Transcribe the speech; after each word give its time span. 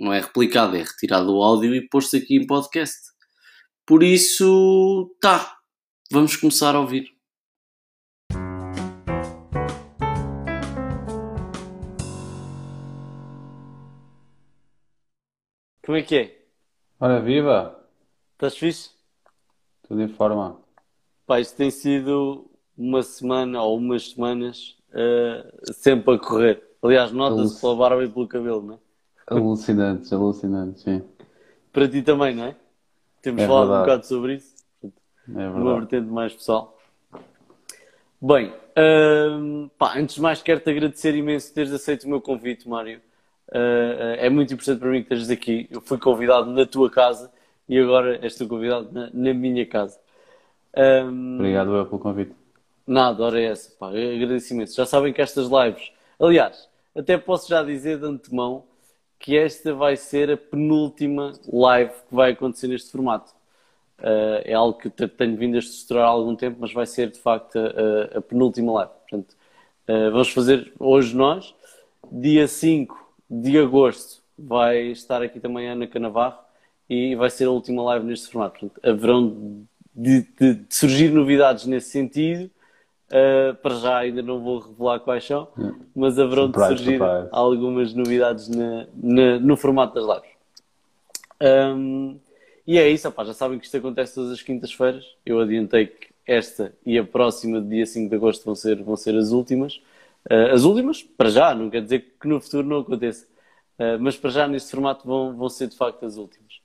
não 0.00 0.12
é 0.12 0.20
replicada, 0.20 0.78
é 0.78 0.82
retirado 0.82 1.34
o 1.34 1.42
áudio 1.42 1.74
e 1.74 1.88
posto 1.88 2.16
aqui 2.16 2.36
em 2.36 2.46
podcast. 2.46 3.08
Por 3.86 4.02
isso, 4.02 5.14
tá, 5.20 5.56
vamos 6.10 6.36
começar 6.36 6.74
a 6.74 6.80
ouvir. 6.80 7.08
Como 15.84 15.96
é 15.96 16.02
que 16.02 16.16
é? 16.16 16.46
Ora, 17.00 17.20
viva! 17.20 17.82
Estás 18.34 18.56
fixe? 18.56 18.90
Tudo 19.86 20.02
em 20.02 20.08
forma. 20.08 20.60
Pá, 21.26 21.40
isto 21.40 21.56
tem 21.56 21.70
sido 21.70 22.50
uma 22.76 23.02
semana 23.02 23.62
ou 23.62 23.78
umas 23.78 24.10
semanas 24.10 24.76
uh, 24.90 25.72
sempre 25.72 26.14
a 26.14 26.18
correr. 26.18 26.62
Aliás, 26.82 27.10
nota-se 27.10 27.58
pela 27.60 27.74
barba 27.74 28.04
e 28.04 28.08
pelo 28.08 28.28
cabelo, 28.28 28.62
não 28.62 28.74
é? 28.74 28.87
Alucinantes, 29.30 30.12
alucinantes, 30.12 30.82
sim. 30.82 31.02
Para 31.72 31.88
ti 31.88 32.02
também, 32.02 32.34
não 32.34 32.44
é? 32.44 32.56
Temos 33.20 33.42
é 33.42 33.46
falado 33.46 33.68
verdade. 33.68 33.82
um 33.82 33.86
bocado 33.86 34.06
sobre 34.06 34.34
isso. 34.34 34.54
É 34.82 34.88
verdade. 35.28 35.58
Numa 35.58 35.78
vertente 35.78 36.08
mais 36.08 36.32
pessoal. 36.32 36.78
Bem, 38.20 38.48
uh, 38.48 39.68
pá, 39.78 39.96
antes 39.96 40.16
de 40.16 40.22
mais 40.22 40.42
quero-te 40.42 40.70
agradecer 40.70 41.14
imenso 41.14 41.52
teres 41.52 41.72
aceito 41.72 42.04
o 42.04 42.08
meu 42.08 42.20
convite, 42.20 42.68
Mário. 42.68 43.00
Uh, 43.48 44.16
é 44.18 44.28
muito 44.28 44.52
importante 44.52 44.80
para 44.80 44.90
mim 44.90 45.02
que 45.02 45.14
estejas 45.14 45.30
aqui. 45.30 45.68
Eu 45.70 45.80
fui 45.80 45.98
convidado 45.98 46.50
na 46.50 46.66
tua 46.66 46.90
casa 46.90 47.30
e 47.68 47.78
agora 47.78 48.18
és 48.24 48.34
tu 48.34 48.48
convidado 48.48 48.90
na, 48.90 49.10
na 49.12 49.34
minha 49.34 49.66
casa. 49.66 49.98
Um, 50.76 51.36
Obrigado 51.36 51.74
eu 51.74 51.86
pelo 51.86 51.98
convite. 51.98 52.32
Nada, 52.86 53.22
hora 53.22 53.40
é 53.40 53.44
essa. 53.44 53.70
Pá, 53.78 53.88
agradecimento. 53.88 54.74
Já 54.74 54.86
sabem 54.86 55.12
que 55.12 55.20
estas 55.20 55.48
lives, 55.48 55.92
aliás, 56.18 56.68
até 56.96 57.18
posso 57.18 57.48
já 57.48 57.62
dizer 57.62 57.98
de 57.98 58.06
antemão 58.06 58.64
que 59.18 59.36
esta 59.36 59.74
vai 59.74 59.96
ser 59.96 60.30
a 60.30 60.36
penúltima 60.36 61.32
live 61.52 61.92
que 62.08 62.14
vai 62.14 62.32
acontecer 62.32 62.68
neste 62.68 62.90
formato. 62.90 63.32
Uh, 63.98 64.40
é 64.44 64.54
algo 64.54 64.78
que 64.78 64.88
tenho 64.90 65.36
vindo 65.36 65.56
a 65.56 65.58
estruturar 65.58 66.04
há 66.04 66.08
algum 66.08 66.36
tempo, 66.36 66.58
mas 66.60 66.72
vai 66.72 66.86
ser 66.86 67.10
de 67.10 67.18
facto 67.18 67.58
a, 67.58 68.18
a 68.18 68.20
penúltima 68.20 68.72
live. 68.72 68.92
Portanto, 69.08 69.36
uh, 69.88 70.10
vamos 70.12 70.30
fazer 70.30 70.72
hoje 70.78 71.16
nós, 71.16 71.54
dia 72.10 72.46
5 72.46 72.96
de 73.28 73.58
agosto 73.58 74.22
vai 74.38 74.86
estar 74.86 75.20
aqui 75.20 75.40
também 75.40 75.68
a 75.68 75.72
Ana 75.72 75.86
Canavarro 75.88 76.38
e 76.88 77.16
vai 77.16 77.28
ser 77.28 77.46
a 77.46 77.50
última 77.50 77.82
live 77.82 78.06
neste 78.06 78.28
formato. 78.28 78.60
Portanto, 78.60 78.80
haverão 78.88 79.66
de, 79.94 80.22
de, 80.38 80.54
de 80.54 80.74
surgir 80.74 81.10
novidades 81.10 81.66
nesse 81.66 81.90
sentido. 81.90 82.48
Uh, 83.08 83.54
para 83.62 83.74
já 83.76 83.96
ainda 83.96 84.20
não 84.20 84.38
vou 84.40 84.58
revelar 84.58 85.00
quais 85.00 85.24
são, 85.24 85.48
mas 85.96 86.18
haverão 86.18 86.44
surprise, 86.44 86.74
de 86.74 86.76
surgir 86.76 86.98
surprise. 86.98 87.28
algumas 87.32 87.94
novidades 87.94 88.48
na, 88.48 88.86
na, 88.94 89.38
no 89.38 89.56
formato 89.56 89.94
das 89.94 90.04
lives. 90.04 90.36
Um, 91.40 92.18
e 92.66 92.76
é 92.76 92.86
isso, 92.86 93.10
já 93.16 93.32
sabem 93.32 93.58
que 93.58 93.64
isto 93.64 93.78
acontece 93.78 94.14
todas 94.14 94.32
as 94.32 94.42
quintas-feiras. 94.42 95.06
Eu 95.24 95.40
adiantei 95.40 95.86
que 95.86 96.08
esta 96.26 96.74
e 96.84 96.98
a 96.98 97.04
próxima, 97.04 97.62
dia 97.62 97.86
5 97.86 98.10
de 98.10 98.16
agosto, 98.16 98.44
vão 98.44 98.54
ser, 98.54 98.82
vão 98.82 98.94
ser 98.94 99.16
as 99.16 99.30
últimas. 99.30 99.76
Uh, 100.30 100.52
as 100.52 100.64
últimas, 100.64 101.02
para 101.02 101.30
já, 101.30 101.54
não 101.54 101.70
quer 101.70 101.80
dizer 101.80 102.14
que 102.20 102.28
no 102.28 102.38
futuro 102.38 102.66
não 102.66 102.80
aconteça, 102.80 103.26
uh, 103.78 103.98
mas 103.98 104.18
para 104.18 104.28
já 104.28 104.46
neste 104.46 104.70
formato 104.70 105.06
vão, 105.06 105.34
vão 105.34 105.48
ser 105.48 105.68
de 105.68 105.76
facto 105.78 106.04
as 106.04 106.18
últimas. 106.18 106.60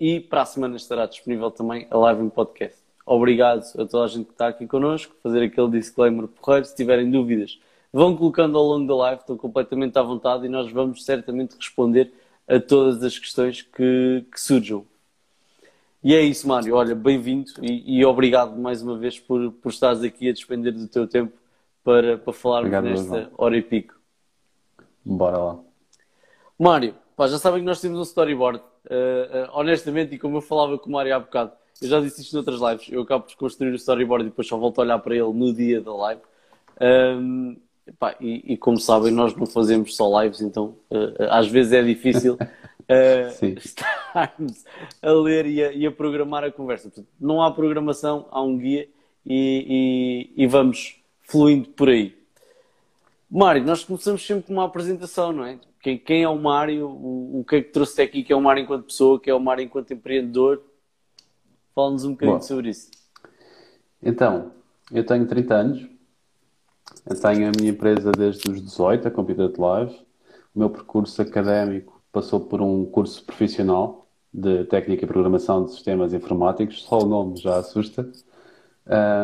E 0.00 0.18
para 0.18 0.40
a 0.40 0.46
semana 0.46 0.76
estará 0.76 1.04
disponível 1.04 1.50
também 1.50 1.86
a 1.90 1.98
live 1.98 2.22
em 2.22 2.30
podcast. 2.30 2.87
Obrigado 3.10 3.64
a 3.78 3.86
toda 3.86 4.04
a 4.04 4.06
gente 4.06 4.26
que 4.26 4.32
está 4.32 4.48
aqui 4.48 4.66
connosco, 4.66 5.16
fazer 5.22 5.42
aquele 5.42 5.70
disclaimer 5.70 6.28
porreiro. 6.28 6.66
Se 6.66 6.76
tiverem 6.76 7.10
dúvidas, 7.10 7.58
vão 7.90 8.14
colocando 8.14 8.58
ao 8.58 8.64
longo 8.64 8.86
da 8.86 8.94
live, 8.94 9.22
estão 9.22 9.34
completamente 9.34 9.98
à 9.98 10.02
vontade 10.02 10.44
e 10.44 10.48
nós 10.50 10.70
vamos 10.70 11.02
certamente 11.06 11.56
responder 11.56 12.12
a 12.46 12.60
todas 12.60 13.02
as 13.02 13.18
questões 13.18 13.62
que, 13.62 14.26
que 14.30 14.38
surjam. 14.38 14.84
E 16.04 16.14
é 16.14 16.20
isso, 16.20 16.46
Mário. 16.46 16.74
Olha, 16.74 16.94
bem-vindo 16.94 17.50
e, 17.62 17.98
e, 17.98 18.04
obrigado 18.04 18.58
mais 18.58 18.82
uma 18.82 18.98
vez 18.98 19.18
por, 19.18 19.52
por 19.52 19.70
estares 19.70 20.02
aqui 20.02 20.28
a 20.28 20.32
despender 20.34 20.74
do 20.74 20.86
teu 20.86 21.08
tempo 21.08 21.32
para, 21.82 22.18
para 22.18 22.32
falarmos 22.34 22.74
Obrigado, 22.74 23.10
nesta 23.10 23.32
hora 23.38 23.56
e 23.56 23.62
pico. 23.62 23.94
Bora 25.02 25.38
lá. 25.38 25.58
Mário, 26.58 26.94
pá, 27.16 27.26
já 27.26 27.38
sabem 27.38 27.60
que 27.60 27.66
nós 27.66 27.80
temos 27.80 27.98
um 27.98 28.02
storyboard. 28.02 28.58
Uh, 28.58 29.46
uh, 29.46 29.50
honestamente, 29.54 30.14
e 30.14 30.18
como 30.18 30.36
eu 30.36 30.42
falava 30.42 30.76
com 30.76 30.90
o 30.90 30.92
Mário 30.92 31.16
há 31.16 31.18
bocado, 31.18 31.52
eu 31.80 31.88
já 31.88 32.00
disse 32.00 32.22
isto 32.22 32.34
noutras 32.34 32.60
lives, 32.60 32.88
eu 32.90 33.02
acabo 33.02 33.24
por 33.24 33.36
construir 33.36 33.70
o 33.70 33.76
storyboard 33.76 34.26
e 34.26 34.30
depois 34.30 34.48
só 34.48 34.56
volto 34.56 34.80
a 34.80 34.84
olhar 34.84 34.98
para 34.98 35.14
ele 35.14 35.32
no 35.32 35.52
dia 35.52 35.80
da 35.80 35.94
live. 35.94 36.20
Um, 36.80 37.56
pá, 37.98 38.16
e, 38.20 38.52
e, 38.54 38.56
como 38.56 38.78
sabem, 38.78 39.12
nós 39.12 39.34
não 39.34 39.46
fazemos 39.46 39.94
só 39.94 40.22
lives, 40.22 40.40
então 40.40 40.76
uh, 40.90 41.24
às 41.30 41.48
vezes 41.48 41.72
é 41.72 41.82
difícil 41.82 42.36
estarmos 43.58 44.64
a 45.02 45.12
ler 45.12 45.46
e 45.46 45.62
a, 45.62 45.72
e 45.72 45.86
a, 45.86 45.92
programar 45.92 46.44
a 46.44 46.50
conversa. 46.50 46.88
Portanto, 46.88 47.08
não 47.20 47.42
há 47.42 47.50
programação, 47.50 48.26
há 48.30 48.42
um 48.42 48.56
guia 48.58 48.88
e, 49.24 50.30
e, 50.36 50.46
vamos 50.46 50.96
fluindo 51.22 51.68
por 51.70 51.88
aí. 51.88 52.16
Mário, 53.30 53.62
nós 53.62 53.84
começamos 53.84 54.26
sempre 54.26 54.46
com 54.46 54.54
uma 54.54 54.64
apresentação, 54.64 55.32
não 55.32 55.44
é? 55.44 55.58
Quem, 55.80 55.98
quem 55.98 56.22
é 56.22 56.28
o 56.28 56.36
Mário? 56.36 56.88
O, 56.88 57.40
o 57.40 57.44
que 57.44 57.56
é 57.56 57.62
que 57.62 57.70
trouxe 57.70 58.00
aqui? 58.00 58.22
Que 58.22 58.32
é 58.32 58.36
o 58.36 58.40
Mário 58.40 58.62
enquanto 58.62 58.86
pessoa? 58.86 59.20
Que 59.20 59.30
é 59.30 59.34
o 59.34 59.40
Mário 59.40 59.62
enquanto 59.62 59.92
empreendedor? 59.92 60.62
Fala-nos 61.78 62.04
um 62.04 62.10
bocadinho 62.10 62.38
Bom, 62.38 62.42
sobre 62.42 62.70
isso. 62.70 62.90
Então, 64.02 64.50
eu 64.90 65.06
tenho 65.06 65.28
30 65.28 65.54
anos. 65.54 65.88
Eu 67.08 67.20
tenho 67.20 67.46
a 67.46 67.52
minha 67.56 67.70
empresa 67.70 68.10
desde 68.10 68.50
os 68.50 68.60
18, 68.60 69.06
a 69.06 69.10
Computer 69.12 69.48
Live. 69.56 69.94
O 70.52 70.58
meu 70.58 70.70
percurso 70.70 71.22
académico 71.22 72.02
passou 72.10 72.40
por 72.40 72.60
um 72.60 72.84
curso 72.84 73.24
profissional 73.24 74.08
de 74.34 74.64
técnica 74.64 75.04
e 75.04 75.06
programação 75.06 75.66
de 75.66 75.70
sistemas 75.70 76.12
informáticos. 76.12 76.82
Só 76.82 76.98
o 76.98 77.06
nome 77.06 77.36
já 77.36 77.58
assusta. 77.58 78.10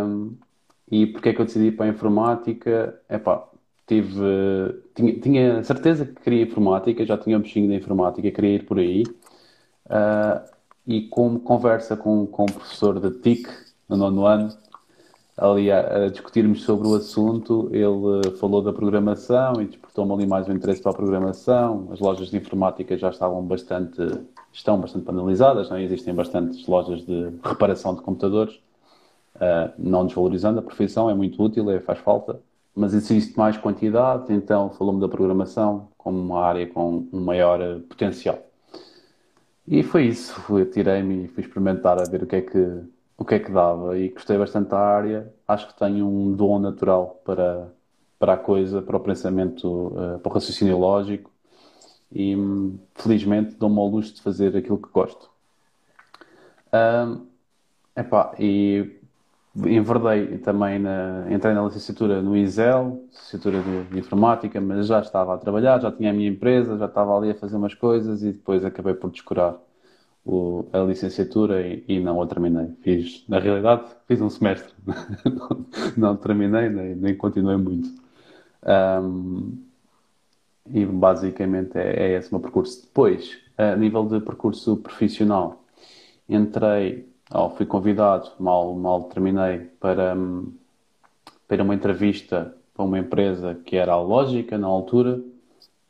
Um, 0.06 0.36
e 0.88 1.08
porque 1.08 1.30
é 1.30 1.34
que 1.34 1.40
eu 1.40 1.46
decidi 1.46 1.72
para 1.72 1.86
a 1.86 1.88
informática? 1.88 3.00
Epá, 3.10 3.48
tive, 3.84 4.14
tinha, 4.94 5.18
tinha 5.18 5.64
certeza 5.64 6.06
que 6.06 6.22
queria 6.22 6.44
informática, 6.44 7.04
já 7.04 7.18
tinha 7.18 7.36
um 7.36 7.40
bichinho 7.40 7.68
da 7.68 7.74
informática, 7.74 8.30
queria 8.30 8.54
ir 8.54 8.64
por 8.64 8.78
aí. 8.78 9.02
Uh, 9.86 10.53
e 10.86 11.02
como 11.02 11.40
conversa 11.40 11.96
com, 11.96 12.26
com 12.26 12.46
professor 12.46 13.00
da 13.00 13.10
TIC, 13.10 13.48
no 13.88 13.96
nono 13.96 14.26
ano, 14.26 14.56
ali 15.36 15.70
a, 15.70 16.04
a, 16.04 16.08
discutirmos 16.08 16.62
sobre 16.62 16.86
o 16.86 16.94
assunto, 16.94 17.68
ele 17.72 18.36
falou 18.36 18.62
da 18.62 18.72
programação 18.72 19.60
e 19.60 19.66
despertou-me 19.66 20.12
ali 20.12 20.26
mais 20.26 20.46
o 20.46 20.52
interesse 20.52 20.82
para 20.82 20.92
a 20.92 20.94
programação. 20.94 21.88
As 21.90 22.00
lojas 22.00 22.28
de 22.30 22.36
informática 22.36 22.96
já 22.96 23.10
estavam 23.10 23.42
bastante, 23.42 24.00
estão 24.52 24.78
bastante 24.78 25.04
banalizadas, 25.04 25.70
não? 25.70 25.76
É? 25.76 25.82
existem 25.82 26.14
bastantes 26.14 26.66
lojas 26.66 27.04
de 27.04 27.30
reparação 27.42 27.94
de 27.94 28.02
computadores. 28.02 28.54
Uh, 29.36 29.72
não 29.76 30.06
desvalorizando 30.06 30.60
a 30.60 30.62
profissão, 30.62 31.10
é 31.10 31.14
muito 31.14 31.42
útil, 31.42 31.68
é, 31.68 31.80
faz 31.80 31.98
falta, 31.98 32.40
mas 32.72 32.94
existe 32.94 33.36
mais 33.36 33.56
quantidade, 33.56 34.32
então 34.32 34.70
falou-me 34.70 35.00
da 35.00 35.08
programação 35.08 35.88
como 35.98 36.20
uma 36.20 36.40
área 36.40 36.64
com 36.68 37.08
um 37.12 37.20
maior 37.20 37.60
uh, 37.60 37.80
potencial. 37.80 38.38
E 39.66 39.82
foi 39.82 40.06
isso, 40.06 40.34
tirei-me 40.72 41.24
e 41.24 41.28
fui 41.28 41.42
experimentar 41.42 41.98
a 41.98 42.04
ver 42.04 42.22
o 42.22 42.26
que, 42.26 42.36
é 42.36 42.42
que, 42.42 42.82
o 43.16 43.24
que 43.24 43.34
é 43.34 43.38
que 43.38 43.50
dava. 43.50 43.98
E 43.98 44.10
gostei 44.10 44.36
bastante 44.36 44.70
da 44.70 44.78
área, 44.78 45.32
acho 45.48 45.68
que 45.68 45.78
tenho 45.78 46.06
um 46.06 46.32
dom 46.32 46.58
natural 46.58 47.20
para, 47.24 47.72
para 48.18 48.34
a 48.34 48.36
coisa, 48.36 48.82
para 48.82 48.96
o 48.96 49.00
pensamento, 49.00 49.88
uh, 49.88 50.18
para 50.18 50.30
o 50.30 50.34
raciocínio 50.34 50.78
lógico. 50.78 51.30
E 52.12 52.36
felizmente 52.94 53.56
dou-me 53.56 53.78
ao 53.78 53.88
luxo 53.88 54.14
de 54.14 54.22
fazer 54.22 54.56
aquilo 54.56 54.78
que 54.78 54.88
gosto. 54.90 55.30
Um, 56.72 57.26
epá, 57.96 58.34
e 58.38 59.00
enverdei 59.56 60.38
também 60.38 60.78
na, 60.78 61.26
entrei 61.30 61.54
na 61.54 61.64
licenciatura 61.64 62.20
no 62.20 62.36
ISEL, 62.36 63.02
licenciatura 63.10 63.62
de, 63.62 63.98
informática, 63.98 64.60
mas 64.60 64.86
já 64.86 65.00
estava 65.00 65.34
a 65.34 65.38
trabalhar, 65.38 65.80
já 65.80 65.92
tinha 65.92 66.10
a 66.10 66.12
minha 66.12 66.28
empresa, 66.28 66.78
já 66.78 66.86
estava 66.86 67.16
ali 67.16 67.30
a 67.30 67.34
fazer 67.34 67.56
umas 67.56 67.74
coisas 67.74 68.22
e 68.22 68.32
depois 68.32 68.64
acabei 68.64 68.94
por 68.94 69.10
descurar 69.10 69.56
o, 70.24 70.64
a 70.72 70.78
licenciatura 70.78 71.60
e, 71.60 71.84
e, 71.86 72.00
não 72.00 72.20
a 72.20 72.26
terminei. 72.26 72.68
Fiz, 72.82 73.24
na 73.28 73.38
realidade, 73.38 73.84
fiz 74.08 74.20
um 74.20 74.30
semestre, 74.30 74.72
não, 75.24 75.66
não, 75.96 76.16
terminei 76.16 76.68
nem, 76.68 76.94
nem 76.96 77.16
continuei 77.16 77.56
muito. 77.56 77.88
Um, 78.66 79.56
e 80.66 80.84
basicamente 80.86 81.76
é, 81.76 82.06
é 82.06 82.18
esse 82.18 82.30
o 82.30 82.34
meu 82.34 82.40
percurso. 82.40 82.82
Depois 82.82 83.38
a 83.56 83.76
nível 83.76 84.04
de 84.06 84.20
percurso 84.20 84.76
profissional, 84.76 85.64
entrei, 86.28 87.08
ou 87.34 87.50
fui 87.50 87.66
convidado, 87.66 88.30
mal, 88.38 88.74
mal 88.74 89.04
terminei, 89.04 89.58
para, 89.80 90.16
para 91.48 91.62
uma 91.62 91.74
entrevista 91.74 92.54
para 92.74 92.84
uma 92.84 92.98
empresa 92.98 93.54
que 93.54 93.76
era 93.76 93.92
a 93.92 94.00
Lógica 94.00 94.58
na 94.58 94.66
altura. 94.66 95.22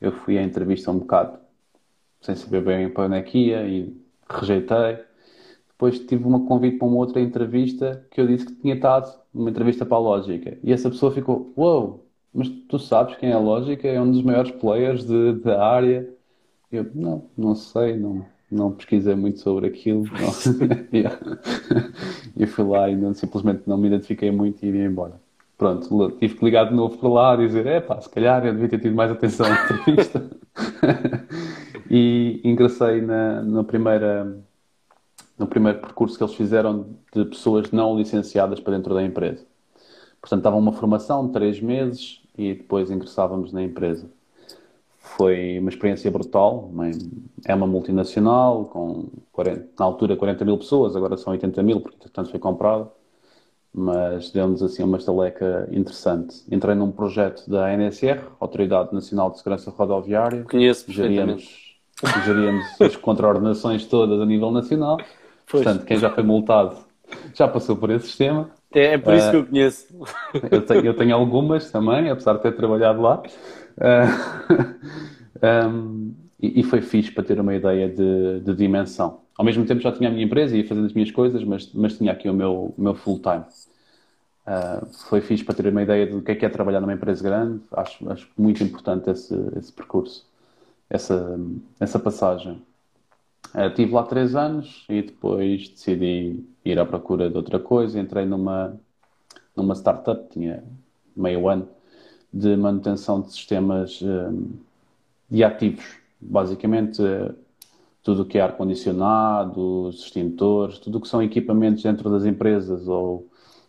Eu 0.00 0.12
fui 0.12 0.38
à 0.38 0.43
entrevista 0.43 0.91
um 0.91 0.99
bocado 0.99 1.38
sem 2.20 2.35
saber 2.37 2.62
bem 2.62 2.91
para 2.91 3.06
onde 3.06 3.17
é 3.17 3.23
que 3.23 3.38
ia 3.38 3.67
e 3.67 3.96
rejeitei. 4.29 4.99
Depois 5.69 5.99
tive 5.99 6.26
um 6.26 6.46
convite 6.46 6.79
para 6.79 6.87
uma 6.87 6.99
outra 6.99 7.20
entrevista 7.20 8.06
que 8.11 8.20
eu 8.20 8.26
disse 8.26 8.46
que 8.46 8.55
tinha 8.55 8.75
estado 8.75 9.12
numa 9.32 9.50
entrevista 9.50 9.85
para 9.85 9.96
a 9.96 10.00
Lógica. 10.00 10.58
E 10.62 10.73
essa 10.73 10.91
pessoa 10.91 11.12
ficou, 11.12 11.52
uau, 11.56 11.81
wow, 11.81 12.06
mas 12.32 12.49
tu 12.69 12.79
sabes 12.79 13.17
quem 13.17 13.31
é 13.31 13.32
a 13.32 13.38
Lógica? 13.38 13.88
É 13.88 14.00
um 14.00 14.11
dos 14.11 14.23
maiores 14.23 14.50
players 14.52 15.05
da 15.43 15.64
área. 15.64 16.08
Eu, 16.70 16.87
não, 16.94 17.25
não 17.37 17.55
sei, 17.55 17.96
não, 17.96 18.25
não 18.54 18.72
pesquisei 18.72 19.14
muito 19.14 19.40
sobre 19.40 19.66
aquilo. 19.66 20.04
e 22.36 22.46
fui 22.46 22.64
lá 22.64 22.88
e 22.88 22.96
não, 22.96 23.14
simplesmente 23.14 23.62
não 23.66 23.76
me 23.76 23.88
identifiquei 23.88 24.30
muito 24.30 24.64
e 24.64 24.70
ia 24.70 24.84
embora. 24.84 25.20
Pronto, 25.56 26.10
tive 26.18 26.34
que 26.34 26.44
ligar 26.44 26.68
de 26.68 26.74
novo 26.74 26.98
para 26.98 27.08
lá 27.08 27.34
e 27.34 27.46
dizer, 27.46 27.66
é 27.66 27.80
pá, 27.80 28.00
se 28.00 28.10
calhar 28.10 28.44
eu 28.44 28.52
devia 28.52 28.68
ter 28.68 28.80
tido 28.80 28.94
mais 28.94 29.10
atenção 29.10 29.48
na 29.48 29.64
entrevista. 29.64 30.30
e 31.88 32.40
ingressei 32.44 33.00
na, 33.00 33.42
na 33.42 33.64
primeira 33.64 34.36
no 35.38 35.46
primeiro 35.46 35.80
percurso 35.80 36.16
que 36.16 36.22
eles 36.22 36.34
fizeram 36.34 36.86
de 37.12 37.24
pessoas 37.24 37.70
não 37.72 37.96
licenciadas 37.96 38.60
para 38.60 38.76
dentro 38.76 38.94
da 38.94 39.02
empresa. 39.02 39.44
Portanto, 40.20 40.40
estava 40.40 40.56
uma 40.56 40.72
formação 40.72 41.26
de 41.26 41.32
três 41.32 41.60
meses 41.60 42.22
e 42.38 42.54
depois 42.54 42.90
ingressávamos 42.90 43.52
na 43.52 43.62
empresa. 43.62 44.08
Foi 45.04 45.58
uma 45.58 45.68
experiência 45.68 46.10
brutal. 46.10 46.70
É 47.46 47.54
uma 47.54 47.66
multinacional 47.66 48.64
com 48.64 49.06
40, 49.32 49.68
na 49.78 49.84
altura 49.84 50.16
40 50.16 50.44
mil 50.44 50.58
pessoas, 50.58 50.96
agora 50.96 51.16
são 51.16 51.32
80 51.32 51.62
mil, 51.62 51.80
porque 51.80 51.98
portanto 51.98 52.30
foi 52.30 52.40
comprada. 52.40 52.90
Mas 53.76 54.30
deu-nos 54.30 54.62
assim 54.62 54.82
uma 54.82 54.98
estaleca 54.98 55.68
interessante. 55.70 56.42
Entrei 56.50 56.74
num 56.74 56.92
projeto 56.92 57.48
da 57.50 57.66
ANSR, 57.66 58.20
Autoridade 58.38 58.94
Nacional 58.94 59.30
de 59.30 59.38
Segurança 59.38 59.70
Rodoviária. 59.70 60.44
Conheço. 60.44 60.90
Geríamos, 60.90 61.76
geríamos 62.24 62.64
as 62.80 62.96
contraordenações 62.96 63.84
todas 63.86 64.20
a 64.20 64.24
nível 64.24 64.52
nacional 64.52 64.98
Pois. 65.50 65.64
Portanto, 65.64 65.84
quem 65.86 65.98
já 65.98 66.10
foi 66.10 66.22
multado 66.22 66.76
já 67.34 67.46
passou 67.46 67.76
por 67.76 67.90
esse 67.90 68.06
sistema. 68.06 68.50
É, 68.74 68.94
é 68.94 68.98
por 68.98 69.14
isso 69.14 69.28
uh, 69.28 69.30
que 69.30 69.36
eu 69.36 69.46
conheço. 69.46 69.86
Eu 70.50 70.62
tenho, 70.62 70.86
eu 70.86 70.94
tenho, 70.94 71.14
algumas 71.14 71.70
também, 71.70 72.10
apesar 72.10 72.34
de 72.34 72.42
ter 72.42 72.56
trabalhado 72.56 73.00
lá. 73.00 73.22
Ah, 73.80 74.46
um, 75.68 76.14
e, 76.40 76.60
e, 76.60 76.62
foi 76.62 76.80
fixe 76.80 77.10
para 77.10 77.24
ter 77.24 77.40
uma 77.40 77.54
ideia 77.54 77.88
de, 77.88 78.40
de, 78.40 78.54
dimensão. 78.54 79.22
Ao 79.36 79.44
mesmo 79.44 79.64
tempo 79.64 79.80
já 79.80 79.90
tinha 79.92 80.08
a 80.08 80.12
minha 80.12 80.24
empresa 80.24 80.56
e 80.56 80.60
ia 80.60 80.68
fazendo 80.68 80.86
as 80.86 80.92
minhas 80.92 81.10
coisas, 81.10 81.42
mas, 81.44 81.72
mas 81.72 81.96
tinha 81.96 82.12
aqui 82.12 82.28
o 82.28 82.34
meu, 82.34 82.74
meu 82.78 82.94
full-time. 82.94 83.44
Uh, 84.46 84.86
foi 85.08 85.20
fixe 85.22 85.42
para 85.42 85.54
ter 85.54 85.68
uma 85.68 85.82
ideia 85.82 86.06
do 86.06 86.20
que 86.20 86.32
é 86.32 86.34
que 86.34 86.44
é 86.44 86.48
trabalhar 86.48 86.80
numa 86.80 86.92
empresa 86.92 87.22
grande. 87.22 87.62
Acho, 87.72 88.10
acho 88.10 88.30
muito 88.36 88.62
importante 88.62 89.10
esse, 89.10 89.34
esse 89.56 89.72
percurso, 89.72 90.26
essa, 90.88 91.38
essa 91.80 91.98
passagem. 91.98 92.62
Uh, 93.54 93.72
tive 93.74 93.92
lá 93.92 94.02
três 94.02 94.36
anos 94.36 94.84
e 94.88 95.02
depois 95.02 95.68
decidi 95.68 96.44
ir 96.64 96.78
à 96.78 96.84
procura 96.84 97.30
de 97.30 97.36
outra 97.36 97.58
coisa. 97.58 97.98
Entrei 97.98 98.26
numa, 98.26 98.78
numa 99.56 99.74
startup, 99.74 100.28
tinha 100.30 100.62
meio 101.16 101.48
ano, 101.48 101.68
de 102.34 102.56
manutenção 102.56 103.20
de 103.20 103.32
sistemas 103.32 104.00
uh, 104.00 104.50
de 105.31 105.44
ativos. 105.44 105.84
Basicamente, 106.20 107.00
uh, 107.00 107.34
tudo 108.02 108.22
o 108.22 108.25
que 108.25 108.38
é 108.38 108.40
ar-condicionado, 108.40 109.90
extintores, 109.90 110.78
tudo 110.78 110.98
o 110.98 111.00
que 111.00 111.08
são 111.08 111.22
equipamentos 111.22 111.82
dentro 111.82 112.10
das 112.10 112.25
empresas 112.25 112.88
ou, 112.88 113.26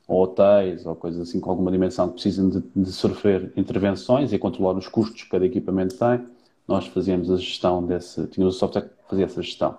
ou, 0.07 0.23
hotéis 0.23 0.85
ou 0.85 0.95
coisas 0.95 1.29
assim 1.29 1.39
com 1.39 1.50
alguma 1.50 1.71
dimensão 1.71 2.07
que 2.07 2.15
precisam 2.15 2.50
de, 2.50 2.63
de 2.75 2.91
sofrer 2.91 3.53
intervenções 3.56 4.33
e 4.33 4.39
controlar 4.39 4.77
os 4.77 4.88
custos 4.88 5.23
que 5.23 5.29
cada 5.29 5.45
equipamento 5.45 5.97
tem 5.97 6.25
nós 6.67 6.88
fazíamos 6.88 7.29
a 7.31 7.38
gestão 7.38 7.83
desse, 7.85 8.25
tínhamos 8.27 8.56
o 8.56 8.59
software 8.59 8.83
que 8.83 8.89
fazia 9.07 9.25
essa 9.25 9.41
gestão. 9.41 9.77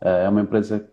Eh, 0.00 0.24
é 0.24 0.28
uma 0.28 0.40
empresa 0.40 0.88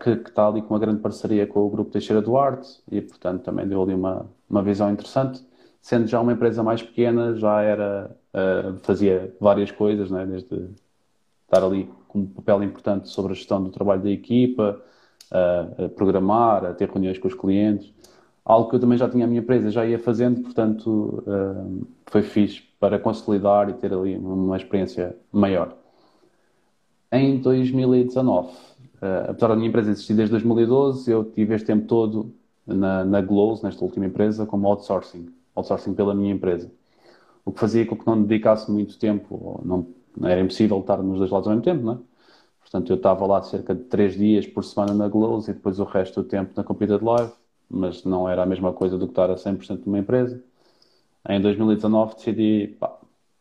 que, 0.00 0.16
que, 0.16 0.28
está 0.28 0.46
ali 0.46 0.62
com 0.62 0.74
uma 0.74 0.78
grande 0.80 1.00
parceria 1.00 1.46
com 1.46 1.60
o 1.60 1.70
Grupo 1.70 1.90
Teixeira 1.90 2.22
Duarte 2.22 2.80
e, 2.90 3.00
portanto, 3.00 3.42
também 3.42 3.66
deu 3.66 3.82
ali 3.82 3.94
uma, 3.94 4.26
uma 4.48 4.62
visão 4.62 4.90
interessante. 4.90 5.44
Sendo 5.86 6.08
já 6.08 6.20
uma 6.20 6.32
empresa 6.32 6.64
mais 6.64 6.82
pequena, 6.82 7.36
já 7.36 7.62
era, 7.62 8.10
uh, 8.34 8.76
fazia 8.82 9.32
várias 9.40 9.70
coisas, 9.70 10.10
né? 10.10 10.26
desde 10.26 10.68
estar 11.44 11.64
ali 11.64 11.88
com 12.08 12.18
um 12.18 12.26
papel 12.26 12.64
importante 12.64 13.08
sobre 13.08 13.30
a 13.30 13.34
gestão 13.36 13.62
do 13.62 13.70
trabalho 13.70 14.02
da 14.02 14.10
equipa, 14.10 14.82
uh, 15.30 15.84
a 15.84 15.88
programar, 15.90 16.64
a 16.64 16.74
ter 16.74 16.90
reuniões 16.90 17.18
com 17.18 17.28
os 17.28 17.34
clientes. 17.34 17.94
Algo 18.44 18.68
que 18.68 18.74
eu 18.74 18.80
também 18.80 18.98
já 18.98 19.08
tinha 19.08 19.26
a 19.26 19.28
minha 19.28 19.38
empresa, 19.38 19.70
já 19.70 19.86
ia 19.86 19.96
fazendo, 19.96 20.40
portanto, 20.40 21.22
uh, 21.24 21.86
foi 22.06 22.22
fixe 22.22 22.64
para 22.80 22.98
consolidar 22.98 23.70
e 23.70 23.74
ter 23.74 23.94
ali 23.94 24.18
uma 24.18 24.56
experiência 24.56 25.16
maior. 25.30 25.72
Em 27.12 27.38
2019, 27.38 28.48
uh, 28.48 28.52
eh, 29.02 29.26
apesar 29.28 29.46
da 29.46 29.54
minha 29.54 29.68
empresa 29.68 29.92
existir 29.92 30.14
desde 30.14 30.32
2012, 30.32 31.08
eu 31.08 31.22
tive 31.26 31.54
este 31.54 31.64
tempo 31.68 31.86
todo 31.86 32.34
na, 32.66 33.04
na 33.04 33.20
Glows, 33.20 33.62
nesta 33.62 33.84
última 33.84 34.06
empresa, 34.06 34.44
como 34.46 34.66
outsourcing, 34.66 35.35
outsourcing 35.56 35.94
pela 35.94 36.14
minha 36.14 36.32
empresa. 36.32 36.70
O 37.44 37.52
que 37.52 37.60
fazia 37.60 37.86
com 37.86 37.96
que 37.96 38.06
não 38.06 38.22
dedicasse 38.22 38.70
muito 38.70 38.98
tempo, 38.98 39.60
não, 39.64 39.86
não 40.16 40.28
era 40.28 40.40
impossível 40.40 40.78
estar 40.80 40.98
nos 40.98 41.18
dois 41.18 41.30
lados 41.30 41.48
ao 41.48 41.54
mesmo 41.54 41.64
tempo, 41.64 41.82
não 41.84 41.94
é? 41.94 41.98
Portanto, 42.60 42.90
eu 42.90 42.96
estava 42.96 43.24
lá 43.26 43.42
cerca 43.42 43.74
de 43.74 43.84
três 43.84 44.14
dias 44.14 44.46
por 44.46 44.64
semana 44.64 44.92
na 44.92 45.08
Glows 45.08 45.46
e 45.48 45.52
depois 45.52 45.78
o 45.78 45.84
resto 45.84 46.22
do 46.22 46.28
tempo 46.28 46.52
na 46.56 46.64
Computer 46.64 47.02
Live, 47.02 47.32
mas 47.70 48.04
não 48.04 48.28
era 48.28 48.42
a 48.42 48.46
mesma 48.46 48.72
coisa 48.72 48.98
do 48.98 49.06
que 49.06 49.12
estar 49.12 49.30
a 49.30 49.36
100% 49.36 49.86
numa 49.86 49.98
empresa. 49.98 50.42
Em 51.28 51.40
2019 51.40 52.14
decidi, 52.16 52.76
pá, 52.78 52.98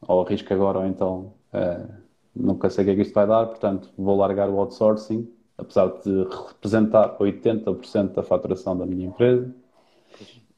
ou 0.07 0.21
arrisco 0.21 0.53
agora 0.53 0.79
ou 0.79 0.85
então 0.85 1.33
uh, 1.53 1.91
nunca 2.35 2.69
sei 2.69 2.83
o 2.83 2.85
que 2.85 2.91
é 2.91 2.95
que 2.95 3.01
isto 3.01 3.13
vai 3.13 3.25
dar, 3.25 3.47
portanto 3.47 3.89
vou 3.97 4.15
largar 4.15 4.49
o 4.49 4.59
outsourcing, 4.59 5.27
apesar 5.57 5.87
de 5.87 6.23
representar 6.47 7.17
80% 7.17 8.13
da 8.13 8.23
faturação 8.23 8.77
da 8.77 8.85
minha 8.85 9.07
empresa 9.07 9.53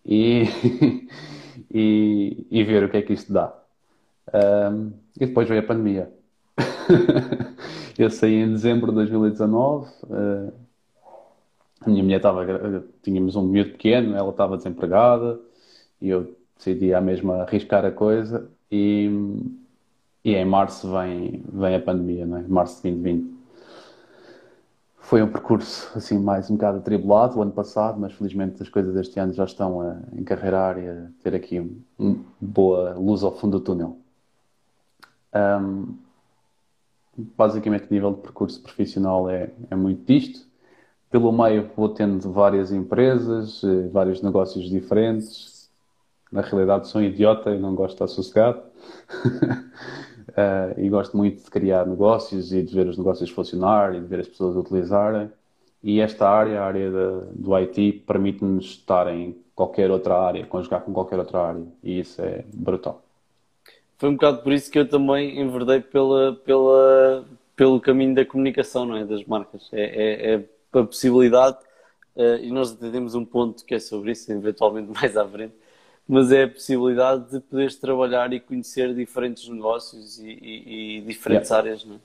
e, 0.05 0.43
e, 1.73 2.45
e, 2.49 2.63
ver 2.63 2.83
o 2.83 2.89
que 2.89 2.97
é 2.97 3.01
que 3.01 3.13
isto 3.13 3.31
dá. 3.31 3.53
Um, 4.33 4.91
e 5.19 5.25
depois 5.25 5.47
veio 5.47 5.61
a 5.61 5.65
pandemia. 5.65 6.11
eu 7.97 8.09
saí 8.09 8.35
em 8.35 8.51
dezembro 8.51 8.91
de 8.91 8.95
2019. 8.95 9.89
Uh, 10.03 10.53
a 11.81 11.89
minha 11.89 12.03
mulher 12.03 12.17
estava. 12.17 12.45
Tínhamos 13.01 13.35
um 13.35 13.43
miúdo 13.43 13.71
pequeno, 13.71 14.15
ela 14.15 14.29
estava 14.29 14.57
desempregada 14.57 15.39
e 16.01 16.09
eu 16.09 16.35
decidi 16.57 16.93
à 16.93 17.01
mesma 17.01 17.43
arriscar 17.43 17.85
a 17.85 17.91
coisa 17.91 18.49
e, 18.71 19.09
e 20.23 20.35
em 20.35 20.45
março 20.45 20.91
vem, 20.91 21.43
vem 21.51 21.75
a 21.75 21.79
pandemia, 21.79 22.25
não 22.25 22.37
é? 22.37 22.41
março 22.47 22.77
de 22.77 22.91
2020. 22.91 23.36
Foi 25.07 25.23
um 25.23 25.31
percurso 25.31 25.89
assim 25.95 26.19
mais 26.19 26.51
um 26.51 26.55
bocado 26.55 26.79
atribulado 26.79 27.39
o 27.39 27.41
ano 27.41 27.53
passado, 27.53 27.97
mas 27.97 28.11
felizmente 28.11 28.61
as 28.61 28.67
coisas 28.67 28.93
deste 28.93 29.17
ano 29.17 29.31
já 29.31 29.45
estão 29.45 29.79
a 29.79 29.99
encarreirar 30.11 30.77
e 30.77 30.85
a 30.85 31.07
ter 31.23 31.33
aqui 31.33 31.65
uma 31.97 32.25
boa 32.41 32.93
luz 32.95 33.23
ao 33.23 33.33
fundo 33.33 33.57
do 33.57 33.63
túnel. 33.63 33.97
Um, 35.33 35.95
basicamente, 37.37 37.89
o 37.89 37.93
nível 37.93 38.15
de 38.15 38.19
percurso 38.19 38.61
profissional 38.61 39.29
é, 39.29 39.49
é 39.71 39.77
muito 39.77 40.05
disto. 40.05 40.45
Pelo 41.09 41.31
meio, 41.31 41.71
vou 41.73 41.87
tendo 41.87 42.29
várias 42.29 42.73
empresas, 42.73 43.63
eh, 43.63 43.87
vários 43.87 44.21
negócios 44.21 44.69
diferentes, 44.69 45.71
na 46.29 46.41
realidade 46.41 46.89
sou 46.89 46.99
um 46.99 47.05
idiota 47.05 47.51
e 47.51 47.57
não 47.57 47.73
gosto 47.73 47.95
de 47.95 48.03
estar 48.03 48.07
sossegado. 48.09 48.61
uh, 50.37 50.79
e 50.79 50.87
gosto 50.89 51.17
muito 51.17 51.43
de 51.43 51.49
criar 51.49 51.85
negócios 51.85 52.53
e 52.53 52.61
de 52.61 52.73
ver 52.73 52.87
os 52.87 52.97
negócios 52.97 53.29
funcionar 53.29 53.95
e 53.95 53.99
de 53.99 54.05
ver 54.05 54.19
as 54.19 54.27
pessoas 54.27 54.55
utilizarem. 54.55 55.29
E 55.83 55.99
esta 55.99 56.29
área, 56.29 56.61
a 56.61 56.65
área 56.65 56.91
do 57.33 57.55
IT, 57.55 58.03
permite-nos 58.05 58.65
estar 58.65 59.07
em 59.13 59.35
qualquer 59.55 59.89
outra 59.91 60.15
área, 60.19 60.45
conjugar 60.45 60.81
com 60.81 60.93
qualquer 60.93 61.19
outra 61.19 61.39
área. 61.39 61.63
E 61.83 61.99
isso 61.99 62.21
é 62.21 62.43
brutal. 62.53 63.03
Foi 63.97 64.09
um 64.09 64.13
bocado 64.13 64.43
por 64.43 64.53
isso 64.53 64.71
que 64.71 64.77
eu 64.77 64.87
também 64.87 65.39
enverdei 65.39 65.81
pela, 65.81 66.33
pela, 66.33 67.25
pelo 67.55 67.79
caminho 67.79 68.13
da 68.13 68.25
comunicação, 68.25 68.85
não 68.85 68.95
é? 68.95 69.05
Das 69.05 69.23
marcas. 69.25 69.69
É, 69.71 69.81
é, 69.81 70.33
é 70.33 70.43
a 70.79 70.83
possibilidade, 70.83 71.57
uh, 72.15 72.37
e 72.41 72.51
nós 72.51 72.71
até 72.71 72.89
temos 72.91 73.15
um 73.15 73.25
ponto 73.25 73.65
que 73.65 73.73
é 73.73 73.79
sobre 73.79 74.11
isso, 74.11 74.31
eventualmente 74.31 74.91
mais 74.93 75.17
à 75.17 75.27
frente, 75.27 75.55
mas 76.07 76.31
é 76.31 76.43
a 76.43 76.47
possibilidade 76.47 77.31
de 77.31 77.39
poderes 77.41 77.75
trabalhar 77.75 78.31
e 78.31 78.39
conhecer 78.39 78.93
diferentes 78.95 79.47
negócios 79.49 80.19
e, 80.19 80.29
e, 80.29 80.97
e 80.97 81.01
diferentes 81.01 81.49
yeah. 81.49 81.69
áreas, 81.69 81.85
não 81.85 81.95
é? 81.95 81.99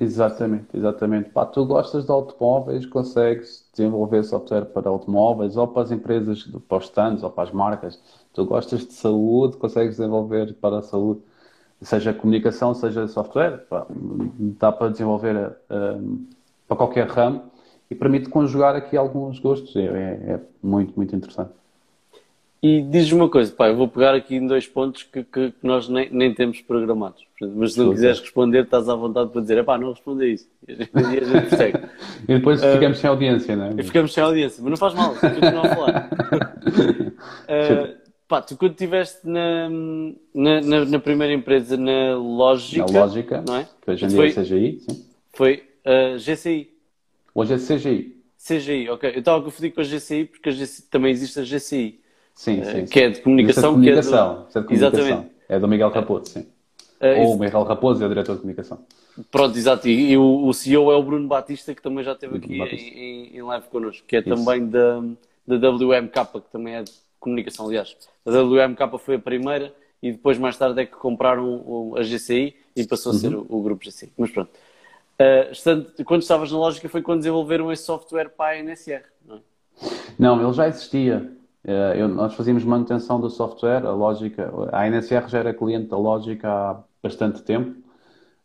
Exatamente, 0.00 0.74
exatamente. 0.74 1.28
Pá, 1.28 1.44
tu 1.44 1.64
gostas 1.66 2.06
de 2.06 2.10
automóveis, 2.10 2.86
consegues 2.86 3.68
desenvolver 3.70 4.24
software 4.24 4.64
para 4.64 4.88
automóveis 4.88 5.58
ou 5.58 5.68
para 5.68 5.82
as 5.82 5.90
empresas, 5.90 6.42
para 6.66 6.78
os 6.78 6.84
stands 6.84 7.22
ou 7.22 7.30
para 7.30 7.44
as 7.44 7.52
marcas. 7.52 8.00
Tu 8.32 8.44
gostas 8.46 8.86
de 8.86 8.94
saúde, 8.94 9.58
consegues 9.58 9.96
desenvolver 9.98 10.54
para 10.54 10.78
a 10.78 10.82
saúde. 10.82 11.20
seja 11.82 12.14
comunicação, 12.14 12.74
seja 12.74 13.06
software, 13.08 13.58
pá, 13.68 13.86
dá 14.58 14.72
para 14.72 14.88
desenvolver 14.90 15.36
uh, 15.70 16.26
para 16.66 16.76
qualquer 16.78 17.06
ramo 17.06 17.42
e 17.90 17.94
permite 17.94 18.30
conjugar 18.30 18.74
aqui 18.76 18.96
alguns 18.96 19.38
gostos. 19.38 19.76
É, 19.76 19.80
é, 19.84 20.32
é 20.32 20.40
muito, 20.62 20.94
muito 20.96 21.14
interessante. 21.14 21.59
E 22.62 22.82
diz 22.82 23.10
uma 23.10 23.26
coisa, 23.26 23.50
pá, 23.50 23.68
eu 23.68 23.76
vou 23.76 23.88
pegar 23.88 24.14
aqui 24.14 24.36
em 24.36 24.46
dois 24.46 24.66
pontos 24.66 25.02
que, 25.02 25.24
que, 25.24 25.50
que 25.50 25.66
nós 25.66 25.88
nem, 25.88 26.10
nem, 26.10 26.34
temos 26.34 26.60
programados. 26.60 27.24
Mas 27.40 27.72
se 27.72 27.78
não 27.78 27.90
quiseres 27.90 28.20
responder, 28.20 28.64
estás 28.64 28.86
à 28.86 28.94
vontade 28.94 29.30
para 29.30 29.40
dizer, 29.40 29.64
pá, 29.64 29.78
não 29.78 29.92
responde 29.92 30.30
isso. 30.30 30.46
E 30.68 30.72
a 30.72 30.76
gente, 30.76 30.90
e 30.94 30.98
a 30.98 31.40
gente 31.40 31.86
e 32.28 32.34
depois 32.34 32.62
uh, 32.62 32.72
ficamos 32.74 32.98
sem 32.98 33.08
audiência, 33.08 33.56
não 33.56 33.64
é? 33.64 33.74
E 33.78 33.82
ficamos 33.82 34.12
sem 34.12 34.22
audiência, 34.22 34.62
mas 34.62 34.70
não 34.70 34.76
faz 34.76 34.94
mal, 34.94 35.14
continua 35.14 35.62
a 35.62 35.74
falar. 35.74 36.10
uh, 37.48 37.96
pá, 38.28 38.42
tu 38.42 38.58
quando 38.58 38.72
estiveste 38.72 39.26
na, 39.26 39.70
na, 40.34 40.60
na, 40.60 40.84
na, 40.84 40.98
primeira 40.98 41.32
empresa, 41.32 41.78
na 41.78 42.14
Lógica, 42.14 42.92
na 42.92 43.00
Lógica, 43.00 43.42
não 43.46 43.56
é? 43.56 43.66
Que 43.80 43.90
hoje 43.90 44.04
em 44.04 44.08
dia 44.08 44.26
é 44.26 44.32
CGI, 44.32 44.80
sim. 44.80 45.06
Foi 45.32 45.62
uh, 45.86 46.18
GCI. 46.18 46.70
Hoje 47.34 47.54
é 47.54 47.56
CGI. 47.56 48.16
CGI, 48.36 48.90
ok. 48.90 49.10
Eu 49.14 49.18
estava 49.20 49.38
a 49.38 49.42
confundir 49.42 49.72
com 49.72 49.80
a 49.80 49.84
GCI 49.84 50.26
porque 50.26 50.50
a 50.50 50.52
GCI, 50.52 50.82
também 50.90 51.10
existe 51.10 51.40
a 51.40 51.42
GCI. 51.42 51.99
Sim, 52.40 52.64
sim, 52.64 52.86
que 52.86 53.00
é 53.00 53.10
de 53.10 53.20
comunicação. 53.20 53.78
De 53.78 53.86
comunicação, 53.86 54.46
que 54.50 54.56
é 54.56 54.62
do... 54.62 54.72
Exatamente. 54.72 55.30
É 55.46 55.58
do 55.58 55.68
Miguel 55.68 55.90
Raposo, 55.90 56.24
sim. 56.24 56.46
Uh, 56.98 57.20
Ou 57.20 57.34
o 57.34 57.38
Miguel 57.38 57.62
Raposo 57.64 58.02
é 58.02 58.06
o 58.06 58.08
diretor 58.08 58.32
de 58.32 58.40
comunicação. 58.40 58.78
Pronto, 59.30 59.58
exato. 59.58 59.86
E, 59.86 60.16
o, 60.16 60.46
o 60.46 60.54
CEO 60.54 60.90
é 60.90 60.96
o 60.96 61.02
Bruno 61.02 61.28
Batista, 61.28 61.74
que 61.74 61.82
também 61.82 62.02
já 62.02 62.12
esteve 62.12 62.38
aqui 62.38 62.54
em, 62.54 63.36
em, 63.36 63.42
live 63.42 63.66
connosco, 63.66 64.06
que 64.06 64.16
é 64.16 64.20
Isso. 64.20 64.30
também 64.30 64.66
da, 64.66 65.02
da 65.46 65.70
WMK, 65.70 66.40
que 66.40 66.50
também 66.50 66.76
é 66.76 66.82
de 66.82 66.92
comunicação, 67.18 67.66
aliás. 67.66 67.94
A 68.24 68.30
WMK 68.30 68.98
foi 68.98 69.16
a 69.16 69.18
primeira 69.18 69.74
e 70.02 70.10
depois, 70.12 70.38
mais 70.38 70.56
tarde, 70.56 70.80
é 70.80 70.86
que 70.86 70.96
compraram 70.96 71.92
a 71.94 72.02
GCI 72.02 72.56
e 72.74 72.86
passou 72.86 73.12
a 73.12 73.16
ser 73.16 73.34
uhum. 73.34 73.44
o, 73.50 73.58
o, 73.58 73.62
grupo 73.62 73.84
GCI. 73.84 74.10
Mas 74.16 74.30
pronto. 74.30 74.48
Uh, 75.20 75.52
estando, 75.52 75.92
quando 76.06 76.22
estavas 76.22 76.50
na 76.50 76.56
lógica 76.56 76.88
foi 76.88 77.02
quando 77.02 77.18
desenvolveram 77.18 77.70
esse 77.70 77.82
software 77.82 78.30
para 78.30 78.52
a 78.52 78.58
NSR, 78.60 79.02
não 79.26 79.36
é? 79.36 79.40
Não, 80.18 80.42
ele 80.42 80.54
já 80.54 80.66
existia. 80.66 81.38
Eh, 81.64 81.94
eu, 82.00 82.08
nós 82.08 82.34
fazíamos 82.34 82.64
manutenção 82.64 83.20
do 83.20 83.28
software, 83.30 83.84
a 83.86 83.92
lógica, 83.92 84.50
a 84.72 84.86
NSR 84.86 85.28
já 85.28 85.38
era 85.38 85.54
cliente 85.54 85.88
da 85.88 85.98
lógica 85.98 86.48
há 86.50 86.82
bastante 87.02 87.42
tempo, 87.42 87.76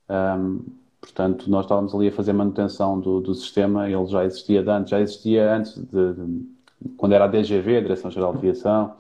um, 0.09 0.61
portanto 1.01 1.49
nós 1.49 1.65
estávamos 1.65 1.93
ali 1.95 2.09
a 2.09 2.11
fazer 2.11 2.33
manutenção 2.33 2.99
do, 2.99 3.21
do 3.21 3.33
sistema, 3.33 3.89
ele 3.89 4.05
já 4.07 4.25
existia 4.25 4.61
de 4.63 4.69
antes, 4.69 4.89
já 4.91 4.99
existia 4.99 5.55
antes 5.55 5.75
de, 5.77 6.13
de 6.13 6.55
quando 6.97 7.13
era 7.13 7.25
a 7.25 7.27
DGV, 7.27 7.77
a 7.77 7.81
Direção-Geral 7.81 8.33
de 8.33 8.37
Aviação, 8.39 8.95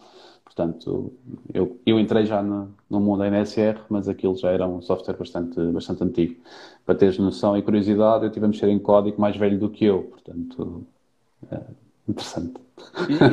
portanto 0.45 1.13
eu, 1.53 1.79
eu 1.85 1.99
entrei 1.99 2.25
já 2.25 2.41
no, 2.41 2.73
no 2.89 2.99
mundo 3.01 3.19
da 3.19 3.27
NSR, 3.27 3.81
mas 3.89 4.07
aquilo 4.07 4.35
já 4.37 4.49
era 4.51 4.67
um 4.67 4.81
software 4.81 5.17
bastante, 5.17 5.59
bastante 5.71 6.03
antigo. 6.03 6.41
Para 6.85 6.95
teres 6.95 7.17
noção 7.17 7.57
e 7.57 7.61
curiosidade, 7.61 8.25
eu 8.25 8.31
tive 8.31 8.45
a 8.45 8.49
mexer 8.49 8.69
em 8.69 8.79
código 8.79 9.19
mais 9.19 9.35
velho 9.37 9.59
do 9.59 9.69
que 9.69 9.85
eu, 9.85 10.03
portanto, 10.03 10.85
é 11.51 11.84
interessante. 12.07 12.53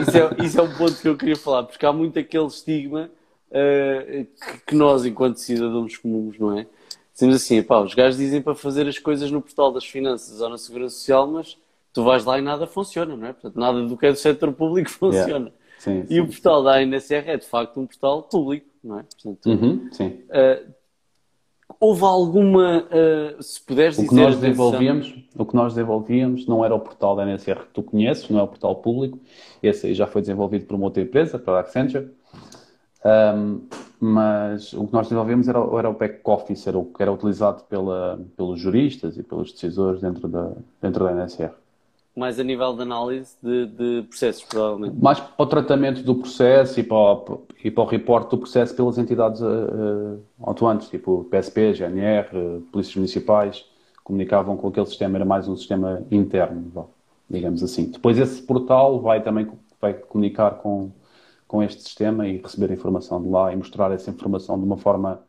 Isso 0.00 0.16
é, 0.16 0.44
isso 0.44 0.60
é 0.60 0.62
um 0.62 0.74
ponto 0.74 0.94
que 0.94 1.08
eu 1.08 1.16
queria 1.16 1.36
falar, 1.36 1.64
porque 1.64 1.84
há 1.84 1.92
muito 1.92 2.18
aquele 2.18 2.46
estigma 2.46 3.10
uh, 3.50 4.26
que, 4.66 4.74
nós, 4.74 5.04
enquanto 5.04 5.36
cidadãos 5.36 5.96
comuns, 5.96 6.38
não 6.38 6.58
é? 6.58 6.66
Dizemos 7.12 7.36
assim, 7.36 7.62
pá, 7.62 7.80
os 7.80 7.94
gajos 7.94 8.18
dizem 8.18 8.40
para 8.40 8.54
fazer 8.54 8.88
as 8.88 8.98
coisas 8.98 9.30
no 9.30 9.42
portal 9.42 9.70
das 9.70 9.84
finanças 9.84 10.40
ou 10.40 10.48
na 10.48 10.56
segurança 10.56 10.96
social, 10.96 11.26
mas 11.26 11.58
tu 11.92 12.02
vais 12.02 12.24
lá 12.24 12.38
e 12.38 12.42
nada 12.42 12.66
funciona, 12.66 13.16
não 13.16 13.26
é? 13.26 13.32
Portanto, 13.32 13.58
nada 13.58 13.82
do 13.86 13.96
que 13.96 14.06
é 14.06 14.12
do 14.12 14.18
setor 14.18 14.52
público 14.52 14.88
funciona. 14.90 15.26
Yeah. 15.26 15.52
Sim, 15.78 16.06
sim. 16.06 16.14
E 16.14 16.20
o 16.20 16.26
portal 16.26 16.62
da 16.62 16.76
ANSR 16.76 17.24
é 17.26 17.36
de 17.36 17.46
facto 17.46 17.80
um 17.80 17.86
portal 17.86 18.22
público, 18.22 18.66
não 18.82 19.00
é? 19.00 19.02
Portanto, 19.02 19.46
uhum, 19.46 19.88
sim. 19.92 20.06
Uh, 20.06 20.72
houve 21.80 22.04
alguma, 22.04 22.84
uh, 22.84 23.42
se 23.42 23.60
puderes 23.60 23.98
o 23.98 24.02
que 24.02 24.08
dizer... 24.08 24.22
Nós 24.22 24.36
desenvolvíamos, 24.38 25.14
o 25.36 25.44
que 25.44 25.54
nós 25.54 25.74
desenvolvíamos 25.74 26.46
não 26.46 26.64
era 26.64 26.74
o 26.74 26.80
portal 26.80 27.16
da 27.16 27.24
NSR 27.24 27.60
que 27.60 27.74
tu 27.74 27.82
conheces, 27.82 28.28
não 28.28 28.40
é 28.40 28.42
o 28.42 28.48
portal 28.48 28.76
público. 28.76 29.18
Esse 29.62 29.86
aí 29.86 29.94
já 29.94 30.06
foi 30.06 30.20
desenvolvido 30.20 30.66
por 30.66 30.74
uma 30.74 30.84
outra 30.84 31.02
empresa, 31.02 31.38
pela 31.38 31.60
Accenture. 31.60 32.10
Um, 33.04 33.62
mas 33.98 34.72
o 34.72 34.86
que 34.86 34.92
nós 34.92 35.06
desenvolvíamos 35.06 35.48
era, 35.48 35.58
era 35.58 35.90
o 35.90 35.94
back-office, 35.94 36.66
era 36.66 36.78
o 36.78 36.84
que 36.84 37.02
era 37.02 37.12
utilizado 37.12 37.64
pela, 37.64 38.20
pelos 38.36 38.60
juristas 38.60 39.16
e 39.16 39.22
pelos 39.22 39.52
decisores 39.52 40.00
dentro 40.00 40.28
da, 40.28 40.52
dentro 40.80 41.04
da 41.04 41.12
NSR 41.12 41.52
mais 42.14 42.38
a 42.38 42.44
nível 42.44 42.74
de 42.74 42.82
análise 42.82 43.34
de, 43.42 43.66
de, 43.66 44.02
processos, 44.02 44.44
provavelmente. 44.44 44.96
Mais 45.00 45.18
para 45.18 45.42
o 45.42 45.46
tratamento 45.46 46.02
do 46.02 46.14
processo 46.14 46.78
e 46.78 46.82
para 46.82 46.96
o, 46.96 47.46
e 47.64 47.70
para 47.70 47.82
o 47.82 47.86
reporte 47.86 48.30
do 48.30 48.38
processo 48.38 48.74
pelas 48.76 48.98
entidades 48.98 49.40
uh, 49.40 50.20
atuantes, 50.46 50.88
tipo 50.88 51.24
PSP, 51.30 51.72
GNR, 51.72 52.28
uh, 52.36 52.60
polícias 52.70 52.96
municipais, 52.96 53.64
comunicavam 54.04 54.56
com 54.56 54.68
aquele 54.68 54.86
sistema, 54.86 55.16
era 55.16 55.24
mais 55.24 55.48
um 55.48 55.56
sistema 55.56 56.02
interno, 56.10 56.86
digamos 57.30 57.62
assim. 57.62 57.86
Depois 57.90 58.18
esse 58.18 58.42
portal 58.42 59.00
vai 59.00 59.22
também 59.22 59.50
vai 59.80 59.94
comunicar 59.94 60.52
com, 60.58 60.92
com 61.48 61.62
este 61.62 61.82
sistema 61.82 62.28
e 62.28 62.36
receber 62.36 62.70
informação 62.70 63.22
de 63.22 63.28
lá 63.28 63.52
e 63.52 63.56
mostrar 63.56 63.90
essa 63.90 64.10
informação 64.10 64.58
de 64.58 64.64
uma 64.64 64.76
forma 64.76 65.20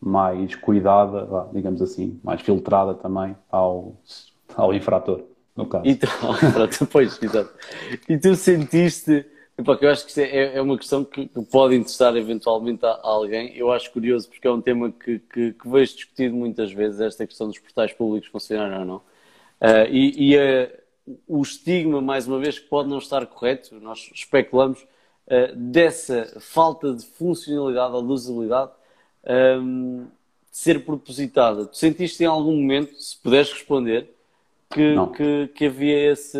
mais 0.00 0.54
cuidada, 0.54 1.48
digamos 1.52 1.82
assim, 1.82 2.18
mais 2.22 2.40
filtrada 2.40 2.94
também 2.94 3.36
ao, 3.50 3.94
ao 4.54 4.72
infrator 4.72 5.22
no 5.56 5.66
caso. 5.66 5.84
Então, 5.86 6.10
pronto, 6.52 6.86
pois, 6.86 7.20
exato. 7.22 7.52
E 8.08 8.18
tu 8.18 8.34
sentiste, 8.34 9.24
porque 9.64 9.86
eu 9.86 9.90
acho 9.90 10.04
que 10.04 10.10
isto 10.10 10.18
é, 10.18 10.56
é 10.56 10.60
uma 10.60 10.76
questão 10.76 11.04
que 11.04 11.28
pode 11.50 11.74
interessar 11.74 12.16
eventualmente 12.16 12.84
a, 12.84 13.00
alguém. 13.02 13.56
Eu 13.56 13.72
acho 13.72 13.90
curioso 13.90 14.28
porque 14.28 14.46
é 14.46 14.50
um 14.50 14.60
tema 14.60 14.92
que, 14.92 15.18
que, 15.18 15.52
que 15.52 15.68
vejo 15.68 15.94
discutido 15.94 16.34
muitas 16.34 16.72
vezes, 16.72 17.00
esta 17.00 17.26
questão 17.26 17.48
dos 17.48 17.58
portais 17.58 17.92
públicos 17.92 18.28
funcionarem 18.28 18.78
ou 18.78 18.84
não. 18.84 18.96
Uh, 19.58 19.88
e, 19.90 20.34
e 20.34 20.70
o 21.26 21.40
estigma, 21.40 22.00
mais 22.00 22.26
uma 22.26 22.38
vez, 22.38 22.58
que 22.58 22.68
pode 22.68 22.88
não 22.88 22.98
estar 22.98 23.24
correto, 23.26 23.74
nós 23.80 24.10
especulamos, 24.14 24.82
uh, 24.82 25.56
dessa 25.56 26.38
falta 26.40 26.92
de 26.92 27.06
funcionalidade 27.06 27.94
ou 27.94 28.02
de 28.02 28.12
usabilidade 28.12 28.72
um, 29.26 30.06
ser 30.50 30.84
propositada. 30.84 31.66
Tu 31.66 31.76
sentiste 31.76 32.22
em 32.22 32.26
algum 32.26 32.54
momento, 32.56 32.94
se 32.94 33.16
puderes 33.16 33.52
responder, 33.52 34.10
que, 34.70 34.94
que, 35.16 35.48
que, 35.54 35.66
havia 35.66 36.12
esse. 36.12 36.38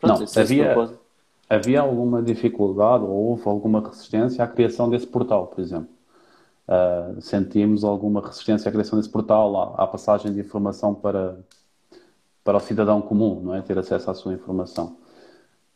Pronto, 0.00 0.18
não, 0.18 0.24
esse 0.24 0.40
havia, 0.40 0.98
havia 1.48 1.80
alguma 1.80 2.22
dificuldade 2.22 3.04
ou 3.04 3.30
houve 3.30 3.46
alguma 3.46 3.80
resistência 3.80 4.42
à 4.44 4.48
criação 4.48 4.88
desse 4.88 5.06
portal, 5.06 5.46
por 5.46 5.60
exemplo. 5.60 5.88
Uh, 6.66 7.20
sentimos 7.20 7.84
alguma 7.84 8.20
resistência 8.20 8.68
à 8.68 8.72
criação 8.72 8.98
desse 8.98 9.10
portal, 9.10 9.74
à, 9.76 9.84
à, 9.84 9.86
passagem 9.86 10.32
de 10.32 10.40
informação 10.40 10.94
para, 10.94 11.38
para 12.44 12.56
o 12.56 12.60
cidadão 12.60 13.02
comum, 13.02 13.40
não 13.42 13.54
é? 13.54 13.62
Ter 13.62 13.78
acesso 13.78 14.10
à 14.10 14.14
sua 14.14 14.32
informação. 14.32 14.96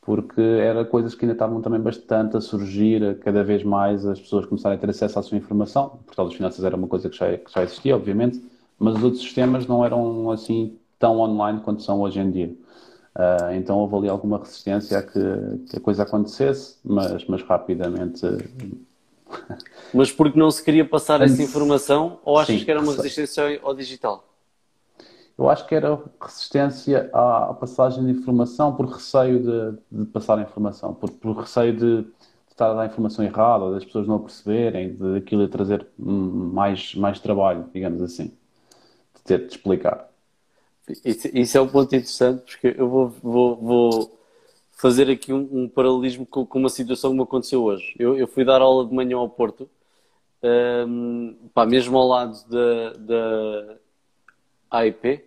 Porque 0.00 0.40
era 0.40 0.84
coisas 0.84 1.14
que 1.14 1.24
ainda 1.24 1.32
estavam 1.32 1.60
também 1.60 1.80
bastante 1.80 2.36
a 2.36 2.40
surgir, 2.40 3.18
cada 3.18 3.42
vez 3.42 3.64
mais 3.64 4.06
as 4.06 4.20
pessoas 4.20 4.46
começarem 4.46 4.78
a 4.78 4.80
ter 4.80 4.88
acesso 4.88 5.18
à 5.18 5.22
sua 5.22 5.36
informação. 5.36 5.98
O 6.00 6.04
portal 6.04 6.26
das 6.26 6.34
finanças 6.34 6.64
era 6.64 6.76
uma 6.76 6.86
coisa 6.86 7.10
que 7.10 7.16
já, 7.16 7.36
que 7.36 7.52
já 7.52 7.62
existia, 7.64 7.96
obviamente, 7.96 8.40
mas 8.78 8.94
os 8.94 9.02
outros 9.02 9.22
sistemas 9.22 9.66
não 9.66 9.84
eram 9.84 10.30
assim 10.30 10.78
tão 10.98 11.18
online 11.18 11.60
quanto 11.60 11.82
são 11.82 12.00
hoje 12.00 12.20
em 12.20 12.30
dia. 12.30 12.56
Uh, 13.16 13.54
então 13.54 13.78
houve 13.78 13.96
ali 13.96 14.08
alguma 14.08 14.38
resistência 14.38 14.98
a 14.98 15.02
que, 15.02 15.18
que, 15.70 15.76
a 15.76 15.80
coisa 15.80 16.02
acontecesse, 16.02 16.76
mas, 16.84 17.24
mas 17.26 17.42
rapidamente. 17.42 18.20
Mas 19.92 20.12
porque 20.12 20.38
não 20.38 20.52
se 20.52 20.62
queria 20.62 20.84
passar 20.84 21.20
essa 21.20 21.42
informação 21.42 22.20
ou 22.24 22.38
achas 22.38 22.60
Sim, 22.60 22.64
que 22.64 22.70
era 22.70 22.80
uma 22.80 22.94
resistência 22.94 23.60
ao 23.60 23.74
digital? 23.74 24.24
Eu 25.36 25.50
acho 25.50 25.66
que 25.66 25.74
era 25.74 26.00
resistência 26.20 27.10
à 27.12 27.52
passagem 27.52 28.04
de 28.04 28.12
informação 28.12 28.74
por 28.74 28.86
receio 28.86 29.42
de, 29.42 29.78
de 29.90 30.06
passar 30.06 30.38
a 30.38 30.42
informação, 30.42 30.94
por, 30.94 31.10
por 31.10 31.36
receio 31.36 31.72
de, 31.72 32.02
de, 32.02 32.08
estar 32.50 32.70
a 32.70 32.74
dar 32.74 32.86
informação 32.86 33.24
errada, 33.24 33.70
das 33.72 33.84
pessoas 33.84 34.06
não 34.06 34.20
perceberem, 34.20 34.94
de 34.94 35.16
aquilo 35.16 35.44
a 35.44 35.48
trazer 35.48 35.86
mais, 35.98 36.94
mais 36.94 37.18
trabalho, 37.18 37.68
digamos 37.74 38.00
assim, 38.00 38.32
de 39.14 39.22
ter 39.24 39.46
de 39.46 39.52
explicar. 39.52 40.08
Isso, 41.04 41.28
isso, 41.32 41.58
é 41.58 41.60
um 41.60 41.68
ponto 41.68 41.94
interessante 41.94 42.42
porque 42.42 42.78
eu 42.78 42.88
vou, 42.88 43.08
vou, 43.08 43.56
vou 43.56 44.20
fazer 44.70 45.10
aqui 45.10 45.32
um, 45.32 45.48
um 45.50 45.68
paralelismo 45.68 46.24
com, 46.24 46.46
com, 46.46 46.58
uma 46.60 46.68
situação 46.68 47.10
que 47.10 47.16
me 47.16 47.22
aconteceu 47.24 47.64
hoje. 47.64 47.94
Eu, 47.98 48.16
eu, 48.16 48.28
fui 48.28 48.44
dar 48.44 48.62
aula 48.62 48.86
de 48.86 48.94
manhã 48.94 49.16
ao 49.16 49.28
Porto, 49.28 49.68
um, 50.88 51.34
pá, 51.52 51.66
mesmo 51.66 51.98
ao 51.98 52.06
lado 52.06 52.38
da, 52.48 52.92
da 52.92 53.76
AIP, 54.70 55.24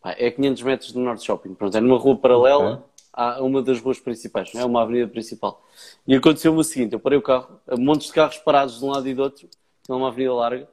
pá, 0.00 0.14
é 0.16 0.30
500 0.30 0.62
metros 0.62 0.92
do 0.92 1.00
Norte 1.00 1.24
Shopping. 1.24 1.54
Pronto, 1.54 1.76
é 1.76 1.80
numa 1.80 1.98
rua 1.98 2.16
paralela 2.16 2.74
okay. 2.74 2.84
a 3.12 3.42
uma 3.42 3.60
das 3.60 3.80
ruas 3.80 3.98
principais, 3.98 4.52
não 4.54 4.60
é 4.60 4.64
uma 4.64 4.82
avenida 4.82 5.08
principal. 5.08 5.66
E 6.06 6.14
aconteceu-me 6.14 6.60
o 6.60 6.64
seguinte: 6.64 6.92
eu 6.92 7.00
parei 7.00 7.18
o 7.18 7.22
carro, 7.22 7.60
montes 7.76 8.06
de 8.06 8.12
carros 8.12 8.38
parados 8.38 8.78
de 8.78 8.84
um 8.84 8.90
lado 8.90 9.08
e 9.08 9.14
do 9.14 9.22
outro, 9.22 9.48
é 9.88 9.92
uma 9.92 10.08
avenida 10.08 10.32
larga, 10.32 10.68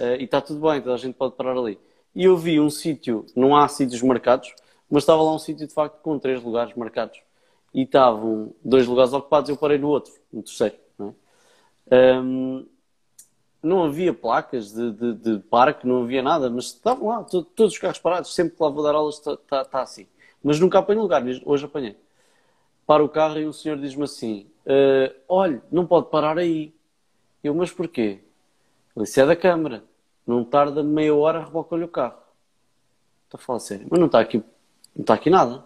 uh, 0.00 0.16
e 0.18 0.24
está 0.24 0.38
tudo 0.42 0.60
bem, 0.68 0.82
toda 0.82 0.94
a 0.94 0.98
gente 0.98 1.14
pode 1.14 1.34
parar 1.34 1.56
ali 1.56 1.78
e 2.14 2.24
eu 2.24 2.36
vi 2.36 2.60
um 2.60 2.70
sítio, 2.70 3.24
não 3.36 3.56
há 3.56 3.68
sítios 3.68 4.02
marcados, 4.02 4.54
mas 4.90 5.02
estava 5.02 5.22
lá 5.22 5.34
um 5.34 5.38
sítio 5.38 5.66
de 5.66 5.72
facto 5.72 6.00
com 6.02 6.18
três 6.18 6.42
lugares 6.42 6.74
marcados. 6.74 7.20
E 7.72 7.82
estavam 7.82 8.52
dois 8.64 8.86
lugares 8.86 9.12
ocupados, 9.12 9.48
eu 9.48 9.56
parei 9.56 9.78
no 9.78 9.88
outro, 9.88 10.12
no 10.32 10.42
terceiro. 10.42 10.76
É? 11.90 12.18
Um, 12.18 12.66
não 13.62 13.84
havia 13.84 14.12
placas 14.12 14.72
de, 14.72 14.90
de, 14.92 15.14
de, 15.14 15.38
parque, 15.38 15.86
não 15.86 16.02
havia 16.02 16.22
nada, 16.22 16.48
mas 16.48 16.66
estavam 16.66 17.08
lá, 17.08 17.22
todos 17.22 17.74
os 17.74 17.78
carros 17.78 17.98
parados, 17.98 18.34
sempre 18.34 18.56
que 18.56 18.62
lá 18.62 18.70
vou 18.70 18.82
dar 18.82 18.94
aulas 18.94 19.16
está, 19.16 19.34
está, 19.34 19.62
está 19.62 19.82
assim. 19.82 20.06
Mas 20.42 20.58
nunca 20.58 20.78
apanho 20.78 21.02
lugar, 21.02 21.22
hoje 21.44 21.64
apanhei. 21.64 21.96
Para 22.86 23.04
o 23.04 23.08
carro 23.08 23.38
e 23.38 23.46
o 23.46 23.52
senhor 23.52 23.78
diz-me 23.78 24.04
assim: 24.04 24.46
uh, 24.66 25.14
olha, 25.28 25.62
não 25.70 25.86
pode 25.86 26.08
parar 26.10 26.38
aí. 26.38 26.74
Eu, 27.44 27.54
mas 27.54 27.70
porquê? 27.70 28.20
Ele 28.96 29.04
disse: 29.04 29.20
é 29.20 29.26
da 29.26 29.36
câmara. 29.36 29.84
Não 30.30 30.44
tarda 30.44 30.80
meia 30.80 31.12
hora, 31.12 31.42
reboca-lhe 31.42 31.82
o 31.82 31.88
carro. 31.88 32.14
Estou 33.24 33.36
a 33.36 33.42
falar 33.42 33.58
sério, 33.58 33.88
mas 33.90 33.98
não 33.98 34.06
está 34.06 34.20
aqui, 34.20 34.38
não 34.94 35.00
está 35.00 35.14
aqui 35.14 35.28
nada. 35.28 35.64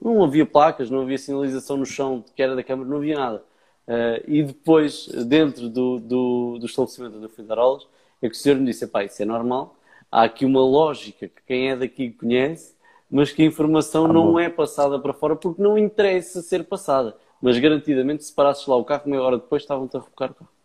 Não 0.00 0.24
havia 0.24 0.46
placas, 0.46 0.88
não 0.88 1.02
havia 1.02 1.18
sinalização 1.18 1.76
no 1.76 1.84
chão 1.84 2.24
que 2.34 2.42
era 2.42 2.56
da 2.56 2.62
câmara, 2.62 2.88
não 2.88 2.96
havia 2.96 3.18
nada. 3.18 3.44
Uh, 3.86 4.24
e 4.26 4.42
depois, 4.42 5.08
dentro 5.26 5.68
do, 5.68 5.98
do, 5.98 6.58
do 6.58 6.64
estabelecimento 6.66 7.16
onde 7.16 7.26
eu 7.26 7.28
fui 7.28 7.44
dar 7.44 7.58
aulas, 7.58 7.86
é 8.22 8.30
que 8.30 8.34
o 8.34 8.38
senhor 8.38 8.58
me 8.58 8.64
disse: 8.64 8.86
pá, 8.86 9.04
isso 9.04 9.22
é 9.22 9.26
normal, 9.26 9.76
há 10.10 10.22
aqui 10.22 10.46
uma 10.46 10.60
lógica 10.60 11.28
que 11.28 11.42
quem 11.46 11.70
é 11.70 11.76
daqui 11.76 12.10
conhece, 12.10 12.74
mas 13.10 13.30
que 13.30 13.42
a 13.42 13.44
informação 13.44 14.06
ah, 14.06 14.12
não 14.12 14.32
bom. 14.32 14.40
é 14.40 14.48
passada 14.48 14.98
para 14.98 15.12
fora 15.12 15.36
porque 15.36 15.60
não 15.60 15.76
interessa 15.76 16.40
ser 16.40 16.64
passada. 16.64 17.14
Mas 17.42 17.58
garantidamente, 17.58 18.24
se 18.24 18.32
parasses 18.32 18.66
lá 18.66 18.76
o 18.76 18.84
carro, 18.84 19.02
meia 19.04 19.22
hora 19.22 19.36
depois 19.36 19.62
estavam-te 19.62 19.98
a 19.98 20.00
rebocar 20.00 20.30
o 20.30 20.34
carro. 20.34 20.57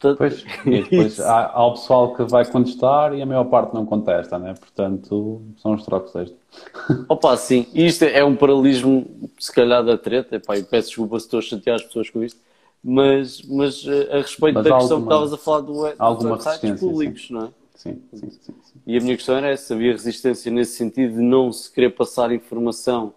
Pois, 0.00 0.44
e 0.66 0.82
depois 0.82 1.18
há, 1.20 1.50
há, 1.52 1.66
o 1.66 1.72
pessoal 1.72 2.14
que 2.14 2.22
vai 2.24 2.44
contestar 2.44 3.14
e 3.14 3.22
a 3.22 3.26
maior 3.26 3.44
parte 3.44 3.74
não 3.74 3.86
contesta, 3.86 4.38
né? 4.38 4.54
Portanto, 4.54 5.42
são 5.58 5.74
os 5.74 5.82
trocos 5.84 6.14
extra. 6.14 6.36
Opa, 7.08 7.36
sim, 7.36 7.66
isto 7.74 8.04
é 8.04 8.22
um 8.24 8.36
paralelismo, 8.36 9.06
se 9.38 9.52
calhar, 9.52 9.82
da 9.84 9.96
treta. 9.96 10.36
Epá, 10.36 10.56
e 10.56 10.62
peço 10.62 10.88
desculpa 10.88 11.18
se 11.18 11.26
estou 11.26 11.38
a 11.38 11.42
chatear 11.42 11.76
as 11.76 11.82
pessoas 11.82 12.10
com 12.10 12.22
isto, 12.22 12.40
mas, 12.84 13.42
mas 13.42 13.84
eh, 13.86 14.08
a 14.12 14.16
respeito 14.18 14.54
mas 14.54 14.64
da 14.64 14.76
questão 14.76 14.98
alguma, 14.98 15.00
que 15.00 15.24
estavas 15.26 15.32
a 15.32 15.36
falar 15.38 15.60
do, 15.60 15.94
alguma 15.98 16.30
websites 16.32 16.80
públicos, 16.80 17.26
sim. 17.26 17.34
não 17.34 17.44
é? 17.46 17.48
Sim, 17.74 18.02
sim, 18.14 18.30
sim, 18.30 18.54
sim, 18.62 18.80
E 18.86 18.96
a 18.96 19.00
minha 19.00 19.16
questão 19.16 19.36
era 19.36 19.48
essa: 19.48 19.74
havia 19.74 19.92
resistência 19.92 20.50
nesse 20.50 20.76
sentido 20.76 21.14
de 21.14 21.20
não 21.20 21.52
se 21.52 21.70
querer 21.70 21.90
passar 21.90 22.32
informação 22.32 23.12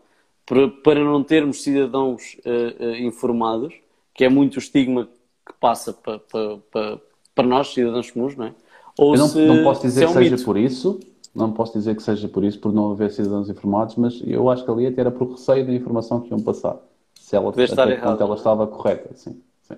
para, 0.46 0.68
para 0.68 1.04
não 1.04 1.24
termos 1.24 1.62
cidadãos 1.62 2.38
uh, 2.46 2.84
uh, 2.84 2.96
informados, 2.96 3.74
que 4.14 4.26
é 4.26 4.30
muito 4.30 4.56
o 4.56 4.60
estigma 4.60 5.08
que 5.50 5.54
passa 5.60 5.92
para, 5.92 6.20
para, 6.20 7.00
para 7.34 7.48
nós, 7.48 7.74
cidadãos 7.74 8.12
comuns, 8.12 8.36
não 8.36 8.46
é? 8.46 8.54
Ou 8.98 9.16
eu 9.16 9.20
não, 9.20 9.28
se, 9.28 9.46
não 9.46 9.64
posso 9.64 9.82
dizer 9.82 10.04
é 10.04 10.08
um 10.08 10.10
que 10.10 10.18
seja 10.20 10.32
mito. 10.32 10.46
por 10.46 10.58
isso, 10.58 11.00
não 11.34 11.52
posso 11.52 11.74
dizer 11.74 11.96
que 11.96 12.04
seja 12.04 12.28
por 12.28 12.44
isso, 12.44 12.60
por 12.60 12.72
não 12.72 12.92
haver 12.92 13.12
cidadãos 13.12 13.50
informados, 13.50 13.96
mas 13.96 14.22
eu 14.26 14.50
acho 14.50 14.64
que 14.64 14.72
ali 14.72 14.86
até 14.86 15.02
era 15.02 15.12
por 15.12 15.32
receio 15.32 15.66
da 15.66 15.74
informação 15.74 16.22
que 16.22 16.30
iam 16.30 16.42
passar. 16.42 16.78
Se 17.16 17.36
ela, 17.36 17.50
até 17.50 17.64
estar 17.64 17.90
errado, 17.90 18.22
ela 18.22 18.36
estava 18.36 18.68
correta, 18.68 19.10
sim. 19.16 19.42
sim. 19.64 19.76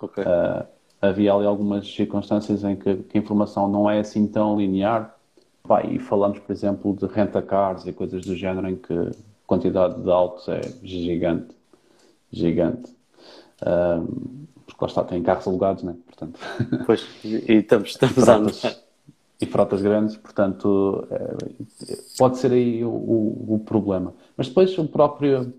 Okay. 0.00 0.24
Uh, 0.24 0.66
havia 1.00 1.32
ali 1.32 1.46
algumas 1.46 1.86
circunstâncias 1.86 2.64
em 2.64 2.76
que, 2.76 2.96
que, 2.96 3.18
a 3.18 3.20
informação 3.20 3.68
não 3.68 3.88
é 3.88 4.00
assim 4.00 4.26
tão 4.26 4.58
linear. 4.58 5.14
Pá, 5.62 5.84
e 5.84 5.98
falamos, 5.98 6.38
por 6.38 6.52
exemplo, 6.52 6.96
de 6.96 7.06
renta-cars 7.06 7.86
e 7.86 7.92
coisas 7.92 8.24
do 8.24 8.34
género 8.34 8.68
em 8.68 8.76
que 8.76 8.92
a 8.92 9.10
quantidade 9.46 10.02
de 10.02 10.10
autos 10.10 10.48
é 10.48 10.60
gigante. 10.82 11.54
Gigante. 12.32 12.92
Um, 13.64 14.46
porque 14.72 14.84
lá 14.84 14.88
está, 14.88 15.04
tem 15.04 15.22
carros 15.22 15.46
alugados, 15.46 15.82
né? 15.82 15.94
Portanto, 16.06 16.38
pois, 16.86 17.06
e 17.24 17.52
estamos, 17.54 17.90
estamos 17.90 18.28
a 18.64 18.74
E 19.40 19.46
frotas 19.46 19.80
grandes, 19.82 20.16
portanto, 20.16 21.06
é, 21.10 21.96
pode 22.18 22.38
ser 22.38 22.52
aí 22.52 22.84
o, 22.84 22.90
o, 22.90 23.54
o, 23.54 23.58
problema. 23.60 24.14
Mas 24.36 24.48
depois 24.48 24.76
o 24.78 24.86
próprio, 24.86 25.52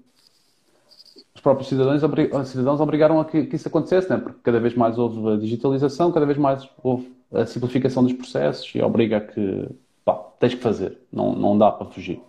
os 1.33 1.41
próprios 1.41 1.67
cidadãos, 1.67 2.01
cidadãos 2.47 2.79
obrigaram 2.79 3.19
a 3.19 3.25
que, 3.25 3.45
que, 3.45 3.55
isso 3.55 3.67
acontecesse, 3.67 4.09
né? 4.09 4.17
porque 4.17 4.39
cada 4.43 4.59
vez 4.59 4.75
mais 4.75 4.97
houve 4.97 5.33
a 5.33 5.37
digitalização, 5.37 6.11
cada 6.11 6.25
vez 6.25 6.37
mais 6.37 6.67
houve 6.83 7.11
a 7.33 7.45
simplificação 7.45 8.03
dos 8.03 8.13
processos 8.13 8.71
e 8.75 8.81
obriga 8.81 9.17
a 9.17 9.21
que, 9.21 9.67
pá, 10.05 10.13
tens 10.39 10.53
que 10.53 10.61
fazer, 10.61 10.97
não, 11.11 11.33
não 11.33 11.57
dá 11.57 11.71
para 11.71 11.87
fugir. 11.87 12.21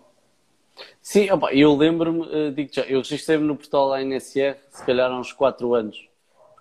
Sim, 1.01 1.29
opa, 1.29 1.53
eu 1.53 1.75
lembro-me, 1.75 2.27
eh, 2.31 2.51
digo 2.51 2.69
já, 2.73 2.81
eu 2.83 2.99
registrei-me 2.99 3.43
no 3.43 3.55
portal 3.55 3.93
ANSR, 3.93 4.55
se 4.71 4.83
calhar 4.85 5.11
há 5.11 5.19
uns 5.19 5.31
4 5.31 5.73
anos 5.75 6.12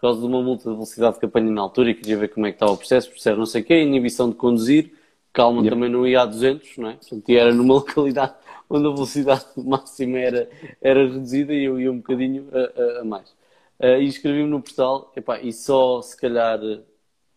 causa 0.03 0.21
de 0.21 0.27
uma 0.27 0.43
multa 0.43 0.65
de 0.69 0.75
velocidade 0.75 1.19
que 1.19 1.25
apanhei 1.25 1.53
na 1.53 1.63
altura 1.63 1.91
e 1.91 1.95
queria 1.95 2.19
ver 2.19 2.29
como 2.29 2.45
é 2.45 2.51
que 2.51 2.57
estava 2.57 2.73
o 2.73 2.77
processo, 2.77 3.09
processo 3.09 3.39
não 3.39 3.47
sei 3.47 3.63
o 3.63 3.65
quê, 3.65 3.83
inibição 3.83 4.29
de 4.29 4.35
conduzir, 4.35 4.93
calma 5.33 5.63
yep. 5.63 5.71
também 5.71 5.89
não 5.89 6.05
ia 6.05 6.23
a 6.23 6.27
200, 6.27 6.77
não 6.79 6.91
é? 6.91 6.95
Portanto, 6.95 7.29
e 7.29 7.37
era 7.37 7.55
numa 7.55 7.75
localidade 7.75 8.35
onde 8.69 8.87
a 8.87 8.91
velocidade 8.91 9.47
máxima 9.57 10.19
era, 10.19 10.51
era 10.81 11.07
reduzida 11.07 11.55
e 11.55 11.65
eu 11.65 11.81
ia 11.81 11.93
um 11.93 11.99
bocadinho 11.99 12.49
a, 12.53 12.99
a, 12.99 13.01
a 13.01 13.05
mais. 13.05 13.31
Uh, 13.79 14.01
e 14.01 14.07
escrevi-me 14.07 14.49
no 14.49 14.61
portal, 14.61 15.13
epá, 15.17 15.41
e 15.41 15.53
só 15.53 16.03
se 16.03 16.17
calhar 16.17 16.59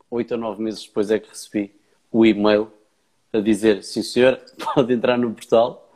8 0.10 0.32
ou 0.32 0.38
9 0.39 0.63
meses 0.63 0.86
depois 0.86 1.12
é 1.12 1.19
que 1.19 1.30
recebi 1.30 1.71
o 2.12 2.25
e-mail 2.25 2.67
a 3.32 3.39
dizer, 3.39 3.84
sim 3.84 4.01
senhor, 4.01 4.39
pode 4.73 4.91
entrar 4.91 5.19
no 5.19 5.32
portal, 5.32 5.88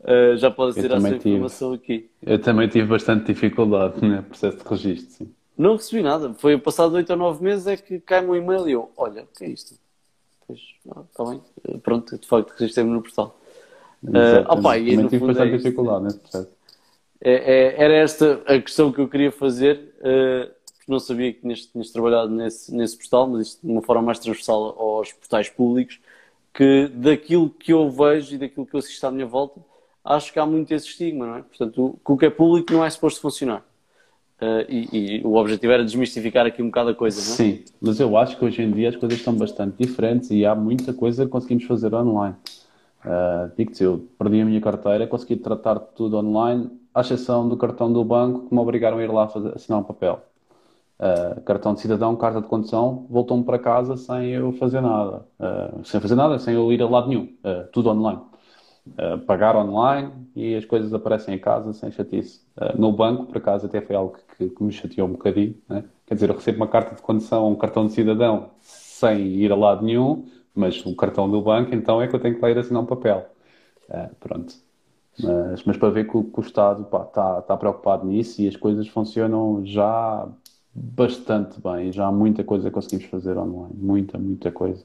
uh, 0.00 0.36
já 0.36 0.50
pode 0.50 0.74
ser 0.74 0.90
essa 0.90 1.14
informação 1.14 1.72
aqui. 1.72 2.10
Eu 2.20 2.40
também 2.40 2.68
tive 2.68 2.88
bastante 2.88 3.26
dificuldade 3.26 4.04
no 4.04 4.22
processo 4.24 4.58
de 4.58 4.68
registro, 4.68 5.12
sim. 5.12 5.35
Não 5.56 5.76
recebi 5.76 6.02
nada. 6.02 6.34
Foi 6.34 6.58
passado 6.58 6.94
8 6.94 7.10
ou 7.10 7.16
9 7.16 7.42
meses 7.42 7.66
é 7.66 7.76
que 7.76 7.98
cai-me 8.00 8.28
um 8.28 8.36
e-mail 8.36 8.68
e 8.68 8.72
eu, 8.72 8.90
olha, 8.96 9.22
o 9.22 9.26
que 9.26 9.44
é 9.44 9.48
isto? 9.48 9.74
Pois, 10.46 10.60
está 10.84 11.24
bem. 11.24 11.40
Pronto, 11.80 12.18
de 12.18 12.26
facto, 12.26 12.50
registrei-me 12.50 12.90
no 12.90 13.02
portal. 13.02 13.38
Uh, 14.02 14.44
opa, 14.48 14.78
e 14.78 14.96
no 14.96 15.08
tive 15.08 15.26
bastante 15.26 15.54
é 15.54 15.56
dificuldade 15.56 16.04
nesse 16.04 16.18
processo. 16.18 16.48
É, 17.20 17.32
é, 17.32 17.82
era 17.82 17.94
esta 17.94 18.42
a 18.46 18.60
questão 18.60 18.92
que 18.92 19.00
eu 19.00 19.08
queria 19.08 19.32
fazer, 19.32 19.94
uh, 19.98 20.52
porque 20.76 20.92
não 20.92 21.00
sabia 21.00 21.32
que 21.32 21.40
tinhas, 21.40 21.66
tinhas 21.66 21.90
trabalhado 21.90 22.30
nesse, 22.30 22.72
nesse 22.74 22.96
portal, 22.96 23.26
mas 23.26 23.48
isto 23.48 23.66
de 23.66 23.72
uma 23.72 23.82
forma 23.82 24.02
mais 24.02 24.18
transversal 24.18 24.78
aos 24.78 25.12
portais 25.12 25.48
públicos, 25.48 25.98
que 26.52 26.88
daquilo 26.88 27.50
que 27.50 27.72
eu 27.72 27.90
vejo 27.90 28.34
e 28.34 28.38
daquilo 28.38 28.66
que 28.66 28.74
eu 28.74 28.78
assisto 28.78 29.06
à 29.06 29.10
minha 29.10 29.26
volta, 29.26 29.60
acho 30.04 30.32
que 30.32 30.38
há 30.38 30.46
muito 30.46 30.72
esse 30.72 30.86
estigma, 30.86 31.26
não 31.26 31.36
é? 31.36 31.42
Portanto, 31.42 31.98
o, 32.04 32.12
o 32.12 32.16
que 32.16 32.26
é 32.26 32.30
público 32.30 32.72
não 32.72 32.84
é 32.84 32.90
suposto 32.90 33.20
funcionar. 33.20 33.64
Uh, 34.40 34.68
e, 34.68 34.88
e, 34.92 35.22
o 35.24 35.36
objetivo 35.36 35.72
era 35.72 35.82
desmistificar 35.82 36.44
aqui 36.44 36.62
um 36.62 36.66
bocado 36.66 36.90
a 36.90 36.94
coisa, 36.94 37.22
não 37.22 37.32
é? 37.32 37.36
Sim, 37.36 37.64
mas 37.80 37.98
eu 37.98 38.14
acho 38.18 38.36
que 38.36 38.44
hoje 38.44 38.62
em 38.62 38.70
dia 38.70 38.90
as 38.90 38.96
coisas 38.96 39.18
estão 39.18 39.34
bastante 39.34 39.76
diferentes 39.78 40.30
e 40.30 40.44
há 40.44 40.54
muita 40.54 40.92
coisa 40.92 41.24
que 41.24 41.30
conseguimos 41.30 41.64
fazer 41.64 41.94
online. 41.94 42.36
Uh, 43.02 43.50
Digo-te, 43.56 43.82
eu 43.82 44.06
perdi 44.18 44.42
a 44.42 44.44
minha 44.44 44.60
carteira, 44.60 45.06
consegui 45.06 45.36
tratar 45.36 45.78
tudo 45.78 46.18
online, 46.18 46.70
à 46.94 47.00
exceção 47.00 47.48
do 47.48 47.56
cartão 47.56 47.90
do 47.90 48.04
banco 48.04 48.48
que 48.48 48.54
me 48.54 48.60
obrigaram 48.60 48.98
a 48.98 49.02
ir 49.02 49.10
lá 49.10 49.26
fazer, 49.26 49.54
assinar 49.54 49.80
um 49.80 49.84
papel. 49.84 50.20
Uh, 51.00 51.40
cartão 51.42 51.72
de 51.72 51.80
cidadão, 51.80 52.14
carta 52.14 52.42
de 52.42 52.46
condução, 52.46 53.06
voltou-me 53.08 53.44
para 53.44 53.58
casa 53.58 53.96
sem 53.96 54.32
eu 54.32 54.52
fazer 54.52 54.82
nada. 54.82 55.24
Uh, 55.40 55.82
sem 55.82 55.98
fazer 55.98 56.14
nada, 56.14 56.38
sem 56.38 56.54
eu 56.54 56.70
ir 56.70 56.82
a 56.82 56.88
lado 56.88 57.08
nenhum. 57.08 57.28
tudo 57.72 57.88
online. 57.88 58.20
Uh, 58.86 59.18
pagar 59.18 59.56
online 59.56 60.12
e 60.34 60.54
as 60.54 60.64
coisas 60.64 60.94
aparecem 60.94 61.34
em 61.34 61.38
casa 61.38 61.72
sem 61.72 61.90
chatice. 61.90 62.40
Uh, 62.56 62.80
no 62.80 62.92
banco, 62.92 63.26
por 63.26 63.38
acaso, 63.38 63.66
até 63.66 63.80
foi 63.80 63.96
algo 63.96 64.16
que, 64.36 64.48
que 64.48 64.62
me 64.62 64.72
chateou 64.72 65.08
um 65.08 65.12
bocadinho. 65.12 65.56
Né? 65.68 65.84
Quer 66.06 66.14
dizer, 66.14 66.30
eu 66.30 66.34
recebo 66.36 66.58
uma 66.58 66.68
carta 66.68 66.94
de 66.94 67.02
condução, 67.02 67.50
um 67.50 67.56
cartão 67.56 67.86
de 67.86 67.92
cidadão, 67.92 68.50
sem 68.60 69.26
ir 69.26 69.50
a 69.50 69.56
lado 69.56 69.84
nenhum, 69.84 70.26
mas 70.54 70.84
o 70.86 70.94
cartão 70.94 71.28
do 71.28 71.42
banco, 71.42 71.74
então 71.74 72.00
é 72.00 72.06
que 72.06 72.14
eu 72.14 72.20
tenho 72.20 72.36
que 72.36 72.40
lá 72.40 72.48
ir 72.50 72.58
assinar 72.58 72.82
um 72.82 72.86
papel. 72.86 73.26
Uh, 73.90 74.14
pronto. 74.20 74.54
Mas, 75.18 75.64
mas, 75.64 75.76
para 75.78 75.88
ver 75.88 76.06
que 76.06 76.16
o, 76.16 76.24
que 76.24 76.40
o 76.40 76.42
Estado 76.42 76.82
está 76.82 77.40
tá 77.40 77.56
preocupado 77.56 78.06
nisso 78.06 78.42
e 78.42 78.48
as 78.48 78.54
coisas 78.54 78.86
funcionam 78.86 79.64
já 79.64 80.28
bastante 80.74 81.58
bem. 81.60 81.90
Já 81.90 82.06
há 82.06 82.12
muita 82.12 82.44
coisa 82.44 82.68
que 82.68 82.74
conseguimos 82.74 83.06
fazer 83.06 83.36
online. 83.38 83.74
Muita, 83.74 84.18
muita 84.18 84.52
coisa. 84.52 84.84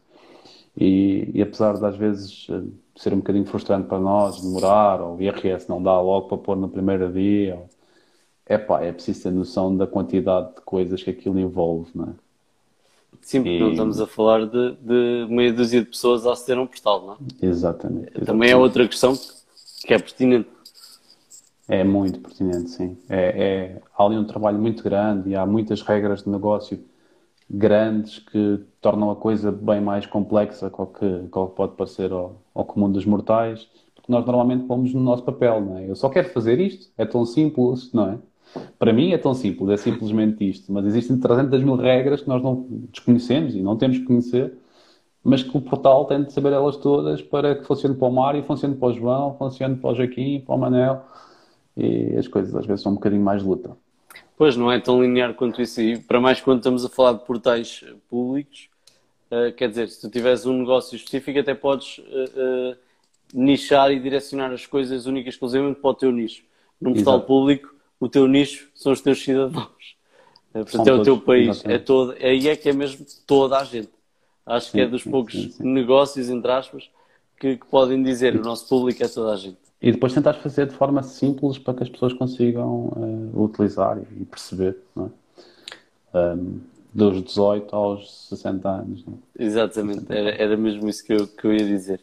E, 0.75 1.29
e 1.33 1.41
apesar 1.41 1.77
de 1.77 1.85
às 1.85 1.95
vezes 1.95 2.47
ser 2.95 3.13
um 3.13 3.17
bocadinho 3.17 3.45
frustrante 3.45 3.87
para 3.87 3.99
nós, 3.99 4.41
demorar, 4.41 5.01
ou 5.01 5.17
o 5.17 5.21
IRS 5.21 5.67
não 5.67 5.81
dá 5.81 5.99
logo 5.99 6.27
para 6.27 6.37
pôr 6.37 6.55
no 6.55 6.69
primeiro 6.69 7.11
dia. 7.11 7.55
Ou... 7.55 7.69
Epá, 8.47 8.81
é 8.81 8.91
preciso 8.91 9.23
ter 9.23 9.31
noção 9.31 9.75
da 9.75 9.87
quantidade 9.87 10.55
de 10.55 10.61
coisas 10.61 11.01
que 11.01 11.09
aquilo 11.09 11.39
envolve, 11.39 11.91
não 11.95 12.05
é? 12.05 12.13
Sim, 13.21 13.43
porque 13.43 13.57
e... 13.57 13.59
não 13.59 13.71
estamos 13.71 13.99
a 13.99 14.07
falar 14.07 14.45
de, 14.45 14.75
de 14.81 15.27
meia 15.29 15.53
dúzia 15.53 15.81
de 15.81 15.87
pessoas 15.87 16.25
a 16.25 16.33
aceder 16.33 16.57
a 16.57 16.61
um 16.61 16.67
portal, 16.67 17.05
não 17.05 17.13
é? 17.13 17.17
Exatamente, 17.45 18.07
exatamente. 18.07 18.25
Também 18.25 18.49
é 18.49 18.55
outra 18.55 18.87
questão 18.87 19.13
que 19.85 19.93
é 19.93 19.99
pertinente. 19.99 20.49
É 21.67 21.83
muito 21.83 22.19
pertinente, 22.19 22.69
sim. 22.71 22.97
É, 23.07 23.77
é, 23.77 23.81
há 23.97 24.05
ali 24.05 24.17
um 24.17 24.25
trabalho 24.25 24.59
muito 24.59 24.83
grande 24.83 25.29
e 25.29 25.35
há 25.35 25.45
muitas 25.45 25.81
regras 25.81 26.23
de 26.23 26.29
negócio 26.29 26.83
grandes 27.53 28.19
que 28.19 28.61
tornam 28.79 29.11
a 29.11 29.15
coisa 29.15 29.51
bem 29.51 29.81
mais 29.81 30.05
complexa 30.05 30.69
do 30.69 30.85
que, 30.87 31.23
que 31.23 31.55
pode 31.55 31.75
parecer 31.75 32.11
ao, 32.11 32.41
ao, 32.55 32.63
comum 32.63 32.89
dos 32.89 33.05
mortais, 33.05 33.67
porque 33.93 34.11
nós 34.11 34.25
normalmente 34.25 34.65
pomos 34.65 34.93
no 34.93 35.01
nosso 35.01 35.23
papel, 35.23 35.59
não 35.59 35.77
é? 35.77 35.89
Eu 35.89 35.95
só 35.95 36.07
quero 36.09 36.29
fazer 36.29 36.59
isto, 36.61 36.89
é 36.97 37.05
tão 37.05 37.25
simples, 37.25 37.91
não 37.91 38.09
é? 38.09 38.17
Para 38.79 38.93
mim 38.93 39.11
é 39.11 39.17
tão 39.17 39.33
simples, 39.33 39.69
é 39.69 39.77
simplesmente 39.77 40.49
isto, 40.49 40.71
mas 40.71 40.85
existem 40.85 41.19
300 41.19 41.61
mil 41.63 41.75
regras 41.75 42.21
que 42.21 42.27
nós 42.27 42.41
não 42.41 42.65
desconhecemos 42.91 43.53
e 43.53 43.61
não 43.61 43.77
temos 43.77 43.97
que 43.97 44.05
conhecer, 44.05 44.53
mas 45.23 45.43
que 45.43 45.55
o 45.55 45.61
portal 45.61 46.05
tem 46.05 46.23
de 46.23 46.33
saber 46.33 46.53
elas 46.53 46.77
todas 46.77 47.21
para 47.21 47.55
que 47.55 47.65
funcione 47.65 47.95
para 47.95 48.07
o 48.07 48.11
Mário, 48.11 48.43
funcione 48.43 48.75
para 48.75 48.87
o 48.87 48.93
João, 48.93 49.35
funcione 49.37 49.75
para 49.75 49.89
o 49.91 49.95
Joaquim, 49.95 50.41
para 50.45 50.55
o 50.55 50.57
Manel, 50.57 51.01
e 51.77 52.15
as 52.17 52.27
coisas 52.27 52.55
às 52.55 52.65
vezes 52.65 52.81
são 52.81 52.93
um 52.93 52.95
bocadinho 52.95 53.23
mais 53.23 53.43
luta. 53.43 53.75
Pois, 54.41 54.57
não 54.57 54.71
é 54.71 54.79
tão 54.79 54.99
linear 54.99 55.35
quanto 55.35 55.61
isso. 55.61 55.79
E 55.79 55.99
para 55.99 56.19
mais 56.19 56.41
quando 56.41 56.57
estamos 56.57 56.83
a 56.83 56.89
falar 56.89 57.13
de 57.13 57.23
portais 57.25 57.83
públicos, 58.09 58.69
uh, 59.29 59.53
quer 59.53 59.69
dizer, 59.69 59.87
se 59.87 60.01
tu 60.01 60.09
tiveres 60.09 60.47
um 60.47 60.57
negócio 60.57 60.95
específico, 60.95 61.37
até 61.37 61.53
podes 61.53 61.99
uh, 61.99 62.75
nichar 63.31 63.91
e 63.91 63.99
direcionar 63.99 64.51
as 64.51 64.65
coisas 64.65 65.05
únicas 65.05 65.35
exclusivamente 65.35 65.79
para 65.79 65.91
o 65.91 65.93
teu 65.93 66.11
nicho. 66.11 66.41
Num 66.81 66.91
portal 66.95 67.21
público, 67.21 67.71
o 67.99 68.09
teu 68.09 68.27
nicho 68.27 68.67
são 68.73 68.91
os 68.91 68.99
teus 68.99 69.23
cidadãos. 69.23 69.95
Portanto, 70.51 70.87
é 70.87 70.93
o 70.93 71.03
teu 71.03 71.21
país. 71.21 71.63
É 71.63 71.77
todo, 71.77 72.15
aí 72.19 72.49
é 72.49 72.55
que 72.55 72.67
é 72.67 72.73
mesmo 72.73 73.05
toda 73.27 73.59
a 73.59 73.63
gente. 73.63 73.91
Acho 74.43 74.71
sim, 74.71 74.71
que 74.71 74.81
é 74.81 74.87
dos 74.87 75.03
sim, 75.03 75.11
poucos 75.11 75.33
sim, 75.35 75.53
negócios, 75.63 76.31
entre 76.31 76.51
aspas, 76.51 76.89
que, 77.39 77.57
que, 77.57 77.65
podem 77.67 78.01
dizer 78.01 78.35
o 78.35 78.41
nosso 78.41 78.67
público 78.67 79.03
é 79.03 79.07
toda 79.07 79.33
a 79.33 79.37
gente. 79.37 79.60
E 79.81 79.91
depois 79.91 80.13
tentar 80.13 80.33
fazer 80.35 80.67
de 80.67 80.75
forma 80.75 81.01
simples 81.01 81.57
para 81.57 81.73
que 81.73 81.83
as 81.83 81.89
pessoas 81.89 82.13
consigam 82.13 82.85
uh, 82.95 83.43
utilizar 83.43 83.97
e 84.19 84.25
perceber, 84.25 84.77
não 84.95 85.11
é? 86.13 86.17
Um, 86.35 86.59
dos 86.93 87.23
18 87.23 87.75
aos 87.75 88.27
60 88.27 88.69
anos. 88.69 89.05
É? 89.07 89.43
Exatamente, 89.43 90.05
era, 90.09 90.29
era 90.31 90.57
mesmo 90.57 90.87
isso 90.89 91.03
que 91.03 91.13
eu, 91.13 91.27
que 91.27 91.47
eu 91.47 91.53
ia 91.53 91.65
dizer. 91.65 92.01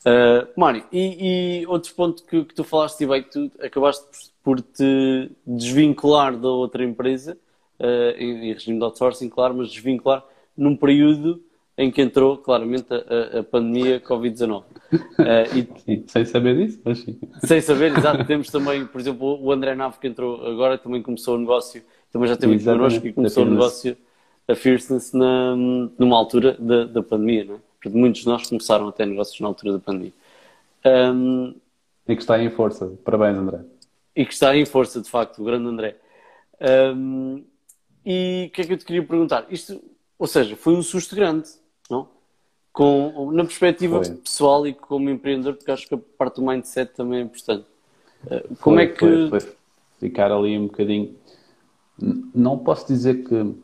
Uh, 0.00 0.48
Mário, 0.58 0.84
e, 0.92 1.62
e 1.62 1.66
outro 1.66 1.94
ponto 1.94 2.22
que, 2.24 2.44
que, 2.44 2.54
tu 2.54 2.62
falaste, 2.62 3.02
e 3.02 3.06
bem, 3.06 3.22
que 3.22 3.30
tu 3.30 3.50
acabaste 3.60 4.04
por, 4.42 4.56
por 4.56 4.62
te 4.62 5.30
desvincular 5.46 6.36
da 6.36 6.48
outra 6.48 6.84
empresa, 6.84 7.36
uh, 7.78 8.16
em, 8.16 8.50
em 8.50 8.52
regime 8.52 8.78
de 8.78 8.84
outsourcing, 8.84 9.28
claro, 9.28 9.54
mas 9.54 9.70
desvincular 9.70 10.24
num 10.56 10.76
período 10.76 11.42
em 11.80 11.90
que 11.90 12.02
entrou 12.02 12.36
claramente 12.36 12.92
a, 12.92 13.38
a 13.38 13.42
pandemia 13.42 13.98
Covid-19. 14.00 14.64
Uh, 14.92 16.04
sem 16.06 16.24
saber 16.26 16.54
disso, 16.58 16.78
mas 16.84 16.98
sim. 16.98 17.18
Sem 17.42 17.62
saber, 17.62 17.96
exato. 17.96 18.22
Temos 18.26 18.50
também, 18.50 18.84
por 18.84 19.00
exemplo, 19.00 19.42
o 19.42 19.50
André 19.50 19.74
Nave 19.74 19.96
que 19.98 20.06
entrou 20.06 20.46
agora, 20.46 20.76
também 20.76 21.00
começou 21.00 21.36
o 21.36 21.38
negócio, 21.38 21.82
também 22.12 22.28
já 22.28 22.36
teve 22.36 22.54
aqui 22.54 22.64
connosco 22.64 23.06
e 23.06 23.12
começou 23.14 23.46
o 23.46 23.50
negócio, 23.50 23.96
a 24.46 24.54
Fierceness, 24.54 25.14
na, 25.14 25.56
numa 25.56 26.18
altura 26.18 26.54
da, 26.58 26.84
da 26.84 27.02
pandemia, 27.02 27.46
não 27.46 27.54
é? 27.54 27.58
Porque 27.80 27.96
muitos 27.96 28.20
de 28.20 28.26
nós 28.26 28.46
começaram 28.46 28.86
até 28.86 29.06
negócios 29.06 29.40
na 29.40 29.48
altura 29.48 29.72
da 29.72 29.78
pandemia. 29.78 30.12
Um, 30.84 31.54
e 32.06 32.14
que 32.14 32.20
está 32.20 32.42
em 32.42 32.50
força. 32.50 32.92
Parabéns, 33.02 33.38
André. 33.38 33.60
E 34.14 34.26
que 34.26 34.34
está 34.34 34.54
em 34.54 34.66
força, 34.66 35.00
de 35.00 35.08
facto, 35.08 35.40
o 35.40 35.44
grande 35.46 35.66
André. 35.66 35.96
Um, 36.94 37.42
e 38.04 38.48
o 38.48 38.50
que 38.50 38.60
é 38.60 38.64
que 38.66 38.72
eu 38.74 38.76
te 38.76 38.84
queria 38.84 39.02
perguntar? 39.02 39.46
Isto, 39.48 39.82
ou 40.18 40.26
seja, 40.26 40.56
foi 40.56 40.74
um 40.74 40.82
susto 40.82 41.16
grande? 41.16 41.48
Com, 42.72 43.32
na 43.32 43.44
perspectiva 43.44 44.02
Foi. 44.02 44.14
pessoal 44.16 44.66
e 44.66 44.72
como 44.72 45.10
empreendedor, 45.10 45.54
porque 45.54 45.70
acho 45.70 45.88
que 45.88 45.94
a 45.94 45.98
parte 46.16 46.36
do 46.36 46.46
mindset 46.46 46.94
também 46.94 47.18
é 47.18 47.22
importante. 47.22 47.66
Eh, 48.30 48.46
como 48.60 48.76
foi, 48.76 48.84
é 48.84 48.86
que. 48.86 49.28
Foi, 49.28 49.40
foi 49.40 49.60
ficar 50.00 50.32
ali 50.32 50.58
um 50.58 50.66
bocadinho. 50.66 51.14
Não 52.34 52.58
posso 52.58 52.86
dizer 52.86 53.22
que, 53.24 53.54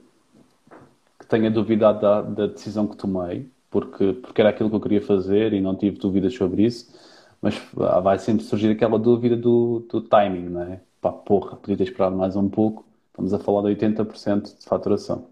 que 1.19 1.27
tenha 1.27 1.51
duvidado 1.51 2.01
da, 2.01 2.21
da, 2.21 2.47
decisão 2.47 2.87
que 2.87 2.97
tomei, 2.97 3.49
porque, 3.71 4.13
porque 4.13 4.41
era 4.41 4.51
aquilo 4.51 4.69
que 4.69 4.77
eu 4.77 4.81
queria 4.81 5.01
fazer 5.01 5.55
e 5.55 5.61
não 5.61 5.75
tive 5.75 5.99
dúvidas 5.99 6.35
sobre 6.35 6.65
isso, 6.65 6.95
mas 7.41 7.59
vai 7.73 8.19
sempre 8.19 8.45
surgir 8.45 8.71
aquela 8.71 8.99
dúvida 8.99 9.37
do, 9.37 9.87
do 9.91 10.03
timing, 10.03 10.51
não 10.51 10.63
é? 10.63 10.81
Pá, 11.01 11.11
porra, 11.11 11.57
podia 11.57 11.79
ter 11.79 11.85
esperado 11.85 12.15
mais 12.15 12.37
um 12.37 12.49
pouco. 12.49 12.85
Estamos 13.09 13.33
a 13.33 13.39
falar 13.39 13.63
de 13.63 13.77
80% 13.81 14.59
de 14.59 14.67
faturação 14.67 15.29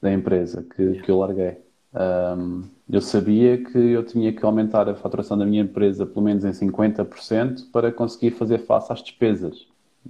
da 0.00 0.10
empresa 0.10 0.64
que, 0.74 1.02
que 1.02 1.10
eu 1.10 1.18
larguei. 1.18 1.58
Um, 1.98 2.62
eu 2.88 3.00
sabia 3.00 3.58
que 3.58 3.76
eu 3.76 4.04
tinha 4.04 4.32
que 4.32 4.44
aumentar 4.44 4.88
a 4.88 4.94
faturação 4.94 5.36
da 5.36 5.44
minha 5.44 5.62
empresa 5.62 6.06
pelo 6.06 6.24
menos 6.24 6.44
em 6.44 6.52
50% 6.52 7.70
para 7.72 7.90
conseguir 7.90 8.30
fazer 8.30 8.58
face 8.58 8.92
às 8.92 9.02
despesas. 9.02 9.66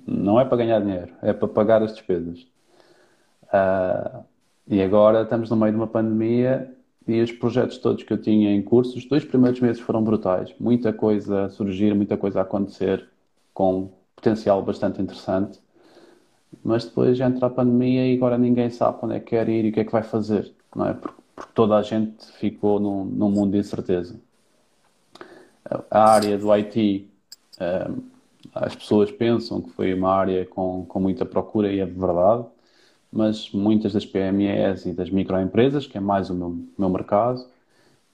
Não 0.07 0.39
é 0.39 0.45
para 0.45 0.59
ganhar 0.59 0.81
dinheiro, 0.81 1.13
é 1.23 1.33
para 1.33 1.49
pagar 1.49 1.83
as 1.83 1.93
despesas. 1.93 2.47
Uh, 3.45 4.25
e 4.67 4.83
agora 4.83 5.23
estamos 5.23 5.49
no 5.51 5.57
meio 5.57 5.73
de 5.73 5.79
uma 5.79 5.87
pandemia 5.87 6.71
e 7.07 7.23
os 7.23 7.33
projetos 7.33 7.79
todos 7.79 8.03
que 8.05 8.13
eu 8.13 8.21
tinha 8.21 8.55
em 8.55 8.61
curso, 8.63 8.99
os 8.99 9.07
dois 9.07 9.25
primeiros 9.25 9.61
meses 9.61 9.81
foram 9.81 10.05
brutais. 10.05 10.55
Muita 10.61 10.93
coisa 10.93 11.47
a 11.47 11.49
surgir, 11.49 11.95
muita 11.95 12.17
coisa 12.19 12.41
a 12.41 12.43
acontecer 12.43 13.09
com 13.55 13.91
potencial 14.15 14.63
bastante 14.63 15.01
interessante 15.01 15.59
mas 16.63 16.85
depois 16.85 17.19
entra 17.21 17.47
a 17.47 17.51
pandemia 17.51 18.07
e 18.13 18.17
agora 18.17 18.39
ninguém 18.39 18.71
sabe 18.71 18.99
onde 19.03 19.15
é 19.15 19.21
que 19.21 19.27
quer 19.27 19.49
ir 19.49 19.65
e 19.67 19.69
o 19.71 19.73
que 19.73 19.81
é 19.81 19.85
que 19.85 19.93
vai 19.93 20.03
fazer, 20.03 20.53
não 20.75 20.87
é? 20.87 20.95
Porque, 20.95 21.21
porque 21.39 21.53
toda 21.55 21.77
a 21.77 21.83
gente 21.83 22.27
ficou 22.33 22.81
num, 22.81 23.05
num, 23.05 23.31
mundo 23.31 23.53
de 23.53 23.59
incerteza. 23.59 24.17
A 25.91 26.11
área 26.11 26.37
do 26.37 26.51
IT, 26.53 27.09
um, 27.61 27.65
eh, 27.65 27.91
as 28.55 28.75
pessoas 28.75 29.13
pensam 29.13 29.61
que 29.63 29.71
foi 29.71 29.95
uma 29.95 30.13
área 30.13 30.45
com, 30.47 30.85
com 30.87 30.99
muita 30.99 31.25
procura 31.25 31.73
e 31.73 31.79
é 31.79 31.87
verdade, 31.87 32.45
mas 33.13 33.53
muitas 33.53 33.93
das 33.93 34.05
PMEs 34.05 34.87
e 34.87 34.93
das 34.93 35.11
microempresas, 35.11 35.87
que 35.87 35.97
é 35.97 36.01
mais 36.01 36.29
o 36.29 36.35
meu, 36.35 36.59
meu 36.77 36.89
mercado, 36.89 37.47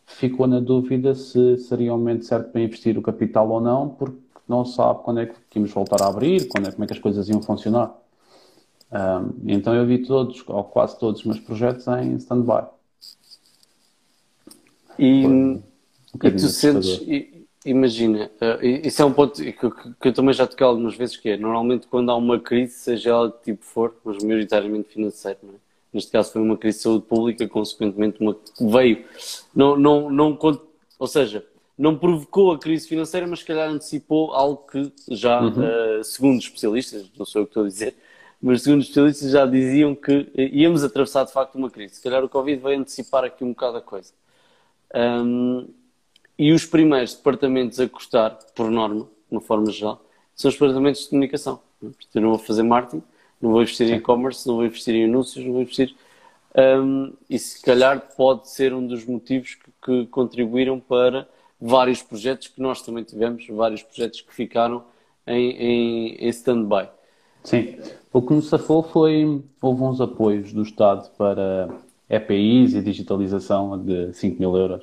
ficou 0.05 0.47
na 0.47 0.61
dúvida 0.61 1.15
se 1.15 1.57
seria 1.59 1.95
o 1.95 1.99
momento 1.99 2.25
certo 2.25 2.51
para 2.51 2.61
investir 2.61 2.99
o 2.99 3.03
capital 3.03 3.49
ou 3.49 3.61
não, 3.61 3.89
porque 3.89 4.19
não 4.47 4.65
sabe 4.65 5.03
quando 5.03 5.21
é 5.21 5.27
que 5.27 5.59
íamos 5.59 5.73
voltar 5.73 6.03
a 6.03 6.09
abrir, 6.09 6.49
quando 6.49 6.69
é, 6.69 6.73
como 6.73 6.85
é 6.85 6.87
que 6.87 6.93
as 6.93 6.99
coisas 6.99 7.29
iam 7.29 7.41
funcionar. 7.41 7.97
Um, 8.93 9.51
então 9.51 9.75
eu 9.75 9.87
vi 9.87 9.99
todos, 9.99 10.45
ou 10.47 10.65
quase 10.65 10.99
todos 10.99 11.21
os 11.21 11.27
meus 11.27 11.41
projetos 11.41 11.87
em 11.89 12.15
stand-by. 12.17 12.75
E, 14.99 15.27
um 15.27 15.63
e 16.23 16.31
tu 16.31 16.49
sentes, 16.49 17.01
imagina, 17.65 18.31
uh, 18.41 18.65
isso 18.65 19.03
é 19.03 19.05
um 19.05 19.13
ponto 19.13 19.43
que, 19.43 19.53
que, 19.53 19.71
que, 19.71 20.09
eu 20.09 20.13
também 20.13 20.35
já 20.35 20.47
toquei 20.47 20.67
algumas 20.67 20.95
vezes, 20.95 21.17
que 21.17 21.31
é, 21.31 21.37
normalmente 21.37 21.87
quando 21.87 22.11
há 22.11 22.17
uma 22.17 22.39
crise, 22.39 22.75
seja 22.75 23.11
ela 23.11 23.29
de 23.29 23.43
tipo 23.43 23.65
for, 23.65 23.95
mas 24.05 24.23
maioritariamente 24.23 24.91
financeira, 24.91 25.39
é? 25.43 25.57
neste 25.93 26.13
caso 26.13 26.33
foi 26.33 26.43
uma 26.43 26.57
crise 26.57 26.79
de 26.79 26.83
saúde 26.85 27.07
pública, 27.07 27.49
consequentemente 27.49 28.21
uma 28.21 28.37
veio, 28.61 29.05
não, 29.55 29.77
não, 29.77 30.11
não, 30.11 30.39
ou 30.99 31.07
seja, 31.07 31.45
não 31.77 31.97
provocou 31.97 32.53
a 32.53 32.59
crise 32.59 32.87
financeira, 32.87 33.27
mas 33.27 33.41
se 33.41 33.45
calhar 33.47 33.69
antecipou 33.69 34.33
algo 34.33 34.65
que 34.71 34.93
já, 35.11 35.41
uhum. 35.41 36.01
uh, 36.01 36.05
segundo 36.05 36.39
especialistas, 36.39 37.11
não 37.19 37.27
sou 37.27 37.43
eu 37.43 37.47
que 37.47 37.51
estou 37.51 37.65
a 37.65 37.67
dizer, 37.67 37.97
mas 38.41 38.63
segundo 38.63 38.83
especialistas 38.83 39.31
já 39.31 39.47
diziam 39.47 39.95
que 39.95 40.31
íamos 40.37 40.85
atravessar 40.85 41.25
de 41.25 41.33
facto 41.33 41.55
uma 41.55 41.71
crise. 41.71 41.95
Se 41.95 42.03
calhar 42.03 42.23
o 42.23 42.29
Covid 42.29 42.61
vai 42.61 42.75
antecipar 42.75 43.25
aqui 43.25 43.43
um 43.43 43.49
bocado 43.49 43.79
a 43.79 43.81
coisa. 43.81 44.13
Um, 44.95 45.69
e 46.39 46.53
os 46.53 46.65
primeiros 46.65 47.15
departamentos 47.15 47.79
a 47.81 47.89
custar, 47.89 48.39
por 48.55 48.71
norma, 48.71 49.05
de 49.05 49.09
uma 49.31 49.41
forma 49.41 49.71
geral, 49.71 50.05
são 50.35 50.49
os 50.49 50.55
departamentos 50.55 51.03
de 51.03 51.09
comunicação. 51.09 51.61
Eu 51.83 52.23
não 52.23 52.31
vou 52.31 52.39
fazer 52.39 52.63
marketing, 52.63 53.03
não 53.41 53.51
vou 53.51 53.63
investir 53.63 53.91
em 53.91 53.97
e-commerce, 53.97 54.47
não 54.47 54.57
vou 54.57 54.65
investir 54.65 54.95
em 54.95 55.05
anúncios, 55.05 55.45
não 55.45 55.53
vou 55.53 55.63
investir. 55.63 55.95
Um, 56.57 57.13
e 57.29 57.39
se 57.39 57.61
calhar 57.63 58.01
pode 58.17 58.49
ser 58.49 58.73
um 58.73 58.87
dos 58.87 59.05
motivos 59.05 59.57
que, 59.57 59.71
que 59.85 60.07
contribuíram 60.07 60.79
para 60.79 61.29
vários 61.61 62.03
projetos 62.03 62.49
que 62.49 62.61
nós 62.61 62.83
também 62.83 63.03
tivemos, 63.05 63.47
vários 63.49 63.83
projetos 63.83 64.21
que 64.21 64.35
ficaram 64.35 64.85
em, 65.27 65.51
em, 65.51 66.15
em 66.17 66.29
stand-by. 66.29 66.89
Sim. 67.43 67.77
O 68.13 68.23
que 68.23 68.33
nos 68.33 68.49
safou 68.49 68.83
foi, 68.83 69.43
houve 69.61 69.83
uns 69.83 70.01
apoios 70.01 70.53
do 70.53 70.63
Estado 70.63 71.11
para 71.17 71.69
EPIs 72.15 72.75
e 72.75 72.83
digitalização 72.83 73.83
de 73.83 74.13
5 74.13 74.39
mil 74.39 74.57
euros, 74.57 74.83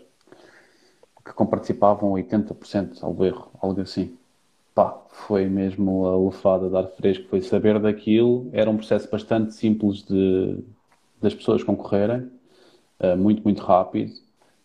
que 1.25 1.33
comparticipavam 1.33 2.11
80%, 2.11 3.03
ao 3.03 3.23
erro, 3.23 3.51
algo 3.61 3.81
assim. 3.81 4.17
Pá, 4.73 5.01
foi 5.09 5.45
mesmo 5.47 6.05
a 6.07 6.17
lefada 6.17 6.69
de 6.69 6.75
ar 6.75 6.87
fresco, 6.87 7.27
foi 7.29 7.41
saber 7.41 7.79
daquilo, 7.79 8.49
era 8.53 8.69
um 8.69 8.77
processo 8.77 9.09
bastante 9.09 9.53
simples 9.53 10.03
de, 10.03 10.59
das 11.21 11.33
pessoas 11.33 11.63
concorrerem, 11.63 12.29
uh, 12.99 13.17
muito, 13.17 13.43
muito 13.43 13.61
rápido, 13.61 14.13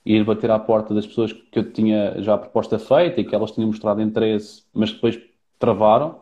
ir 0.05 0.24
bater 0.24 0.50
à 0.50 0.59
porta 0.59 0.94
das 0.94 1.07
pessoas 1.07 1.33
que 1.33 1.59
eu 1.59 1.72
tinha 1.72 2.22
já 2.22 2.35
a 2.35 2.38
proposta 2.38 2.79
feita 2.79 3.20
e 3.20 3.24
que 3.24 3.35
elas 3.35 3.50
tinham 3.50 3.66
mostrado 3.66 4.00
interesse, 4.00 4.62
mas 4.72 4.92
depois 4.92 5.20
travaram, 5.59 6.20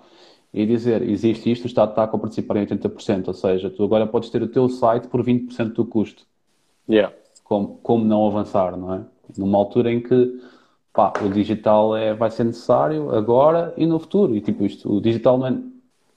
e 0.53 0.65
dizer, 0.65 1.03
existe 1.03 1.51
isto, 1.51 1.65
o 1.65 1.67
Estado 1.67 1.91
está 1.91 2.05
a 2.05 2.09
participar 2.09 2.57
em 2.57 2.67
80%, 2.67 3.29
ou 3.29 3.35
seja, 3.35 3.69
tu 3.71 3.83
agora 3.83 4.07
podes 4.07 4.31
ter 4.31 4.41
o 4.41 4.49
teu 4.49 4.69
site 4.69 5.09
por 5.09 5.23
20% 5.23 5.73
do 5.73 5.85
custo. 5.85 6.25
Yeah. 6.89 7.15
Como, 7.43 7.79
como 7.83 8.05
não 8.05 8.27
avançar, 8.27 8.77
não 8.77 8.95
é? 8.95 9.01
Numa 9.37 9.59
altura 9.59 9.93
em 9.93 10.01
que 10.01 10.41
pá, 10.93 11.13
o 11.23 11.29
digital 11.29 11.97
é, 11.97 12.15
vai 12.15 12.31
ser 12.31 12.45
necessário 12.45 13.15
agora 13.15 13.75
e 13.77 13.87
no 13.87 13.99
futuro. 13.99 14.35
E 14.35 14.41
tipo, 14.41 14.65
isto, 14.65 14.91
o 14.91 15.01
digital 15.01 15.39
não 15.39 15.47
é. 15.47 15.59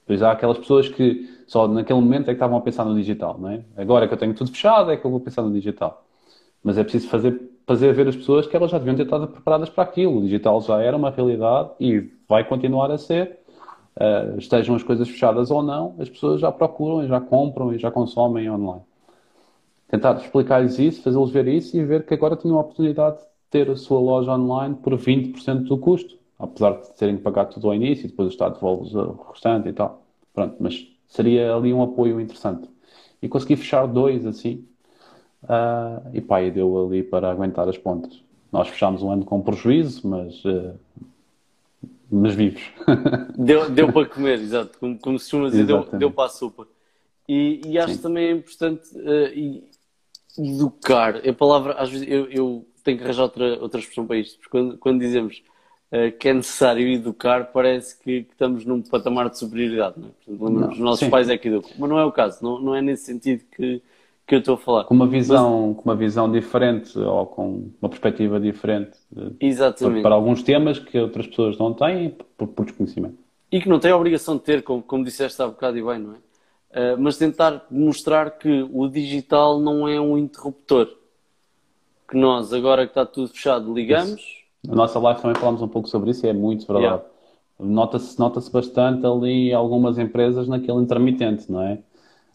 Pois 0.06 0.22
há 0.22 0.32
aquelas 0.32 0.58
pessoas 0.58 0.88
que 0.88 1.28
só 1.46 1.68
naquele 1.68 2.00
momento 2.00 2.24
é 2.24 2.26
que 2.26 2.32
estavam 2.32 2.56
a 2.56 2.60
pensar 2.60 2.84
no 2.84 2.94
digital, 2.94 3.36
não 3.38 3.50
é? 3.50 3.62
Agora 3.76 4.08
que 4.08 4.14
eu 4.14 4.18
tenho 4.18 4.34
tudo 4.34 4.50
fechado 4.50 4.90
é 4.90 4.96
que 4.96 5.04
eu 5.04 5.10
vou 5.10 5.20
pensar 5.20 5.42
no 5.42 5.52
digital. 5.52 6.04
Mas 6.62 6.78
é 6.78 6.82
preciso 6.82 7.08
fazer, 7.08 7.40
fazer 7.66 7.92
ver 7.92 8.08
as 8.08 8.16
pessoas 8.16 8.46
que 8.46 8.56
elas 8.56 8.70
já 8.70 8.78
deviam 8.78 8.96
ter 8.96 9.02
estado 9.02 9.28
preparadas 9.28 9.68
para 9.68 9.84
aquilo. 9.84 10.18
O 10.18 10.22
digital 10.22 10.60
já 10.62 10.80
era 10.80 10.96
uma 10.96 11.10
realidade 11.10 11.70
e 11.80 12.10
vai 12.28 12.44
continuar 12.44 12.90
a 12.90 12.98
ser 12.98 13.38
uh, 13.98 14.38
estejam 14.38 14.74
as 14.74 14.82
coisas 14.82 15.08
fechadas 15.08 15.50
ou 15.50 15.62
não, 15.62 15.94
as 15.98 16.08
pessoas 16.08 16.40
já 16.40 16.50
procuram 16.52 17.06
já 17.06 17.20
compram 17.20 17.72
e 17.72 17.78
já 17.78 17.90
consomem 17.90 18.50
online. 18.50 18.82
Tentar 19.88 20.16
explicar-lhes 20.16 20.78
isso, 20.78 21.02
fazê-los 21.02 21.30
ver 21.30 21.48
isso 21.48 21.76
e 21.76 21.84
ver 21.84 22.04
que 22.04 22.14
agora 22.14 22.36
tinham 22.36 22.56
a 22.58 22.60
oportunidade 22.60 23.18
de 23.18 23.24
ter 23.50 23.70
a 23.70 23.76
sua 23.76 23.98
loja 24.00 24.32
online 24.32 24.74
por 24.76 24.94
20% 24.94 25.64
do 25.64 25.78
custo, 25.78 26.16
apesar 26.38 26.72
de 26.72 26.92
terem 26.96 27.16
que 27.16 27.22
pagar 27.22 27.46
tudo 27.46 27.68
ao 27.68 27.74
início 27.74 28.04
e 28.04 28.08
depois 28.08 28.28
o 28.28 28.30
Estado 28.30 28.54
devolve 28.54 28.96
o 28.96 29.30
restante 29.32 29.68
e 29.68 29.72
tal. 29.72 30.02
Pronto, 30.34 30.56
mas 30.60 30.86
seria 31.06 31.54
ali 31.54 31.72
um 31.72 31.82
apoio 31.82 32.20
interessante. 32.20 32.68
E 33.20 33.28
consegui 33.28 33.56
fechar 33.56 33.86
dois 33.86 34.26
assim, 34.26 34.64
Uh, 35.44 36.10
e 36.12 36.20
pá, 36.20 36.42
e 36.42 36.50
deu 36.50 36.86
ali 36.86 37.02
para 37.02 37.30
aguentar 37.30 37.68
as 37.68 37.78
pontas. 37.78 38.20
Nós 38.50 38.68
fechámos 38.68 39.02
um 39.02 39.10
ano 39.10 39.24
com 39.24 39.40
prejuízo, 39.40 40.06
mas, 40.08 40.44
uh, 40.44 40.74
mas 42.10 42.34
vivos. 42.34 42.62
deu, 43.38 43.70
deu 43.70 43.92
para 43.92 44.06
comer, 44.06 44.40
exato. 44.40 44.78
Como, 44.78 44.98
como 44.98 45.18
se 45.18 45.30
chama 45.30 45.50
dizer, 45.50 45.64
deu, 45.64 45.86
deu 45.92 46.10
para 46.10 46.24
a 46.24 46.28
sopa. 46.28 46.66
E, 47.28 47.60
e 47.64 47.78
acho 47.78 47.94
Sim. 47.94 48.02
também 48.02 48.26
é 48.26 48.32
importante 48.32 48.88
uh, 48.96 49.62
educar. 50.38 51.16
A 51.28 51.32
palavra, 51.32 51.74
às 51.74 51.90
vezes, 51.90 52.06
eu, 52.08 52.30
eu 52.30 52.66
tenho 52.84 52.98
que 52.98 53.04
arranjar 53.04 53.24
outra, 53.24 53.58
outra 53.60 53.80
expressão 53.80 54.06
para 54.06 54.16
isto. 54.16 54.38
Porque 54.38 54.50
quando, 54.50 54.78
quando 54.78 55.00
dizemos 55.00 55.42
uh, 55.92 56.16
que 56.18 56.28
é 56.28 56.34
necessário 56.34 56.86
educar, 56.88 57.50
parece 57.52 57.98
que, 57.98 58.22
que, 58.22 58.32
estamos 58.32 58.64
num 58.64 58.80
patamar 58.82 59.28
de 59.28 59.38
superioridade. 59.38 59.96
Não 59.98 60.08
é? 60.08 60.10
Portanto, 60.36 60.60
não, 60.60 60.70
os 60.70 60.78
nossos 60.78 61.00
sim. 61.00 61.10
pais 61.10 61.28
é 61.28 61.36
que 61.36 61.48
educam. 61.48 61.70
Mas 61.78 61.90
não 61.90 61.98
é 61.98 62.04
o 62.04 62.12
caso. 62.12 62.42
Não, 62.42 62.60
não 62.60 62.74
é 62.74 62.80
nesse 62.80 63.04
sentido 63.04 63.44
que, 63.54 63.82
que 64.26 64.34
eu 64.34 64.38
estou 64.38 64.54
a 64.54 64.58
falar. 64.58 64.84
Com 64.84 64.94
uma 64.94 65.06
visão, 65.06 65.68
Mas... 65.68 65.76
com 65.76 65.82
uma 65.90 65.96
visão 65.96 66.30
diferente 66.30 66.98
ou 66.98 67.26
com 67.26 67.70
uma 67.80 67.88
perspectiva 67.88 68.38
diferente. 68.38 68.96
Exatamente. 69.40 70.02
Para, 70.02 70.14
alguns 70.14 70.42
temas 70.42 70.78
que 70.78 70.98
outras 70.98 71.26
pessoas 71.26 71.58
não 71.58 71.74
têm 71.74 72.16
por, 72.36 72.48
por 72.48 72.64
desconhecimento. 72.64 73.18
E 73.50 73.60
que 73.60 73.68
não 73.68 73.80
têm 73.80 73.90
a 73.90 73.96
obrigação 73.96 74.36
de 74.36 74.42
ter, 74.42 74.62
como, 74.62 74.82
como 74.82 75.04
disseste 75.04 75.40
há 75.40 75.46
bocado 75.46 75.78
e 75.78 75.82
bem, 75.82 75.98
não 75.98 76.12
é? 76.12 76.16
Uh, 76.70 76.98
mas 76.98 77.16
tentar 77.16 77.66
mostrar 77.70 78.32
que 78.32 78.68
o 78.72 78.88
digital 78.88 79.58
não 79.58 79.88
é 79.88 80.00
um 80.00 80.18
interruptor. 80.18 80.88
Que 82.08 82.16
nós, 82.16 82.52
agora 82.52 82.84
que 82.86 82.90
está 82.90 83.06
tudo 83.06 83.28
fechado, 83.28 83.72
ligamos. 83.72 84.20
Isso. 84.20 84.38
Na 84.66 84.74
nossa 84.74 84.98
live 84.98 85.20
também 85.20 85.36
falamos 85.36 85.62
um 85.62 85.68
pouco 85.68 85.88
sobre 85.88 86.10
isso 86.10 86.26
e 86.26 86.28
é 86.28 86.32
muito 86.32 86.66
verdade. 86.66 86.84
Yeah. 86.84 87.04
Nota-se 87.60 88.18
nota 88.18 88.40
bastante 88.52 89.04
ali 89.04 89.52
algumas 89.52 89.98
empresas 89.98 90.46
naquele 90.46 90.78
intermitente, 90.78 91.50
não 91.50 91.62
é? 91.62 91.78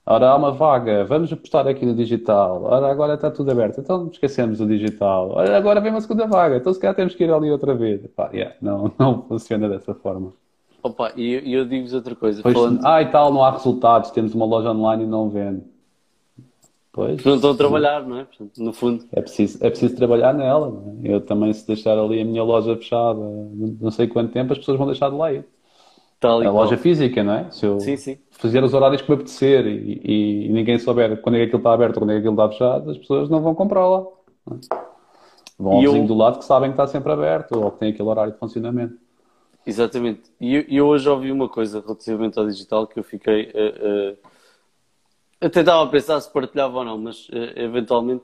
Ora, 0.05 0.31
há 0.31 0.35
uma 0.35 0.51
vaga, 0.51 1.05
vamos 1.05 1.31
apostar 1.31 1.65
aqui 1.65 1.85
no 1.85 1.95
digital. 1.95 2.63
Ora, 2.63 2.91
agora 2.91 3.13
está 3.13 3.31
tudo 3.31 3.51
aberto, 3.51 3.79
então 3.79 4.09
esquecemos 4.11 4.59
o 4.59 4.67
digital. 4.67 5.31
Ora, 5.31 5.55
agora 5.55 5.79
vem 5.79 5.91
uma 5.91 6.01
segunda 6.01 6.27
vaga, 6.27 6.57
então 6.57 6.73
se 6.73 6.79
calhar 6.79 6.95
temos 6.95 7.15
que 7.15 7.23
ir 7.23 7.31
ali 7.31 7.49
outra 7.49 7.73
vez. 7.73 8.05
Pá, 8.07 8.29
yeah, 8.33 8.53
não, 8.61 8.91
não 8.99 9.21
funciona 9.23 9.69
dessa 9.69 9.93
forma. 9.93 10.33
Opa, 10.83 11.13
e 11.15 11.31
eu, 11.31 11.39
eu 11.61 11.65
digo-vos 11.65 11.93
outra 11.93 12.13
coisa. 12.13 12.43
Pois, 12.43 12.53
falando... 12.53 12.85
Ah, 12.85 13.01
e 13.01 13.09
tal, 13.09 13.33
não 13.33 13.43
há 13.43 13.51
resultados, 13.51 14.11
temos 14.11 14.35
uma 14.35 14.45
loja 14.45 14.69
online 14.69 15.05
e 15.05 15.07
não 15.07 15.29
vende. 15.29 15.63
Pois, 16.91 17.23
não 17.23 17.35
estão 17.35 17.51
a 17.51 17.55
trabalhar, 17.55 18.05
não 18.05 18.19
é? 18.19 18.25
Portanto, 18.25 18.51
no 18.57 18.71
fundo. 18.71 19.05
É 19.13 19.21
preciso, 19.21 19.57
é 19.65 19.69
preciso 19.69 19.95
trabalhar 19.95 20.33
nela. 20.33 20.83
É? 21.03 21.15
Eu 21.15 21.21
também, 21.21 21.51
se 21.51 21.65
deixar 21.65 21.97
ali 21.97 22.21
a 22.21 22.25
minha 22.25 22.43
loja 22.43 22.75
fechada 22.75 23.19
não 23.19 23.89
sei 23.89 24.07
quanto 24.07 24.31
tempo, 24.31 24.51
as 24.51 24.59
pessoas 24.59 24.77
vão 24.77 24.85
deixar 24.85 25.09
de 25.09 25.15
lá 25.15 25.33
ir. 25.33 25.45
Tal 26.19 26.41
a 26.41 26.51
loja 26.51 26.77
física, 26.77 27.23
não 27.23 27.33
é? 27.33 27.51
Se 27.51 27.65
eu 27.65 27.79
sim, 27.79 27.97
sim. 27.97 28.17
fazer 28.31 28.63
os 28.63 28.73
horários 28.73 29.01
que 29.01 29.09
me 29.09 29.15
apetecer 29.15 29.65
e, 29.65 30.01
e, 30.05 30.45
e, 30.45 30.49
ninguém 30.49 30.77
souber 30.77 31.19
quando 31.21 31.35
é 31.35 31.39
que 31.39 31.45
aquilo 31.45 31.57
está 31.57 31.73
aberto 31.73 31.95
ou 31.95 32.01
quando 32.01 32.11
é 32.11 32.13
que 32.13 32.19
aquilo 32.19 32.33
está 32.33 32.49
fechado, 32.49 32.91
as 32.91 32.97
pessoas 32.97 33.29
não 33.29 33.41
vão 33.41 33.55
comprar 33.55 33.87
lá. 33.87 34.05
É? 34.51 34.75
Vão 35.57 35.73
ao 35.73 35.81
vizinho 35.81 36.03
eu... 36.03 36.07
do 36.07 36.13
lado 36.13 36.39
que 36.39 36.45
sabem 36.45 36.69
que 36.69 36.73
está 36.75 36.87
sempre 36.87 37.11
aberto 37.11 37.59
ou 37.59 37.71
que 37.71 37.79
tem 37.79 37.89
aquele 37.89 38.07
horário 38.07 38.33
de 38.33 38.39
funcionamento. 38.39 39.02
Exatamente. 39.65 40.29
E 40.39 40.65
eu, 40.75 40.87
hoje 40.87 41.07
ouvi 41.07 41.31
uma 41.31 41.47
coisa 41.47 41.79
relativamente 41.79 42.37
ao 42.37 42.45
digital 42.47 42.85
que 42.85 42.99
eu 42.99 43.03
fiquei. 43.03 43.45
Uh, 43.51 44.13
uh, 44.13 44.17
até 45.39 45.61
estava 45.61 45.83
a 45.83 45.87
pensar 45.87 46.19
se 46.19 46.31
partilhava 46.31 46.79
ou 46.79 46.85
não, 46.85 46.97
mas 46.97 47.27
uh, 47.29 47.35
eventualmente 47.55 48.23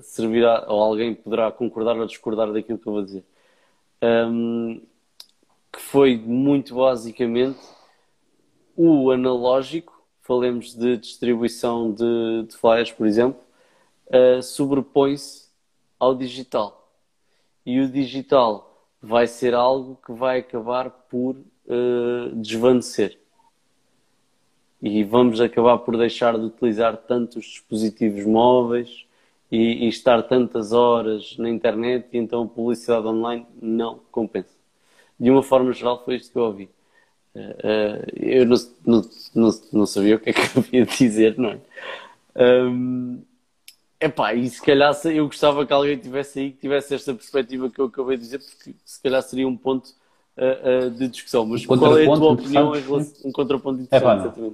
servirá, 0.00 0.64
ou 0.68 0.82
alguém 0.82 1.14
poderá 1.14 1.52
concordar 1.52 1.94
ou 1.94 2.06
discordar 2.06 2.50
daquilo 2.50 2.78
que 2.78 2.86
eu 2.86 2.92
vou 2.94 3.02
dizer. 3.02 3.22
Um, 4.02 4.80
que 5.70 5.78
foi 5.78 6.16
muito 6.16 6.74
basicamente 6.74 7.60
o 8.74 9.10
analógico, 9.10 10.02
falemos 10.22 10.74
de 10.74 10.96
distribuição 10.96 11.92
de, 11.92 12.46
de 12.48 12.56
flyers, 12.56 12.90
por 12.90 13.06
exemplo, 13.06 13.38
sobrepõe-se 14.42 15.50
ao 15.98 16.14
digital. 16.14 16.90
E 17.66 17.80
o 17.80 17.88
digital 17.90 18.69
vai 19.02 19.26
ser 19.26 19.54
algo 19.54 19.98
que 20.04 20.12
vai 20.12 20.40
acabar 20.40 20.90
por 20.90 21.36
uh, 21.36 22.34
desvanecer. 22.34 23.18
E 24.82 25.04
vamos 25.04 25.40
acabar 25.40 25.78
por 25.78 25.96
deixar 25.96 26.38
de 26.38 26.44
utilizar 26.44 26.96
tantos 26.96 27.44
dispositivos 27.44 28.24
móveis 28.24 29.04
e, 29.50 29.84
e, 29.84 29.88
estar 29.88 30.22
tantas 30.22 30.72
horas 30.72 31.36
na 31.38 31.50
internet 31.50 32.08
e 32.12 32.18
então 32.18 32.44
a 32.44 32.46
publicidade 32.46 33.06
online 33.06 33.46
não 33.60 34.00
compensa. 34.10 34.54
De 35.18 35.30
uma 35.30 35.42
forma 35.42 35.72
geral 35.72 36.02
foi 36.04 36.16
isto 36.16 36.32
que 36.32 36.38
eu 36.38 36.44
ouvi. 36.44 36.70
Uh, 37.34 38.04
eu 38.16 38.46
não, 38.46 38.56
não, 38.86 39.02
não, 39.34 39.50
não, 39.72 39.86
sabia 39.86 40.16
o 40.16 40.18
que 40.18 40.30
é 40.30 40.32
que 40.32 40.40
havia 40.58 40.86
de 40.86 40.96
dizer, 40.96 41.38
não 41.38 41.50
é? 41.50 41.60
Um, 42.36 43.22
Epá, 44.00 44.32
e 44.32 44.48
se 44.48 44.62
calhar 44.62 44.94
eu 45.04 45.26
gostava 45.26 45.66
que 45.66 45.72
alguém 45.72 45.98
tivesse 45.98 46.38
aí 46.38 46.50
que 46.52 46.58
tivesse 46.58 46.94
esta 46.94 47.12
perspectiva 47.12 47.68
que 47.68 47.78
eu 47.78 47.84
acabei 47.84 48.16
de 48.16 48.22
dizer, 48.22 48.38
porque 48.38 48.74
se 48.82 49.02
calhar 49.02 49.22
seria 49.22 49.46
um 49.46 49.54
ponto 49.54 49.88
uh, 50.38 50.86
uh, 50.86 50.90
de 50.90 51.06
discussão. 51.08 51.44
Mas 51.44 51.62
um 51.62 51.66
qual 51.66 51.98
é 51.98 52.04
a 52.04 52.14
tua 52.16 52.32
opinião 52.32 52.74
em 52.74 52.80
relação 52.80 53.12
um 53.26 53.32
contraponto 53.32 53.82
interessante, 53.82 54.28
Epá, 54.28 54.50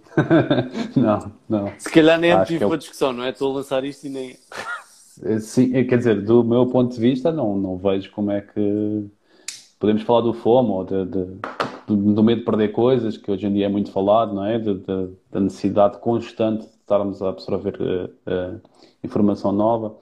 não. 0.96 1.30
não, 1.48 1.64
não. 1.66 1.72
Se 1.78 1.88
calhar 1.88 2.18
nem 2.18 2.32
é 2.32 2.36
motivo 2.36 2.64
eu... 2.64 2.68
para 2.68 2.78
discussão, 2.78 3.12
não 3.12 3.22
é? 3.22 3.30
Estou 3.30 3.52
a 3.52 3.54
lançar 3.58 3.84
isto 3.84 4.08
e 4.08 4.10
nem. 4.10 4.36
Sim, 5.40 5.70
quer 5.84 5.96
dizer, 5.96 6.22
do 6.22 6.42
meu 6.42 6.66
ponto 6.66 6.92
de 6.92 7.00
vista, 7.00 7.30
não, 7.30 7.56
não 7.56 7.76
vejo 7.76 8.10
como 8.10 8.32
é 8.32 8.40
que 8.40 9.06
podemos 9.78 10.02
falar 10.02 10.22
do 10.22 10.34
FOMO 10.34 10.74
ou 10.74 10.84
de, 10.84 11.04
de, 11.06 11.24
do 11.86 12.22
medo 12.22 12.40
de 12.40 12.44
perder 12.44 12.72
coisas, 12.72 13.16
que 13.16 13.30
hoje 13.30 13.46
em 13.46 13.52
dia 13.52 13.66
é 13.66 13.68
muito 13.68 13.92
falado, 13.92 14.34
não 14.34 14.44
é? 14.44 14.58
Da 14.58 15.40
necessidade 15.40 15.98
constante 15.98 16.66
estarmos 16.86 17.20
a 17.20 17.30
absorver 17.30 17.76
uh, 17.80 18.04
uh, 18.30 18.60
informação 19.02 19.50
nova. 19.50 19.96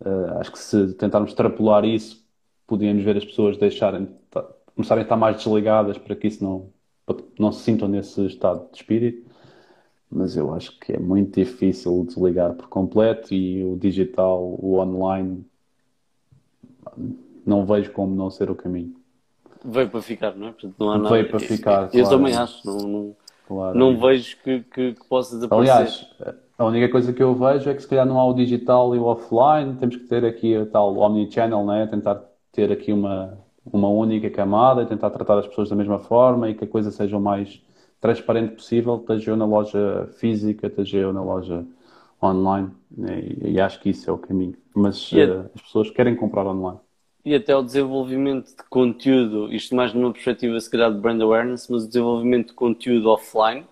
Uh, 0.00 0.38
acho 0.40 0.50
que 0.50 0.58
se 0.58 0.94
tentarmos 0.94 1.30
extrapolar 1.30 1.84
isso, 1.84 2.26
podíamos 2.66 3.04
ver 3.04 3.16
as 3.16 3.24
pessoas 3.24 3.56
deixarem, 3.56 4.08
começarem 4.74 5.02
a 5.02 5.04
estar 5.04 5.16
mais 5.16 5.36
desligadas 5.36 5.96
para 5.96 6.16
que 6.16 6.26
isso 6.26 6.42
não, 6.42 6.70
não 7.38 7.52
se 7.52 7.62
sintam 7.62 7.86
nesse 7.86 8.26
estado 8.26 8.68
de 8.72 8.78
espírito. 8.78 9.28
Mas 10.10 10.36
eu 10.36 10.52
acho 10.54 10.78
que 10.80 10.92
é 10.92 10.98
muito 10.98 11.38
difícil 11.38 12.04
desligar 12.04 12.54
por 12.54 12.68
completo 12.68 13.32
e 13.32 13.62
o 13.62 13.76
digital, 13.76 14.42
o 14.42 14.78
online, 14.78 15.44
não 17.46 17.64
vejo 17.66 17.92
como 17.92 18.14
não 18.14 18.30
ser 18.30 18.50
o 18.50 18.54
caminho. 18.54 18.96
Veio 19.64 19.90
para 19.90 20.00
ficar, 20.00 20.34
não 20.34 20.48
é? 20.48 20.52
Portanto, 20.52 20.74
não 20.78 20.90
há 20.90 20.98
nada. 20.98 21.14
Veio 21.14 21.28
para 21.28 21.40
ficar. 21.40 21.82
Eu, 21.82 21.88
claro. 21.88 21.98
eu 21.98 22.08
também 22.08 22.34
acho. 22.34 22.66
Não, 22.66 22.78
não, 22.78 23.16
claro. 23.48 23.76
não 23.76 23.98
vejo 23.98 24.36
que, 24.44 24.60
que, 24.60 24.92
que 24.92 25.08
possa 25.08 25.34
desaparecer. 25.34 25.74
Aliás, 25.74 26.06
a 26.58 26.64
única 26.64 26.88
coisa 26.90 27.12
que 27.12 27.22
eu 27.22 27.34
vejo 27.34 27.70
é 27.70 27.74
que 27.74 27.82
se 27.82 27.88
calhar 27.88 28.06
não 28.06 28.18
há 28.18 28.24
o 28.24 28.34
digital 28.34 28.94
e 28.94 28.98
o 28.98 29.04
offline, 29.04 29.74
temos 29.76 29.96
que 29.96 30.04
ter 30.04 30.24
aqui 30.24 30.56
a 30.56 30.66
tal 30.66 30.96
omnichannel, 30.96 31.64
né? 31.64 31.86
tentar 31.86 32.22
ter 32.52 32.70
aqui 32.70 32.92
uma, 32.92 33.38
uma 33.64 33.88
única 33.88 34.28
camada 34.30 34.84
tentar 34.84 35.10
tratar 35.10 35.38
as 35.38 35.46
pessoas 35.46 35.70
da 35.70 35.76
mesma 35.76 35.98
forma 35.98 36.50
e 36.50 36.54
que 36.54 36.64
a 36.64 36.68
coisa 36.68 36.90
seja 36.90 37.16
o 37.16 37.20
mais 37.20 37.62
transparente 38.00 38.54
possível, 38.54 38.96
esteja 38.96 39.32
eu 39.32 39.36
na 39.36 39.46
loja 39.46 40.08
física, 40.18 40.66
esteja 40.66 40.98
eu 40.98 41.12
na 41.12 41.22
loja 41.22 41.64
online 42.22 42.70
né? 42.96 43.20
e, 43.20 43.52
e, 43.52 43.60
acho 43.60 43.80
que 43.80 43.90
isso 43.90 44.08
é 44.08 44.12
o 44.12 44.18
caminho. 44.18 44.54
Mas 44.74 45.12
uh, 45.12 45.50
as 45.54 45.62
pessoas 45.62 45.90
querem 45.90 46.16
comprar 46.16 46.46
online. 46.46 46.80
E 47.24 47.34
até 47.34 47.54
o 47.54 47.62
desenvolvimento 47.62 48.56
de 48.56 48.62
conteúdo, 48.70 49.52
isto 49.52 49.74
mais 49.74 49.92
numa 49.92 50.12
perspectiva 50.12 50.58
se 50.60 50.70
calhar 50.70 50.92
de 50.92 50.98
brand 50.98 51.20
awareness, 51.20 51.68
mas 51.68 51.84
o 51.84 51.86
desenvolvimento 51.88 52.48
de 52.48 52.54
conteúdo 52.54 53.10
offline, 53.10 53.66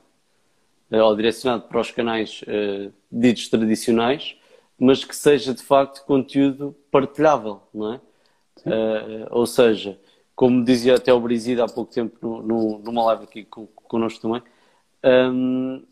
eh, 0.90 1.02
ou 1.02 1.16
direcionado 1.16 1.64
para 1.64 1.80
os 1.80 1.90
canais 1.90 2.42
uh, 2.42 2.92
ditos 3.10 3.48
tradicionais, 3.48 4.36
mas 4.78 5.04
que 5.04 5.16
seja 5.16 5.54
de 5.54 5.62
facto 5.62 6.04
conteúdo 6.04 6.76
partilhável, 6.90 7.62
não 7.72 7.94
é? 7.94 8.00
Uh, 8.66 9.26
ou 9.30 9.46
seja, 9.46 9.98
como 10.34 10.64
dizia 10.64 10.96
até 10.96 11.12
o 11.12 11.20
Brizida 11.20 11.64
há 11.64 11.68
pouco 11.68 11.92
tempo 11.92 12.18
no, 12.20 12.42
no, 12.42 12.78
numa 12.78 13.04
live 13.06 13.24
aqui 13.24 13.44
connosco 13.44 14.20
também, 14.20 14.42
um, 15.04 15.84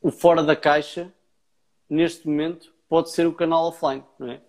o 0.00 0.10
fora 0.10 0.42
da 0.42 0.54
caixa, 0.54 1.12
neste 1.88 2.26
momento, 2.28 2.72
pode 2.88 3.10
ser 3.10 3.26
o 3.26 3.32
canal 3.32 3.66
offline, 3.66 4.04
não 4.18 4.30
é? 4.30 4.40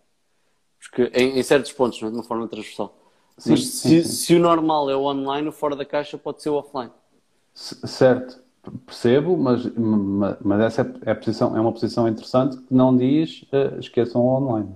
Porque 0.80 1.12
em, 1.14 1.40
em 1.40 1.44
certos 1.44 1.72
pontos, 1.72 2.02
é? 2.02 2.08
de 2.08 2.14
uma 2.14 2.24
forma 2.24 2.48
transversal. 2.48 2.96
Sim, 3.38 3.52
Mas 3.52 3.66
se, 3.66 3.90
sim, 3.90 4.04
sim. 4.04 4.10
se 4.10 4.36
o 4.36 4.40
normal 4.40 4.90
é 4.90 4.96
o 4.96 5.02
online, 5.02 5.48
o 5.48 5.52
fora 5.52 5.76
da 5.76 5.86
caixa 5.86 6.18
pode 6.18 6.42
ser 6.42 6.50
o 6.50 6.56
offline. 6.56 6.92
Certo 7.54 8.48
percebo, 8.86 9.38
mas, 9.38 9.70
mas 10.44 10.62
essa 10.62 10.82
é, 11.06 11.12
é, 11.12 11.14
posição, 11.14 11.56
é 11.56 11.60
uma 11.60 11.72
posição 11.72 12.08
interessante 12.08 12.58
que 12.58 12.74
não 12.74 12.96
diz 12.96 13.44
uh, 13.54 13.80
esqueçam 13.80 14.22
o 14.22 14.36
online. 14.36 14.70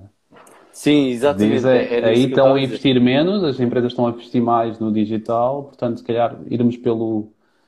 Sim, 0.71 1.09
exatamente. 1.09 1.53
Diz, 1.53 1.65
é, 1.65 1.99
é 1.99 2.05
aí 2.05 2.25
estão 2.25 2.53
a 2.53 2.61
investir 2.61 2.99
menos, 3.01 3.43
as 3.43 3.59
empresas 3.59 3.91
estão 3.91 4.07
a 4.07 4.11
investir 4.11 4.41
mais 4.41 4.79
no 4.79 4.91
digital, 4.91 5.65
portanto, 5.65 5.97
se 5.97 6.03
calhar 6.03 6.37
irmos 6.49 6.77
pelo, 6.77 7.27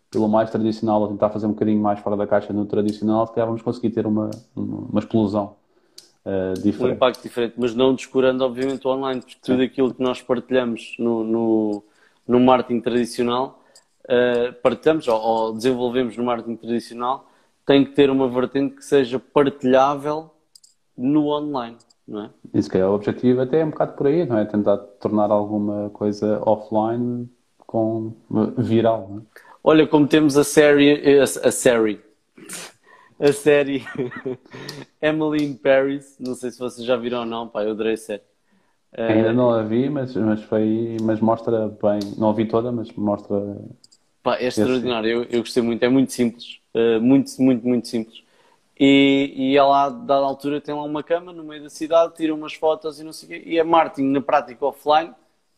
pelo 0.09 0.29
mais 0.29 0.49
tradicional, 0.49 1.03
a 1.03 1.07
tentar 1.09 1.29
fazer 1.29 1.45
um 1.47 1.51
bocadinho 1.51 1.81
mais 1.81 1.99
fora 1.99 2.15
da 2.15 2.25
caixa 2.25 2.53
no 2.53 2.65
tradicional, 2.65 3.27
se 3.27 3.33
calhar 3.33 3.47
vamos 3.47 3.61
conseguir 3.61 3.89
ter 3.89 4.07
uma, 4.07 4.29
uma 4.55 4.99
explosão. 4.99 5.55
Uh, 6.25 6.53
diferente. 6.53 6.91
Um 6.91 6.95
impacto 6.95 7.21
diferente, 7.21 7.55
mas 7.57 7.75
não 7.75 7.93
descurando, 7.93 8.45
obviamente, 8.45 8.87
o 8.87 8.91
online, 8.91 9.21
porque 9.21 9.37
tudo 9.41 9.61
aquilo 9.61 9.93
que 9.93 10.01
nós 10.01 10.21
partilhamos 10.21 10.95
no, 10.97 11.23
no, 11.23 11.83
no 12.25 12.39
marketing 12.39 12.79
tradicional 12.79 13.61
uh, 14.05 14.53
partilhamos 14.61 15.07
ou, 15.07 15.19
ou, 15.19 15.53
desenvolvemos 15.53 16.17
no 16.17 16.23
marketing 16.23 16.55
tradicional 16.55 17.29
tem 17.65 17.83
que 17.85 17.91
ter 17.91 18.09
uma 18.09 18.27
vertente 18.27 18.75
que 18.75 18.83
seja 18.83 19.19
partilhável 19.19 20.31
no 20.97 21.27
online, 21.27 21.77
não 22.07 22.25
é? 22.25 22.29
E 22.53 22.61
se 22.61 22.69
calhar 22.69 22.89
o 22.89 22.95
objetivo 22.95 23.41
até 23.41 23.61
é 23.61 23.65
um 23.65 23.69
bocado 23.69 23.93
por 23.93 24.07
aí, 24.07 24.25
não 24.25 24.37
é? 24.37 24.45
Tentar 24.45 24.77
tornar 24.77 25.31
alguma 25.31 25.89
coisa 25.91 26.41
offline 26.45 27.29
com 27.65 28.13
viral, 28.57 29.07
não 29.09 29.17
é? 29.19 29.21
Olha, 29.63 29.87
como 29.87 30.05
temos 30.05 30.35
a 30.35 30.43
série, 30.43 31.19
a, 31.19 31.23
a 31.23 31.51
série, 31.51 32.01
a 33.23 33.31
série 33.31 33.85
Emily 35.01 35.45
in 35.45 35.53
Paris, 35.55 36.17
não 36.19 36.35
sei 36.35 36.51
se 36.51 36.59
vocês 36.59 36.85
já 36.85 36.97
viram 36.97 37.21
ou 37.21 37.25
não, 37.25 37.47
pá, 37.47 37.63
eu 37.63 37.71
adorei 37.71 37.93
a 37.93 37.97
série. 37.97 38.21
Ainda 38.95 39.31
uh, 39.31 39.33
não 39.33 39.49
a 39.49 39.63
vi, 39.63 39.89
mas, 39.89 40.13
mas, 40.13 40.43
foi, 40.43 40.97
mas 41.01 41.21
mostra 41.21 41.69
bem, 41.69 41.99
não 42.17 42.29
a 42.29 42.33
vi 42.33 42.45
toda, 42.45 42.69
mas 42.71 42.91
mostra. 42.91 43.57
Pá, 44.21 44.35
é 44.35 44.47
extraordinário, 44.47 45.09
eu, 45.09 45.23
eu 45.23 45.39
gostei 45.39 45.63
muito, 45.63 45.81
é 45.83 45.89
muito 45.89 46.11
simples, 46.11 46.59
uh, 46.75 47.01
muito, 47.01 47.31
muito, 47.41 47.65
muito 47.65 47.87
simples. 47.87 48.21
E, 48.77 49.33
e 49.35 49.57
ela, 49.57 49.85
a 49.85 49.89
dada 49.89 50.25
altura, 50.25 50.59
tem 50.59 50.75
lá 50.75 50.83
uma 50.83 51.01
cama 51.01 51.31
no 51.31 51.45
meio 51.45 51.63
da 51.63 51.69
cidade, 51.69 52.15
tira 52.15 52.35
umas 52.35 52.53
fotos 52.53 52.99
e 52.99 53.03
não 53.05 53.13
sei 53.13 53.27
o 53.27 53.31
quê, 53.31 53.43
e 53.45 53.57
é 53.57 53.63
marketing 53.63 54.09
na 54.09 54.21
prática 54.21 54.65
offline, 54.65 55.11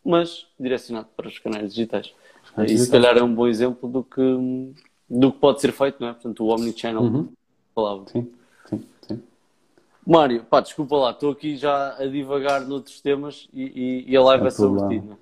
mas 0.03 0.45
direcionado 0.59 1.07
para 1.17 1.27
os 1.27 1.39
canais 1.39 1.73
digitais. 1.73 2.13
E 2.67 2.77
se 2.77 2.91
calhar 2.91 3.17
é 3.17 3.23
um 3.23 3.33
bom 3.33 3.47
exemplo 3.47 3.89
do 3.89 4.03
que, 4.03 4.21
do 5.09 5.31
que 5.31 5.39
pode 5.39 5.61
ser 5.61 5.71
feito, 5.71 5.97
não 5.99 6.09
é? 6.09 6.13
Portanto, 6.13 6.45
o 6.45 6.53
Omnichannel 6.53 7.01
Uhum. 7.01 7.29
Falava. 7.75 8.05
Sim, 8.07 8.31
sim, 8.69 8.83
sim. 9.07 9.23
Mário, 10.07 10.43
pá, 10.45 10.61
desculpa 10.61 10.95
lá, 10.95 11.11
estou 11.11 11.31
aqui 11.31 11.57
já 11.57 11.95
a 11.97 12.07
divagar 12.07 12.61
noutros 12.61 13.01
temas 13.01 13.47
e, 13.53 13.63
e, 14.07 14.11
e 14.11 14.17
a 14.17 14.21
live 14.23 14.41
Sem 14.43 14.47
é 14.47 14.51
sobre 14.51 14.87
ti, 14.87 15.05
não 15.05 15.13
é? 15.13 15.17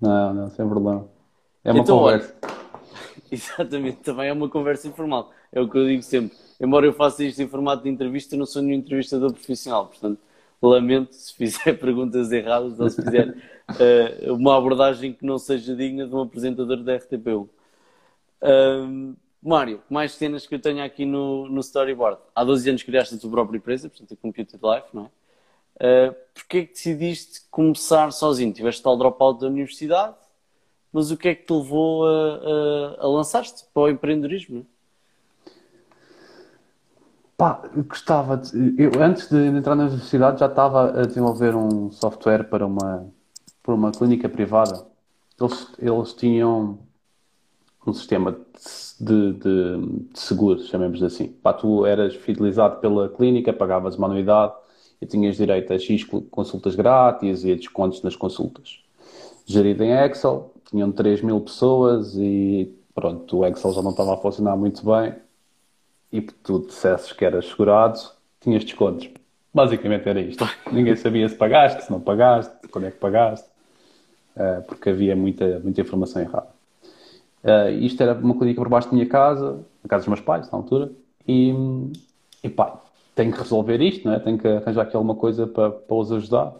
Não, 0.00 0.34
não, 0.34 0.50
sem 0.50 0.68
problema. 0.68 1.08
É 1.64 1.72
uma 1.72 1.82
Então, 1.82 1.96
olha, 1.96 2.20
conversa. 2.20 2.36
Exatamente, 3.30 3.98
também 3.98 4.28
é 4.28 4.32
uma 4.32 4.48
conversa 4.48 4.86
informal. 4.88 5.32
É 5.52 5.60
o 5.60 5.68
que 5.68 5.76
eu 5.78 5.86
digo 5.86 6.02
sempre. 6.02 6.36
Embora 6.60 6.86
eu 6.86 6.92
faça 6.92 7.24
isto 7.24 7.40
em 7.42 7.48
formato 7.48 7.82
de 7.82 7.88
entrevista, 7.88 8.34
eu 8.34 8.38
não 8.38 8.46
sou 8.46 8.62
nenhum 8.62 8.78
entrevistador 8.78 9.32
profissional. 9.32 9.86
Portanto, 9.86 10.20
lamento 10.60 11.14
se 11.14 11.34
fizer 11.34 11.74
perguntas 11.78 12.32
erradas 12.32 12.78
ou 12.78 12.88
se 12.88 13.02
fizer 13.02 13.36
eh, 13.78 14.30
uma 14.30 14.56
abordagem 14.56 15.12
que 15.12 15.24
não 15.24 15.38
seja 15.38 15.74
digna 15.74 16.06
de 16.06 16.14
um 16.14 16.20
apresentador 16.20 16.82
da 16.82 16.94
RTP1. 16.98 17.48
Ahm, 18.42 19.14
Mário, 19.42 19.82
mais 19.88 20.12
cenas 20.12 20.46
que 20.46 20.54
eu 20.54 20.60
tenho 20.60 20.82
aqui 20.82 21.06
no, 21.06 21.48
no 21.48 21.60
storyboard. 21.60 22.20
Há 22.34 22.44
12 22.44 22.70
anos 22.70 22.82
criaste 22.82 23.14
a 23.14 23.18
tua 23.18 23.30
própria 23.30 23.58
empresa, 23.58 23.88
portanto, 23.88 24.12
a 24.12 24.16
Computed 24.16 24.60
Life, 24.62 24.88
não 24.92 25.04
é? 25.04 26.10
Uh, 26.10 26.14
Porquê 26.34 26.58
é 26.58 26.64
que 26.64 26.72
decidiste 26.72 27.42
começar 27.50 28.10
sozinho? 28.12 28.52
Tiveste 28.52 28.82
tal 28.82 28.96
dropout 28.96 29.40
da 29.40 29.46
universidade, 29.46 30.16
mas 30.92 31.10
o 31.10 31.16
que 31.16 31.28
é 31.28 31.34
que 31.34 31.44
te 31.44 31.52
levou 31.52 32.06
a, 32.06 32.10
a, 32.10 33.04
a 33.04 33.08
lançar-te 33.08 33.64
para 33.72 33.82
o 33.82 33.88
empreendedorismo? 33.88 34.60
é? 34.60 34.78
Pá, 37.36 37.62
gostava 37.86 38.36
de... 38.36 38.74
Eu, 38.76 39.00
antes 39.00 39.28
de 39.28 39.36
entrar 39.36 39.76
na 39.76 39.84
universidade, 39.84 40.40
já 40.40 40.46
estava 40.46 41.00
a 41.00 41.06
desenvolver 41.06 41.54
um 41.54 41.88
software 41.92 42.42
para 42.42 42.66
uma, 42.66 43.06
para 43.62 43.74
uma 43.74 43.92
clínica 43.92 44.28
privada. 44.28 44.84
Eles, 45.40 45.72
eles 45.78 46.14
tinham 46.14 46.80
um 47.88 47.94
sistema 47.94 48.36
de, 49.00 49.32
de, 49.32 49.76
de 50.12 50.18
seguros, 50.18 50.68
chamemos 50.68 51.02
assim. 51.02 51.28
Pá, 51.28 51.52
tu 51.52 51.86
eras 51.86 52.14
fidelizado 52.14 52.80
pela 52.80 53.08
clínica, 53.08 53.52
pagavas 53.52 53.96
uma 53.96 54.06
anuidade 54.06 54.52
e 55.00 55.06
tinhas 55.06 55.36
direito 55.36 55.72
a 55.72 55.78
X 55.78 56.04
consultas 56.30 56.74
grátis 56.74 57.44
e 57.44 57.52
a 57.52 57.54
descontos 57.54 58.02
nas 58.02 58.16
consultas. 58.16 58.80
Gerido 59.46 59.82
em 59.84 59.92
Excel, 59.92 60.52
tinham 60.68 60.92
3 60.92 61.22
mil 61.22 61.40
pessoas 61.40 62.14
e 62.16 62.74
pronto, 62.94 63.38
o 63.38 63.46
Excel 63.46 63.72
já 63.72 63.82
não 63.82 63.90
estava 63.90 64.14
a 64.14 64.16
funcionar 64.16 64.56
muito 64.56 64.84
bem 64.84 65.14
e 66.12 66.20
tu 66.20 66.60
dissesses 66.60 67.12
que 67.12 67.24
eras 67.24 67.46
segurado, 67.46 67.98
tinhas 68.40 68.64
descontos. 68.64 69.08
Basicamente 69.52 70.08
era 70.08 70.20
isto. 70.20 70.46
Ninguém 70.72 70.96
sabia 70.96 71.28
se 71.28 71.34
pagaste, 71.34 71.84
se 71.84 71.90
não 71.90 72.00
pagaste, 72.00 72.68
quando 72.68 72.86
é 72.86 72.90
que 72.90 72.98
pagaste, 72.98 73.48
eh, 74.36 74.60
porque 74.66 74.90
havia 74.90 75.16
muita, 75.16 75.58
muita 75.60 75.80
informação 75.80 76.22
errada. 76.22 76.57
Eh, 77.44 77.70
isto 77.72 78.02
era 78.02 78.14
uma 78.14 78.34
clínica 78.34 78.60
por 78.60 78.68
baixo 78.68 78.88
da 78.88 78.94
minha 78.94 79.06
casa, 79.06 79.64
a 79.84 79.88
casa 79.88 80.02
dos 80.02 80.08
meus 80.08 80.20
pais, 80.20 80.50
na 80.50 80.58
altura, 80.58 80.90
e, 81.26 81.54
e 82.42 82.48
pá, 82.48 82.80
tenho 83.14 83.32
que 83.32 83.38
resolver 83.38 83.80
isto, 83.80 84.06
não 84.06 84.14
é? 84.14 84.18
Tenho 84.20 84.38
que 84.38 84.46
arranjar 84.46 84.82
aqui 84.82 84.96
alguma 84.96 85.14
coisa 85.14 85.46
para, 85.46 85.70
para 85.70 85.96
os 85.96 86.12
ajudar. 86.12 86.54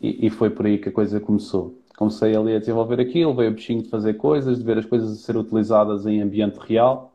E, 0.00 0.26
e 0.26 0.30
foi 0.30 0.50
por 0.50 0.66
aí 0.66 0.78
que 0.78 0.88
a 0.88 0.92
coisa 0.92 1.20
começou. 1.20 1.74
Comecei 1.96 2.36
ali 2.36 2.54
a 2.54 2.58
desenvolver 2.58 3.00
aquilo, 3.00 3.34
veio 3.34 3.50
o 3.50 3.54
bichinho 3.54 3.82
de 3.82 3.88
fazer 3.88 4.14
coisas, 4.14 4.58
de 4.58 4.64
ver 4.64 4.78
as 4.78 4.84
coisas 4.84 5.12
a 5.12 5.14
ser 5.14 5.36
utilizadas 5.36 6.06
em 6.06 6.20
ambiente 6.20 6.58
real. 6.58 7.12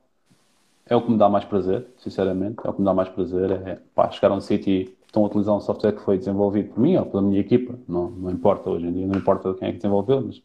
É 0.88 0.96
o 0.96 1.02
que 1.02 1.12
me 1.12 1.18
dá 1.18 1.30
mais 1.30 1.46
prazer, 1.46 1.86
sinceramente. 1.98 2.58
É 2.66 2.70
o 2.70 2.74
que 2.74 2.80
me 2.80 2.86
dá 2.86 2.94
mais 2.94 3.10
prazer. 3.10 3.52
É 3.52 3.80
pá, 3.94 4.10
chegar 4.10 4.32
a 4.32 4.36
um 4.36 4.42
sítio 4.42 4.74
e 4.74 4.96
estão 5.06 5.24
a 5.24 5.28
utilizar 5.28 5.56
um 5.56 5.62
software 5.62 5.92
que 5.94 6.02
foi 6.02 6.18
desenvolvido 6.18 6.74
por 6.74 6.80
mim 6.80 6.96
ou 6.98 7.06
pela 7.06 7.22
minha 7.22 7.40
equipa. 7.40 7.76
Não, 7.88 8.10
não 8.10 8.32
importa 8.32 8.70
hoje 8.70 8.88
em 8.88 8.92
dia, 8.92 9.08
não 9.08 9.16
importa 9.16 9.54
quem 9.54 9.68
é 9.68 9.72
que 9.72 9.78
desenvolveu, 9.78 10.22
mas 10.22 10.42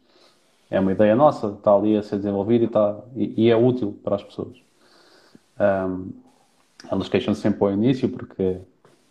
é 0.69 0.79
uma 0.79 0.91
ideia 0.91 1.15
nossa, 1.15 1.47
está 1.47 1.73
ali 1.73 1.95
a 1.95 2.03
ser 2.03 2.17
desenvolvida 2.17 2.63
e, 2.65 2.67
está, 2.67 2.99
e, 3.15 3.45
e 3.45 3.49
é 3.49 3.55
útil 3.55 3.97
para 4.03 4.15
as 4.15 4.23
pessoas. 4.23 4.57
Um, 5.59 6.11
elas 6.91 7.09
queixam-se 7.09 7.41
sempre 7.41 7.63
ao 7.63 7.71
início 7.71 8.09
porque 8.09 8.59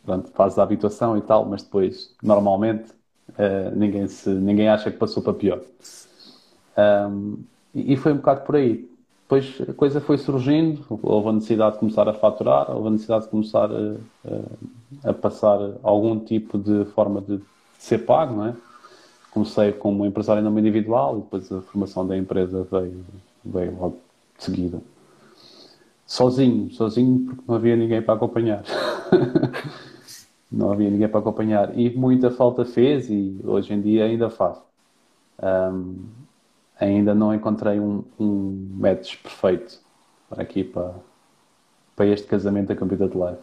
pronto, 0.04 0.30
faz 0.32 0.58
a 0.58 0.62
habituação 0.62 1.16
e 1.16 1.20
tal, 1.20 1.44
mas 1.44 1.62
depois, 1.62 2.14
normalmente, 2.22 2.90
uh, 3.30 3.74
ninguém, 3.74 4.06
se, 4.06 4.30
ninguém 4.30 4.68
acha 4.68 4.90
que 4.90 4.98
passou 4.98 5.22
para 5.22 5.34
pior. 5.34 5.60
Um, 6.78 7.38
e, 7.74 7.94
e 7.94 7.96
foi 7.96 8.12
um 8.12 8.16
bocado 8.16 8.42
por 8.42 8.56
aí. 8.56 8.88
Depois 9.22 9.60
a 9.68 9.74
coisa 9.74 10.00
foi 10.00 10.18
surgindo, 10.18 10.86
houve 11.02 11.28
a 11.28 11.32
necessidade 11.32 11.74
de 11.74 11.80
começar 11.80 12.08
a 12.08 12.14
faturar, 12.14 12.70
houve 12.70 12.88
a 12.88 12.90
necessidade 12.92 13.24
de 13.24 13.30
começar 13.30 13.68
a, 13.72 13.96
a, 15.04 15.10
a 15.10 15.12
passar 15.12 15.58
algum 15.82 16.20
tipo 16.20 16.56
de 16.56 16.84
forma 16.92 17.20
de 17.20 17.40
ser 17.76 17.98
pago, 18.06 18.36
não 18.36 18.46
é? 18.46 18.54
Comecei 19.36 19.70
como 19.70 20.06
empresário 20.06 20.40
em 20.40 20.44
nome 20.44 20.62
individual 20.62 21.18
e 21.18 21.20
depois 21.20 21.52
a 21.52 21.60
formação 21.60 22.06
da 22.06 22.16
empresa 22.16 22.66
veio, 22.72 23.04
veio 23.44 23.76
logo 23.78 23.98
de 24.38 24.44
seguida. 24.44 24.80
Sozinho, 26.06 26.70
sozinho 26.70 27.26
porque 27.26 27.42
não 27.46 27.56
havia 27.56 27.76
ninguém 27.76 28.00
para 28.00 28.14
acompanhar. 28.14 28.62
não 30.50 30.72
havia 30.72 30.88
ninguém 30.88 31.06
para 31.06 31.20
acompanhar. 31.20 31.78
E 31.78 31.94
muita 31.94 32.30
falta 32.30 32.64
fez 32.64 33.10
e 33.10 33.38
hoje 33.44 33.74
em 33.74 33.82
dia 33.82 34.06
ainda 34.06 34.30
faz. 34.30 34.56
Um, 35.42 35.96
ainda 36.80 37.14
não 37.14 37.34
encontrei 37.34 37.78
um, 37.78 38.02
um 38.18 38.70
match 38.78 39.18
perfeito 39.22 39.78
para 40.30 40.42
aqui, 40.42 40.64
para, 40.64 40.94
para 41.94 42.06
este 42.06 42.26
casamento 42.26 42.68
da 42.68 42.74
Computer 42.74 43.08
Life. 43.08 43.42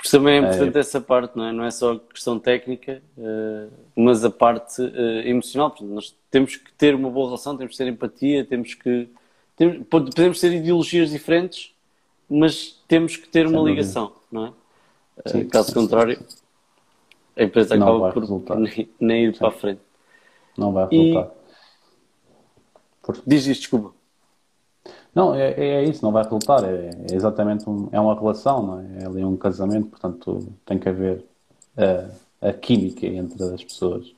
Porque 0.00 0.16
também 0.16 0.36
é 0.36 0.38
importante 0.38 0.76
é. 0.78 0.80
essa 0.80 0.98
parte, 0.98 1.36
não 1.36 1.44
é? 1.44 1.52
Não 1.52 1.62
é 1.62 1.70
só 1.70 1.98
questão 1.98 2.38
técnica, 2.38 3.02
uh, 3.18 3.70
mas 3.94 4.24
a 4.24 4.30
parte 4.30 4.80
uh, 4.80 5.20
emocional. 5.26 5.68
Portanto, 5.70 5.90
nós 5.90 6.16
temos 6.30 6.56
que 6.56 6.72
ter 6.72 6.94
uma 6.94 7.10
boa 7.10 7.26
relação, 7.26 7.54
temos 7.54 7.72
que 7.72 7.84
ter 7.84 7.90
empatia, 7.90 8.42
temos 8.42 8.72
que. 8.72 9.10
Temos, 9.54 9.86
podemos 9.90 10.40
ter 10.40 10.54
ideologias 10.54 11.10
diferentes, 11.10 11.74
mas 12.26 12.80
temos 12.88 13.18
que 13.18 13.28
ter 13.28 13.46
Sem 13.46 13.48
uma 13.48 13.58
dúvida. 13.58 13.76
ligação, 13.76 14.12
não 14.32 14.46
é? 14.46 14.52
Sim, 15.26 15.42
uh, 15.42 15.48
caso 15.50 15.68
sim, 15.68 15.74
contrário, 15.74 16.18
sim. 16.26 16.36
a 17.36 17.42
empresa 17.42 17.76
não 17.76 17.88
acaba 17.88 18.12
por 18.14 18.20
resultar. 18.20 18.56
nem, 18.58 18.88
nem 18.98 19.24
ir 19.26 19.36
para 19.36 19.48
a 19.48 19.52
frente. 19.52 19.82
Não 20.56 20.72
vai 20.72 20.88
resultar. 20.88 21.30
E... 23.06 23.12
Diz 23.26 23.46
isto, 23.46 23.60
desculpa. 23.60 23.99
Não, 25.14 25.34
é, 25.34 25.52
é 25.52 25.84
isso, 25.84 26.04
não 26.04 26.12
vai 26.12 26.22
resultar. 26.22 26.64
É, 26.64 26.90
é 27.10 27.14
exatamente 27.14 27.68
um, 27.68 27.88
é 27.92 28.00
uma 28.00 28.14
relação, 28.14 28.62
não 28.64 28.80
é? 28.80 29.02
É 29.02 29.06
ali 29.06 29.24
um 29.24 29.36
casamento, 29.36 29.88
portanto 29.88 30.52
tem 30.64 30.78
que 30.78 30.88
haver 30.88 31.24
a, 31.76 32.48
a 32.48 32.52
química 32.52 33.06
entre 33.06 33.42
as 33.42 33.64
pessoas. 33.64 34.14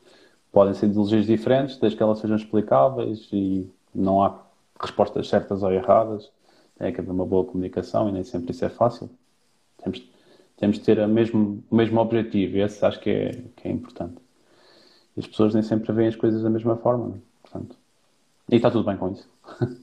Podem 0.52 0.74
ser 0.74 0.86
ideologias 0.86 1.26
diferentes, 1.26 1.78
desde 1.78 1.96
que 1.96 2.02
elas 2.02 2.18
sejam 2.18 2.36
explicáveis 2.36 3.28
e 3.32 3.66
não 3.94 4.22
há 4.22 4.38
respostas 4.80 5.28
certas 5.28 5.62
ou 5.62 5.72
erradas. 5.72 6.30
Tem 6.78 6.92
que 6.92 7.00
haver 7.00 7.10
uma 7.10 7.26
boa 7.26 7.44
comunicação 7.44 8.08
e 8.08 8.12
nem 8.12 8.24
sempre 8.24 8.52
isso 8.52 8.64
é 8.64 8.68
fácil. 8.68 9.08
Temos, 9.82 10.02
temos 10.56 10.78
de 10.78 10.84
ter 10.84 11.00
a 11.00 11.08
mesmo, 11.08 11.62
o 11.70 11.74
mesmo 11.76 12.00
objetivo 12.00 12.56
e 12.56 12.60
esse 12.60 12.84
acho 12.84 13.00
que 13.00 13.10
é, 13.10 13.42
que 13.56 13.68
é 13.68 13.70
importante. 13.70 14.16
E 15.16 15.20
as 15.20 15.26
pessoas 15.26 15.54
nem 15.54 15.62
sempre 15.62 15.92
veem 15.92 16.08
as 16.08 16.16
coisas 16.16 16.42
da 16.42 16.50
mesma 16.50 16.76
forma, 16.76 17.08
não 17.08 17.14
é? 17.16 17.18
portanto. 17.42 17.81
E 18.50 18.56
está 18.56 18.70
tudo 18.70 18.84
bem 18.84 18.96
com 18.96 19.12
isso. 19.12 19.28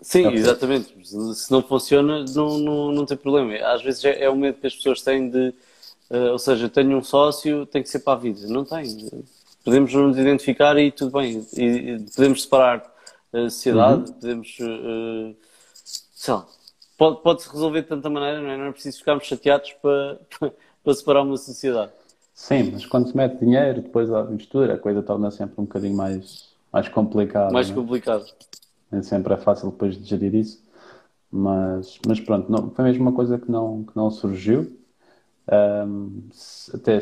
Sim, 0.01 0.27
exatamente. 0.33 0.93
Se 1.05 1.51
não 1.51 1.61
funciona, 1.61 2.25
não, 2.35 2.57
não, 2.59 2.91
não 2.91 3.05
tem 3.05 3.17
problema. 3.17 3.53
Às 3.67 3.81
vezes 3.81 4.03
é, 4.05 4.23
é 4.23 4.29
o 4.29 4.35
medo 4.35 4.59
que 4.59 4.67
as 4.67 4.75
pessoas 4.75 5.01
têm 5.01 5.29
de. 5.29 5.53
Uh, 6.09 6.31
ou 6.31 6.39
seja, 6.39 6.67
tenho 6.69 6.97
um 6.97 7.03
sócio, 7.03 7.65
tem 7.65 7.83
que 7.83 7.89
ser 7.89 7.99
para 7.99 8.13
a 8.13 8.15
vida. 8.15 8.47
Não 8.47 8.65
tem. 8.65 9.09
Podemos 9.63 9.93
nos 9.93 10.17
identificar 10.17 10.77
e 10.77 10.91
tudo 10.91 11.11
bem. 11.11 11.45
E, 11.55 11.63
e 11.63 11.99
podemos 12.15 12.43
separar 12.43 12.83
a 13.31 13.49
sociedade, 13.49 14.09
uhum. 14.09 14.13
podemos. 14.13 14.57
Uh, 14.59 15.35
sei 15.83 16.33
lá. 16.33 16.45
Pode, 16.97 17.21
pode-se 17.21 17.49
resolver 17.49 17.83
de 17.83 17.87
tanta 17.87 18.09
maneira, 18.09 18.41
não 18.41 18.49
é? 18.49 18.57
Não 18.57 18.65
é 18.65 18.71
preciso 18.71 18.97
ficarmos 18.99 19.25
chateados 19.25 19.73
para, 19.81 20.19
para 20.83 20.93
separar 20.93 21.21
uma 21.21 21.37
sociedade. 21.37 21.91
Sim, 22.33 22.71
mas 22.71 22.85
quando 22.85 23.09
se 23.09 23.15
mete 23.15 23.39
dinheiro, 23.39 23.81
depois 23.81 24.11
a 24.11 24.23
mistura, 24.23 24.73
a 24.73 24.77
coisa 24.77 25.03
torna 25.03 25.29
sempre 25.29 25.55
um 25.57 25.65
bocadinho 25.65 25.95
mais, 25.95 26.48
mais 26.71 26.87
complicada. 26.87 27.51
Mais 27.51 27.69
não 27.69 27.77
é? 27.77 27.79
complicado. 27.79 28.25
Nem 28.91 29.03
sempre 29.03 29.33
é 29.33 29.37
fácil 29.37 29.71
depois 29.71 29.97
de 29.97 30.03
gerir 30.03 30.35
isso. 30.35 30.63
Mas, 31.31 31.99
mas 32.07 32.19
pronto, 32.19 32.51
não, 32.51 32.71
foi 32.71 32.85
mesmo 32.85 33.03
uma 33.03 33.13
coisa 33.13 33.37
que 33.37 33.51
não, 33.51 33.83
que 33.83 33.95
não 33.95 34.09
surgiu. 34.09 34.75
um, 35.87 36.27
até 36.73 36.99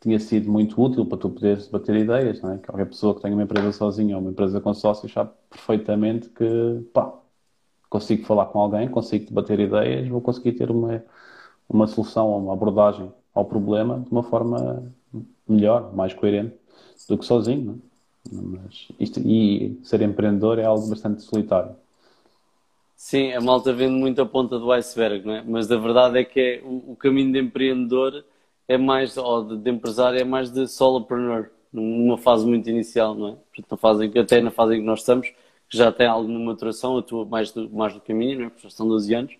tinha 0.00 0.18
sido 0.18 0.50
muito 0.50 0.80
útil 0.82 1.04
para 1.04 1.18
tu 1.18 1.28
poderes 1.28 1.66
bater 1.68 1.94
ideias, 1.96 2.40
não 2.40 2.52
é? 2.52 2.58
Qualquer 2.58 2.86
pessoa 2.86 3.14
que 3.14 3.20
tenha 3.20 3.34
uma 3.34 3.42
empresa 3.42 3.70
sozinha 3.72 4.16
ou 4.16 4.22
uma 4.22 4.30
empresa 4.30 4.60
com 4.60 4.72
sócios 4.72 5.12
sabe 5.12 5.30
perfeitamente 5.50 6.28
que, 6.30 6.88
pá, 6.92 7.12
consigo 7.88 8.24
falar 8.24 8.46
com 8.46 8.60
alguém, 8.60 8.88
consigo 8.88 9.26
debater 9.26 9.60
ideias, 9.60 10.08
vou 10.08 10.20
conseguir 10.22 10.52
ter 10.52 10.70
uma, 10.70 11.04
uma 11.68 11.86
solução 11.86 12.28
ou 12.28 12.38
uma 12.38 12.54
abordagem 12.54 13.12
ao 13.34 13.44
problema 13.44 14.00
de 14.00 14.10
uma 14.10 14.22
forma 14.22 14.90
melhor, 15.46 15.94
mais 15.94 16.14
coerente 16.14 16.56
do 17.08 17.18
que 17.18 17.24
sozinho, 17.24 17.64
não 17.64 17.74
é? 17.74 17.89
Mas 18.30 18.88
isto, 18.98 19.20
e 19.20 19.78
ser 19.82 20.02
empreendedor 20.02 20.58
é 20.58 20.64
algo 20.64 20.88
bastante 20.88 21.22
solitário. 21.22 21.74
Sim, 22.96 23.32
a 23.32 23.40
malta 23.40 23.72
vende 23.72 23.94
muito 23.94 24.20
a 24.20 24.26
ponta 24.26 24.58
do 24.58 24.70
iceberg, 24.72 25.24
não 25.26 25.34
é? 25.34 25.42
Mas 25.42 25.72
a 25.72 25.76
verdade 25.78 26.18
é 26.18 26.24
que 26.24 26.38
é, 26.38 26.62
o, 26.62 26.92
o, 26.92 26.96
caminho 26.96 27.32
de 27.32 27.38
empreendedor 27.38 28.24
é 28.68 28.76
mais, 28.76 29.16
ou 29.16 29.42
de, 29.42 29.56
de, 29.56 29.70
empresário, 29.70 30.20
é 30.20 30.24
mais 30.24 30.50
de 30.50 30.68
solopreneur, 30.68 31.50
numa 31.72 32.18
fase 32.18 32.46
muito 32.46 32.68
inicial, 32.68 33.14
não 33.14 33.28
é? 33.28 33.36
Na 33.70 33.76
fase 33.78 34.18
até 34.18 34.40
na 34.42 34.50
fase 34.50 34.74
em 34.74 34.80
que 34.80 34.86
nós 34.86 35.00
estamos, 35.00 35.28
que 35.68 35.76
já 35.78 35.90
tem 35.90 36.06
alguma 36.06 36.38
maturação, 36.40 36.98
atua 36.98 37.24
mais 37.24 37.50
do, 37.52 37.70
mais 37.70 37.94
do 37.94 38.00
caminho, 38.00 38.40
não 38.40 38.46
é? 38.46 38.50
Porque 38.50 38.64
já 38.64 38.70
são 38.70 38.86
12 38.86 39.14
anos, 39.14 39.34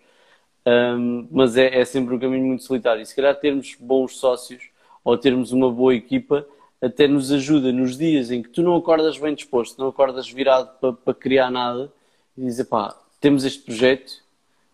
um, 0.67 1.29
mas 1.31 1.57
é, 1.57 1.81
é 1.81 1.85
sempre 1.85 2.15
um 2.15 2.19
caminho 2.19 2.47
muito 2.47 2.65
solitário. 2.65 3.03
E 3.03 3.07
se 3.07 3.15
calhar 3.15 3.39
termos 3.39 3.77
bons 3.79 4.17
sócios 4.19 4.63
ou 5.05 5.19
termos 5.19 5.53
uma 5.53 5.71
boa 5.71 5.95
equipa 5.95 6.47
até 6.81 7.07
nos 7.07 7.31
ajuda 7.31 7.73
nos 7.73 7.97
dias 7.97 8.31
em 8.31 8.43
que 8.43 8.49
tu 8.49 8.63
não 8.63 8.75
acordas 8.77 9.19
bem 9.19 9.35
disposto, 9.35 9.79
não 9.79 9.89
acordas 9.89 10.31
virado 10.31 10.71
para, 10.81 10.93
para 10.93 11.15
criar 11.15 11.51
nada 11.51 11.93
e 12.37 12.43
dizer 12.43 12.65
pá, 12.65 12.97
temos 13.21 13.45
este 13.45 13.63
projeto, 13.63 14.23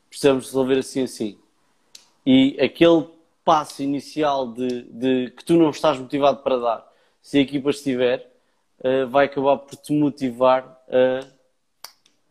precisamos 0.09 0.46
resolver 0.46 0.78
assim 0.78 1.02
assim. 1.02 1.38
E 2.24 2.57
aquele 2.61 3.07
passo 3.44 3.82
inicial 3.82 4.52
de, 4.52 4.82
de, 4.82 5.30
que 5.36 5.44
tu 5.44 5.54
não 5.54 5.70
estás 5.70 5.98
motivado 5.98 6.42
para 6.42 6.59
dar, 6.59 6.92
se 7.22 7.38
a 7.38 7.40
equipa 7.40 7.70
estiver, 7.70 8.30
uh, 8.80 9.09
vai 9.09 9.26
acabar 9.26 9.59
por 9.59 9.76
te 9.76 9.92
motivar 9.92 10.80
a 10.88 11.26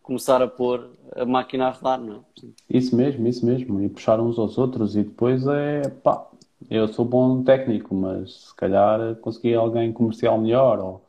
começar 0.01 0.41
a 0.41 0.47
pôr 0.47 0.88
a 1.15 1.26
máquina 1.26 1.67
a 1.67 1.71
rodar, 1.71 1.99
não 1.99 2.17
é? 2.17 2.47
Isso 2.69 2.95
mesmo, 2.95 3.28
isso 3.28 3.45
mesmo. 3.45 3.82
E 3.82 3.89
puxar 3.89 4.19
uns 4.19 4.38
aos 4.38 4.57
outros 4.57 4.95
e 4.95 5.03
depois 5.03 5.45
é 5.47 5.89
pá, 5.89 6.28
eu 6.70 6.88
sou 6.88 7.06
bom 7.06 7.43
técnico, 7.43 7.93
mas 7.93 8.47
se 8.47 8.56
calhar 8.56 9.16
consegui 9.18 9.53
alguém 9.56 9.91
comercial 9.91 10.39
melhor 10.39 10.80
ou 10.80 11.06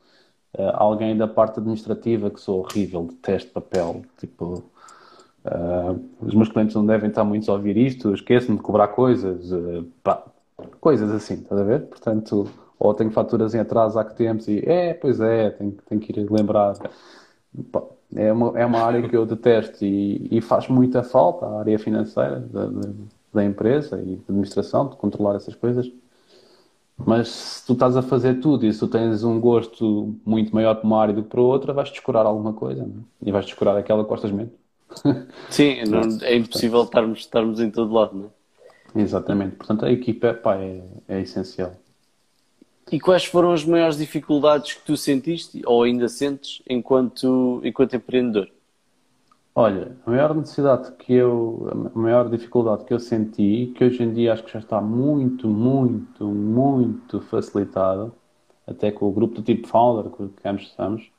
uh, 0.59 0.73
alguém 0.75 1.17
da 1.17 1.29
parte 1.29 1.61
administrativa 1.61 2.31
que 2.31 2.41
sou 2.41 2.61
horrível, 2.61 3.05
detesto 3.05 3.53
papel, 3.53 4.03
tipo 4.19 4.65
Uh, 5.47 6.05
os 6.21 6.35
meus 6.35 6.49
clientes 6.49 6.75
não 6.75 6.85
devem 6.85 7.09
estar 7.09 7.23
muito 7.23 7.49
a 7.51 7.55
ouvir 7.55 7.77
isto, 7.77 8.13
esqueço-me 8.13 8.57
de 8.57 8.63
cobrar 8.65 8.89
coisas, 8.89 9.53
uh, 9.53 9.85
pá, 10.03 10.25
coisas 10.81 11.09
assim, 11.13 11.35
estás 11.35 11.61
a 11.61 11.65
ver? 11.65 11.83
Portanto, 11.83 12.49
ou 12.79 12.93
tenho 12.95 13.11
faturas 13.13 13.55
em 13.55 13.61
atraso 13.61 13.99
há 13.99 14.05
que 14.05 14.17
tempos 14.17 14.49
e, 14.49 14.59
é, 14.67 14.93
pois 14.93 15.21
é, 15.21 15.51
tenho, 15.51 15.73
tenho 15.89 16.01
que 16.01 16.13
ir 16.19 16.31
lembrar. 16.31 16.75
Pá, 17.71 17.83
é, 18.15 18.33
uma, 18.33 18.59
é 18.59 18.67
uma 18.67 18.81
área 18.81 19.09
que 19.09 19.17
eu 19.17 19.25
detesto 19.25 19.85
e, 19.85 20.29
e 20.31 20.41
faz 20.41 20.69
muita 20.69 21.03
falta, 21.05 21.47
a 21.47 21.61
área 21.61 21.79
financeira 21.79 22.41
da, 22.41 22.67
da, 22.67 22.91
da 23.37 23.45
empresa 23.45 24.03
e 24.03 24.17
da 24.17 24.23
administração, 24.31 24.89
de 24.89 24.97
controlar 24.97 25.37
essas 25.37 25.55
coisas. 25.55 25.91
Mas 26.99 27.29
se 27.29 27.67
tu 27.67 27.75
estás 27.75 27.97
a 27.97 28.03
fazer 28.03 28.41
tudo 28.41 28.65
e 28.67 28.73
se 28.73 28.81
tu 28.81 28.89
tens 28.89 29.23
um 29.23 29.39
gosto 29.39 30.17
muito 30.25 30.55
maior 30.55 30.77
para 30.77 30.87
uma 30.87 31.01
área 31.01 31.15
do 31.15 31.23
que 31.23 31.29
para 31.29 31.41
outra, 31.41 31.73
vais 31.73 31.91
descurar 31.91 32.25
alguma 32.25 32.55
coisa 32.55 32.83
é? 32.83 33.29
e 33.29 33.31
vais 33.31 33.45
descurar 33.45 33.77
aquela 33.77 34.03
que 34.03 34.09
gostas 34.09 34.33
menos. 34.33 34.53
Sim, 35.51 35.85
não, 35.85 36.19
é 36.23 36.35
impossível 36.35 36.83
estarmos, 36.83 37.19
estarmos 37.21 37.61
em 37.61 37.71
todo 37.71 37.93
lado, 37.93 38.17
não 38.17 38.25
é? 38.25 39.03
Exatamente. 39.03 39.57
Portanto, 39.57 39.85
a 39.85 39.93
equipa 39.93 40.33
pá, 40.33 40.57
é, 40.57 40.83
é 41.07 41.21
essencial. 41.21 41.75
E 42.91 42.99
quais 42.99 43.27
foram 43.27 43.53
as 43.53 43.65
maiores 43.65 43.99
dificuldades 43.99 44.75
que 44.75 44.83
tu 44.87 44.97
sentiste 44.97 45.61
ou 45.67 45.83
ainda 45.83 46.09
sentes 46.09 46.63
enquanto, 46.69 47.61
enquanto 47.63 47.95
empreendedor? 47.95 48.49
Olha, 49.59 49.97
a 50.07 50.11
maior 50.11 50.35
necessidade 50.35 50.93
que 50.93 51.15
eu, 51.15 51.91
a 51.95 51.99
maior 51.99 52.29
dificuldade 52.29 52.85
que 52.85 52.93
eu 52.93 53.01
senti, 53.01 53.73
que 53.75 53.85
hoje 53.85 54.03
em 54.03 54.13
dia 54.13 54.35
acho 54.35 54.45
que 54.45 54.53
já 54.53 54.59
está 54.59 54.81
muito, 54.83 55.49
muito, 55.49 56.27
muito 56.27 57.21
facilitado, 57.23 58.13
até 58.67 58.93
com 58.93 59.09
o 59.09 59.13
grupo 59.13 59.37
do 59.37 59.43
tipo 59.43 59.67
Founder 59.67 60.13
que 60.13 60.49
ambos 60.49 60.65
estamos, 60.65 61.11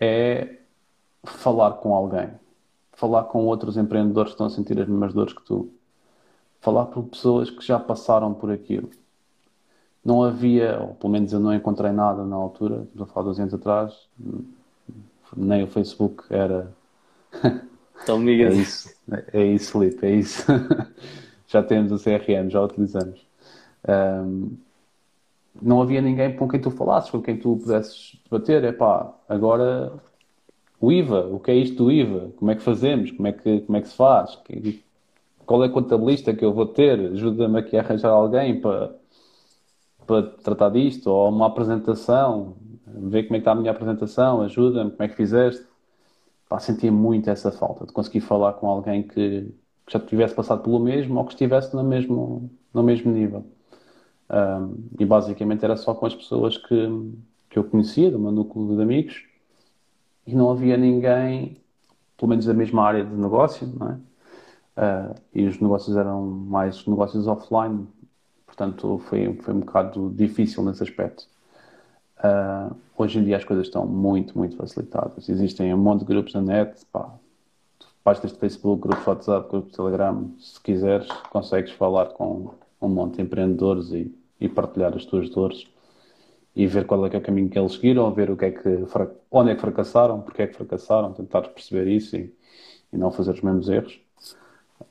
é 0.00 0.58
falar 1.24 1.72
com 1.74 1.94
alguém 1.94 2.30
falar 3.02 3.24
com 3.24 3.44
outros 3.46 3.76
empreendedores 3.76 4.30
que 4.30 4.34
estão 4.34 4.46
a 4.46 4.50
sentir 4.50 4.80
as 4.80 4.86
mesmas 4.86 5.12
dores 5.12 5.32
que 5.32 5.42
tu. 5.42 5.72
Falar 6.60 6.86
com 6.86 7.02
pessoas 7.02 7.50
que 7.50 7.64
já 7.66 7.78
passaram 7.78 8.32
por 8.32 8.50
aquilo. 8.50 8.90
Não 10.04 10.22
havia, 10.22 10.80
ou 10.80 10.94
pelo 10.94 11.12
menos 11.12 11.32
eu 11.32 11.40
não 11.40 11.52
encontrei 11.54 11.90
nada 11.90 12.24
na 12.24 12.36
altura, 12.36 12.82
estamos 12.82 13.10
a 13.10 13.12
falar 13.12 13.24
dois 13.24 13.40
anos 13.40 13.54
atrás, 13.54 14.08
nem 15.36 15.64
o 15.64 15.66
Facebook 15.66 16.24
era. 16.30 16.72
Então, 18.02 18.16
amiga. 18.16 18.48
é 18.48 18.52
isso, 18.54 18.92
é 19.32 19.44
isso, 19.44 19.72
Felipe, 19.72 20.04
é 20.04 20.10
isso. 20.10 20.44
já 21.46 21.62
temos 21.62 21.92
o 21.92 22.02
CRM, 22.02 22.50
já 22.50 22.60
utilizamos. 22.60 23.24
Um, 23.88 24.56
não 25.60 25.80
havia 25.80 26.00
ninguém 26.00 26.34
com 26.34 26.48
quem 26.48 26.60
tu 26.60 26.70
falasses, 26.70 27.10
com 27.10 27.22
quem 27.22 27.36
tu 27.38 27.56
pudesses 27.56 28.20
debater. 28.24 28.64
É 28.64 28.72
pá, 28.72 29.14
agora 29.28 29.92
o 30.80 30.90
IVA, 30.90 31.26
o 31.26 31.38
que 31.38 31.50
é 31.50 31.54
isto 31.54 31.76
do 31.76 31.92
IVA? 31.92 32.32
Como 32.36 32.50
é 32.50 32.56
que 32.56 32.62
fazemos? 32.62 33.12
Como 33.12 33.28
é 33.28 33.32
que, 33.32 33.60
como 33.60 33.78
é 33.78 33.80
que 33.80 33.88
se 33.88 33.94
faz? 33.94 34.36
Qual 35.46 35.62
é 35.62 35.66
a 35.66 35.70
contabilista 35.70 36.34
que 36.34 36.44
eu 36.44 36.52
vou 36.52 36.66
ter? 36.66 36.98
Ajuda-me 37.12 37.58
aqui 37.58 37.76
a 37.76 37.80
arranjar 37.82 38.10
alguém 38.10 38.60
para, 38.60 38.94
para 40.06 40.22
tratar 40.22 40.70
disto, 40.70 41.08
ou 41.08 41.28
uma 41.28 41.46
apresentação, 41.46 42.56
ver 42.86 43.24
como 43.24 43.36
é 43.36 43.38
que 43.38 43.42
está 43.42 43.52
a 43.52 43.54
minha 43.54 43.70
apresentação, 43.70 44.42
ajuda-me, 44.42 44.90
como 44.90 45.02
é 45.02 45.08
que 45.08 45.14
fizeste. 45.16 45.64
Pá, 46.52 46.58
sentia 46.58 46.92
muito 46.92 47.30
essa 47.30 47.50
falta 47.50 47.86
de 47.86 47.94
conseguir 47.94 48.20
falar 48.20 48.52
com 48.52 48.66
alguém 48.68 49.02
que, 49.02 49.54
que 49.86 49.90
já 49.90 49.98
tivesse 49.98 50.34
passado 50.34 50.62
pelo 50.62 50.78
mesmo 50.78 51.18
ou 51.18 51.24
que 51.24 51.32
estivesse 51.32 51.74
no 51.74 51.82
mesmo, 51.82 52.50
no 52.74 52.82
mesmo 52.82 53.10
nível. 53.10 53.46
Um, 54.28 54.84
e 55.00 55.06
basicamente 55.06 55.64
era 55.64 55.78
só 55.78 55.94
com 55.94 56.04
as 56.04 56.14
pessoas 56.14 56.58
que, 56.58 57.14
que 57.48 57.58
eu 57.58 57.64
conhecia, 57.64 58.10
do 58.10 58.18
meu 58.18 58.30
núcleo 58.30 58.76
de 58.76 58.82
amigos, 58.82 59.24
e 60.26 60.34
não 60.34 60.50
havia 60.50 60.76
ninguém, 60.76 61.56
pelo 62.18 62.28
menos 62.28 62.44
da 62.44 62.52
mesma 62.52 62.84
área 62.84 63.02
de 63.02 63.14
negócio, 63.14 63.66
não 63.66 63.88
é? 63.88 63.94
Uh, 64.76 65.14
e 65.34 65.46
os 65.46 65.58
negócios 65.58 65.96
eram 65.96 66.22
mais 66.22 66.86
negócios 66.86 67.26
offline, 67.26 67.88
portanto 68.44 68.98
foi, 69.08 69.38
foi 69.40 69.54
um 69.54 69.60
bocado 69.60 70.12
difícil 70.14 70.62
nesse 70.64 70.82
aspecto. 70.82 71.26
Uh, 72.22 72.76
hoje 72.96 73.18
em 73.18 73.24
dia 73.24 73.36
as 73.36 73.44
coisas 73.44 73.66
estão 73.66 73.84
muito, 73.84 74.38
muito 74.38 74.56
facilitadas. 74.56 75.28
Existem 75.28 75.74
um 75.74 75.78
monte 75.78 76.00
de 76.00 76.06
grupos 76.06 76.32
na 76.34 76.40
net, 76.40 76.86
pá, 76.92 77.12
páginas 78.04 78.32
de 78.32 78.38
Facebook, 78.38 78.82
grupos 78.82 79.04
de 79.04 79.10
WhatsApp, 79.10 79.48
grupos 79.50 79.70
de 79.72 79.76
Telegram, 79.76 80.30
se 80.38 80.60
quiseres, 80.60 81.08
consegues 81.30 81.72
falar 81.72 82.06
com 82.06 82.54
um 82.80 82.88
monte 82.88 83.16
de 83.16 83.22
empreendedores 83.22 83.90
e, 83.90 84.14
e 84.40 84.48
partilhar 84.48 84.94
as 84.94 85.04
tuas 85.04 85.28
dores 85.30 85.66
e 86.54 86.66
ver 86.66 86.86
qual 86.86 87.04
é 87.06 87.10
que 87.10 87.16
é 87.16 87.18
o 87.18 87.22
caminho 87.22 87.48
que 87.48 87.58
eles 87.58 87.72
seguiram, 87.72 88.12
ver 88.12 88.30
o 88.30 88.36
que 88.36 88.44
é 88.44 88.50
que, 88.50 88.84
onde 89.30 89.50
é 89.50 89.54
que 89.54 89.60
fracassaram, 89.60 90.20
porque 90.20 90.42
é 90.42 90.46
que 90.46 90.54
fracassaram, 90.54 91.12
tentar 91.12 91.42
perceber 91.42 91.88
isso 91.88 92.16
e, 92.16 92.32
e 92.92 92.96
não 92.96 93.10
fazer 93.10 93.32
os 93.32 93.40
mesmos 93.40 93.68
erros. 93.68 93.98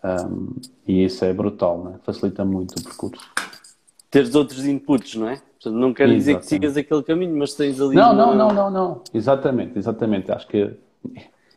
Um, 0.04 0.56
e 0.88 1.04
isso 1.04 1.24
é 1.24 1.32
brutal, 1.32 1.84
né? 1.84 2.00
facilita 2.04 2.44
muito 2.44 2.80
o 2.80 2.84
percurso. 2.84 3.24
Teres 4.10 4.34
outros 4.34 4.66
inputs, 4.66 5.16
não 5.16 5.30
é? 5.30 5.42
Portanto, 5.62 5.80
não 5.80 5.94
quer 5.94 6.08
dizer 6.08 6.40
que 6.40 6.46
sigas 6.48 6.76
aquele 6.76 7.04
caminho, 7.04 7.38
mas 7.38 7.54
tens 7.54 7.80
ali. 7.80 7.96
Não, 7.96 8.14
uma... 8.14 8.26
não, 8.26 8.36
não, 8.36 8.54
não, 8.54 8.72
não. 8.72 9.04
Exatamente, 9.14 9.78
exatamente. 9.78 10.32
Acho 10.32 10.48
que 10.48 10.76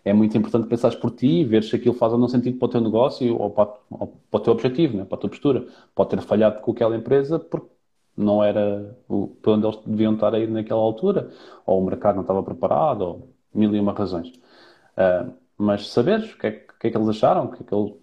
é 0.05 0.13
muito 0.13 0.37
importante 0.37 0.69
pensares 0.69 0.95
por 0.95 1.11
ti 1.11 1.41
e 1.41 1.45
ver 1.45 1.65
se 1.65 1.75
aquilo 1.75 1.95
faz 1.95 2.13
ou 2.13 2.19
não 2.19 2.29
sentido 2.29 2.59
para 2.59 2.67
o 2.67 2.69
teu 2.69 2.81
negócio 2.83 3.41
ou 3.41 3.49
para, 3.49 3.73
ou 3.91 4.15
para 4.31 4.39
o 4.39 4.41
teu 4.41 4.53
objetivo, 4.53 4.99
né? 4.99 5.05
para 5.07 5.17
a 5.17 5.21
tua 5.23 5.31
postura. 5.31 5.67
Pode 5.95 6.11
ter 6.11 6.21
falhado 6.21 6.61
com 6.61 6.73
aquela 6.73 6.95
empresa 6.95 7.39
porque 7.39 7.67
não 8.15 8.45
era 8.45 8.95
o, 9.09 9.29
para 9.29 9.53
onde 9.53 9.67
eles 9.67 9.79
deviam 9.87 10.13
estar 10.13 10.35
a 10.35 10.39
ir 10.39 10.51
naquela 10.51 10.81
altura, 10.81 11.31
ou 11.65 11.81
o 11.81 11.85
mercado 11.85 12.17
não 12.17 12.23
estava 12.23 12.43
preparado, 12.43 13.01
ou 13.01 13.29
mil 13.55 13.75
e 13.75 13.81
uma 13.81 13.93
razões. 13.95 14.29
Uh, 14.29 15.33
mas 15.57 15.89
saberes 15.89 16.31
o 16.31 16.39
que, 16.39 16.47
é, 16.47 16.51
que, 16.51 16.87
é, 16.89 16.91
que 16.91 16.97
eles 16.97 17.09
acharam, 17.09 17.49
que 17.49 17.63
é 17.63 17.67
que 17.67 17.75
ele, 17.75 17.95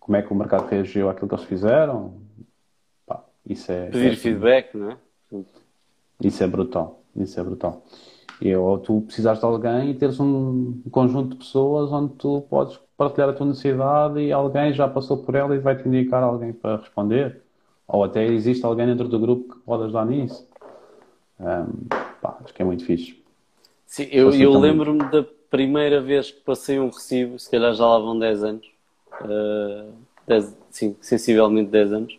como 0.00 0.16
é 0.16 0.22
que 0.22 0.32
o 0.32 0.36
mercado 0.36 0.66
reagiu 0.66 1.08
àquilo 1.08 1.28
que 1.28 1.34
eles 1.36 1.44
fizeram, 1.44 2.14
pá, 3.06 3.24
isso 3.46 3.70
é. 3.70 3.86
Pedir 3.86 4.12
é, 4.12 4.16
feedback, 4.16 4.76
não 4.76 4.90
é? 4.90 4.96
Isso 6.22 6.42
é 6.42 6.46
brutal, 6.46 7.00
isso 7.16 7.38
é 7.38 7.42
brutal. 7.42 7.82
E, 8.40 8.54
ou 8.54 8.78
tu 8.78 9.02
precisas 9.02 9.38
de 9.38 9.44
alguém 9.44 9.90
e 9.90 9.94
teres 9.94 10.18
um 10.20 10.80
conjunto 10.90 11.30
de 11.30 11.36
pessoas 11.36 11.92
onde 11.92 12.14
tu 12.14 12.42
podes 12.48 12.78
partilhar 12.96 13.28
a 13.30 13.32
tua 13.32 13.46
necessidade 13.46 14.20
e 14.20 14.32
alguém 14.32 14.72
já 14.72 14.88
passou 14.88 15.18
por 15.18 15.34
ela 15.34 15.54
e 15.54 15.58
vai 15.58 15.76
te 15.76 15.88
indicar 15.88 16.22
alguém 16.22 16.52
para 16.52 16.76
responder 16.76 17.40
ou 17.86 18.04
até 18.04 18.24
existe 18.26 18.64
alguém 18.64 18.86
dentro 18.86 19.08
do 19.08 19.18
grupo 19.18 19.54
que 19.54 19.60
pode 19.60 19.84
ajudar 19.84 20.04
nisso. 20.06 20.46
Um, 21.40 21.88
pá, 22.20 22.38
acho 22.44 22.52
que 22.52 22.62
é 22.62 22.64
muito 22.64 22.84
fixe. 22.84 23.22
Sim, 23.86 24.08
eu, 24.12 24.32
eu 24.34 24.58
lembro-me 24.58 25.02
da 25.10 25.24
primeira 25.48 26.00
vez 26.00 26.30
que 26.30 26.40
passei 26.40 26.78
um 26.78 26.90
recibo, 26.90 27.38
se 27.38 27.50
calhar 27.50 27.72
já 27.72 27.86
lá 27.86 27.98
vão 27.98 28.18
10 28.18 28.44
anos, 28.44 28.70
uh, 29.22 29.92
10, 30.26 30.56
sim, 30.70 30.96
sensivelmente 31.00 31.70
10 31.70 31.92
anos, 31.92 32.18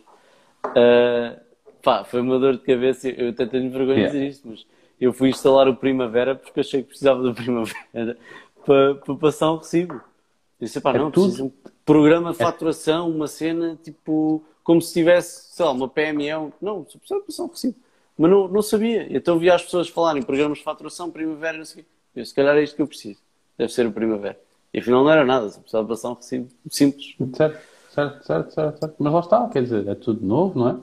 Uh, 0.70 1.40
pá, 1.82 2.04
foi 2.04 2.20
uma 2.20 2.38
dor 2.38 2.54
de 2.54 2.62
cabeça. 2.62 3.08
Eu 3.08 3.30
até 3.30 3.46
tenho 3.46 3.70
vergonha 3.70 3.98
yeah. 3.98 4.12
de 4.12 4.18
dizer 4.18 4.30
isto, 4.30 4.48
mas 4.48 4.66
eu 5.00 5.12
fui 5.12 5.30
instalar 5.30 5.68
o 5.68 5.76
Primavera 5.76 6.34
porque 6.34 6.60
achei 6.60 6.82
que 6.82 6.88
precisava 6.88 7.22
do 7.22 7.32
Primavera 7.34 8.16
para, 8.64 8.94
para 8.96 9.14
passar 9.16 9.52
um 9.52 9.56
recibo. 9.56 9.94
Eu 9.94 10.66
disse, 10.66 10.80
pá, 10.80 10.90
é 10.94 10.98
não, 10.98 11.10
tudo... 11.10 11.24
preciso 11.24 11.46
um 11.46 11.52
programa 11.84 12.32
de 12.32 12.40
é 12.40 12.44
faturação, 12.44 13.08
uma 13.10 13.26
cena 13.26 13.78
tipo 13.82 14.44
como 14.62 14.80
se 14.80 14.92
tivesse, 14.92 15.54
sei 15.54 15.64
lá, 15.64 15.72
uma 15.72 15.88
PME. 15.88 16.52
Não, 16.60 16.86
só 16.88 16.98
precisava 16.98 17.22
passar 17.22 17.42
um 17.44 17.48
recibo. 17.48 17.76
Mas 18.16 18.30
não, 18.30 18.48
não 18.48 18.62
sabia. 18.62 19.06
Então 19.10 19.38
via 19.38 19.54
as 19.54 19.62
pessoas 19.62 19.88
falarem 19.88 20.22
programas 20.22 20.58
de 20.58 20.64
faturação, 20.64 21.10
Primavera, 21.10 21.56
não 21.56 21.64
sei 21.64 21.82
o 21.82 21.84
quê. 21.84 21.90
Eu, 22.16 22.26
se 22.26 22.34
calhar 22.34 22.56
é 22.56 22.62
isto 22.62 22.76
que 22.76 22.82
eu 22.82 22.86
preciso. 22.86 23.18
Deve 23.56 23.72
ser 23.72 23.86
o 23.86 23.92
Primavera. 23.92 24.38
E 24.72 24.78
afinal 24.78 25.02
não 25.02 25.10
era 25.10 25.24
nada, 25.24 25.48
só 25.48 25.58
precisava 25.58 25.88
passar 25.88 26.10
um 26.10 26.14
recibo 26.14 26.48
simples. 26.70 27.16
Certo, 27.34 27.58
certo, 27.88 28.24
certo, 28.24 28.52
certo, 28.52 28.78
certo. 28.78 28.94
Mas 28.98 29.12
lá 29.12 29.20
está, 29.20 29.48
quer 29.48 29.62
dizer, 29.62 29.88
é 29.88 29.94
tudo 29.94 30.24
novo, 30.24 30.58
não 30.58 30.68
é? 30.68 30.76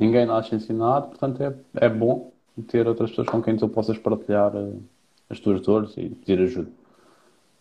Ninguém 0.00 0.24
nasce 0.24 0.54
ensinado, 0.54 1.08
portanto 1.08 1.42
é, 1.42 1.54
é 1.74 1.88
bom 1.88 2.32
ter 2.66 2.88
outras 2.88 3.10
pessoas 3.10 3.28
com 3.28 3.42
quem 3.42 3.56
tu 3.56 3.68
possas 3.68 3.98
partilhar 3.98 4.56
uh, 4.56 4.82
as 5.28 5.38
tuas 5.38 5.60
dores 5.60 5.94
e 5.98 6.08
pedir 6.08 6.42
ajuda. 6.42 6.70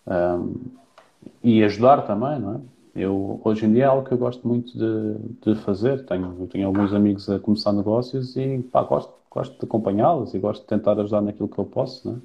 Um, 0.08 0.56
e 1.44 1.62
ajudar 1.64 2.08
também, 2.08 2.40
não 2.40 2.56
é? 2.56 2.60
Eu, 2.96 3.40
hoje 3.44 3.66
em 3.66 3.74
dia 3.74 3.84
é 3.84 3.88
algo 3.88 4.08
que 4.08 4.14
eu 4.14 4.18
gosto 4.18 4.48
muito 4.48 4.78
de, 4.78 5.54
de 5.54 5.62
fazer. 5.62 6.06
Tenho, 6.06 6.48
tenho 6.48 6.68
alguns 6.68 6.94
amigos 6.94 7.30
a 7.30 7.40
começar 7.40 7.72
negócios 7.72 8.36
e 8.36 8.60
pá, 8.72 8.84
gosto, 8.84 9.14
gosto 9.30 9.60
de 9.60 9.66
acompanhá-los 9.66 10.34
e 10.34 10.40
gosto 10.40 10.62
de 10.62 10.68
tentar 10.68 11.00
ajudar 11.00 11.22
naquilo 11.22 11.48
que 11.48 11.60
eu 11.60 11.66
posso, 11.66 12.10
né? 12.10 12.20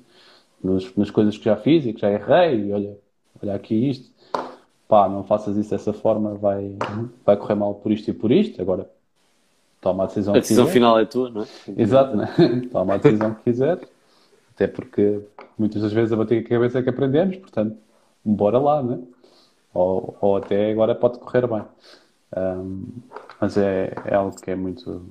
nas, 0.63 0.95
nas 0.97 1.11
coisas 1.11 1.37
que 1.37 1.45
já 1.45 1.57
fiz 1.57 1.85
e 1.87 1.93
que 1.93 2.01
já 2.01 2.11
errei. 2.11 2.69
E 2.69 2.73
olha, 2.73 2.99
olha 3.43 3.55
aqui 3.55 3.75
isto. 3.91 4.11
Pá, 4.89 5.09
não 5.09 5.25
faças 5.25 5.57
isso 5.57 5.71
dessa 5.71 5.93
forma, 5.93 6.35
vai, 6.35 6.77
vai 7.25 7.37
correr 7.37 7.55
mal 7.55 7.75
por 7.75 7.93
isto 7.93 8.11
e 8.11 8.15
por 8.15 8.31
isto. 8.33 8.61
Agora, 8.61 8.89
toma 9.85 10.05
a 10.05 10.07
decisão 10.07 10.35
A 10.35 10.39
decisão 10.39 10.67
final 10.67 10.99
é 10.99 11.05
tua, 11.05 11.29
não 11.29 11.43
é? 11.43 11.47
Exato, 11.77 12.17
né? 12.17 12.27
toma 12.73 12.95
a 12.95 12.97
decisão 12.97 13.35
que 13.35 13.43
quiser. 13.43 13.79
Até 14.55 14.67
porque 14.67 15.21
muitas 15.59 15.83
das 15.83 15.93
vezes 15.93 16.11
a 16.11 16.17
bater 16.17 16.43
a 16.43 16.49
cabeça 16.49 16.79
é 16.79 16.83
que 16.83 16.89
aprendemos, 16.89 17.37
portanto, 17.37 17.77
bora 18.25 18.59
lá, 18.59 18.83
né? 18.83 18.99
Ou, 19.75 20.17
ou 20.21 20.37
até 20.39 20.71
agora 20.71 20.95
pode 20.95 21.19
correr 21.19 21.47
bem. 21.47 21.63
Um, 22.35 22.87
mas 23.39 23.59
é, 23.59 23.93
é 24.07 24.15
algo 24.15 24.35
que 24.41 24.51
é 24.51 24.57
muito. 24.57 25.05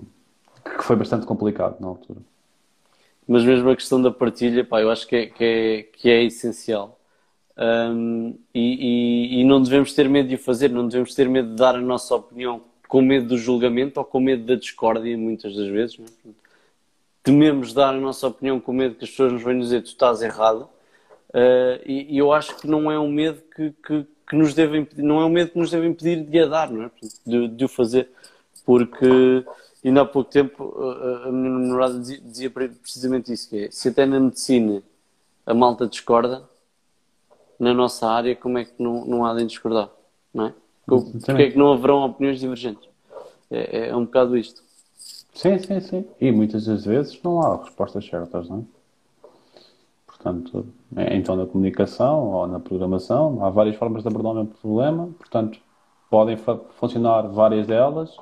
que 0.63 0.83
foi 0.83 0.95
bastante 0.95 1.27
complicado 1.27 1.79
na 1.79 1.89
altura. 1.89 2.19
Mas 3.27 3.43
mesmo 3.43 3.69
a 3.69 3.75
questão 3.75 4.01
da 4.01 4.11
partilha, 4.11 4.65
pá, 4.65 4.81
eu 4.81 4.89
acho 4.89 5.07
que 5.07 5.15
é, 5.15 5.25
que 5.27 5.43
é, 5.43 5.83
que 5.83 6.09
é 6.09 6.23
essencial. 6.23 6.99
Um, 7.55 8.35
e, 8.53 9.35
e, 9.35 9.41
e, 9.41 9.43
não 9.43 9.61
devemos 9.61 9.93
ter 9.93 10.09
medo 10.09 10.27
de 10.27 10.35
o 10.35 10.39
fazer, 10.39 10.71
não 10.71 10.87
devemos 10.87 11.13
ter 11.13 11.29
medo 11.29 11.49
de 11.49 11.55
dar 11.55 11.75
a 11.75 11.81
nossa 11.81 12.15
opinião 12.15 12.63
com 12.93 13.01
medo 13.01 13.29
do 13.29 13.39
julgamento 13.39 13.99
ou 13.99 14.05
com 14.05 14.19
medo 14.19 14.45
da 14.45 14.53
discórdia, 14.53 15.17
muitas 15.17 15.55
das 15.55 15.67
vezes. 15.67 15.99
É? 15.99 16.29
Tememos 17.23 17.73
dar 17.73 17.89
a 17.89 17.99
nossa 17.99 18.27
opinião 18.27 18.59
com 18.59 18.71
medo 18.71 18.93
que 18.93 19.03
as 19.03 19.09
pessoas 19.09 19.33
nos 19.33 19.41
venham 19.41 19.61
dizer 19.61 19.81
tu 19.81 19.87
estás 19.87 20.21
errado. 20.21 20.69
Uh, 21.29 21.81
e, 21.87 22.13
e, 22.13 22.17
eu 22.19 22.31
acho 22.31 22.55
que 22.55 22.67
não 22.67 22.91
é 22.91 22.99
um 22.99 23.11
medo 23.11 23.41
que, 23.55 23.71
que, 23.83 24.05
que, 24.29 24.35
nos 24.35 24.53
deve 24.53 24.77
impedir, 24.77 25.01
não 25.01 25.19
é 25.19 25.25
um 25.25 25.29
medo 25.29 25.49
que 25.49 25.57
nos 25.57 25.71
deve 25.71 25.87
impedir 25.87 26.23
de 26.23 26.39
a 26.39 26.45
dar, 26.45 26.69
não 26.69 26.83
é? 26.83 26.91
de, 27.25 27.47
de 27.47 27.65
o 27.65 27.67
fazer. 27.67 28.11
Porque 28.63 29.43
ainda 29.83 30.01
há 30.01 30.05
pouco 30.05 30.29
tempo 30.29 30.79
a, 30.79 31.29
a 31.29 31.31
minha 31.31 31.49
namorada 31.49 31.97
dizia, 31.97 32.21
dizia 32.21 32.51
precisamente 32.51 33.33
isso, 33.33 33.49
que 33.49 33.57
é, 33.57 33.71
se 33.71 33.89
até 33.89 34.05
na 34.05 34.19
medicina 34.19 34.83
a 35.47 35.53
malta 35.55 35.87
discorda, 35.87 36.47
na 37.59 37.73
nossa 37.73 38.07
área, 38.07 38.35
como 38.35 38.59
é 38.59 38.65
que 38.65 38.73
não, 38.77 39.03
não 39.03 39.25
há 39.25 39.33
de 39.33 39.45
discordar? 39.47 39.89
Não 40.31 40.45
é? 40.45 40.53
Porque 40.85 41.31
é 41.31 41.51
que 41.51 41.57
não 41.57 41.71
haverão 41.71 42.05
opiniões 42.05 42.39
divergentes? 42.39 42.87
É, 43.49 43.77
é, 43.77 43.89
é, 43.89 43.95
um 43.95 44.05
bocado 44.05 44.37
isto. 44.37 44.61
Sim, 45.33 45.57
sim, 45.59 45.79
sim. 45.79 46.05
E 46.19 46.31
muitas 46.31 46.65
das 46.65 46.85
vezes 46.85 47.19
não 47.23 47.41
há 47.41 47.57
respostas 47.57 48.05
certas, 48.05 48.49
não 48.49 48.59
é? 48.59 49.27
Portanto, 50.05 50.65
é, 50.95 51.15
então 51.15 51.35
na 51.35 51.45
comunicação 51.45 52.27
ou 52.29 52.47
na 52.47 52.59
programação, 52.59 53.43
há 53.43 53.49
várias 53.49 53.75
formas 53.75 54.03
de 54.03 54.07
abordar 54.07 54.31
o 54.31 54.35
mesmo 54.35 54.53
problema, 54.61 55.09
portanto, 55.17 55.59
podem 56.09 56.37
funcionar 56.75 57.23
várias 57.23 57.67
delas, 57.67 58.15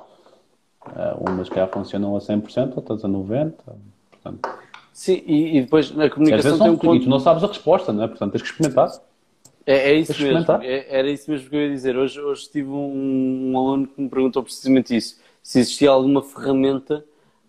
uh, 0.86 1.30
umas 1.30 1.48
que 1.48 1.54
já 1.54 1.68
funcionam 1.68 2.16
a 2.16 2.18
100%, 2.18 2.72
outras 2.76 3.04
a 3.04 3.08
90%, 3.08 3.52
portanto... 4.10 4.48
Sim, 4.92 5.22
e, 5.26 5.58
e 5.58 5.60
depois 5.62 5.90
na 5.92 6.10
comunicação 6.10 6.58
tem 6.58 6.70
um 6.70 6.76
ponto... 6.76 6.96
E 6.96 7.00
tu 7.04 7.08
não 7.08 7.20
sabes 7.20 7.44
a 7.44 7.46
resposta, 7.46 7.92
não 7.92 8.02
é? 8.02 8.08
Portanto, 8.08 8.32
tens 8.32 8.42
que 8.42 8.48
experimentar. 8.48 8.90
É, 9.66 9.90
é 9.90 9.94
isso 9.94 10.20
mesmo, 10.22 10.52
é, 10.62 10.86
era 10.88 11.10
isso 11.10 11.30
mesmo 11.30 11.48
que 11.48 11.56
eu 11.56 11.60
ia 11.60 11.70
dizer. 11.70 11.96
Hoje, 11.96 12.20
hoje 12.20 12.50
tive 12.50 12.68
um, 12.68 13.52
um, 13.52 13.58
aluno 13.58 13.86
que 13.86 14.00
me 14.00 14.08
perguntou 14.08 14.42
precisamente 14.42 14.94
isso. 14.96 15.20
Se 15.42 15.60
existia 15.60 15.90
alguma 15.90 16.22
ferramenta 16.22 17.04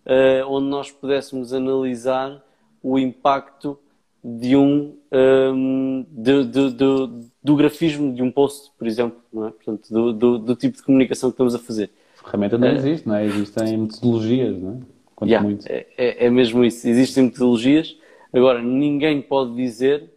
uh, 0.06 0.48
onde 0.48 0.68
nós 0.68 0.92
pudéssemos 0.92 1.54
analisar 1.54 2.44
o 2.82 3.00
impacto 3.00 3.80
de 4.24 4.56
um, 4.56 4.96
um 5.12 6.06
de, 6.10 6.46
de, 6.46 6.72
de, 6.72 7.30
do 7.44 7.56
grafismo 7.56 8.14
de 8.14 8.22
um 8.22 8.32
post, 8.32 8.72
por 8.78 8.88
exemplo, 8.88 9.20
não 9.34 9.48
é? 9.48 9.52
Portanto, 9.52 9.92
do, 9.92 10.14
do, 10.14 10.40
do, 10.40 10.56
tipo 10.56 10.78
de 10.78 10.84
comunicação 10.84 11.30
que 11.30 11.34
estamos 11.34 11.56
a 11.56 11.60
fazer. 11.60 11.90
A 12.20 12.24
ferramenta 12.24 12.58
não 12.58 12.68
uh, 12.68 12.76
existe, 12.76 13.08
não 13.08 13.16
é? 13.16 13.26
Existem 13.26 13.78
metodologias, 13.78 14.58
não 14.58 14.82
é? 14.82 15.26
Yeah, 15.26 15.48
muito. 15.48 15.66
É, 15.68 15.86
é, 15.98 16.26
é 16.26 16.30
mesmo 16.30 16.64
isso. 16.64 16.88
Existem 16.88 17.26
metodologias. 17.26 17.98
Agora, 18.32 18.62
ninguém 18.62 19.22
pode 19.22 19.56
dizer 19.56 20.13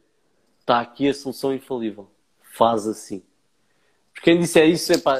está 0.66 0.80
aqui 0.80 1.08
a 1.08 1.14
solução 1.14 1.54
infalível. 1.54 2.10
Faz 2.42 2.88
assim. 2.88 3.22
Porque 4.12 4.32
quem 4.32 4.40
disser 4.40 4.68
isso, 4.68 4.92
é 4.92 4.98
pá, 4.98 5.16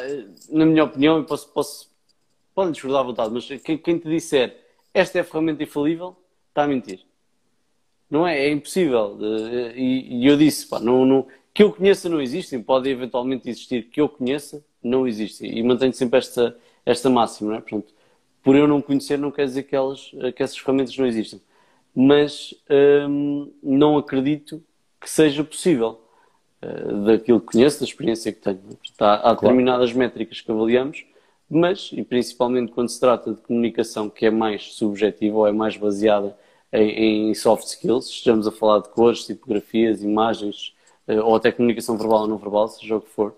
na 0.50 0.66
minha 0.66 0.82
opinião, 0.82 1.18
eu 1.18 1.24
posso, 1.24 1.48
posso 1.52 1.90
podem 2.52 2.72
discordar 2.72 3.02
à 3.02 3.04
vontade, 3.04 3.32
mas 3.32 3.46
quem, 3.62 3.78
quem, 3.78 3.98
te 3.98 4.08
disser 4.08 4.58
esta 4.92 5.18
é 5.18 5.20
a 5.20 5.24
ferramenta 5.24 5.62
infalível, 5.62 6.16
está 6.48 6.64
a 6.64 6.66
mentir. 6.66 7.04
Não 8.10 8.26
é? 8.26 8.46
É 8.46 8.50
impossível. 8.50 9.18
E, 9.76 10.22
e 10.22 10.26
eu 10.26 10.36
disse, 10.36 10.66
pá, 10.66 10.80
não, 10.80 11.04
não, 11.04 11.26
que 11.52 11.62
eu 11.62 11.72
conheça 11.72 12.08
não 12.08 12.20
existem, 12.20 12.62
podem 12.62 12.92
eventualmente 12.92 13.48
existir, 13.48 13.84
que 13.84 14.00
eu 14.00 14.08
conheça 14.08 14.64
não 14.82 15.06
existem. 15.06 15.56
E 15.56 15.62
mantenho 15.62 15.92
sempre 15.92 16.18
esta, 16.18 16.58
esta 16.84 17.10
máxima, 17.10 17.50
não 17.50 17.58
é? 17.58 17.60
Portanto, 17.60 17.94
por 18.42 18.56
eu 18.56 18.66
não 18.66 18.80
conhecer 18.80 19.18
não 19.18 19.30
quer 19.30 19.44
dizer 19.44 19.64
que, 19.64 19.76
elas, 19.76 20.10
que 20.34 20.42
essas 20.42 20.56
ferramentas 20.56 20.96
não 20.96 21.06
existam. 21.06 21.38
Mas 21.94 22.54
hum, 23.08 23.52
não 23.62 23.98
acredito 23.98 24.62
que 25.00 25.08
seja 25.08 25.44
possível, 25.44 26.00
uh, 26.62 27.04
daquilo 27.04 27.40
que 27.40 27.52
conheço, 27.52 27.80
da 27.80 27.84
experiência 27.84 28.32
que 28.32 28.40
tenho. 28.40 28.60
Há, 28.98 29.14
há 29.14 29.18
claro. 29.20 29.36
determinadas 29.40 29.92
métricas 29.92 30.40
que 30.40 30.50
avaliamos, 30.50 31.04
mas, 31.48 31.90
e 31.92 32.02
principalmente 32.02 32.72
quando 32.72 32.88
se 32.88 32.98
trata 32.98 33.32
de 33.32 33.40
comunicação 33.40 34.10
que 34.10 34.26
é 34.26 34.30
mais 34.30 34.74
subjetiva 34.74 35.36
ou 35.36 35.46
é 35.46 35.52
mais 35.52 35.76
baseada 35.76 36.36
em, 36.72 37.30
em 37.30 37.34
soft 37.34 37.66
skills, 37.66 38.08
estamos 38.08 38.46
a 38.46 38.52
falar 38.52 38.80
de 38.80 38.88
cores, 38.88 39.24
tipografias, 39.24 40.02
imagens, 40.02 40.74
uh, 41.06 41.20
ou 41.20 41.36
até 41.36 41.52
comunicação 41.52 41.96
verbal 41.96 42.22
ou 42.22 42.28
não 42.28 42.38
verbal, 42.38 42.68
seja 42.68 42.96
o 42.96 43.00
que 43.00 43.10
for, 43.10 43.34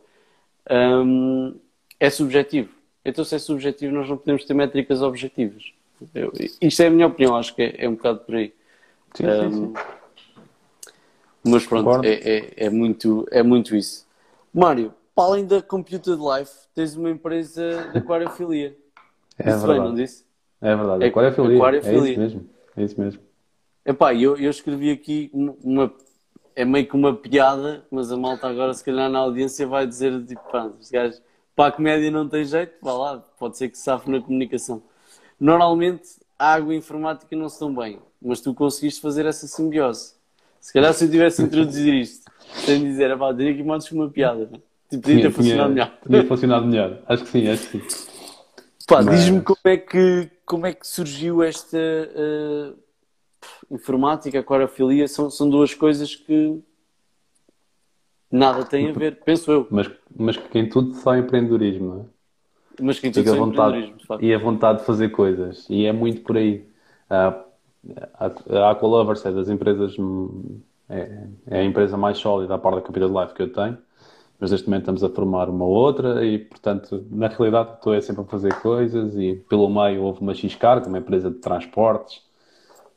um, 0.70 1.54
é 1.98 2.11
subjetivo. 2.11 2.70
Então, 3.04 3.24
se 3.24 3.34
é 3.34 3.38
subjetivo, 3.38 3.94
nós 3.94 4.09
não 4.09 4.16
podemos 4.16 4.44
ter 4.44 4.54
métricas 4.54 5.02
objetivas. 5.02 5.72
Eu, 6.14 6.32
isto 6.61 6.82
é 6.82 6.86
a 6.86 6.90
minha 6.90 7.06
opinião, 7.06 7.36
acho 7.36 7.54
que 7.54 7.62
é, 7.62 7.84
é 7.84 7.88
um 7.88 7.94
bocado 7.94 8.20
por 8.20 8.36
aí. 8.36 8.52
Sim, 9.14 9.26
um, 9.26 9.50
sim, 9.50 9.56
sim. 9.56 9.72
Mas 11.49 11.66
pronto, 11.66 12.05
é, 12.05 12.12
é, 12.14 12.53
é, 12.66 12.70
muito, 12.70 13.26
é 13.30 13.42
muito 13.42 13.74
isso. 13.74 14.07
Mário, 14.53 14.92
para 15.14 15.24
além 15.24 15.46
da 15.46 15.61
Computed 15.61 16.18
Life, 16.18 16.53
tens 16.74 16.96
uma 16.96 17.11
empresa 17.11 17.90
de 17.92 17.99
aquariofilia. 17.99 18.76
É 19.38 19.44
disse 19.44 19.59
verdade. 19.59 19.80
Bem, 19.80 19.88
não 19.88 19.94
disse? 19.94 20.24
É 20.61 20.76
verdade, 20.76 21.05
é, 21.05 21.07
aquariofilia. 21.09 21.57
aquariofilia. 21.57 22.01
É 22.01 22.11
isso 22.11 22.20
mesmo. 22.20 22.51
É 22.76 22.82
isso 22.82 23.01
mesmo. 23.01 23.22
Epá, 23.84 24.14
eu, 24.14 24.36
eu 24.36 24.51
escrevi 24.51 24.90
aqui 24.90 25.30
uma. 25.32 25.92
É 26.55 26.64
meio 26.64 26.86
que 26.86 26.94
uma 26.94 27.14
piada, 27.14 27.84
mas 27.90 28.11
a 28.11 28.16
malta 28.16 28.49
agora, 28.49 28.74
se 28.74 28.84
calhar 28.84 29.09
na 29.09 29.20
audiência, 29.20 29.66
vai 29.66 29.86
dizer 29.86 30.24
tipo, 30.24 30.42
pá, 30.51 30.66
os 30.66 30.90
gajos, 30.90 31.22
para 31.55 31.68
a 31.68 31.72
comédia 31.72 32.11
não 32.11 32.28
tem 32.28 32.44
jeito, 32.44 32.74
vá 32.82 32.92
lá, 32.92 33.18
pode 33.38 33.57
ser 33.57 33.68
que 33.68 33.78
safe 33.78 34.11
na 34.11 34.20
comunicação. 34.20 34.82
Normalmente, 35.40 36.18
a 36.38 36.55
água 36.55 36.72
e 36.72 36.76
a 36.76 36.78
informática 36.78 37.34
não 37.34 37.49
se 37.49 37.59
dão 37.59 37.74
bem, 37.74 38.01
mas 38.20 38.40
tu 38.40 38.53
conseguiste 38.55 39.01
fazer 39.01 39.24
essa 39.24 39.46
simbiose. 39.46 40.17
Se 40.61 40.72
calhar 40.72 40.92
se 40.92 41.04
eu 41.04 41.11
tivesse 41.11 41.42
introduzido 41.42 41.96
isto, 41.96 42.30
sem 42.64 42.82
dizer, 42.82 43.16
pá, 43.16 43.32
diria 43.32 43.54
que 43.54 43.62
modos 43.62 43.90
uma 43.92 44.09
piada. 44.09 44.50
Tipo, 44.90 45.02
podia 45.02 45.22
ter 45.22 45.30
funcionado 45.30 45.70
melhor. 45.70 45.98
Podia 46.02 46.24
funcionado 46.24 46.66
melhor. 46.66 47.02
Acho 47.06 47.24
que 47.24 47.30
sim, 47.30 47.48
acho 47.48 47.70
que 47.70 47.80
sim. 47.80 48.09
Pá, 48.86 49.02
Mas... 49.02 49.20
diz-me 49.20 49.42
como 49.42 49.61
é 49.64 49.76
que, 49.76 50.30
como 50.46 50.66
é 50.66 50.72
que 50.72 50.86
surgiu 50.86 51.42
esta 51.42 51.76
uh, 51.76 52.74
informática, 53.70 54.40
aquariofilia, 54.40 55.06
são, 55.06 55.30
são 55.30 55.48
duas 55.48 55.74
coisas 55.74 56.16
que 56.16 56.59
nada 58.30 58.64
têm 58.64 58.90
a 58.90 58.92
ver, 58.92 59.20
penso 59.24 59.50
eu. 59.52 59.66
Mas, 59.70 59.90
mas 60.16 60.36
que 60.36 60.59
em 60.59 60.68
tudo 60.68 60.94
só 60.94 61.16
empreendedorismo, 61.16 61.86
não 61.86 62.00
é? 62.00 62.04
Mas 62.80 62.98
que 62.98 63.09
em 63.09 63.12
tudo 63.12 63.28
só 63.28 63.34
empreendedorismo, 63.34 63.96
de 63.96 64.06
facto. 64.06 64.24
E 64.24 64.34
a 64.34 64.38
vontade 64.38 64.78
de 64.78 64.84
fazer 64.86 65.11
coisas. 65.11 65.66
E 65.68 65.84
é 65.84 65.92
muito 65.92 66.22
por 66.22 66.36
aí. 66.36 66.66
Uh, 67.11 67.47
a 68.14 68.70
Aqualovers 68.70 69.24
é 69.24 69.33
das 69.33 69.49
empresas, 69.49 69.97
é, 70.89 71.29
é, 71.47 71.61
a 71.61 71.64
empresa 71.64 71.97
mais 71.97 72.18
sólida 72.18 72.55
a 72.55 72.59
par 72.59 72.74
da 72.74 72.81
Capital 72.81 73.09
Life 73.09 73.35
que 73.35 73.43
eu 73.43 73.53
tenho 73.53 73.79
mas 74.41 74.53
neste 74.53 74.68
momento 74.68 74.83
estamos 74.83 75.05
a 75.05 75.11
formar 75.11 75.49
uma 75.49 75.64
outra 75.64 76.24
e, 76.24 76.39
portanto, 76.39 77.05
na 77.11 77.26
realidade 77.26 77.74
estou 77.74 77.93
é 77.93 78.01
sempre 78.01 78.22
a 78.22 78.24
fazer 78.24 78.55
coisas 78.61 79.16
e 79.16 79.35
pelo 79.49 79.68
meio 79.68 80.03
houve 80.03 80.20
uma 80.20 80.33
X-Cargo, 80.33 80.89
uma 80.89 80.99
empresa 80.99 81.29
de 81.31 81.39
transportes, 81.39 82.22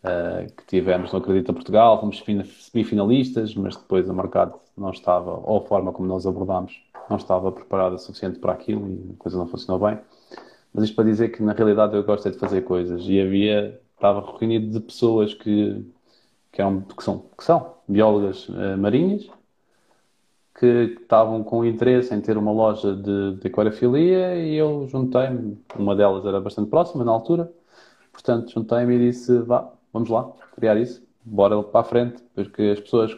uh, 0.04 0.46
que 0.56 0.66
tivemos 0.68 1.12
no 1.12 1.18
Acredita 1.18 1.52
Portugal, 1.52 2.00
fomos 2.00 2.24
semifinalistas, 2.60 3.56
mas 3.56 3.76
depois 3.76 4.08
o 4.08 4.14
mercado 4.14 4.54
não 4.78 4.92
estava, 4.92 5.32
ou 5.44 5.58
a 5.58 5.62
forma 5.62 5.92
como 5.92 6.08
nós 6.08 6.28
abordámos, 6.28 6.80
não 7.10 7.18
estava 7.18 7.52
preparada 7.52 7.96
o 7.96 8.00
suficiente 8.00 8.38
para 8.38 8.54
aquilo 8.54 8.88
e 8.88 9.16
a 9.16 9.18
coisa 9.18 9.38
não 9.38 9.48
funcionou 9.48 9.84
bem. 9.88 10.00
Mas 10.74 10.86
isto 10.86 10.96
para 10.96 11.06
dizer 11.06 11.30
que 11.30 11.42
na 11.42 11.54
realidade 11.54 11.96
eu 11.96 12.04
gosto 12.04 12.28
é 12.28 12.32
de 12.32 12.38
fazer 12.38 12.62
coisas 12.62 13.02
e 13.06 13.20
havia, 13.20 13.82
estava 14.02 14.36
reunido 14.39 14.72
de 14.72 14.80
pessoas 14.80 15.36
que, 15.36 15.86
que, 16.52 16.60
eram, 16.60 16.82
que, 16.82 17.04
são, 17.04 17.26
que 17.38 17.43
são 17.43 17.76
biólogas 17.88 18.49
uh, 18.49 18.76
marinhas, 18.78 19.30
que 20.58 20.97
estavam 20.99 21.43
com 21.43 21.64
interesse 21.64 22.14
em 22.14 22.20
ter 22.20 22.36
uma 22.36 22.52
loja 22.52 22.95
de, 22.95 23.36
de 23.36 23.49
e 23.49 24.56
eu 24.56 24.88
juntei-me, 24.88 25.58
uma 25.78 25.95
delas 25.95 26.26
era 26.26 26.41
bastante 26.41 26.70
próxima 26.70 27.06
na 27.06 27.12
altura, 27.12 27.52
portanto 28.12 28.52
juntei-me 28.52 28.95
e 28.95 29.12
disse, 29.12 29.39
vá, 29.39 29.72
vamos 29.93 30.10
lá, 30.10 30.32
criar 30.56 30.78
isso, 30.78 31.04
bora 31.24 31.62
para 31.62 31.82
a 31.82 31.84
frente, 31.84 32.24
porque 32.34 32.74
as 32.74 32.80
pessoas, 32.80 33.16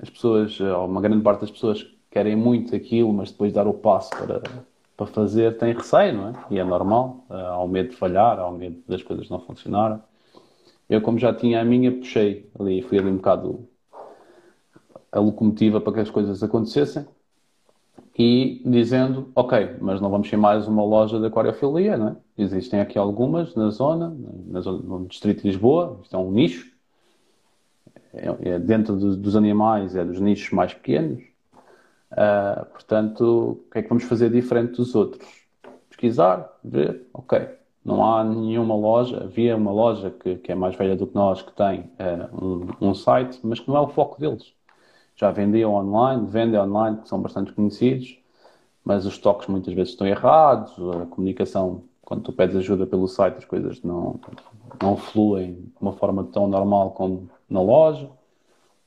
as 0.00 0.08
pessoas, 0.08 0.60
ou 0.60 0.86
uma 0.86 1.00
grande 1.00 1.22
parte 1.22 1.40
das 1.40 1.50
pessoas 1.50 1.84
querem 2.08 2.36
muito 2.36 2.74
aquilo, 2.74 3.12
mas 3.12 3.32
depois 3.32 3.52
dar 3.52 3.66
o 3.66 3.74
passo 3.74 4.10
para, 4.10 4.42
para 4.96 5.06
fazer 5.06 5.58
têm 5.58 5.74
receio, 5.74 6.14
não 6.14 6.28
é? 6.28 6.32
E 6.50 6.58
é 6.58 6.64
normal, 6.64 7.24
há 7.28 7.58
o 7.58 7.68
medo 7.68 7.90
de 7.90 7.96
falhar, 7.96 8.38
há 8.38 8.48
o 8.48 8.52
medo 8.52 8.82
das 8.88 9.02
coisas 9.02 9.28
não 9.28 9.38
funcionarem. 9.40 9.98
Eu, 10.88 11.00
como 11.02 11.18
já 11.18 11.34
tinha 11.34 11.60
a 11.60 11.64
minha, 11.64 11.92
puxei 11.92 12.48
ali, 12.58 12.80
fui 12.82 12.98
ali 12.98 13.10
um 13.10 13.16
bocado 13.16 13.68
a 15.12 15.20
locomotiva 15.20 15.80
para 15.80 15.92
que 15.92 16.00
as 16.00 16.10
coisas 16.10 16.42
acontecessem 16.42 17.06
e 18.18 18.62
dizendo, 18.64 19.30
ok, 19.34 19.76
mas 19.80 20.00
não 20.00 20.10
vamos 20.10 20.28
ser 20.28 20.36
mais 20.36 20.66
uma 20.66 20.84
loja 20.84 21.20
de 21.20 21.26
aquariofilia, 21.26 21.98
não 21.98 22.08
é? 22.08 22.16
Existem 22.38 22.80
aqui 22.80 22.98
algumas 22.98 23.54
na 23.54 23.68
zona, 23.70 24.16
na 24.46 24.60
zona 24.60 24.78
no 24.78 25.06
distrito 25.06 25.42
de 25.42 25.48
Lisboa, 25.48 26.00
isto 26.02 26.16
é 26.16 26.18
um 26.18 26.30
nicho, 26.30 26.70
é, 28.14 28.50
é 28.50 28.58
dentro 28.58 28.96
de, 28.96 29.16
dos 29.16 29.36
animais, 29.36 29.94
é 29.94 30.04
dos 30.04 30.20
nichos 30.20 30.50
mais 30.50 30.72
pequenos, 30.72 31.22
uh, 32.12 32.64
portanto, 32.66 33.22
o 33.68 33.70
que 33.72 33.78
é 33.78 33.82
que 33.82 33.88
vamos 33.88 34.04
fazer 34.04 34.30
diferente 34.30 34.76
dos 34.76 34.94
outros? 34.94 35.26
Pesquisar, 35.88 36.50
ver, 36.62 37.06
ok, 37.12 37.48
não 37.84 38.04
há 38.04 38.24
nenhuma 38.24 38.74
loja, 38.74 39.24
havia 39.24 39.56
uma 39.56 39.72
loja 39.72 40.10
que, 40.10 40.36
que 40.36 40.52
é 40.52 40.54
mais 40.54 40.76
velha 40.76 40.96
do 40.96 41.06
que 41.06 41.14
nós, 41.14 41.42
que 41.42 41.52
tem 41.52 41.80
uh, 41.80 42.44
um, 42.80 42.88
um 42.90 42.94
site, 42.94 43.40
mas 43.42 43.60
que 43.60 43.68
não 43.68 43.76
é 43.76 43.80
o 43.80 43.88
foco 43.88 44.20
deles 44.20 44.56
já 45.16 45.30
vendiam 45.30 45.74
online, 45.74 46.26
vendem 46.26 46.60
online, 46.60 46.98
que 46.98 47.08
são 47.08 47.20
bastante 47.20 47.52
conhecidos, 47.52 48.18
mas 48.84 49.06
os 49.06 49.18
toques 49.18 49.48
muitas 49.48 49.74
vezes 49.74 49.92
estão 49.92 50.06
errados, 50.06 50.72
a 50.94 51.06
comunicação, 51.06 51.82
quando 52.02 52.22
tu 52.22 52.32
pedes 52.32 52.54
ajuda 52.54 52.86
pelo 52.86 53.08
site, 53.08 53.38
as 53.38 53.44
coisas 53.44 53.82
não, 53.82 54.20
não 54.80 54.96
fluem 54.96 55.54
de 55.54 55.72
uma 55.80 55.94
forma 55.94 56.22
tão 56.24 56.46
normal 56.46 56.90
como 56.90 57.28
na 57.48 57.60
loja. 57.60 58.08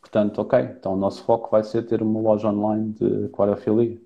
Portanto, 0.02 0.40
ok, 0.40 0.60
então 0.60 0.94
o 0.94 0.98
nosso 0.98 1.24
foco 1.24 1.50
vai 1.52 1.64
ser 1.64 1.84
ter 1.84 2.02
uma 2.02 2.20
loja 2.20 2.50
online 2.50 2.94
de 2.94 3.26
aquariofilia. 3.26 3.98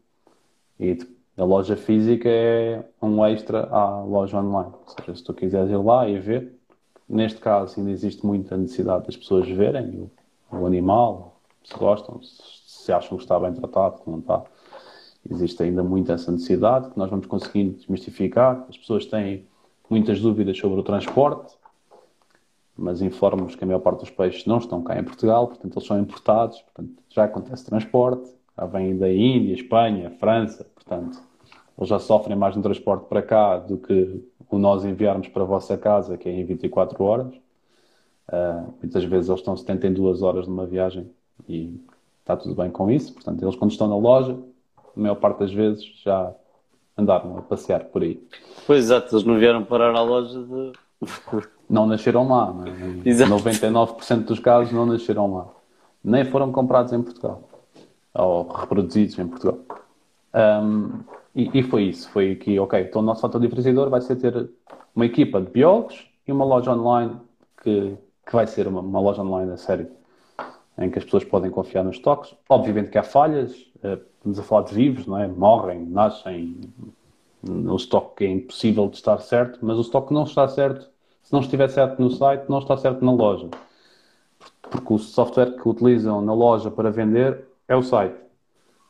E 0.79 0.97
a 1.37 1.43
loja 1.43 1.75
física 1.75 2.29
é 2.29 2.83
um 3.01 3.25
extra 3.25 3.67
à 3.69 4.03
loja 4.03 4.39
online. 4.39 4.73
Ou 4.73 4.87
seja, 4.87 5.15
se 5.15 5.23
tu 5.23 5.33
quiseres 5.33 5.69
ir 5.69 5.77
lá 5.77 6.07
e 6.07 6.19
ver, 6.19 6.59
neste 7.07 7.39
caso 7.39 7.79
ainda 7.79 7.91
existe 7.91 8.25
muita 8.25 8.57
necessidade 8.57 9.05
das 9.05 9.15
pessoas 9.15 9.47
verem 9.47 10.09
o, 10.51 10.57
o 10.57 10.65
animal, 10.65 11.39
se 11.63 11.77
gostam, 11.77 12.19
se 12.21 12.91
acham 12.91 13.17
que 13.17 13.23
está 13.23 13.39
bem 13.39 13.53
tratado, 13.53 14.01
não 14.05 14.19
está. 14.19 14.43
Existe 15.29 15.63
ainda 15.63 15.83
muito 15.83 16.11
essa 16.11 16.31
necessidade 16.31 16.89
que 16.89 16.97
nós 16.97 17.09
vamos 17.09 17.25
conseguindo 17.27 17.77
desmistificar. 17.77 18.65
As 18.67 18.77
pessoas 18.77 19.05
têm 19.05 19.47
muitas 19.89 20.19
dúvidas 20.19 20.57
sobre 20.57 20.79
o 20.79 20.83
transporte, 20.83 21.55
mas 22.78 23.01
informo-nos 23.01 23.55
que 23.55 23.63
a 23.63 23.67
maior 23.67 23.80
parte 23.80 23.99
dos 23.99 24.09
peixes 24.09 24.45
não 24.45 24.57
estão 24.57 24.82
cá 24.82 24.99
em 24.99 25.03
Portugal, 25.03 25.47
portanto 25.47 25.76
eles 25.76 25.88
são 25.88 25.99
importados, 25.99 26.61
portanto 26.61 26.91
já 27.09 27.24
acontece 27.26 27.65
transporte, 27.65 28.30
já 28.57 28.65
vêm 28.65 28.97
da 28.97 29.11
Índia, 29.11 29.53
Espanha, 29.53 30.09
França, 30.19 30.65
portanto 30.76 31.21
eles 31.78 31.89
já 31.89 31.99
sofrem 31.99 32.38
mais 32.38 32.55
no 32.55 32.61
transporte 32.61 33.07
para 33.07 33.21
cá 33.21 33.57
do 33.57 33.78
que 33.78 34.24
o 34.49 34.59
nós 34.59 34.86
enviarmos 34.86 35.28
para 35.28 35.41
a 35.41 35.45
vossa 35.45 35.78
casa, 35.78 36.17
que 36.17 36.30
é 36.30 36.32
em 36.32 36.45
24 36.45 37.03
horas. 37.03 37.34
Uh, 38.30 38.74
muitas 38.82 39.03
vezes 39.03 39.28
eles 39.30 39.41
estão 39.41 39.57
72 39.57 40.21
horas 40.21 40.47
numa 40.47 40.65
viagem 40.65 41.09
e 41.49 41.80
está 42.19 42.38
tudo 42.38 42.55
bem 42.55 42.69
com 42.69 42.89
isso. 42.89 43.13
Portanto, 43.13 43.41
eles 43.41 43.55
quando 43.55 43.71
estão 43.71 43.88
na 43.88 43.97
loja, 43.97 44.38
a 44.95 44.99
maior 44.99 45.15
parte 45.15 45.39
das 45.39 45.51
vezes 45.51 45.84
já 46.03 46.34
andaram 46.95 47.38
a 47.38 47.41
passear 47.41 47.86
por 47.86 48.03
aí. 48.03 48.21
Pois 48.67 48.86
exato, 48.86 49.13
eles 49.13 49.26
não 49.26 49.38
vieram 49.38 49.65
parar 49.65 49.95
à 49.95 50.01
loja 50.01 50.43
de. 50.43 50.71
não 51.70 51.86
nasceram 51.86 52.28
lá, 52.28 52.53
é? 53.05 53.09
Exato. 53.09 53.32
99% 53.32 54.26
dos 54.26 54.39
casos 54.39 54.74
não 54.74 54.86
nasceram 54.86 55.34
lá. 55.34 55.47
Nem 56.03 56.26
foram 56.26 56.51
comprados 56.51 56.91
em 56.93 57.01
Portugal. 57.01 57.43
Ou 58.14 58.47
reproduzidos 58.47 59.18
em 59.18 59.28
Portugal. 59.28 59.59
Um, 60.34 60.99
e, 61.36 61.59
e, 61.59 61.64
foi 61.64 61.84
isso. 61.84 62.09
Foi 62.09 62.36
que, 62.36 62.59
ok, 62.59 62.82
então 62.82 63.01
o 63.01 63.05
nosso 63.05 63.22
fator 63.22 63.39
diferenciador 63.41 63.89
vai 63.89 64.01
ser 64.01 64.18
ter 64.18 64.49
uma 64.95 65.05
equipa 65.05 65.41
de 65.41 65.49
biólogos 65.49 66.07
e 66.28 66.32
uma 66.32 66.45
loja 66.45 66.72
online 66.72 67.16
que, 67.61 67.97
que 68.26 68.34
vai 68.34 68.45
ser 68.45 68.68
uma, 68.68 68.82
uma 68.82 68.99
loja 68.99 69.22
online 69.22 69.51
a 69.51 69.57
sério 69.57 69.88
em 70.78 70.89
que 70.89 70.97
as 70.97 71.05
pessoas 71.05 71.24
podem 71.24 71.51
confiar 71.51 71.84
nos 71.84 71.99
toques. 71.99 72.36
Obviamente 72.49 72.89
que 72.89 72.97
há 72.97 73.03
falhas, 73.03 73.53
eh, 73.84 73.99
estamos 74.18 74.39
a 74.39 74.43
falar 74.43 74.64
de 74.64 74.74
vivos, 74.74 75.05
não 75.05 75.18
é? 75.18 75.28
morrem, 75.28 75.86
nascem, 75.86 76.59
o 77.47 77.76
estoque 77.76 78.26
é 78.26 78.30
impossível 78.30 78.88
de 78.88 78.95
estar 78.95 79.20
certo, 79.20 79.59
mas 79.61 79.78
o 79.78 79.82
estoque 79.82 80.14
não 80.14 80.24
está 80.24 80.47
certo. 80.47 80.89
Se 81.24 81.34
não 81.34 81.39
estiver 81.39 81.69
certo 81.69 81.99
no 82.01 82.11
site, 82.11 82.45
não 82.49 82.59
está 82.59 82.78
certo 82.78 83.03
na 83.03 83.11
loja. 83.11 83.49
Porque 84.61 84.93
o 84.93 84.97
software 84.99 85.55
que 85.55 85.67
utilizam 85.67 86.21
na 86.21 86.34
loja 86.34 86.69
para 86.69 86.91
vender 86.91 87.45
é 87.67 87.76
o 87.76 87.82
site. 87.82 88.15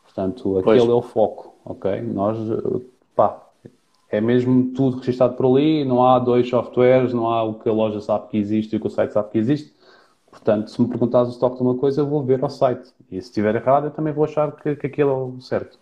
Portanto, 0.03 0.57
aquele 0.57 0.79
pois. 0.79 0.89
é 0.89 0.93
o 0.93 1.01
foco, 1.01 1.55
ok? 1.63 2.01
Nós, 2.01 2.37
pá, 3.15 3.41
é 4.09 4.19
mesmo 4.19 4.73
tudo 4.73 4.97
registado 4.97 5.35
por 5.35 5.45
ali, 5.45 5.85
não 5.85 6.05
há 6.05 6.19
dois 6.19 6.47
softwares, 6.49 7.13
não 7.13 7.29
há 7.29 7.43
o 7.43 7.55
que 7.55 7.69
a 7.69 7.73
loja 7.73 7.99
sabe 8.01 8.27
que 8.27 8.37
existe 8.37 8.73
e 8.73 8.77
o 8.77 8.79
que 8.79 8.87
o 8.87 8.89
site 8.89 9.13
sabe 9.13 9.29
que 9.29 9.37
existe 9.37 9.73
Portanto, 10.33 10.71
se 10.71 10.81
me 10.81 10.87
perguntares 10.87 11.29
o 11.29 11.31
estoque 11.31 11.57
de 11.57 11.61
uma 11.61 11.75
coisa, 11.75 12.01
eu 12.01 12.07
vou 12.07 12.23
ver 12.23 12.43
ao 12.43 12.49
site. 12.49 12.91
E 13.11 13.21
se 13.21 13.27
estiver 13.27 13.55
errado, 13.55 13.85
eu 13.85 13.91
também 13.91 14.11
vou 14.11 14.25
achar 14.25 14.51
que, 14.51 14.75
que 14.75 14.87
aquilo 14.87 15.11
é 15.11 15.13
o 15.13 15.41
certo. 15.41 15.77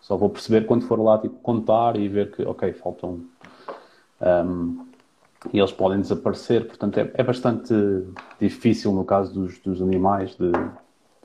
Só 0.00 0.16
vou 0.16 0.30
perceber 0.30 0.66
quando 0.66 0.86
for 0.86 0.98
lá 0.98 1.18
tipo, 1.18 1.34
contar 1.40 1.96
e 1.96 2.08
ver 2.08 2.34
que, 2.34 2.42
ok, 2.44 2.72
faltam. 2.72 3.20
Um, 4.22 4.86
e 5.52 5.58
eles 5.58 5.72
podem 5.72 6.00
desaparecer. 6.00 6.66
Portanto, 6.66 6.98
é, 6.98 7.10
é 7.14 7.22
bastante 7.22 7.74
difícil 8.40 8.92
no 8.92 9.04
caso 9.04 9.32
dos, 9.32 9.58
dos 9.58 9.80
animais 9.82 10.36
de 10.36 10.50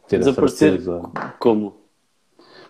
ter 0.08 0.20
desaparecer 0.20 0.74
a 0.74 0.78
certeza. 0.78 1.02
Como? 1.40 1.78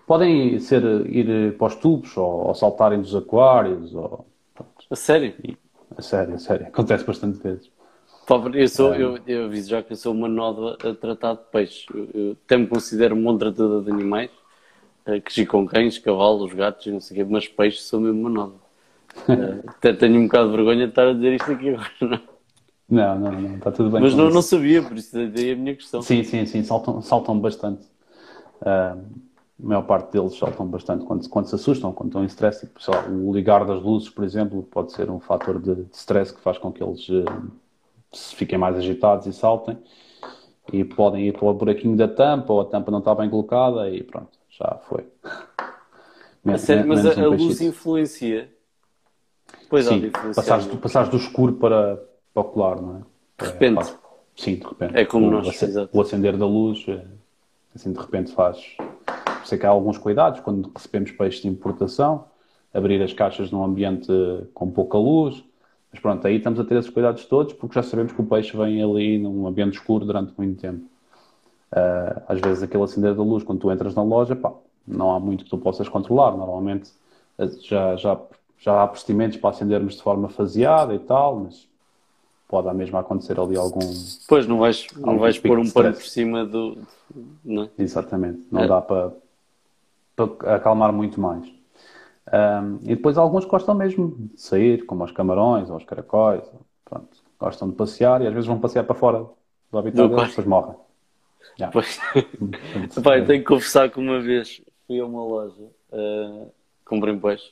Podem 0.06 0.60
ser, 0.60 0.84
ir 1.08 1.56
para 1.58 1.68
os 1.68 1.76
tubos 1.76 2.16
ou, 2.18 2.47
ou 2.47 2.56
saltarem 2.56 3.02
dos 3.02 3.16
aquários. 3.16 3.93
Ou, 3.93 4.26
a 4.89 4.95
sério? 4.95 5.34
E, 5.43 5.58
a 5.95 6.02
sério, 6.02 6.36
a 6.36 6.39
sério. 6.39 6.68
Acontece 6.68 7.04
bastante 7.04 7.38
vezes. 7.39 7.70
Eu, 8.54 8.68
sou, 8.68 8.93
eu, 8.93 9.18
eu 9.26 9.45
aviso 9.45 9.72
já 9.72 9.82
que 9.82 9.93
eu 9.93 9.97
sou 9.97 10.14
uma 10.14 10.28
nódoa 10.28 10.78
a 10.84 10.93
tratar 10.93 11.34
de 11.34 11.41
peixes. 11.52 11.86
Eu, 11.91 12.10
eu 12.14 12.38
até 12.45 12.58
me 12.58 12.68
considero 12.68 13.16
um 13.16 13.24
bom 13.24 13.36
tratador 13.36 13.84
de 13.84 13.89
animais, 13.89 14.30
uh, 15.08 15.20
cresci 15.20 15.47
com 15.47 15.66
cães, 15.66 15.97
cavalos, 15.97 16.54
gatos 16.54 16.86
e 16.86 16.91
não 16.91 17.00
sei 17.00 17.18
o 17.18 17.26
quê, 17.26 17.32
mas 17.32 17.47
peixes 17.47 17.86
sou 17.86 18.00
mesmo 18.00 18.20
uma 18.20 18.30
nódoa. 18.30 18.69
Até 19.68 19.93
tenho 19.93 20.20
um 20.20 20.24
bocado 20.24 20.49
de 20.49 20.55
vergonha 20.55 20.86
de 20.86 20.91
estar 20.91 21.07
a 21.07 21.14
dizer 21.14 21.34
isto 21.34 21.51
aqui 21.51 21.70
agora, 21.70 21.89
não 22.01 22.20
Não, 22.89 23.20
não, 23.20 23.32
não, 23.32 23.55
está 23.55 23.72
tudo 23.72 23.89
bem. 23.89 24.01
Mas 24.01 24.16
não, 24.16 24.30
não, 24.30 24.41
sabia, 24.41 24.82
por 24.82 24.97
isso 24.97 25.12
daí 25.14 25.51
a 25.51 25.55
minha 25.55 25.76
questão. 25.76 26.01
Sim, 26.01 26.24
sim, 26.24 26.45
sim, 26.45 26.64
saltam, 26.64 27.01
saltam 27.01 27.39
bastante. 27.39 27.86
Uh, 28.62 28.99
a 29.62 29.68
maior 29.68 29.82
parte 29.84 30.12
deles 30.12 30.38
saltam 30.38 30.66
bastante 30.68 31.05
quando, 31.05 31.28
quando 31.30 31.47
se 31.47 31.55
assustam, 31.55 31.91
quando 31.91 32.10
estão 32.10 32.24
em 32.24 32.28
stress. 32.28 32.66
Tipo, 32.66 32.80
lá, 32.89 33.07
o 33.07 33.34
ligar 33.34 33.66
das 33.66 33.82
luzes, 33.82 34.10
por 34.10 34.24
exemplo, 34.24 34.64
pode 34.64 34.91
ser 34.93 35.10
um 35.10 35.20
fator 35.20 35.60
de, 35.60 35.76
de 35.76 35.95
stress 35.95 36.34
que 36.34 36.39
faz 36.39 36.57
com 36.57 36.72
que 36.72 36.82
eles 36.82 37.07
uh, 37.10 37.26
fiquem 38.14 38.57
mais 38.57 38.76
agitados 38.78 39.28
e 39.28 39.34
saltem 39.34 39.78
e 40.72 40.84
podem 40.84 41.28
ir 41.28 41.34
para 41.34 41.45
o 41.45 41.53
buraquinho 41.53 41.95
da 41.95 42.07
tampa 42.07 42.53
ou 42.53 42.62
a 42.62 42.66
tampa 42.66 42.91
não 42.91 42.99
está 42.99 43.14
bem 43.16 43.30
colocada 43.30 43.89
e 43.89 44.03
pronto, 44.03 44.38
já 44.49 44.80
foi. 44.88 45.05
a 46.45 46.57
sério, 46.57 46.88
mas 46.88 47.05
a, 47.05 47.22
a 47.22 47.28
luz 47.28 47.62
influencia? 47.62 48.49
Pois 49.70 49.86
Sim, 49.86 50.10
passares, 50.36 50.66
do, 50.66 50.78
passares 50.78 51.10
do 51.10 51.18
escuro 51.18 51.54
para, 51.54 52.02
para 52.34 52.42
o 52.42 52.46
claro, 52.46 52.82
não 52.82 52.96
é? 52.98 53.00
De 53.44 53.52
repente. 53.52 53.80
É, 53.82 53.96
sim, 54.36 54.56
de 54.56 54.66
repente. 54.66 54.98
É 54.98 55.06
como 55.06 55.28
o, 55.28 55.32
nós, 55.32 55.62
o, 55.62 55.90
o 55.98 56.02
acender 56.02 56.36
da 56.36 56.46
luz, 56.46 56.84
é, 56.88 57.06
assim 57.76 57.94
de 57.94 58.00
repente 58.00 58.34
faz. 58.34 58.58
Sei 59.46 59.58
que 59.58 59.66
há 59.66 59.70
alguns 59.70 59.98
cuidados 59.98 60.40
quando 60.40 60.72
recebemos 60.76 61.12
peixes 61.12 61.42
de 61.42 61.48
importação, 61.48 62.26
abrir 62.74 63.02
as 63.02 63.14
caixas 63.14 63.52
num 63.52 63.64
ambiente 63.64 64.12
com 64.54 64.70
pouca 64.72 64.98
luz, 64.98 65.44
mas 65.92 66.02
pronto, 66.02 66.26
aí 66.26 66.38
estamos 66.38 66.60
a 66.60 66.64
ter 66.64 66.76
esses 66.76 66.90
cuidados 66.90 67.26
todos 67.26 67.54
porque 67.54 67.76
já 67.76 67.84
sabemos 67.84 68.12
que 68.12 68.22
o 68.22 68.26
peixe 68.26 68.56
vem 68.58 68.82
ali 68.84 69.18
num 69.20 69.48
ambiente 69.48 69.74
escuro 69.74 70.06
durante 70.06 70.34
muito 70.38 70.60
tempo. 70.60 70.86
Uh, 71.72 72.22
às 72.28 72.40
vezes 72.42 72.64
aquele 72.64 72.84
acender 72.84 73.14
da 73.14 73.22
luz, 73.22 73.44
quando 73.44 73.60
tu 73.60 73.72
entras 73.72 73.94
na 73.94 74.04
loja, 74.04 74.36
pá, 74.36 74.52
não 74.88 75.12
há 75.12 75.20
muito 75.20 75.44
que 75.44 75.50
tu 75.50 75.58
possas 75.58 75.88
controlar. 75.88 76.36
Normalmente 76.36 76.92
já, 77.62 77.96
já, 77.96 78.20
já 78.60 78.84
há 78.84 78.88
procedimentos 78.88 79.38
para 79.38 79.51
acendermos 79.51 79.95
de 79.95 80.01
forma 80.01 80.30
faseada 80.30 80.93
e 80.93 80.99
tal, 80.99 81.38
mas 81.38 81.68
pode 82.47 82.68
a 82.68 82.74
mesma 82.74 82.99
acontecer 82.99 83.39
ali 83.39 83.55
algum. 83.55 83.80
Pois, 84.28 84.45
não 84.45 84.60
vais, 84.60 84.88
não 84.97 85.18
vais 85.18 85.39
pôr 85.39 85.57
um 85.57 85.70
pano 85.70 85.93
por 85.93 86.03
cima 86.03 86.45
do. 86.45 86.78
Não 87.43 87.64
é? 87.64 87.70
Exatamente, 87.78 88.45
não 88.51 88.64
é. 88.64 88.68
dá 88.68 88.82
para, 88.82 89.14
para 90.16 90.55
acalmar 90.55 90.91
muito 90.91 91.22
mais. 91.22 91.45
Um, 92.32 92.76
e 92.84 92.95
depois 92.95 93.18
alguns 93.18 93.45
gostam 93.45 93.74
mesmo 93.74 94.16
de 94.34 94.39
sair, 94.39 94.86
como 94.86 95.03
os 95.03 95.12
camarões 95.12 95.70
ou 95.70 95.78
os 95.78 95.84
caracóis, 95.84 96.43
pronto, 96.86 97.18
gostam 97.39 97.70
de 97.70 97.76
passear 97.76 98.22
e 98.22 98.28
às 98.28 98.34
vezes 98.34 98.47
vão 98.47 98.60
passear 98.60 98.84
para 98.84 98.93
fora 98.93 99.26
do 99.72 99.78
habitat 99.78 100.07
deles, 100.07 100.30
depois 100.30 100.47
morrem. 100.47 100.76
Yeah. 101.60 101.72
Pois. 101.74 101.99
Pai, 103.03 103.26
tenho 103.26 103.41
que 103.41 103.47
confessar 103.47 103.89
que 103.89 103.99
uma 103.99 104.20
vez 104.20 104.62
fui 104.86 104.99
a 104.99 105.05
uma 105.05 105.24
loja, 105.24 105.64
uh, 105.91 106.51
comprei 106.86 107.14
um 107.14 107.20
peixe, 107.20 107.51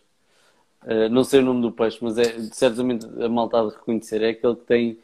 uh, 0.83 1.09
não 1.09 1.23
sei 1.23 1.39
o 1.39 1.43
nome 1.43 1.61
do 1.61 1.71
peixe, 1.71 1.97
mas 2.01 2.17
é 2.17 2.39
certamente 2.51 3.05
a 3.21 3.29
malta 3.29 3.61
de 3.63 3.75
reconhecer, 3.75 4.21
é 4.21 4.29
aquele 4.29 4.55
que 4.55 4.65
tem 4.65 4.99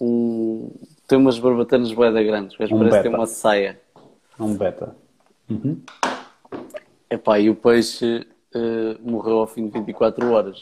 um 0.00 0.70
tem 1.06 1.18
umas 1.18 1.38
barbatanas 1.38 1.92
boeda 1.92 2.22
grandes, 2.22 2.54
um 2.54 2.58
parece 2.58 2.74
beta. 2.74 2.96
que 2.96 3.02
tem 3.02 3.14
uma 3.14 3.26
saia. 3.26 3.80
Um 4.38 4.54
beta. 4.54 4.94
Uhum. 5.48 5.80
Epá, 7.10 7.38
e 7.40 7.48
o 7.48 7.54
peixe 7.54 8.26
uh, 8.54 9.10
morreu 9.10 9.38
ao 9.38 9.46
fim 9.46 9.66
de 9.66 9.72
24 9.72 10.30
horas. 10.30 10.60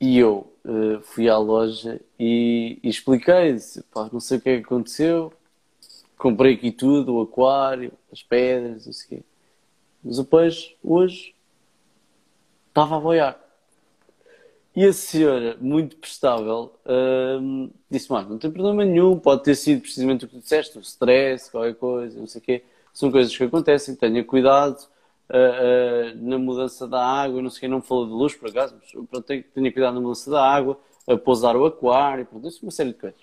E 0.00 0.18
eu 0.18 0.52
uh, 0.64 1.00
fui 1.02 1.28
à 1.28 1.38
loja 1.38 2.00
e, 2.18 2.78
e 2.82 2.88
expliquei, 2.88 3.52
disse, 3.52 3.82
pá, 3.84 4.08
não 4.12 4.18
sei 4.18 4.38
o 4.38 4.40
que 4.40 4.48
é 4.48 4.56
que 4.56 4.64
aconteceu, 4.64 5.32
comprei 6.18 6.54
aqui 6.54 6.72
tudo, 6.72 7.14
o 7.14 7.20
aquário, 7.22 7.92
as 8.12 8.22
pedras, 8.22 8.86
não 8.86 8.92
sei 8.92 9.06
o 9.06 9.08
quê. 9.08 9.24
Mas 10.02 10.18
o 10.18 10.24
peixe, 10.24 10.74
hoje, 10.82 11.34
estava 12.70 12.96
a 12.96 13.00
boiar. 13.00 13.38
E 14.74 14.84
a 14.86 14.92
senhora, 14.92 15.56
muito 15.60 15.96
prestável, 15.96 16.72
hum, 17.40 17.70
disse: 17.90 18.10
Mas 18.10 18.28
não 18.28 18.38
tem 18.38 18.50
problema 18.50 18.84
nenhum, 18.84 19.18
pode 19.18 19.42
ter 19.42 19.56
sido 19.56 19.82
precisamente 19.82 20.24
o 20.24 20.28
que 20.28 20.36
tu 20.36 20.40
disseste, 20.40 20.78
o 20.78 20.80
stress, 20.80 21.50
qualquer 21.50 21.74
coisa, 21.74 22.18
não 22.18 22.26
sei 22.26 22.40
o 22.40 22.44
quê. 22.44 22.64
São 22.92 23.10
coisas 23.10 23.36
que 23.36 23.42
acontecem, 23.44 23.96
tenha 23.96 24.24
cuidado 24.24 24.78
uh, 25.28 26.14
uh, 26.14 26.28
na 26.28 26.38
mudança 26.38 26.86
da 26.86 27.04
água, 27.04 27.42
não 27.42 27.50
sei 27.50 27.58
o 27.58 27.60
quê. 27.62 27.68
Não 27.68 27.82
falou 27.82 28.06
de 28.06 28.12
luz, 28.12 28.34
por 28.34 28.48
acaso, 28.48 28.76
mas 28.80 28.90
pronto, 29.08 29.22
tenha, 29.22 29.72
cuidado 29.72 29.94
na 29.94 30.00
mudança 30.00 30.30
da 30.30 30.44
água, 30.44 30.78
a 31.06 31.16
pousar 31.16 31.56
o 31.56 31.66
aquário, 31.66 32.26
pronto, 32.26 32.46
isso 32.46 32.60
uma 32.62 32.70
série 32.70 32.92
de 32.92 32.98
coisas. 32.98 33.20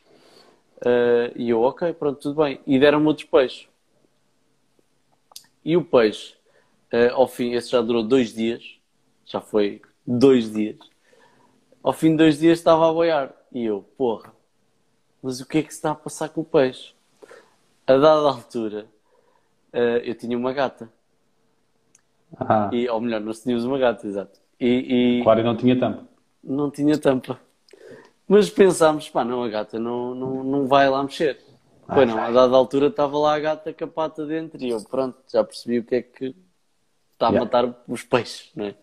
Uh, 0.79 1.31
e 1.35 1.49
eu, 1.49 1.61
ok, 1.61 1.93
pronto, 1.93 2.19
tudo 2.19 2.43
bem. 2.43 2.59
E 2.67 2.77
deram-me 2.77 3.07
outros 3.07 3.27
peixes. 3.27 3.67
E 5.63 5.75
o 5.77 5.83
peixe, 5.83 6.35
ao 7.13 7.27
fim, 7.27 7.53
esse 7.53 7.71
já 7.71 7.81
durou 7.81 8.01
dois 8.01 8.33
dias, 8.33 8.76
já 9.27 9.39
foi 9.39 9.81
dois 10.05 10.51
dias 10.51 10.77
ao 11.87 11.93
fim 11.93 12.11
de 12.11 12.17
dois 12.17 12.37
dias 12.37 12.59
estava 12.59 12.89
a 12.89 12.93
boiar. 12.93 13.31
E 13.49 13.63
eu, 13.63 13.81
porra, 13.97 14.33
mas 15.23 15.39
o 15.39 15.47
que 15.47 15.59
é 15.59 15.63
que 15.63 15.71
se 15.71 15.77
está 15.77 15.91
a 15.91 15.95
passar 15.95 16.27
com 16.27 16.41
o 16.41 16.43
peixe? 16.43 16.93
A 17.87 17.93
dada 17.93 18.27
altura, 18.27 18.85
uh, 19.73 20.03
eu 20.03 20.13
tinha 20.13 20.37
uma 20.37 20.51
gata. 20.51 20.91
Ah. 22.37 22.69
E, 22.73 22.89
ou 22.89 22.99
melhor, 22.99 23.21
nós 23.21 23.41
tínhamos 23.41 23.63
uma 23.63 23.77
gata, 23.77 24.05
exato. 24.05 24.37
E, 24.59 25.19
e... 25.19 25.23
Claro, 25.23 25.39
e 25.39 25.43
não 25.43 25.55
tinha 25.55 25.79
tampa. 25.79 26.05
Não 26.43 26.69
tinha 26.69 26.97
tampa. 26.97 27.39
Mas 28.27 28.49
pensámos, 28.49 29.09
pá, 29.09 29.23
não, 29.23 29.41
a 29.41 29.47
gata 29.47 29.79
não, 29.79 30.13
não, 30.13 30.43
não 30.43 30.67
vai 30.67 30.89
lá 30.89 31.01
mexer. 31.01 31.39
Ah, 31.87 31.95
Foi 31.95 32.05
não, 32.05 32.19
a 32.19 32.29
dada 32.29 32.53
altura 32.53 32.87
estava 32.87 33.17
lá 33.17 33.33
a 33.33 33.39
gata 33.39 33.71
com 33.71 33.85
a 33.85 33.87
pata 33.87 34.25
dentro 34.25 34.61
e 34.61 34.71
eu, 34.71 34.83
pronto, 34.83 35.17
já 35.31 35.41
percebi 35.41 35.79
o 35.79 35.85
que 35.85 35.95
é 35.95 36.01
que 36.01 36.35
está 37.13 37.27
a 37.27 37.29
yeah. 37.29 37.39
matar 37.39 37.83
os 37.87 38.03
peixes, 38.03 38.51
não 38.53 38.65
é? 38.65 38.75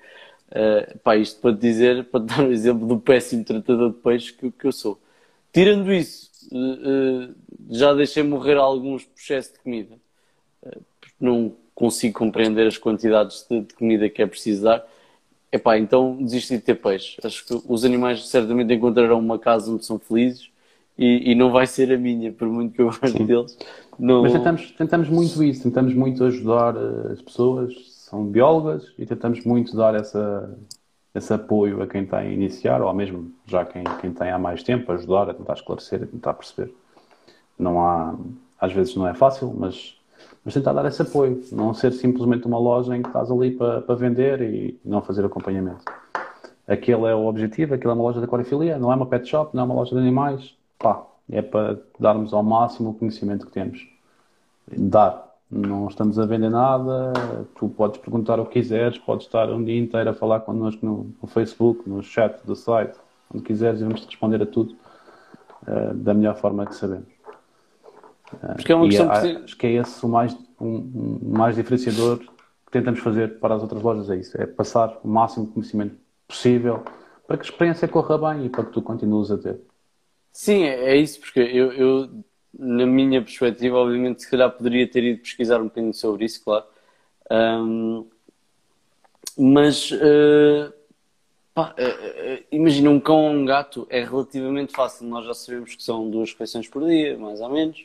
Uh, 0.55 0.99
pá, 1.01 1.17
isto 1.17 1.41
para 1.41 1.53
te 1.53 1.61
dizer, 1.61 2.05
para 2.05 2.21
te 2.21 2.27
dar 2.33 2.45
um 2.45 2.53
exemplo 2.53 2.87
do 2.87 2.99
péssimo 2.99 3.45
tratador 3.45 3.91
de 3.91 3.97
peixe 3.97 4.33
que, 4.33 4.53
que 4.53 4.67
eu 4.67 4.73
sou. 4.73 5.01
Tirando 5.53 5.93
isso, 5.93 6.31
uh, 6.53 7.29
uh, 7.29 7.35
já 7.71 7.93
deixei 7.93 8.23
morrer 8.23 8.57
alguns 8.57 9.05
por 9.05 9.19
excesso 9.19 9.55
de 9.55 9.59
comida. 9.59 9.97
porque 11.01 11.15
não 11.21 11.53
consigo 11.75 12.17
compreender 12.17 12.69
as 12.69 12.79
quantidades 12.79 13.45
de, 13.51 13.63
de, 13.63 13.75
comida 13.75 14.09
que 14.09 14.23
é 14.23 14.27
preciso 14.27 14.63
dar. 14.63 14.87
Epá, 15.51 15.77
então 15.77 16.17
desisti 16.21 16.57
de 16.57 16.63
ter 16.63 16.77
peixe. 16.77 17.19
Acho 17.25 17.45
que 17.45 17.61
os 17.67 17.85
animais 17.85 18.29
certamente 18.29 18.73
encontrarão 18.73 19.19
uma 19.19 19.39
casa 19.39 19.73
onde 19.73 19.85
são 19.85 19.99
felizes 19.99 20.51
e, 20.97 21.33
e 21.33 21.35
não 21.35 21.51
vai 21.51 21.67
ser 21.67 21.93
a 21.93 21.99
minha, 21.99 22.33
por 22.33 22.49
muito 22.49 22.75
que 22.75 22.81
eu 22.81 22.87
goste 22.87 23.25
deles. 23.25 23.59
Não... 23.99 24.23
Mas 24.23 24.33
tentamos, 24.33 24.71
tentamos 24.73 25.09
muito 25.09 25.43
isso, 25.43 25.65
tentamos 25.65 25.95
muito 25.95 26.23
ajudar 26.25 26.77
as 27.13 27.21
pessoas 27.21 27.94
são 28.15 28.25
biólogas 28.25 28.95
e 28.97 29.05
tentamos 29.05 29.45
muito 29.45 29.77
dar 29.77 29.97
essa, 29.97 30.57
esse 31.13 31.35
apoio 31.35 31.83
a 31.83 31.87
quem 31.87 32.05
está 32.05 32.19
a 32.19 32.25
iniciar, 32.25 32.81
ou 32.81 32.95
mesmo 32.95 33.33
já 33.45 33.65
quem, 33.65 33.83
quem 34.01 34.13
tem 34.13 34.31
há 34.31 34.39
mais 34.39 34.63
tempo, 34.63 34.93
ajudar 34.93 35.29
a 35.29 35.35
tentar 35.35 35.55
esclarecer, 35.55 36.05
a 36.05 36.07
tentar 36.07 36.35
perceber. 36.35 36.73
Não 37.59 37.85
há, 37.85 38.15
às 38.61 38.73
vezes 38.73 38.95
não 38.95 39.09
é 39.09 39.15
fácil, 39.15 39.53
mas, 39.53 39.99
mas 40.45 40.55
tentar 40.55 40.73
dar 40.73 40.87
esse 40.87 41.03
apoio, 41.03 41.43
não 41.51 41.75
ser 41.75 41.93
simplesmente 41.93 42.47
uma 42.47 42.59
loja 42.59 42.97
em 42.97 43.03
que 43.03 43.09
estás 43.09 43.31
ali 43.33 43.51
para, 43.51 43.83
para 43.83 43.95
vender 43.97 44.41
e 44.43 44.79
não 44.85 45.03
fazer 45.03 45.25
acompanhamento. 45.25 45.85
Aquele 46.69 47.07
é 47.07 47.15
o 47.15 47.27
objetivo, 47.27 47.75
aquilo 47.75 47.91
é 47.91 47.95
uma 47.95 48.05
loja 48.05 48.21
de 48.21 48.27
aquariofilia, 48.27 48.79
não 48.79 48.93
é 48.93 48.95
uma 48.95 49.07
pet 49.07 49.29
shop, 49.29 49.55
não 49.55 49.65
é 49.65 49.67
uma 49.67 49.75
loja 49.75 49.91
de 49.91 49.99
animais, 49.99 50.57
pá, 50.79 51.05
é 51.29 51.43
para 51.43 51.81
darmos 51.99 52.33
ao 52.33 52.45
máximo 52.45 52.91
o 52.91 52.95
conhecimento 52.95 53.45
que 53.47 53.53
temos. 53.53 53.87
Dar, 54.71 55.34
não 55.55 55.87
estamos 55.87 56.19
a 56.19 56.27
vender 56.27 56.51
nada, 56.51 57.13
tu 57.55 57.69
podes 57.69 58.01
perguntar 58.01 58.41
o 58.41 58.47
que 58.47 58.55
quiseres, 58.55 58.99
podes 58.99 59.27
estar 59.27 59.49
um 59.51 59.63
dia 59.63 59.79
inteiro 59.79 60.11
a 60.11 60.13
falar 60.13 60.41
connosco 60.41 60.85
no, 60.85 61.15
no 61.23 61.29
Facebook, 61.29 61.89
no 61.89 62.03
chat 62.03 62.45
do 62.45 62.57
site, 62.57 62.99
onde 63.33 63.45
quiseres 63.45 63.81
e 63.81 63.85
vamos 63.85 64.05
responder 64.05 64.43
a 64.43 64.47
tudo 64.47 64.75
uh, 65.63 65.95
da 65.95 66.13
melhor 66.13 66.35
forma 66.35 66.67
que 66.67 66.75
sabemos. 66.75 67.09
Uh, 68.33 68.55
Porque 68.57 68.73
é 68.73 68.75
uma 68.75 68.89
questão 68.89 69.13
é, 69.13 69.37
Acho 69.45 69.57
que 69.57 69.67
é 69.67 69.73
esse 69.75 70.05
o 70.05 70.09
mais, 70.09 70.37
um, 70.61 70.67
um, 70.67 71.21
mais 71.23 71.55
diferenciador 71.55 72.19
que 72.19 72.73
tentamos 72.73 72.99
fazer 72.99 73.39
para 73.39 73.55
as 73.55 73.63
outras 73.63 73.81
lojas, 73.81 74.11
é 74.11 74.17
isso, 74.17 74.41
é 74.41 74.47
passar 74.47 74.99
o 75.05 75.09
máximo 75.09 75.47
de 75.47 75.53
conhecimento 75.53 75.95
possível 76.27 76.83
para 77.29 77.37
que 77.39 77.43
a 77.43 77.51
experiência 77.51 77.87
corra 77.87 78.19
bem 78.19 78.47
e 78.47 78.49
para 78.49 78.65
que 78.65 78.73
tu 78.73 78.83
continues 78.83 79.31
a 79.31 79.39
ter. 79.39 79.61
Sim, 80.33 80.65
é, 80.65 80.91
é 80.91 80.97
isso, 80.97 81.21
porque 81.21 81.39
eu, 81.39 81.73
eu 81.73 82.25
na 82.59 82.87
minha 82.87 83.23
perspectiva, 83.23 83.77
obviamente, 83.79 84.23
se 84.23 84.31
calhar 84.31 84.51
poderia 84.51 84.87
ter 84.89 85.03
ido 85.05 85.21
pesquisar 85.21 85.61
um 85.61 85.65
bocadinho 85.65 85.95
sobre 85.95 86.25
isso, 86.25 86.43
claro. 86.43 86.65
Um, 87.31 88.07
mas, 89.37 89.91
uh, 89.91 90.73
pá, 91.53 91.75
uh, 91.79 92.45
imagina, 92.53 92.91
um 92.91 93.01
cão 93.01 93.25
ou 93.25 93.31
um 93.31 93.45
gato 93.45 93.87
é 93.91 94.05
relativamente 94.05 94.73
fácil. 94.73 95.07
Nós 95.07 95.25
já 95.27 95.35
sabemos 95.35 95.75
que 95.75 95.83
são 95.83 96.09
duas 96.11 96.31
refeições 96.31 96.69
por 96.69 96.87
dia, 96.87 97.19
mais 97.19 97.41
ou 97.41 97.51
menos. 97.51 97.85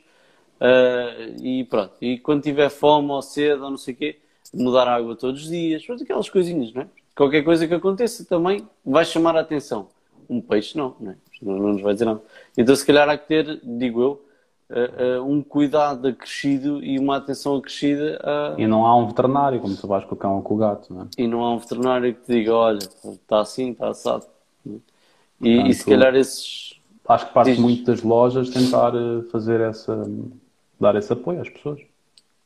e 1.41 1.63
pronto. 1.65 1.93
E 2.01 2.19
quando 2.19 2.43
tiver 2.43 2.69
fome 2.69 3.11
ou 3.11 3.21
sede 3.21 3.61
ou 3.61 3.71
não 3.71 3.77
sei 3.77 3.93
o 3.93 3.97
quê, 3.97 4.19
mudar 4.53 4.87
a 4.87 4.95
água 4.95 5.15
todos 5.15 5.43
os 5.43 5.49
dias, 5.49 5.85
faz 5.85 6.01
aquelas 6.01 6.29
coisinhas, 6.29 6.73
não 6.73 6.83
é? 6.83 6.87
Qualquer 7.15 7.43
coisa 7.43 7.67
que 7.67 7.73
aconteça 7.73 8.23
também 8.23 8.67
vai 8.85 9.03
chamar 9.03 9.35
a 9.35 9.41
atenção. 9.41 9.89
Um 10.29 10.39
peixe 10.39 10.77
não, 10.77 10.95
não, 10.99 11.11
é? 11.11 11.15
não, 11.41 11.57
não 11.57 11.73
nos 11.73 11.81
vai 11.81 11.93
dizer 11.93 12.05
nada. 12.05 12.21
Então, 12.57 12.75
se 12.75 12.85
calhar 12.85 13.09
há 13.09 13.17
que 13.17 13.27
ter, 13.27 13.59
digo 13.61 14.01
eu, 14.01 14.25
uh, 14.69 15.23
um 15.23 15.41
cuidado 15.41 16.07
acrescido 16.07 16.83
e 16.83 16.99
uma 16.99 17.17
atenção 17.17 17.55
acrescida 17.55 18.19
a... 18.23 18.55
E 18.57 18.67
não 18.67 18.85
há 18.85 18.95
um 18.95 19.07
veterinário, 19.07 19.59
como 19.59 19.75
tu 19.75 19.87
vais 19.87 20.05
com 20.05 20.15
o 20.15 20.17
cão 20.17 20.35
ou 20.35 20.41
com 20.41 20.55
o 20.55 20.57
gato, 20.57 20.93
não 20.93 21.01
é? 21.03 21.07
E 21.17 21.27
não 21.27 21.43
há 21.43 21.53
um 21.53 21.59
veterinário 21.59 22.13
que 22.13 22.21
te 22.21 22.33
diga, 22.33 22.53
olha, 22.53 22.79
está 22.79 23.41
assim, 23.41 23.71
está 23.71 23.89
assado. 23.89 24.25
E, 24.65 24.79
Portanto, 25.39 25.67
e 25.69 25.73
se 25.73 25.85
calhar 25.85 26.15
esses... 26.15 26.79
Acho 27.07 27.27
que 27.27 27.33
parte 27.33 27.51
Diz... 27.51 27.59
muito 27.59 27.83
das 27.85 28.03
lojas 28.03 28.51
tentar 28.51 28.93
eh, 28.93 29.23
fazer 29.31 29.59
essa... 29.61 30.07
dar 30.79 30.95
esse 30.95 31.11
apoio 31.11 31.41
às 31.41 31.49
pessoas. 31.49 31.81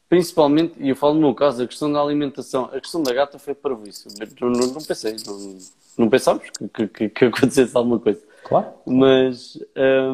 Principalmente, 0.08 0.76
e 0.80 0.90
eu 0.90 0.96
falo 0.96 1.16
no 1.16 1.20
meu 1.20 1.36
caso, 1.36 1.64
a 1.64 1.68
questão 1.68 1.92
da 1.92 2.00
alimentação, 2.00 2.70
a 2.72 2.80
questão 2.80 3.04
da 3.04 3.12
gata 3.14 3.38
foi 3.38 3.54
para 3.54 3.76
isso. 3.86 4.08
Não, 4.40 4.50
não, 4.50 4.68
não 4.68 4.82
pensei, 4.82 5.16
não, 5.26 5.58
não 5.98 6.10
pensámos 6.10 6.44
que, 6.74 6.88
que, 6.88 7.10
que, 7.10 7.26
acontecesse 7.26 7.76
alguma 7.76 8.00
coisa. 8.00 8.22
Claro. 8.44 8.68
Mas 8.86 9.60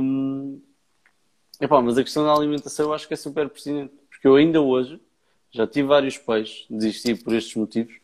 hum, 0.01 0.57
Epá, 1.59 1.81
mas 1.81 1.97
a 1.97 2.03
questão 2.03 2.23
da 2.23 2.33
alimentação 2.33 2.87
eu 2.87 2.93
acho 2.93 3.07
que 3.07 3.13
é 3.13 3.17
super 3.17 3.49
pertinente, 3.49 3.93
porque 4.09 4.27
eu 4.27 4.35
ainda 4.35 4.61
hoje 4.61 4.99
já 5.51 5.67
tive 5.67 5.87
vários 5.87 6.17
peixes, 6.17 6.65
desisti 6.69 7.15
por 7.15 7.33
estes 7.33 7.55
motivos, 7.55 7.95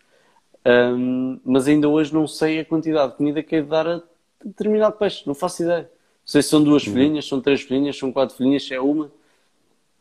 um, 0.65 1.39
mas 1.43 1.67
ainda 1.67 1.87
hoje 1.87 2.13
não 2.13 2.27
sei 2.27 2.59
a 2.59 2.65
quantidade 2.65 3.11
de 3.11 3.17
comida 3.17 3.43
que 3.43 3.55
é 3.55 3.61
de 3.61 3.67
dar 3.67 3.87
a 3.87 4.01
determinado 4.43 4.97
peixe, 4.97 5.23
não 5.25 5.35
faço 5.35 5.63
ideia. 5.63 5.83
Não 5.83 6.31
sei 6.31 6.41
se 6.41 6.49
são 6.49 6.63
duas 6.63 6.85
uhum. 6.85 6.93
filhinhas, 6.93 7.27
são 7.27 7.39
três 7.39 7.61
filhinhas, 7.61 7.97
são 7.97 8.11
quatro 8.11 8.35
filhinhas, 8.35 8.65
se 8.65 8.73
é 8.73 8.81
uma. 8.81 9.11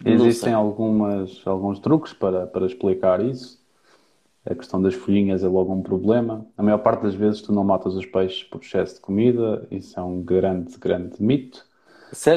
Existem 0.04 0.52
algumas, 0.52 1.40
alguns 1.46 1.78
truques 1.78 2.12
para, 2.12 2.46
para 2.46 2.66
explicar 2.66 3.22
isso. 3.24 3.62
A 4.44 4.54
questão 4.54 4.80
das 4.80 4.94
folhinhas 4.94 5.42
é 5.42 5.48
logo 5.48 5.72
um 5.72 5.82
problema. 5.82 6.46
A 6.56 6.62
maior 6.62 6.78
parte 6.78 7.02
das 7.02 7.14
vezes 7.14 7.40
tu 7.40 7.52
não 7.52 7.64
matas 7.64 7.94
os 7.94 8.04
peixes 8.04 8.42
por 8.42 8.60
excesso 8.60 8.96
de 8.96 9.00
comida, 9.00 9.66
isso 9.70 9.98
é 9.98 10.02
um 10.02 10.20
grande, 10.20 10.76
grande 10.78 11.22
mito. 11.22 11.64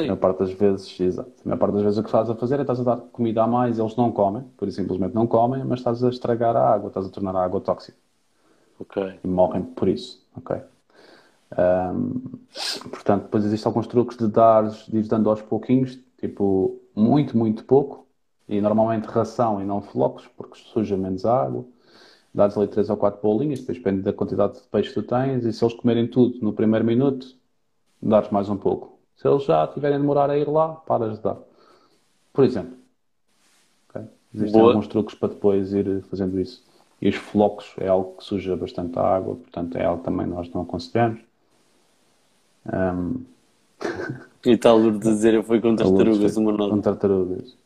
A 0.04 0.06
Sério? 0.06 0.12
maior 0.12 0.20
parte 0.20 0.38
das 0.40 0.52
vezes, 0.52 0.98
exato. 1.00 1.32
A 1.44 1.48
maior 1.48 1.58
parte 1.58 1.74
das 1.74 1.82
vezes 1.82 1.98
o 1.98 2.02
que 2.02 2.08
estás 2.08 2.30
a 2.30 2.34
fazer 2.34 2.58
é 2.58 2.62
estás 2.62 2.80
a 2.80 2.84
dar 2.84 2.96
comida 3.12 3.42
a 3.42 3.46
mais, 3.46 3.78
eles 3.78 3.96
não 3.96 4.12
comem, 4.12 4.44
por 4.56 4.68
isso 4.68 4.76
simplesmente 4.80 5.14
não 5.14 5.26
comem, 5.26 5.64
mas 5.64 5.80
estás 5.80 6.02
a 6.04 6.08
estragar 6.10 6.56
a 6.56 6.68
água, 6.74 6.88
estás 6.88 7.06
a 7.06 7.10
tornar 7.10 7.36
a 7.36 7.44
água 7.44 7.60
tóxica 7.60 7.96
Ok. 8.78 8.98
e 9.22 9.28
morrem 9.28 9.62
por 9.62 9.88
isso, 9.88 10.24
ok? 10.36 10.56
Ahm, 11.56 12.20
portanto, 12.90 13.24
depois 13.24 13.44
existem 13.44 13.68
alguns 13.68 13.86
truques 13.86 14.16
de 14.16 14.28
dar, 14.28 14.68
de 14.68 14.98
ir 14.98 15.08
dando 15.08 15.30
aos 15.30 15.42
pouquinhos, 15.42 15.98
tipo, 16.18 16.80
muito, 16.94 17.36
muito 17.36 17.64
pouco, 17.64 18.06
e 18.48 18.60
normalmente 18.60 19.06
ração 19.06 19.60
e 19.60 19.64
não 19.64 19.82
flocos, 19.82 20.26
porque 20.36 20.58
suja 20.58 20.96
menos 20.96 21.24
água. 21.24 21.64
Dás 22.34 22.56
ali 22.58 22.68
3 22.68 22.90
ou 22.90 22.96
4 22.96 23.20
bolinhas, 23.22 23.60
depois 23.60 23.78
depende 23.78 24.02
da 24.02 24.12
quantidade 24.12 24.54
de 24.60 24.68
peixe 24.68 24.90
que 24.90 24.96
tu 24.96 25.02
tens, 25.04 25.44
e 25.46 25.52
se 25.52 25.64
eles 25.64 25.74
comerem 25.74 26.08
tudo 26.08 26.38
no 26.42 26.52
primeiro 26.52 26.84
minuto, 26.86 27.26
dares 28.02 28.30
mais 28.30 28.48
um 28.50 28.56
pouco. 28.58 28.97
Se 29.18 29.26
eles 29.26 29.42
já 29.44 29.66
tiverem 29.66 29.96
a 29.96 30.00
demorar 30.00 30.30
a 30.30 30.38
ir 30.38 30.48
lá, 30.48 30.68
paras 30.68 31.16
de 31.16 31.22
dar. 31.24 31.36
Por 32.32 32.44
exemplo. 32.44 32.76
ok? 33.88 34.02
Existem 34.32 34.60
Boa. 34.60 34.72
alguns 34.72 34.86
truques 34.86 35.14
para 35.16 35.28
depois 35.28 35.72
ir 35.72 36.02
fazendo 36.04 36.38
isso. 36.40 36.64
E 37.02 37.08
os 37.08 37.16
flocos 37.16 37.74
é 37.78 37.88
algo 37.88 38.16
que 38.16 38.24
suja 38.24 38.56
bastante 38.56 38.96
a 38.98 39.02
água, 39.02 39.34
portanto 39.34 39.76
é 39.76 39.84
algo 39.84 39.98
que 39.98 40.04
também 40.04 40.26
nós 40.26 40.48
não 40.50 40.62
aconselhamos. 40.62 41.20
Ahm, 42.72 43.24
E 44.46 44.56
tal 44.56 44.80
duro 44.80 44.98
de 44.98 45.04
dizer 45.10 45.34
eu 45.34 45.42
fui 45.42 45.60
com 45.60 45.74
tartarugas 45.74 46.36
uma 46.36 46.52
com 46.52 46.58
nota. 46.58 46.82
tartarugas. 46.82 47.56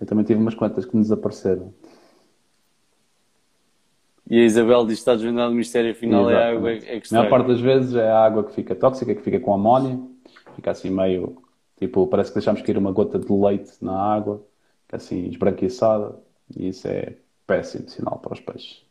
Eu 0.00 0.06
também 0.06 0.24
tive 0.24 0.40
umas 0.40 0.54
quantas 0.54 0.86
que 0.86 0.96
me 0.96 1.02
desapareceram. 1.02 1.72
E 4.30 4.40
a 4.40 4.44
Isabel 4.44 4.84
diz 4.86 4.96
que 4.96 5.00
está 5.00 5.14
desvendado 5.14 5.52
o 5.52 5.54
mistério 5.54 5.90
afinal 5.90 6.28
é 6.30 6.36
a 6.36 6.50
água 6.50 6.72
é, 6.72 7.00
que 7.00 7.14
A 7.14 7.18
maior 7.18 7.30
parte 7.30 7.46
das 7.48 7.60
vezes 7.60 7.94
é 7.94 8.10
a 8.10 8.24
água 8.24 8.44
que 8.44 8.52
fica 8.54 8.74
tóxica, 8.74 9.14
que 9.14 9.22
fica 9.22 9.40
com 9.40 9.54
amónia, 9.54 9.98
fica 10.58 10.70
assim 10.72 10.90
meio, 10.90 11.42
tipo, 11.76 12.06
parece 12.08 12.30
que 12.30 12.36
deixamos 12.36 12.62
cair 12.62 12.78
uma 12.78 12.92
gota 12.92 13.18
de 13.18 13.32
leite 13.32 13.72
na 13.84 13.94
água, 14.00 14.46
fica 14.84 14.96
assim 14.98 15.28
esbranquiçada, 15.28 16.16
e 16.56 16.68
isso 16.68 16.88
é 16.88 17.16
péssimo 17.46 17.88
sinal 17.88 18.18
para 18.20 18.34
os 18.34 18.40
peixes. 18.40 18.84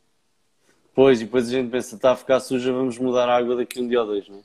Pois, 0.94 1.22
e 1.22 1.24
depois 1.26 1.48
a 1.48 1.52
gente 1.52 1.70
pensa, 1.72 1.96
está 1.96 2.12
a 2.12 2.16
ficar 2.18 2.42
suja, 2.42 2.74
vamos 2.74 2.98
mudar 2.98 3.30
a 3.30 3.38
água 3.38 3.56
daqui 3.56 3.80
um 3.80 3.88
dia 3.88 4.02
ou 4.02 4.08
dois, 4.08 4.28
não 4.28 4.40
é? 4.40 4.44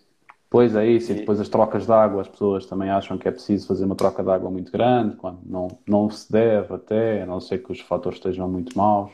Pois 0.51 0.75
é 0.77 0.87
isso, 0.87 1.11
e 1.13 1.15
E- 1.15 1.17
depois 1.17 1.41
as 1.41 1.49
trocas 1.49 1.87
de 1.87 1.93
água, 1.93 2.21
as 2.23 2.29
pessoas 2.29 2.67
também 2.67 2.91
acham 2.91 3.17
que 3.19 3.27
é 3.27 3.31
preciso 3.33 3.67
fazer 3.67 3.85
uma 3.87 3.97
troca 3.97 4.23
de 4.23 4.31
água 4.31 4.51
muito 4.51 4.71
grande, 4.71 5.17
quando 5.17 5.41
não, 5.45 5.69
não 5.89 6.11
se 6.11 6.31
deve 6.31 6.75
até, 6.75 7.23
a 7.23 7.27
não 7.27 7.41
ser 7.41 7.59
que 7.63 7.73
os 7.73 7.81
fatores 7.81 8.19
estejam 8.19 8.49
muito 8.51 8.77
maus. 8.77 9.11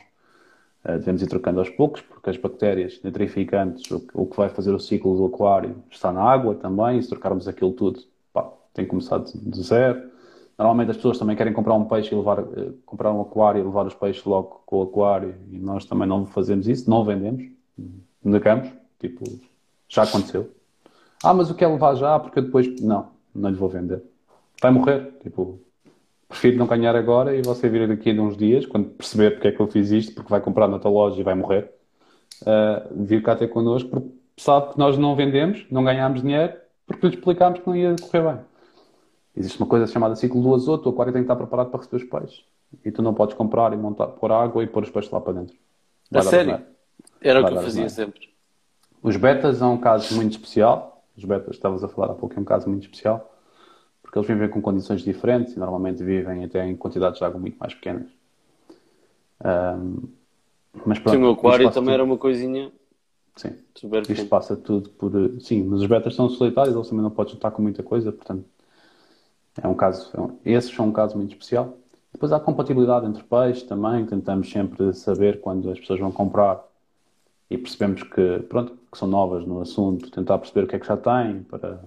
Eh, 0.89 0.97
devemos 0.97 1.21
ir 1.21 1.27
trocando 1.27 1.59
aos 1.59 1.69
poucos, 1.69 2.01
porque 2.01 2.29
as 2.29 2.37
bactérias 2.37 2.99
nitrificantes, 3.03 3.89
o, 3.91 4.03
o 4.13 4.25
que 4.25 4.35
vai 4.35 4.49
fazer 4.49 4.73
o 4.73 4.79
ciclo 4.79 5.15
do 5.15 5.25
aquário, 5.25 5.75
está 5.91 6.11
na 6.11 6.21
água 6.21 6.55
também, 6.55 6.97
e 6.97 7.03
se 7.03 7.09
trocarmos 7.09 7.47
aquilo 7.47 7.71
tudo, 7.73 7.99
pá, 8.33 8.51
tem 8.73 8.85
que 8.85 8.89
começar 8.89 9.19
de, 9.19 9.37
de 9.37 9.61
zero. 9.61 10.09
Normalmente 10.57 10.91
as 10.91 10.97
pessoas 10.97 11.17
também 11.17 11.35
querem 11.35 11.53
comprar 11.53 11.75
um 11.75 11.85
peixe 11.85 12.13
e 12.13 12.17
levar, 12.17 12.39
eh, 12.39 12.71
comprar 12.85 13.13
um 13.13 13.21
aquário 13.21 13.61
e 13.61 13.63
levar 13.63 13.85
os 13.85 13.93
peixes 13.93 14.23
logo 14.25 14.61
com 14.65 14.77
o 14.77 14.81
aquário, 14.83 15.35
e 15.51 15.59
nós 15.59 15.85
também 15.85 16.07
não 16.07 16.25
fazemos 16.25 16.67
isso, 16.67 16.89
não 16.89 17.03
vendemos, 17.05 17.43
negamos, 18.23 18.69
tipo, 18.99 19.23
já 19.87 20.03
aconteceu. 20.03 20.49
Ah, 21.23 21.33
mas 21.33 21.51
o 21.51 21.55
que 21.55 21.63
é 21.63 21.67
levar 21.67 21.95
já? 21.95 22.17
Porque 22.17 22.39
eu 22.39 22.43
depois. 22.43 22.79
Não, 22.81 23.09
não 23.35 23.49
lhe 23.49 23.57
vou 23.57 23.67
vender. 23.67 24.01
Vai 24.61 24.71
morrer. 24.71 25.11
Tipo, 25.21 25.59
prefiro 26.29 26.57
não 26.57 26.67
ganhar 26.67 26.95
agora 26.95 27.35
e 27.35 27.41
você 27.41 27.67
vir 27.67 27.87
daqui 27.87 28.11
a 28.11 28.21
uns 28.21 28.37
dias, 28.37 28.65
quando 28.65 28.89
perceber 28.89 29.31
porque 29.31 29.47
é 29.49 29.51
que 29.51 29.59
eu 29.59 29.67
fiz 29.67 29.89
isto, 29.89 30.13
porque 30.13 30.29
vai 30.29 30.39
comprar 30.39 30.67
na 30.67 30.77
tua 30.77 30.91
loja 30.91 31.19
e 31.19 31.23
vai 31.23 31.33
morrer, 31.33 31.71
ah, 32.45 32.87
vir 32.91 33.21
cá 33.23 33.35
ter 33.35 33.47
connosco, 33.47 33.89
porque 33.89 34.09
sabe 34.37 34.73
que 34.73 34.79
nós 34.79 34.97
não 34.97 35.15
vendemos, 35.15 35.65
não 35.71 35.83
ganhamos 35.83 36.21
dinheiro, 36.21 36.53
porque 36.85 37.07
lhe 37.07 37.15
explicámos 37.15 37.59
que 37.59 37.67
não 37.67 37.75
ia 37.75 37.95
correr 37.99 38.21
bem. 38.21 38.39
Existe 39.35 39.59
uma 39.59 39.67
coisa 39.67 39.87
chamada 39.87 40.15
ciclo 40.15 40.41
do 40.41 40.53
azoto, 40.53 40.87
o 40.87 40.93
aquário 40.93 41.11
tem 41.11 41.23
que 41.23 41.25
estar 41.25 41.35
preparado 41.35 41.69
para 41.71 41.79
receber 41.79 41.97
os 41.97 42.09
peixes. 42.09 42.45
E 42.85 42.91
tu 42.91 43.01
não 43.01 43.13
podes 43.13 43.35
comprar 43.35 43.73
e 43.73 43.77
montar, 43.77 44.07
pôr 44.07 44.31
água 44.31 44.63
e 44.63 44.67
pôr 44.67 44.83
os 44.83 44.91
peixes 44.91 45.11
lá 45.11 45.19
para 45.19 45.33
dentro. 45.33 45.55
A 46.11 46.15
Vai 46.15 46.23
dar 46.23 46.29
sério? 46.29 46.61
Era 47.21 47.39
o 47.39 47.41
Vai 47.41 47.51
que 47.51 47.57
eu 47.57 47.63
fazia 47.63 47.89
sempre. 47.89 48.29
Os 49.01 49.15
betas 49.15 49.61
é 49.61 49.65
um 49.65 49.77
caso 49.77 50.15
muito 50.15 50.33
especial. 50.33 51.03
Os 51.17 51.25
betas, 51.25 51.55
estavas 51.55 51.83
a 51.83 51.87
falar 51.87 52.11
há 52.11 52.15
pouco, 52.15 52.35
é 52.35 52.39
um 52.39 52.45
caso 52.45 52.69
muito 52.69 52.83
especial. 52.83 53.33
Porque 54.09 54.17
eles 54.17 54.27
vivem 54.27 54.49
com 54.49 54.59
condições 54.59 55.03
diferentes 55.03 55.55
e 55.55 55.59
normalmente 55.59 56.03
vivem 56.03 56.43
até 56.43 56.65
em 56.65 56.75
quantidades 56.75 57.19
de 57.19 57.25
água 57.25 57.39
muito 57.39 57.59
mais 57.59 57.75
pequenas. 57.75 58.07
Ahm, 59.39 59.97
mas 60.83 60.97
pronto, 60.97 61.19
Sim, 61.19 61.23
o 61.25 61.29
aquário 61.29 61.67
também 61.67 61.83
tudo- 61.83 61.93
era 61.93 62.03
uma 62.03 62.17
coisinha 62.17 62.71
Sim, 63.35 63.55
super 63.75 64.01
isto 64.09 64.25
passa 64.25 64.57
tudo 64.57 64.89
por. 64.89 65.11
Sim, 65.41 65.63
mas 65.65 65.81
os 65.81 65.85
betas 65.85 66.15
são 66.15 66.27
solitários, 66.27 66.75
eles 66.75 66.89
também 66.89 67.03
não 67.03 67.11
podem 67.11 67.33
juntar 67.33 67.51
com 67.51 67.61
muita 67.61 67.83
coisa, 67.83 68.11
portanto. 68.11 68.45
É 69.61 69.67
um 69.67 69.75
caso, 69.75 70.09
é 70.15 70.19
um- 70.19 70.37
esses 70.43 70.73
são 70.73 70.87
um 70.87 70.91
caso 70.91 71.15
muito 71.15 71.33
especial. 71.33 71.77
Depois 72.11 72.31
há 72.31 72.39
compatibilidade 72.39 73.05
entre 73.05 73.21
peixes 73.23 73.61
também, 73.61 74.07
tentamos 74.07 74.49
sempre 74.49 74.91
saber 74.95 75.39
quando 75.39 75.69
as 75.69 75.79
pessoas 75.79 75.99
vão 75.99 76.11
comprar 76.11 76.65
e 77.49 77.57
percebemos 77.57 78.01
que, 78.03 78.39
pronto, 78.49 78.77
que 78.91 78.97
são 78.97 79.07
novas 79.07 79.45
no 79.45 79.61
assunto, 79.61 80.09
tentar 80.09 80.39
perceber 80.39 80.65
o 80.65 80.67
que 80.67 80.75
é 80.75 80.79
que 80.79 80.87
já 80.87 80.97
têm 80.97 81.43
para, 81.43 81.79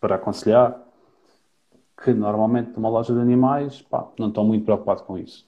para 0.00 0.16
aconselhar. 0.16 0.83
Que 2.04 2.12
normalmente 2.12 2.72
numa 2.76 2.90
loja 2.90 3.14
de 3.14 3.20
animais, 3.20 3.80
pá, 3.80 4.06
não 4.18 4.28
estão 4.28 4.44
muito 4.44 4.64
preocupados 4.64 5.02
com 5.04 5.16
isso. 5.16 5.46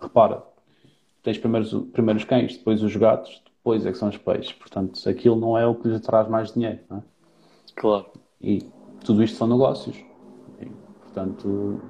Repara, 0.00 0.44
tens 1.24 1.38
primeiro, 1.38 1.66
os- 1.66 1.90
primeiro 1.90 2.18
os 2.18 2.24
cães, 2.24 2.56
depois 2.56 2.82
os 2.84 2.94
gatos, 2.94 3.42
depois 3.56 3.84
é 3.84 3.90
que 3.90 3.98
são 3.98 4.08
os 4.08 4.16
peixes. 4.16 4.52
Portanto, 4.52 5.00
aquilo 5.08 5.34
não 5.36 5.58
é 5.58 5.66
o 5.66 5.74
que 5.74 5.88
lhes 5.88 6.00
traz 6.00 6.28
mais 6.28 6.52
dinheiro, 6.52 6.78
não 6.88 6.98
é? 6.98 7.02
Claro. 7.74 8.06
E 8.40 8.62
tudo 9.04 9.24
isto 9.24 9.36
são 9.36 9.48
negócios. 9.48 9.96
E, 10.60 10.66
portanto, 11.02 11.80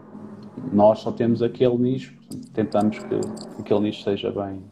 nós 0.72 1.00
só 1.00 1.12
temos 1.12 1.42
aquele 1.42 1.76
nicho. 1.76 2.16
portanto, 2.16 2.50
tentamos 2.52 2.98
que 2.98 3.60
aquele 3.60 3.80
nicho 3.80 4.02
seja 4.02 4.30
bem, 4.30 4.54
Bem 4.54 4.62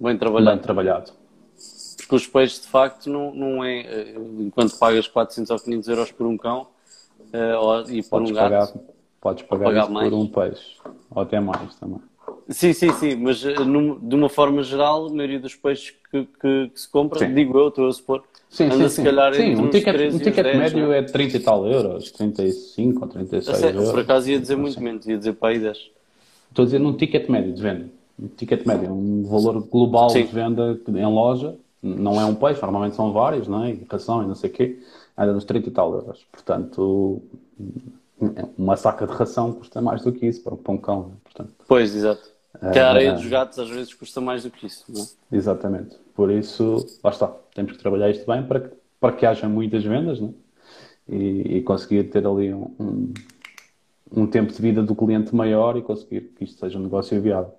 bem 0.00 0.18
trabalhado. 0.18 0.60
trabalhado. 0.60 1.12
Porque 1.98 2.14
os 2.16 2.26
peixes, 2.26 2.60
de 2.62 2.66
facto, 2.68 3.08
não, 3.08 3.32
não 3.34 3.64
é. 3.64 3.80
eh, 3.80 4.14
Enquanto 4.40 4.76
pagas 4.78 5.06
400 5.08 5.50
ou 5.50 5.58
500 5.58 5.88
euros 5.88 6.12
por 6.12 6.26
um 6.26 6.36
cão 6.36 6.66
eh, 7.32 7.56
ou- 7.56 7.82
e 7.90 8.02
por 8.02 8.22
um 8.22 8.26
pagar, 8.32 8.50
gato. 8.50 8.80
podes 9.20 9.42
pagar, 9.44 9.64
pagar 9.64 9.86
por 9.86 10.12
um 10.14 10.26
peixe. 10.26 10.76
Ou 11.10 11.22
até 11.22 11.40
mais 11.40 11.74
também. 11.76 12.00
Sim, 12.48 12.72
sim, 12.72 12.92
sim, 12.92 13.16
mas 13.16 13.44
eh, 13.44 13.58
num- 13.64 13.98
de 13.98 14.14
uma 14.14 14.28
forma 14.28 14.62
geral, 14.62 15.06
a 15.06 15.10
maioria 15.10 15.40
dos 15.40 15.54
peixes 15.54 15.90
que, 16.10 16.24
que- 16.40 16.70
que 16.72 16.80
se 16.80 16.88
compra, 16.88 17.18
Sim. 17.20 17.34
digo 17.34 17.58
eu, 17.58 17.68
estou 17.68 17.88
a 17.88 17.92
supor, 17.92 18.22
Sim, 18.48 18.64
anda 18.66 18.76
sim, 18.76 18.88
se 18.88 18.96
sim. 18.96 19.04
calhar 19.04 19.34
Sim, 19.34 19.42
entre 19.42 19.62
um 19.62 19.64
os 19.66 19.70
ticket, 19.72 19.96
13 19.96 20.16
um 20.16 20.18
ticket 20.20 20.42
10, 20.44 20.58
médio 20.58 20.86
não 20.86 20.92
é? 20.92 20.98
é 20.98 21.02
30 21.02 21.36
e 21.36 21.40
tal 21.40 21.66
euros, 21.66 22.10
35 22.12 23.00
ou 23.00 23.06
A 23.06 23.12
36 23.12 23.44
sério, 23.58 23.76
euros. 23.80 23.90
por 23.90 24.00
acaso 24.00 24.30
ia 24.30 24.38
dizer 24.40 24.54
Assim. 24.54 24.62
muito 24.62 24.80
menos, 24.80 25.06
ia 25.06 25.18
dizer 25.18 25.32
para 25.34 25.48
aí 25.48 25.58
10. 25.58 25.90
Estou 26.48 26.62
a 26.62 26.66
dizer 26.66 26.78
num 26.78 26.92
ticket 26.96 27.28
médio 27.28 27.52
de 27.52 27.60
venda. 27.62 27.86
Um 28.18 28.28
ticket 28.28 28.64
médio, 28.64 28.92
um 28.92 29.24
valor 29.24 29.60
global 29.68 30.08
Sim. 30.10 30.22
de 30.24 30.32
venda 30.32 30.80
em 30.88 31.04
loja, 31.06 31.54
não 31.82 32.20
é 32.20 32.24
um 32.24 32.34
peixe, 32.34 32.62
normalmente 32.62 32.96
são 32.96 33.12
vários, 33.12 33.46
não 33.46 33.64
é? 33.64 33.72
E 33.72 33.86
ração 33.90 34.22
e 34.22 34.26
não 34.26 34.34
sei 34.34 34.48
o 34.50 34.52
quê, 34.52 34.78
anda 35.16 35.32
nos 35.32 35.44
30 35.44 35.68
e 35.68 35.72
tal 35.72 35.92
euros. 35.94 36.26
Portanto, 36.30 37.22
uma 38.56 38.76
saca 38.76 39.06
de 39.06 39.12
ração 39.12 39.52
custa 39.52 39.80
mais 39.80 40.02
do 40.02 40.12
que 40.12 40.26
isso 40.26 40.42
para 40.42 40.56
para 40.56 40.72
um 40.72 40.78
cão, 40.78 41.00
não 41.02 41.08
é? 41.08 41.14
Portanto, 41.24 41.52
Pois, 41.66 41.94
exato. 41.94 42.30
É, 42.62 42.70
Que 42.70 42.78
a 42.78 42.90
areia 42.90 43.10
é. 43.10 43.12
dos 43.14 43.26
gatos 43.26 43.58
às 43.58 43.68
vezes 43.68 43.92
custa 43.92 44.20
mais 44.20 44.42
do 44.44 44.50
que 44.50 44.66
isso, 44.66 44.84
não 44.88 45.02
é? 45.02 45.06
exatamente. 45.36 45.96
Por 46.14 46.30
isso, 46.30 46.86
lá 47.04 47.10
está, 47.10 47.28
temos 47.54 47.72
que 47.72 47.78
trabalhar 47.78 48.10
isto 48.10 48.26
bem 48.26 48.42
para 48.42 48.60
que, 48.60 48.76
para 48.98 49.12
que 49.12 49.26
haja 49.26 49.48
muitas 49.48 49.84
vendas, 49.84 50.20
não 50.20 50.28
é? 50.28 51.14
E, 51.14 51.58
e 51.58 51.62
conseguir 51.62 52.04
ter 52.04 52.26
ali 52.26 52.52
um, 52.52 52.74
um, 52.80 53.14
um 54.10 54.26
tempo 54.26 54.52
de 54.52 54.60
vida 54.60 54.82
do 54.82 54.94
cliente 54.94 55.34
maior 55.34 55.76
e 55.76 55.82
conseguir 55.82 56.32
que 56.36 56.44
isto 56.44 56.58
seja 56.58 56.78
um 56.78 56.82
negócio 56.82 57.20
viável. 57.20 57.52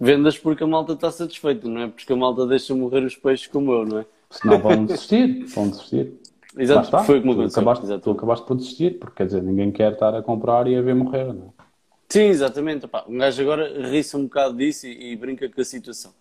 Vendas 0.00 0.36
porque 0.36 0.64
a 0.64 0.66
malta 0.66 0.94
está 0.94 1.10
satisfeita, 1.10 1.68
não 1.68 1.82
é? 1.82 1.88
Porque 1.88 2.12
a 2.12 2.16
malta 2.16 2.46
deixa 2.46 2.74
morrer 2.74 3.04
os 3.04 3.14
peixes 3.16 3.46
como 3.46 3.72
eu, 3.72 3.84
não 3.86 3.98
é? 3.98 4.06
Senão 4.30 4.58
vão 4.58 4.84
desistir, 4.86 5.44
vão 5.46 5.68
desistir. 5.68 6.14
Exato, 6.56 6.98
foi 7.04 7.20
como 7.20 7.34
tu, 7.34 7.40
aconteceu. 7.40 7.62
acabaste, 7.62 7.98
tu 7.98 8.10
acabaste 8.12 8.46
por 8.46 8.56
desistir, 8.56 8.98
porque 8.98 9.16
quer 9.16 9.26
dizer, 9.26 9.42
ninguém 9.42 9.72
quer 9.72 9.92
estar 9.92 10.14
a 10.14 10.22
comprar 10.22 10.66
e 10.66 10.76
a 10.76 10.82
ver 10.82 10.94
morrer, 10.94 11.32
não 11.32 11.46
é? 11.58 11.64
Sim, 12.08 12.26
exatamente. 12.26 12.84
Epá, 12.84 13.04
um 13.08 13.18
gajo 13.18 13.42
agora 13.42 13.88
ri-se 13.90 14.16
um 14.16 14.24
bocado 14.24 14.56
disso 14.56 14.86
e, 14.86 15.12
e 15.12 15.16
brinca 15.16 15.48
com 15.48 15.60
a 15.60 15.64
situação. 15.64 16.14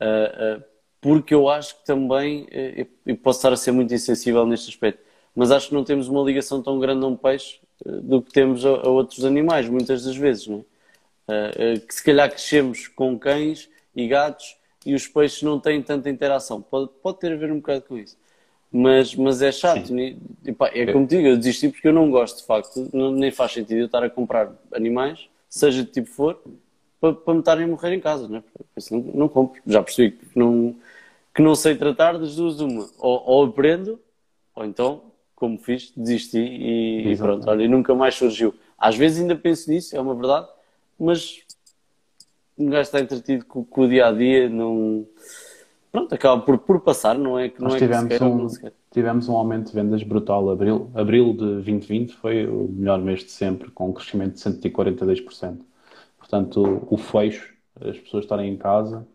Ah, 0.00 0.56
ah, 0.60 0.64
porque 1.00 1.32
eu 1.34 1.48
acho 1.48 1.78
que 1.78 1.84
também, 1.84 2.46
eh, 2.50 2.86
e 3.06 3.14
posso 3.14 3.38
estar 3.38 3.52
a 3.52 3.56
ser 3.56 3.70
muito 3.72 3.94
insensível 3.94 4.44
neste 4.46 4.68
aspecto, 4.70 5.00
mas 5.34 5.50
acho 5.52 5.68
que 5.68 5.74
não 5.74 5.84
temos 5.84 6.08
uma 6.08 6.22
ligação 6.22 6.60
tão 6.62 6.80
grande 6.80 7.04
a 7.04 7.08
um 7.08 7.16
peixe 7.16 7.60
eh, 7.86 7.90
do 8.02 8.20
que 8.20 8.32
temos 8.32 8.64
a, 8.66 8.70
a 8.70 8.88
outros 8.88 9.24
animais, 9.24 9.68
muitas 9.68 10.04
das 10.04 10.16
vezes, 10.16 10.48
não 10.48 10.58
é? 10.60 10.64
Ah, 11.28 11.80
que 11.86 11.94
se 11.94 12.02
calhar 12.02 12.28
crescemos 12.30 12.88
com 12.88 13.18
cães 13.18 13.68
e 13.94 14.08
gatos 14.08 14.56
e 14.84 14.94
os 14.94 15.06
peixes 15.06 15.42
não 15.42 15.60
têm 15.60 15.82
tanta 15.82 16.08
interação. 16.10 16.62
Pode, 16.62 16.90
pode 17.02 17.18
ter 17.18 17.32
a 17.32 17.36
ver 17.36 17.52
um 17.52 17.56
bocado 17.56 17.82
com 17.82 17.98
isso. 17.98 18.16
Mas, 18.70 19.14
mas 19.14 19.40
é 19.40 19.50
chato. 19.50 19.92
ne- 19.92 20.18
epá, 20.44 20.68
é 20.74 20.92
como 20.92 21.06
digo, 21.06 21.26
eu 21.26 21.36
desisti 21.36 21.68
porque 21.70 21.88
eu 21.88 21.92
não 21.92 22.10
gosto 22.10 22.38
de 22.40 22.46
facto, 22.46 22.88
não- 22.92 23.10
nem 23.10 23.30
faz 23.30 23.52
sentido 23.52 23.78
eu 23.80 23.86
estar 23.86 24.02
a 24.04 24.10
comprar 24.10 24.52
animais, 24.72 25.28
seja 25.48 25.82
de 25.82 25.90
tipo 25.90 26.08
for, 26.10 26.38
para, 27.00 27.14
para 27.14 27.34
me 27.34 27.40
estarem 27.40 27.64
a 27.64 27.68
morrer 27.68 27.94
em 27.94 28.00
casa. 28.00 28.28
É? 28.36 28.42
Isso 28.76 28.94
não, 28.94 29.02
não 29.14 29.28
compro. 29.28 29.60
Já 29.66 29.82
percebi 29.82 30.12
que 30.16 30.38
não, 30.38 30.74
que 31.34 31.40
não 31.40 31.54
sei 31.54 31.76
tratar 31.76 32.18
das 32.18 32.36
duas 32.36 32.60
uma. 32.60 32.88
Ou, 32.98 33.22
ou 33.26 33.44
aprendo, 33.46 33.98
ou 34.54 34.64
então 34.64 35.02
como 35.34 35.56
fiz, 35.56 35.92
desisti 35.96 36.38
e, 36.38 37.12
e 37.12 37.16
pronto, 37.16 37.48
olha, 37.48 37.62
e 37.62 37.68
nunca 37.68 37.94
mais 37.94 38.16
surgiu. 38.16 38.52
Às 38.76 38.96
vezes 38.96 39.20
ainda 39.20 39.36
penso 39.36 39.70
nisso, 39.70 39.96
é 39.96 40.00
uma 40.00 40.14
verdade, 40.14 40.48
mas 40.98 41.38
um 42.58 42.66
gajo 42.66 42.82
está 42.82 43.00
entretido 43.00 43.44
com, 43.44 43.64
com 43.64 43.82
o 43.82 43.88
dia 43.88 44.08
a 44.08 44.12
dia, 44.12 44.48
não. 44.48 45.06
Pronto, 45.90 46.14
acaba 46.14 46.42
por, 46.42 46.58
por 46.58 46.80
passar, 46.80 47.16
não 47.18 47.38
é 47.38 47.48
que 47.48 47.60
não 47.60 47.68
Nós 47.68 47.76
é 47.76 47.78
tivemos, 47.78 48.02
que 48.04 48.08
queira, 48.18 48.24
um, 48.26 48.46
queira. 48.48 48.74
tivemos 48.90 49.28
um 49.28 49.36
aumento 49.36 49.68
de 49.68 49.72
vendas 49.74 50.02
brutal. 50.02 50.50
Abril, 50.50 50.90
abril 50.94 51.32
de 51.32 51.38
2020 51.38 52.14
foi 52.14 52.46
o 52.46 52.68
melhor 52.68 53.00
mês 53.00 53.20
de 53.24 53.30
sempre, 53.30 53.70
com 53.70 53.88
um 53.88 53.92
crescimento 53.92 54.34
de 54.34 54.40
142%. 54.40 55.58
Portanto, 56.18 56.86
o, 56.90 56.96
fecho, 56.98 57.54
as 57.80 57.98
pessoas 57.98 58.24
estarem 58.24 58.52
em 58.52 58.56
casa, 58.56 59.06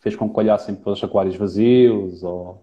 fez 0.00 0.14
com 0.14 0.28
que 0.28 0.38
olhassem 0.38 0.74
para 0.74 0.92
os 0.92 1.02
aquários 1.02 1.36
vazios 1.36 2.22
ou, 2.22 2.62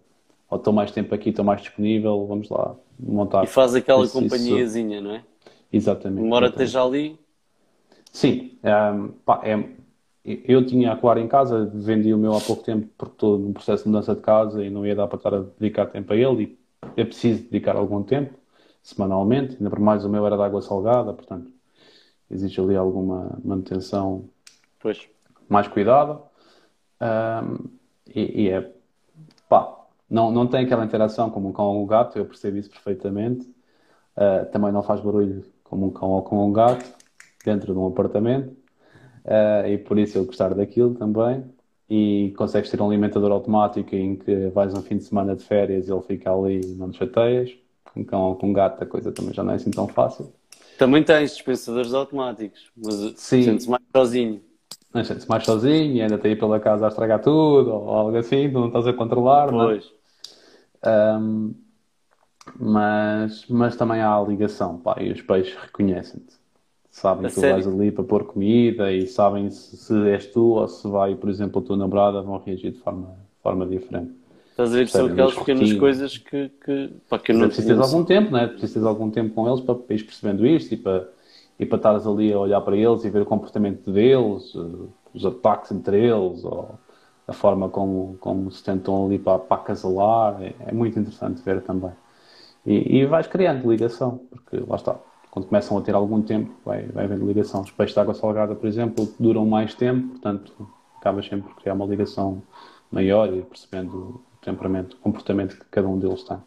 ou 0.49 0.57
estou 0.57 0.71
mais 0.71 0.91
tempo 0.91 1.13
aqui, 1.15 1.29
estou 1.29 1.43
mais 1.43 1.61
disponível, 1.61 2.25
vamos 2.27 2.49
lá 2.49 2.75
montar. 2.99 3.43
E 3.43 3.47
faz 3.47 3.73
aquela 3.73 4.03
Isso- 4.05 4.21
isso- 4.23 4.35
companhiazinha, 4.35 5.01
não 5.01 5.11
é? 5.11 5.23
Exatamente. 5.73 6.25
Embora 6.25 6.47
esteja 6.47 6.83
ali, 6.83 7.17
Sim, 8.11 8.57
ehm, 8.63 9.09
pá, 9.25 9.41
é- 9.43 9.69
eu 10.25 10.65
tinha 10.65 10.91
aquário 10.91 11.21
em 11.21 11.27
casa, 11.27 11.69
vendi 11.73 12.13
o 12.13 12.17
meu 12.17 12.35
há 12.35 12.41
pouco 12.41 12.63
tempo 12.63 12.87
porque 12.97 13.13
estou 13.13 13.37
num 13.37 13.53
processo 13.53 13.83
de 13.83 13.89
mudança 13.89 14.15
de 14.15 14.21
casa 14.21 14.63
e 14.63 14.69
não 14.69 14.85
ia 14.85 14.95
dar 14.95 15.07
para 15.07 15.17
estar 15.17 15.33
a 15.35 15.39
dedicar 15.59 15.85
tempo 15.87 16.11
a 16.13 16.15
ele 16.15 16.57
e 16.97 17.01
é 17.01 17.05
preciso 17.05 17.43
dedicar 17.43 17.75
algum 17.75 18.01
tempo, 18.01 18.33
semanalmente, 18.81 19.55
ainda 19.57 19.69
por 19.69 19.79
mais 19.79 20.03
o 20.03 20.09
meu 20.09 20.25
era 20.25 20.35
de 20.35 20.43
água 20.43 20.61
salgada, 20.61 21.13
portanto 21.13 21.51
existe 22.29 22.59
ali 22.59 22.75
alguma 22.75 23.37
manutenção 23.43 24.27
pois. 24.79 25.07
mais 25.47 25.67
cuidada 25.67 26.19
Ahm, 26.99 27.69
e, 28.07 28.43
e 28.43 28.49
é 28.49 28.71
pá, 29.49 29.85
não, 30.09 30.31
não 30.31 30.47
tem 30.47 30.65
aquela 30.65 30.85
interação 30.85 31.29
como 31.29 31.49
um 31.49 31.53
cão 31.53 31.65
ou 31.65 31.83
um 31.83 31.87
gato, 31.87 32.17
eu 32.17 32.25
percebo 32.25 32.57
isso 32.57 32.69
perfeitamente. 32.69 33.47
Ah, 34.15 34.45
também 34.51 34.71
não 34.71 34.81
faz 34.81 35.01
barulho 35.01 35.43
como 35.63 35.87
um 35.87 35.91
cão 35.91 36.09
ou 36.11 36.21
com 36.23 36.47
um 36.47 36.53
gato 36.53 36.85
dentro 37.43 37.73
de 37.73 37.79
um 37.79 37.87
apartamento 37.87 38.55
Ah, 39.25 39.67
e 39.67 39.77
por 39.77 39.97
isso 39.97 40.17
eu 40.17 40.25
gostar 40.25 40.53
daquilo 40.53 40.93
também. 40.95 41.43
E 41.89 42.33
consegues 42.37 42.69
ter 42.69 42.81
um 42.81 42.87
alimentador 42.87 43.31
automático 43.31 43.95
em 43.95 44.15
que 44.15 44.47
vais 44.47 44.73
um 44.73 44.81
fim 44.81 44.97
de 44.97 45.03
semana 45.03 45.35
de 45.35 45.43
férias 45.43 45.87
e 45.87 45.91
ele 45.91 46.01
fica 46.01 46.31
ali 46.31 46.61
e 46.61 46.75
não 46.75 46.89
te 46.89 46.97
chateias. 46.97 47.51
Com 47.93 48.03
cão 48.03 48.21
ou 48.23 48.35
com 48.35 48.51
gato 48.51 48.83
a 48.83 48.85
coisa 48.85 49.11
também 49.11 49.33
já 49.33 49.43
não 49.43 49.53
é 49.53 49.55
assim 49.55 49.71
tão 49.71 49.87
fácil. 49.87 50.33
Também 50.77 51.03
tens 51.03 51.31
dispensadores 51.31 51.93
automáticos, 51.93 52.71
mas 52.75 53.13
sentes 53.17 53.67
mais 53.67 53.83
sozinho. 53.95 54.41
Mas 54.93 55.07
sentes 55.07 55.25
mais 55.25 55.45
sozinho 55.45 55.93
e 55.95 56.01
ainda 56.01 56.17
te 56.17 56.27
ir 56.27 56.37
pela 56.37 56.59
casa 56.59 56.85
a 56.85 56.89
estragar 56.89 57.21
tudo 57.21 57.71
ou 57.71 57.89
algo 57.89 58.17
assim, 58.17 58.49
tu 58.49 58.59
não 58.59 58.67
estás 58.67 58.87
a 58.87 58.93
controlar, 58.93 59.47
é? 59.47 59.51
Pois. 59.51 59.91
Um, 60.85 61.53
mas, 62.59 63.45
mas 63.47 63.75
também 63.75 64.01
há 64.01 64.15
a 64.15 64.21
ligação, 64.21 64.77
pá, 64.77 64.97
e 64.99 65.11
os 65.11 65.21
peixes 65.21 65.55
reconhecem-te. 65.55 66.34
Sabem 66.95 67.27
A 67.27 67.29
que 67.29 67.33
tu 67.35 67.41
sério? 67.41 67.43
vais 67.43 67.67
ali 67.67 67.91
para 67.91 68.03
pôr 68.05 68.25
comida 68.25 68.91
e 68.91 69.05
sabem 69.07 69.49
se, 69.51 69.75
se 69.77 69.93
és 70.09 70.27
tu 70.27 70.41
ou 70.55 70.67
se 70.67 70.87
vai, 70.87 71.13
por 71.15 71.29
exemplo, 71.29 71.61
a 71.61 71.65
tua 71.65 71.75
namorada, 71.77 72.21
vão 72.21 72.37
reagir 72.39 72.71
de 72.71 72.79
forma, 72.79 73.15
forma 73.43 73.65
diferente. 73.67 74.13
Estás 74.51 74.73
a 74.73 74.77
ver 74.77 74.85
que 74.85 74.91
são 74.91 75.05
aquelas 75.07 75.35
as 75.37 75.37
pequenas 75.37 75.73
coisas 75.73 76.17
que, 76.17 76.49
que, 76.63 76.89
pá, 77.09 77.19
que 77.19 77.31
eu 77.31 77.35
não 77.35 77.47
é 77.47 77.49
conheço. 77.49 77.79
algum 77.79 78.03
tempo, 78.05 78.31
né? 78.31 78.47
Preciso 78.47 78.73
teres 78.73 78.87
algum 78.87 79.09
tempo 79.11 79.33
com 79.33 79.47
eles 79.47 79.61
para 79.61 79.75
ires 79.89 80.03
percebendo 80.03 80.45
isto 80.45 80.73
e 80.73 80.77
para, 80.77 81.09
e 81.59 81.65
para 81.65 81.77
estares 81.77 82.07
ali 82.07 82.31
a 82.33 82.39
olhar 82.39 82.61
para 82.61 82.75
eles 82.77 83.03
e 83.03 83.09
ver 83.09 83.21
o 83.21 83.25
comportamento 83.25 83.91
deles, 83.91 84.53
eh, 84.55 84.87
os 85.13 85.25
ataques 85.25 85.71
entre 85.71 85.97
eles, 85.97 86.43
ou 86.43 86.79
a 87.27 87.33
forma 87.33 87.69
como, 87.69 88.17
como 88.19 88.51
se 88.51 88.63
tentam 88.63 89.05
ali 89.05 89.19
para, 89.19 89.39
para 89.39 89.57
acasalar. 89.61 90.41
É, 90.41 90.53
é 90.67 90.71
muito 90.73 90.97
interessante 90.99 91.41
ver 91.43 91.61
também. 91.61 91.91
E, 92.65 92.99
e 92.99 93.05
vais 93.05 93.27
criando 93.27 93.69
ligação, 93.71 94.19
porque 94.31 94.57
lá 94.67 94.75
está. 94.75 94.97
Quando 95.35 95.47
começam 95.47 95.77
a 95.77 95.81
ter 95.81 95.93
algum 95.93 96.21
tempo, 96.21 96.49
vai, 96.63 96.83
vai 96.83 97.03
havendo 97.03 97.27
ligação. 97.27 97.59
Os 97.59 97.69
peixes 97.69 97.93
de 97.93 97.99
água 97.99 98.13
salgada, 98.13 98.55
por 98.55 98.65
exemplo, 98.67 99.13
duram 99.19 99.45
mais 99.45 99.75
tempo, 99.75 100.07
portanto, 100.11 100.65
acabas 100.97 101.25
sempre 101.25 101.49
por 101.49 101.61
criar 101.61 101.73
uma 101.73 101.85
ligação 101.85 102.41
maior 102.89 103.33
e 103.33 103.41
percebendo 103.41 103.97
o 103.97 104.21
temperamento, 104.39 104.93
o 104.93 104.99
comportamento 104.99 105.57
que 105.57 105.65
cada 105.65 105.89
um 105.89 105.99
deles 105.99 106.23
tem. 106.23 106.37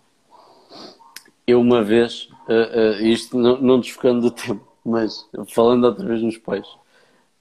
Eu 1.47 1.61
uma 1.61 1.84
vez, 1.84 2.30
eh, 2.49 2.70
eh, 2.72 3.09
isto 3.09 3.36
não, 3.36 3.61
não 3.61 3.78
desfocando 3.78 4.22
do 4.22 4.30
tempo, 4.30 4.66
mas 4.82 5.28
falando 5.55 5.84
outra 5.84 6.07
vez 6.07 6.22
nos 6.22 6.39
peixes, 6.39 6.74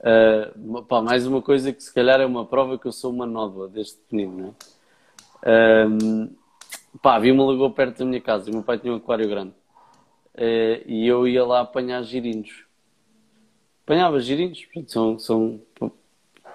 eh, 0.02 0.52
pá, 0.90 1.02
mais 1.02 1.26
uma 1.26 1.42
coisa 1.42 1.72
que 1.72 1.82
se 1.82 1.94
calhar 1.94 2.20
é 2.20 2.26
uma 2.26 2.46
prova 2.46 2.78
que 2.78 2.88
eu 2.88 2.92
sou 2.92 3.10
uma 3.10 3.26
nódoa 3.26 3.70
desde 3.70 3.96
pequenino, 3.96 4.38
não 4.38 4.56
é? 5.46 5.84
Ahm, 5.86 6.28
pá, 7.02 7.16
havia 7.16 7.34
uma 7.34 7.46
lagoa 7.46 7.72
perto 7.72 8.00
da 8.00 8.06
minha 8.06 8.20
casa 8.20 8.50
e 8.50 8.54
meu 8.54 8.64
pai 8.64 8.78
tinha 8.78 8.92
um 8.92 8.98
aquário 8.98 9.30
grande. 9.30 9.54
Eh, 10.38 10.84
e 10.86 11.08
eu 11.08 11.28
ia 11.28 11.44
lá 11.46 11.62
apanhar 11.62 12.02
girinos. 12.04 12.66
Apanhava 13.84 14.20
girinos, 14.20 14.64
portanto, 14.66 14.92
são, 14.92 15.20
são 15.20 15.62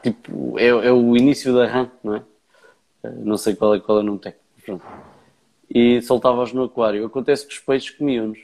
tipo, 0.03 0.59
é, 0.59 0.69
é 0.69 0.93
o 0.93 1.17
início 1.17 1.55
da 1.55 1.67
rã, 1.67 1.91
não 2.03 2.17
é? 2.17 2.25
Eh, 3.05 3.11
não 3.19 3.37
sei 3.37 3.55
qual 3.57 3.75
é, 3.75 3.81
qual 3.81 3.99
é 3.99 4.01
o 4.03 4.05
nome 4.05 4.19
técnico, 4.19 4.45
pronto 4.65 4.85
e 5.75 6.03
soltava-os 6.03 6.53
no 6.53 6.65
aquário. 6.65 7.07
Acontece 7.07 7.47
que 7.47 7.55
os 7.55 7.59
peixes 7.59 7.91
comiam-nos. 7.91 8.39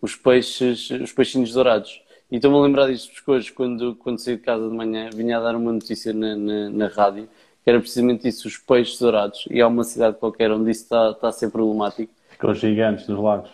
Os 0.00 0.16
peixes, 0.16 0.90
os 0.90 1.12
peixinhos 1.12 1.52
dourados. 1.52 2.02
E 2.30 2.36
estou-me 2.36 2.56
a 2.56 2.60
lembrar 2.60 2.90
disto 2.90 3.12
hoje, 3.30 3.52
quando, 3.52 3.94
quando 3.96 4.18
saí 4.18 4.36
de 4.36 4.42
casa 4.42 4.66
de 4.66 4.74
manhã, 4.74 5.10
vinha 5.12 5.36
a 5.36 5.40
dar 5.40 5.54
uma 5.54 5.70
notícia 5.70 6.14
na, 6.14 6.34
na, 6.34 6.70
na 6.70 6.86
rádio, 6.88 7.28
que 7.62 7.68
era 7.70 7.78
precisamente 7.78 8.26
isso, 8.26 8.48
os 8.48 8.56
peixes 8.56 8.98
dourados. 8.98 9.44
E 9.50 9.60
há 9.60 9.68
uma 9.68 9.84
cidade 9.84 10.16
qualquer 10.16 10.50
onde 10.50 10.70
isso 10.70 10.84
está, 10.84 11.10
está 11.10 11.28
a 11.28 11.32
ser 11.32 11.50
problemático. 11.50 12.12
Aqueles 12.42 12.58
gigantes 12.58 13.06
nos 13.06 13.20
lagos. 13.20 13.52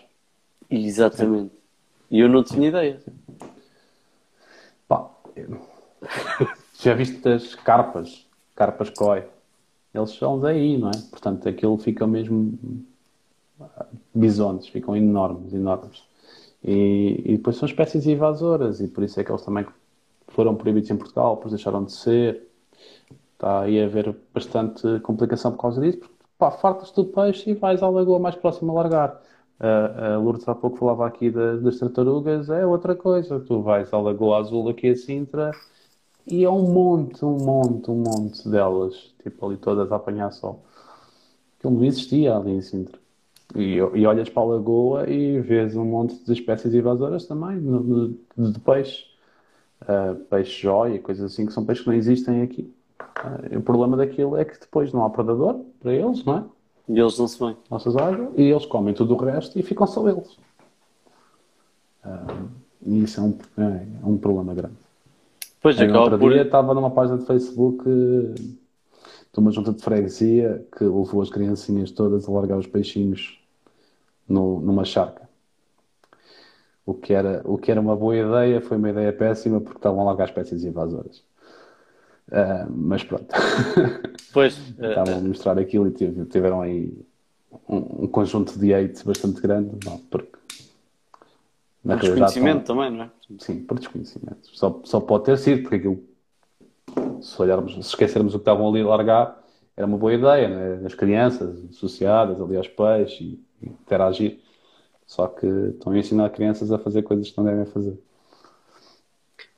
Exatamente. 0.70 1.52
E 2.10 2.20
eu 2.20 2.28
não 2.28 2.42
tinha 2.42 2.68
ideia. 2.68 2.98
Pá, 4.88 5.10
já 6.80 6.94
viste 6.94 7.28
as 7.28 7.54
carpas? 7.54 8.26
Carpas 8.56 8.88
koi. 8.88 9.24
Eles 9.92 10.12
são 10.12 10.40
daí, 10.40 10.78
não 10.78 10.88
é? 10.88 10.96
Portanto, 11.10 11.46
aquilo 11.46 11.76
fica 11.76 12.06
mesmo 12.06 12.58
ah, 13.60 13.84
bisontes, 14.14 14.68
ficam 14.68 14.96
enormes, 14.96 15.52
enormes. 15.52 16.02
E, 16.64 17.22
e 17.26 17.36
depois 17.36 17.56
são 17.56 17.68
espécies 17.68 18.06
invasoras 18.06 18.80
e 18.80 18.88
por 18.88 19.04
isso 19.04 19.20
é 19.20 19.24
que 19.24 19.30
eles 19.30 19.42
também 19.42 19.66
foram 20.28 20.56
proibidos 20.56 20.88
em 20.88 20.96
Portugal, 20.96 21.36
depois 21.36 21.52
deixaram 21.52 21.84
de 21.84 21.92
ser. 21.92 22.42
Está 23.34 23.60
aí 23.60 23.82
a 23.82 23.84
haver 23.84 24.16
bastante 24.32 24.98
complicação 25.00 25.52
por 25.52 25.60
causa 25.60 25.78
disso, 25.82 25.98
porque 25.98 26.17
pá, 26.38 26.50
fartas 26.50 26.90
do 26.92 27.04
peixe 27.04 27.50
e 27.50 27.54
vais 27.54 27.82
à 27.82 27.88
lagoa 27.88 28.18
mais 28.18 28.36
próxima 28.36 28.72
a 28.72 28.76
largar. 28.76 29.22
A, 29.60 30.14
a 30.14 30.18
Lourdes 30.18 30.48
há 30.48 30.54
pouco 30.54 30.76
falava 30.78 31.06
aqui 31.06 31.30
da- 31.30 31.56
das 31.56 31.78
tartarugas, 31.78 32.48
é 32.50 32.64
outra 32.66 32.94
coisa. 32.94 33.40
Tu 33.40 33.60
vais 33.62 33.92
à 33.92 33.98
Lagoa 33.98 34.38
Azul 34.38 34.68
aqui 34.68 34.88
a 34.90 34.96
Sintra 34.96 35.50
e 36.26 36.44
é 36.44 36.50
um 36.50 36.62
monte, 36.72 37.24
um 37.24 37.38
monte, 37.38 37.90
um 37.90 37.96
monte 38.02 38.48
delas, 38.48 39.14
tipo 39.22 39.46
ali 39.46 39.56
todas 39.58 39.90
a 39.92 39.96
apanhar 39.96 40.30
sol. 40.32 40.64
Aquilo 41.58 41.74
não 41.74 41.84
existia 41.84 42.36
ali 42.36 42.52
em 42.52 42.62
Sintra. 42.62 42.98
E, 43.56 43.76
e 43.76 44.06
olhas 44.06 44.28
para 44.30 44.42
a 44.42 44.46
lagoa 44.46 45.10
e 45.10 45.40
vês 45.40 45.76
um 45.76 45.84
monte 45.84 46.24
de 46.24 46.32
espécies 46.32 46.74
invasoras 46.74 47.26
também, 47.26 47.60
de 48.36 48.60
peixe. 48.60 49.06
Ah, 49.82 50.16
peixe 50.30 50.62
jóia, 50.62 51.00
coisas 51.00 51.32
assim, 51.32 51.46
que 51.46 51.52
são 51.52 51.64
peixes 51.64 51.84
que 51.84 51.90
não 51.90 51.96
existem 51.96 52.42
aqui. 52.42 52.72
O 53.56 53.60
problema 53.62 53.96
daquilo 53.96 54.36
é 54.36 54.44
que 54.44 54.58
depois 54.58 54.92
não 54.92 55.04
há 55.04 55.10
predador 55.10 55.60
para 55.80 55.92
eles, 55.92 56.24
não 56.24 56.38
é? 56.38 56.44
E 56.88 56.98
eles 56.98 57.18
não 57.18 57.28
se 57.28 57.38
vêm. 57.38 57.56
Nossas 57.70 57.96
águas, 57.96 58.30
e 58.36 58.42
eles 58.42 58.64
comem 58.66 58.94
tudo 58.94 59.14
o 59.14 59.16
resto 59.16 59.58
e 59.58 59.62
ficam 59.62 59.86
só 59.86 60.08
eles. 60.08 60.38
Ah, 62.02 62.26
e 62.82 63.02
isso 63.02 63.20
é 63.20 63.22
um, 63.22 63.38
é, 63.58 63.86
é 64.02 64.06
um 64.06 64.16
problema 64.16 64.54
grande. 64.54 64.76
Pois, 65.60 65.78
acaba 65.80 66.04
outro 66.04 66.18
por... 66.18 66.32
dia 66.32 66.42
estava 66.42 66.72
numa 66.74 66.90
página 66.90 67.18
de 67.18 67.26
Facebook 67.26 67.84
de 67.84 69.38
uma 69.38 69.50
junta 69.50 69.72
de 69.72 69.82
freguesia 69.82 70.64
que 70.76 70.84
levou 70.84 71.20
as 71.20 71.30
criancinhas 71.30 71.90
todas 71.90 72.28
a 72.28 72.32
largar 72.32 72.58
os 72.58 72.66
peixinhos 72.66 73.40
no- 74.28 74.60
numa 74.60 74.84
charca. 74.84 75.28
O 76.86 76.94
que, 76.94 77.12
era, 77.12 77.42
o 77.44 77.58
que 77.58 77.70
era 77.70 77.80
uma 77.80 77.94
boa 77.94 78.16
ideia 78.16 78.62
foi 78.62 78.78
uma 78.78 78.88
ideia 78.88 79.12
péssima 79.12 79.60
porque 79.60 79.78
estavam 79.78 80.00
a 80.00 80.04
largar 80.04 80.28
espécies 80.28 80.64
invasoras. 80.64 81.22
Ah, 82.32 82.66
mas 82.70 83.02
pronto. 83.04 83.26
Pois, 84.32 84.58
Estavam 84.78 85.16
a 85.16 85.20
mostrar 85.20 85.58
aquilo 85.58 85.88
e 85.88 85.90
tive- 85.90 86.26
tiveram 86.26 86.60
aí 86.60 86.92
um, 87.68 88.04
um 88.04 88.06
conjunto 88.06 88.58
de 88.58 88.74
hate 88.74 89.04
bastante 89.04 89.40
grande. 89.40 89.70
Não, 89.86 89.96
porque 89.98 90.36
na 91.82 91.94
por 91.96 92.00
desconhecimento 92.02 92.60
estão- 92.60 92.76
também, 92.76 92.90
não 92.96 93.04
é? 93.04 93.10
Sim, 93.38 93.60
por 93.64 93.78
desconhecimento. 93.78 94.48
Só, 94.52 94.80
só 94.84 95.00
pode 95.00 95.24
ter 95.24 95.38
sido, 95.38 95.62
porque 95.62 95.76
aquilo, 95.76 96.04
se 97.22 97.40
olharmos, 97.40 97.72
se 97.72 97.80
esquecermos 97.80 98.34
o 98.34 98.38
que 98.38 98.42
estavam 98.42 98.68
ali 98.68 98.82
a 98.82 98.86
largar, 98.86 99.42
era 99.76 99.86
uma 99.86 99.96
boa 99.96 100.12
ideia, 100.12 100.48
né? 100.78 100.86
As 100.86 100.94
crianças 100.94 101.64
associadas 101.70 102.40
ali 102.40 102.56
aos 102.56 102.68
peixes 102.68 103.20
e, 103.20 103.40
e 103.62 103.66
interagir. 103.68 104.40
Só 105.06 105.26
que 105.26 105.46
estão 105.46 105.92
a 105.92 105.98
ensinar 105.98 106.28
crianças 106.30 106.70
a 106.70 106.78
fazer 106.78 107.02
coisas 107.02 107.30
que 107.30 107.38
não 107.38 107.44
devem 107.44 107.64
fazer. 107.64 107.98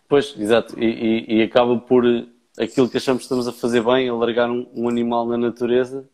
Pois, 0.09 0.35
exato. 0.39 0.79
E, 0.79 0.85
e- 0.87 1.39
e 1.39 1.43
acaba 1.43 1.77
por 1.79 2.05
aquilo 2.61 2.89
que 2.89 2.99
achamos 2.99 3.21
que 3.21 3.25
estamos 3.25 3.49
a 3.49 3.53
fazer 3.53 3.83
bem, 3.83 4.09
alargar 4.09 4.51
um, 4.51 4.67
um 4.75 4.89
animal 4.89 5.27
na 5.27 5.39
natureza, 5.39 6.05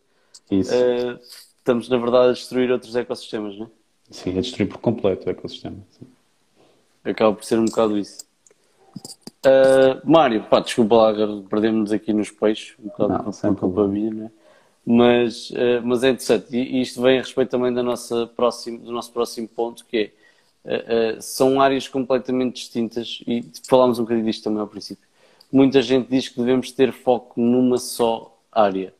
eh, 0.50 1.18
estamos, 1.58 1.88
na 1.88 1.96
verdade, 1.98 2.28
a 2.28 2.32
destruir 2.32 2.70
outros 2.70 2.94
ecossistemas, 2.94 3.58
não 3.58 3.66
é? 3.66 3.68
Sim, 4.10 4.38
a 4.38 4.40
destruir 4.40 4.68
por 4.68 4.78
completo 4.78 5.26
o 5.26 5.30
ecossistema. 5.30 5.78
Sim. 5.90 6.06
Acaba 7.04 7.34
por 7.34 7.44
ser 7.44 7.58
um 7.58 7.64
bocado 7.64 7.98
isso. 7.98 8.24
Uh, 9.44 10.00
Mário, 10.04 10.44
pá, 10.44 10.60
desculpa 10.60 10.94
lá, 10.94 11.12
perdemos-nos 11.48 11.92
aqui 11.92 12.12
nos 12.12 12.30
peixes, 12.30 12.74
um 12.80 12.88
bocado 12.88 13.12
Não, 13.12 13.32
por 13.32 13.60
culpa 13.60 13.86
minha, 13.86 14.12
né? 14.12 14.30
mas, 14.84 15.50
uh, 15.50 15.82
mas 15.84 16.04
é 16.04 16.10
interessante. 16.10 16.56
E 16.56 16.80
isto 16.80 17.02
vem 17.02 17.18
a 17.18 17.22
respeito 17.22 17.50
também 17.50 17.72
da 17.72 17.82
nossa 17.82 18.26
próximo, 18.28 18.78
do 18.78 18.92
nosso 18.92 19.12
próximo 19.12 19.48
ponto, 19.48 19.84
que 19.84 20.12
é, 20.64 21.16
uh, 21.16 21.22
são 21.22 21.60
áreas 21.60 21.86
completamente 21.86 22.54
distintas, 22.54 23.20
e 23.26 23.44
falámos 23.68 23.98
um 23.98 24.02
bocadinho 24.02 24.26
disto 24.26 24.44
também 24.44 24.60
ao 24.60 24.68
princípio. 24.68 25.05
Muita 25.56 25.82
gente 25.82 26.10
diz 26.10 26.28
que 26.28 26.38
devemos 26.38 26.72
ter 26.72 26.92
foco 26.92 27.40
numa 27.40 27.78
só 27.78 28.38
área. 28.52 28.94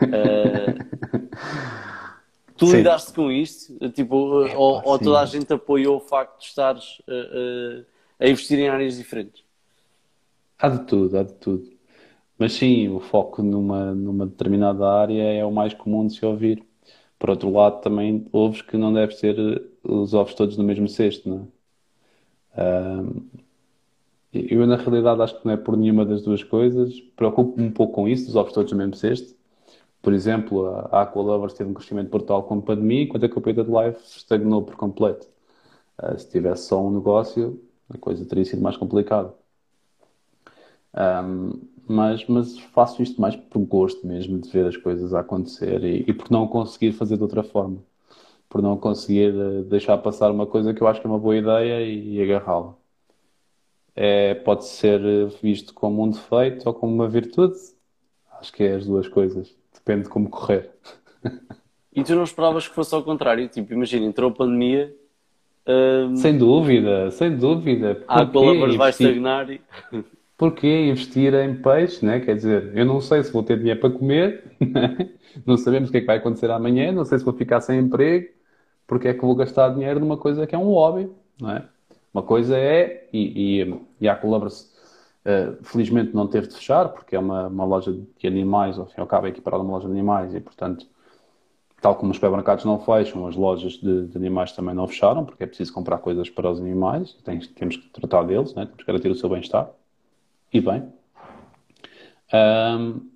tu 2.56 2.66
Sim. 2.66 2.72
lidaste 2.72 3.12
com 3.12 3.30
isto? 3.30 3.90
Tipo, 3.90 4.40
É, 4.40 4.54
ou, 4.54 4.82
ou 4.84 4.98
toda 4.98 5.20
a 5.20 5.26
gente 5.26 5.52
apoiou 5.52 5.96
o 5.96 6.00
facto 6.00 6.40
de 6.40 6.46
estares 6.46 7.00
a 8.18 8.28
investir 8.28 8.58
em 8.58 8.68
áreas 8.68 8.96
diferentes? 8.96 9.44
Há 10.58 10.68
de 10.68 10.86
tudo, 10.86 11.18
há 11.18 11.22
de 11.24 11.32
tudo. 11.34 11.70
Mas 12.38 12.52
sim, 12.54 12.88
o 12.88 13.00
foco 13.00 13.42
numa, 13.42 13.94
numa 13.94 14.26
determinada 14.26 14.86
área 14.88 15.22
é 15.22 15.44
o 15.44 15.52
mais 15.52 15.74
comum 15.74 16.06
de 16.06 16.14
se 16.14 16.24
ouvir. 16.26 16.64
Por 17.18 17.30
outro 17.30 17.50
lado, 17.52 17.82
também 17.82 18.26
ouves 18.32 18.62
que 18.62 18.76
não 18.78 18.92
deve 18.94 19.14
ser 19.14 19.36
os 19.84 20.14
ovos 20.14 20.34
todos 20.34 20.56
no 20.58 20.64
mesmo 20.64 20.88
cesto, 20.88 21.28
não 21.28 21.48
é? 22.56 22.56
Ahm, 22.56 23.28
eu, 24.32 24.66
na 24.66 24.76
realidade, 24.76 25.22
acho 25.22 25.40
que 25.40 25.46
não 25.46 25.52
é 25.52 25.56
por 25.56 25.76
nenhuma 25.76 26.04
das 26.04 26.22
duas 26.22 26.42
coisas. 26.44 27.00
Preocupo-me 27.16 27.66
um 27.68 27.72
pouco 27.72 27.94
com 27.94 28.08
isso, 28.08 28.32
dos 28.32 28.52
todos 28.52 28.72
mesmo 28.72 28.94
cesto. 28.94 29.34
Por 30.02 30.12
exemplo, 30.12 30.66
a 30.66 31.02
Aqua 31.02 31.22
Lovers 31.22 31.54
teve 31.54 31.70
um 31.70 31.74
crescimento 31.74 32.10
brutal 32.10 32.44
com 32.44 32.58
a 32.58 32.62
pandemia, 32.62 33.02
enquanto 33.02 33.24
a 33.26 33.28
Computer 33.28 33.64
Life 33.66 34.00
estagnou 34.16 34.62
por 34.62 34.76
completo. 34.76 35.28
Ah, 35.98 36.16
se 36.18 36.30
tivesse 36.30 36.68
só 36.68 36.82
um 36.82 36.90
negócio, 36.92 37.60
a 37.90 37.98
coisa 37.98 38.24
teria 38.24 38.44
sido 38.44 38.62
mais 38.62 38.76
complicada. 38.76 39.34
Um, 40.96 41.60
mas, 41.88 42.26
mas 42.26 42.58
faço 42.58 43.02
isto 43.02 43.20
mais 43.20 43.36
por 43.36 43.60
gosto 43.60 44.06
mesmo 44.06 44.38
de 44.38 44.48
ver 44.50 44.66
as 44.66 44.76
coisas 44.76 45.12
a 45.14 45.20
acontecer 45.20 45.82
e, 45.84 46.04
e 46.08 46.12
por 46.12 46.30
não 46.30 46.46
conseguir 46.48 46.92
fazer 46.92 47.16
de 47.16 47.22
outra 47.22 47.42
forma. 47.42 47.78
Por 48.48 48.62
não 48.62 48.76
conseguir 48.78 49.34
eh, 49.34 49.62
deixar 49.64 49.98
passar 49.98 50.30
uma 50.30 50.46
coisa 50.46 50.74
que 50.74 50.82
eu 50.82 50.88
acho 50.88 51.00
que 51.00 51.06
é 51.06 51.10
uma 51.10 51.18
boa 51.18 51.36
ideia 51.36 51.82
e, 51.82 52.16
e 52.16 52.22
agarrá-la. 52.22 52.79
É, 53.94 54.34
pode 54.34 54.66
ser 54.66 55.00
visto 55.42 55.74
como 55.74 56.02
um 56.04 56.10
defeito 56.10 56.66
ou 56.66 56.74
como 56.74 56.94
uma 56.94 57.08
virtude. 57.08 57.54
Acho 58.40 58.52
que 58.52 58.62
é 58.62 58.74
as 58.74 58.86
duas 58.86 59.08
coisas. 59.08 59.54
Depende 59.74 60.04
de 60.04 60.08
como 60.08 60.28
correr. 60.28 60.70
E 61.92 62.04
tu 62.04 62.14
não 62.14 62.22
esperavas 62.22 62.68
que 62.68 62.74
fosse 62.74 62.94
ao 62.94 63.02
contrário? 63.02 63.48
Tipo, 63.48 63.72
imagina, 63.72 64.06
entrou 64.06 64.30
a 64.30 64.32
pandemia, 64.32 64.94
hum, 65.66 66.14
Sem 66.14 66.38
dúvida, 66.38 67.10
sem 67.10 67.36
dúvida. 67.36 68.04
a 68.06 68.18
Porquê 68.24 68.38
Aqualovers 68.38 68.76
vai 68.76 68.88
investir- 68.90 69.08
estagnar 69.08 69.50
e... 69.50 69.60
Porquê 70.38 70.88
investir 70.88 71.34
em 71.34 71.54
peixe, 71.56 72.06
né? 72.06 72.20
Quer 72.20 72.36
dizer, 72.36 72.70
eu 72.76 72.86
não 72.86 73.00
sei 73.00 73.22
se 73.24 73.32
vou 73.32 73.42
ter 73.42 73.58
dinheiro 73.58 73.80
para 73.80 73.90
comer, 73.90 74.56
né? 74.60 75.10
não 75.44 75.56
sabemos 75.56 75.88
o 75.88 75.92
que 75.92 75.98
é 75.98 76.00
que 76.00 76.06
vai 76.06 76.16
acontecer 76.18 76.48
amanhã, 76.50 76.92
não 76.92 77.04
sei 77.04 77.18
se 77.18 77.24
vou 77.24 77.34
ficar 77.34 77.60
sem 77.60 77.80
emprego, 77.80 78.28
porque 78.86 79.08
é 79.08 79.12
que 79.12 79.20
vou 79.20 79.34
gastar 79.34 79.68
dinheiro 79.70 79.98
numa 80.00 80.16
coisa 80.16 80.46
que 80.46 80.54
é 80.54 80.58
um 80.58 80.70
hobby, 80.70 81.10
não 81.40 81.50
é? 81.50 81.64
Uma 82.12 82.22
coisa 82.22 82.58
é, 82.58 83.08
e, 83.12 83.62
e, 83.62 83.80
e 84.00 84.08
a 84.08 84.16
Colabras 84.16 84.72
eh, 85.24 85.52
felizmente 85.62 86.14
não 86.14 86.26
teve 86.26 86.48
de 86.48 86.54
fechar, 86.54 86.88
porque 86.88 87.14
é 87.14 87.18
uma, 87.18 87.46
uma 87.48 87.64
loja 87.64 87.92
de 87.92 88.26
animais, 88.26 88.78
ao 88.78 88.86
fim 88.86 88.94
e 88.98 89.00
ao 89.00 89.06
cabo 89.06 89.26
é 89.26 89.30
equiparada 89.30 89.62
a 89.62 89.66
uma 89.66 89.74
loja 89.74 89.86
de 89.86 89.92
animais, 89.92 90.34
e 90.34 90.40
portanto, 90.40 90.86
tal 91.80 91.96
como 91.96 92.10
os 92.10 92.16
supermercados 92.16 92.64
não 92.64 92.78
fecham, 92.80 93.26
as 93.26 93.36
lojas 93.36 93.74
de, 93.74 94.06
de 94.08 94.16
animais 94.16 94.52
também 94.52 94.74
não 94.74 94.86
fecharam, 94.88 95.24
porque 95.24 95.44
é 95.44 95.46
preciso 95.46 95.72
comprar 95.72 95.98
coisas 95.98 96.28
para 96.30 96.50
os 96.50 96.60
animais, 96.60 97.14
tem- 97.24 97.40
temos 97.40 97.76
que 97.76 97.88
tratar 97.90 98.24
deles, 98.24 98.54
né? 98.54 98.66
Temos 98.66 98.82
que 98.82 98.86
garantir 98.86 99.10
o 99.10 99.14
seu 99.14 99.28
bem-estar. 99.28 99.70
E 100.52 100.60
bem. 100.60 100.92
Ahm, 102.32 103.10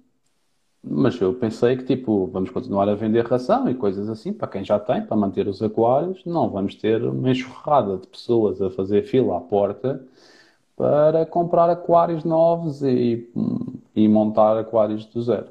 mas 0.86 1.20
eu 1.20 1.34
pensei 1.34 1.76
que, 1.76 1.84
tipo, 1.84 2.26
vamos 2.26 2.50
continuar 2.50 2.88
a 2.88 2.94
vender 2.94 3.24
ração 3.26 3.68
e 3.70 3.74
coisas 3.74 4.08
assim 4.08 4.32
para 4.32 4.48
quem 4.48 4.64
já 4.64 4.78
tem, 4.78 5.04
para 5.04 5.16
manter 5.16 5.48
os 5.48 5.62
aquários. 5.62 6.24
Não 6.24 6.50
vamos 6.50 6.74
ter 6.74 7.02
uma 7.02 7.30
enxurrada 7.30 7.98
de 7.98 8.06
pessoas 8.08 8.60
a 8.60 8.70
fazer 8.70 9.02
fila 9.04 9.38
à 9.38 9.40
porta 9.40 10.04
para 10.76 11.26
comprar 11.26 11.70
aquários 11.70 12.24
novos 12.24 12.82
e, 12.82 13.30
e 13.94 14.08
montar 14.08 14.58
aquários 14.58 15.06
do 15.06 15.22
zero. 15.22 15.48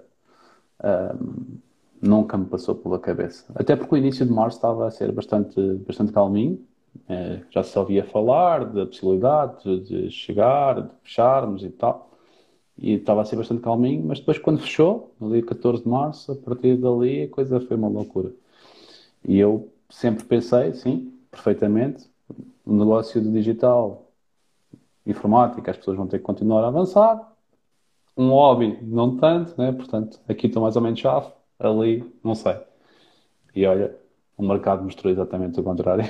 Ahm, 0.83 1.57
nunca 2.01 2.37
me 2.37 2.45
passou 2.45 2.75
pela 2.75 2.99
cabeça. 2.99 3.45
Até 3.55 3.75
porque 3.75 3.95
o 3.95 3.97
início 3.97 4.25
de 4.25 4.31
março 4.31 4.57
estava 4.57 4.87
a 4.87 4.91
ser 4.91 5.11
bastante, 5.11 5.59
bastante 5.87 6.11
calminho. 6.11 6.59
Eh, 7.09 7.41
já 7.49 7.63
se 7.63 7.77
ouvia 7.79 8.03
falar 8.05 8.65
da 8.65 8.85
possibilidade 8.85 9.63
de, 9.63 10.05
de 10.07 10.11
chegar, 10.11 10.81
de 10.81 10.89
fecharmos 11.03 11.63
e 11.63 11.69
tal. 11.69 12.12
E 12.77 12.93
estava 12.93 13.21
a 13.21 13.25
ser 13.25 13.35
bastante 13.35 13.61
calminho, 13.61 14.03
mas 14.05 14.19
depois 14.19 14.39
quando 14.39 14.59
fechou, 14.59 15.13
no 15.19 15.31
dia 15.31 15.43
14 15.45 15.83
de 15.83 15.89
março, 15.89 16.31
a 16.31 16.35
partir 16.35 16.75
dali 16.77 17.23
a 17.23 17.29
coisa 17.29 17.59
foi 17.61 17.77
uma 17.77 17.87
loucura. 17.87 18.31
E 19.27 19.37
eu 19.39 19.69
sempre 19.89 20.23
pensei, 20.25 20.73
sim, 20.73 21.13
perfeitamente, 21.31 22.09
o 22.65 22.73
negócio 22.73 23.21
do 23.21 23.31
digital, 23.31 24.11
informática, 25.05 25.71
as 25.71 25.77
pessoas 25.77 25.97
vão 25.97 26.07
ter 26.07 26.19
que 26.19 26.23
continuar 26.23 26.63
a 26.63 26.67
avançar. 26.67 27.31
Um 28.17 28.29
hobby, 28.29 28.77
não 28.81 29.17
tanto, 29.17 29.59
né? 29.59 29.71
Portanto, 29.71 30.19
aqui 30.27 30.47
estou 30.47 30.61
mais 30.61 30.75
ou 30.75 30.81
menos 30.81 30.99
chave, 30.99 31.27
ali, 31.59 32.03
não 32.23 32.35
sei. 32.35 32.57
E 33.55 33.65
olha, 33.65 33.95
o 34.37 34.43
mercado 34.43 34.83
mostrou 34.83 35.11
exatamente 35.11 35.59
o 35.59 35.63
contrário. 35.63 36.05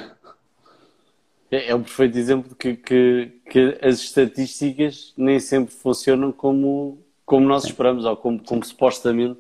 É, 1.54 1.70
é 1.70 1.76
um 1.76 1.84
perfeito 1.84 2.18
exemplo 2.18 2.50
de 2.50 2.56
que, 2.56 2.76
que, 2.76 3.32
que 3.48 3.78
as 3.80 4.00
estatísticas 4.00 5.14
nem 5.16 5.40
sempre 5.40 5.72
funcionam 5.72 6.32
como, 6.32 6.98
como 7.28 7.46
nós 7.48 7.64
esperamos, 7.66 8.06
ou 8.06 8.18
como, 8.18 8.44
como 8.44 8.66
supostamente 8.66 9.40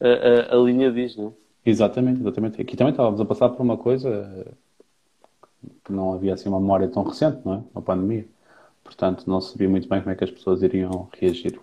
a, 0.00 0.54
a, 0.54 0.56
a 0.56 0.62
linha 0.64 0.90
diz, 0.90 1.14
não 1.16 1.28
é? 1.28 1.70
Exatamente, 1.70 2.20
exatamente. 2.22 2.62
Aqui 2.62 2.78
também 2.78 2.92
estávamos 2.92 3.20
a 3.20 3.26
passar 3.26 3.50
por 3.50 3.62
uma 3.62 3.76
coisa 3.76 4.56
que 5.84 5.92
não 5.92 6.14
havia 6.14 6.32
assim 6.32 6.48
uma 6.48 6.58
memória 6.58 6.88
tão 6.88 7.02
recente, 7.02 7.40
não 7.44 7.54
é? 7.54 7.62
A 7.74 7.82
pandemia. 7.82 8.24
Portanto, 8.82 9.24
não 9.26 9.42
sabia 9.42 9.68
muito 9.68 9.86
bem 9.86 10.00
como 10.00 10.12
é 10.12 10.14
que 10.14 10.24
as 10.24 10.30
pessoas 10.30 10.62
iriam 10.62 11.10
reagir. 11.20 11.60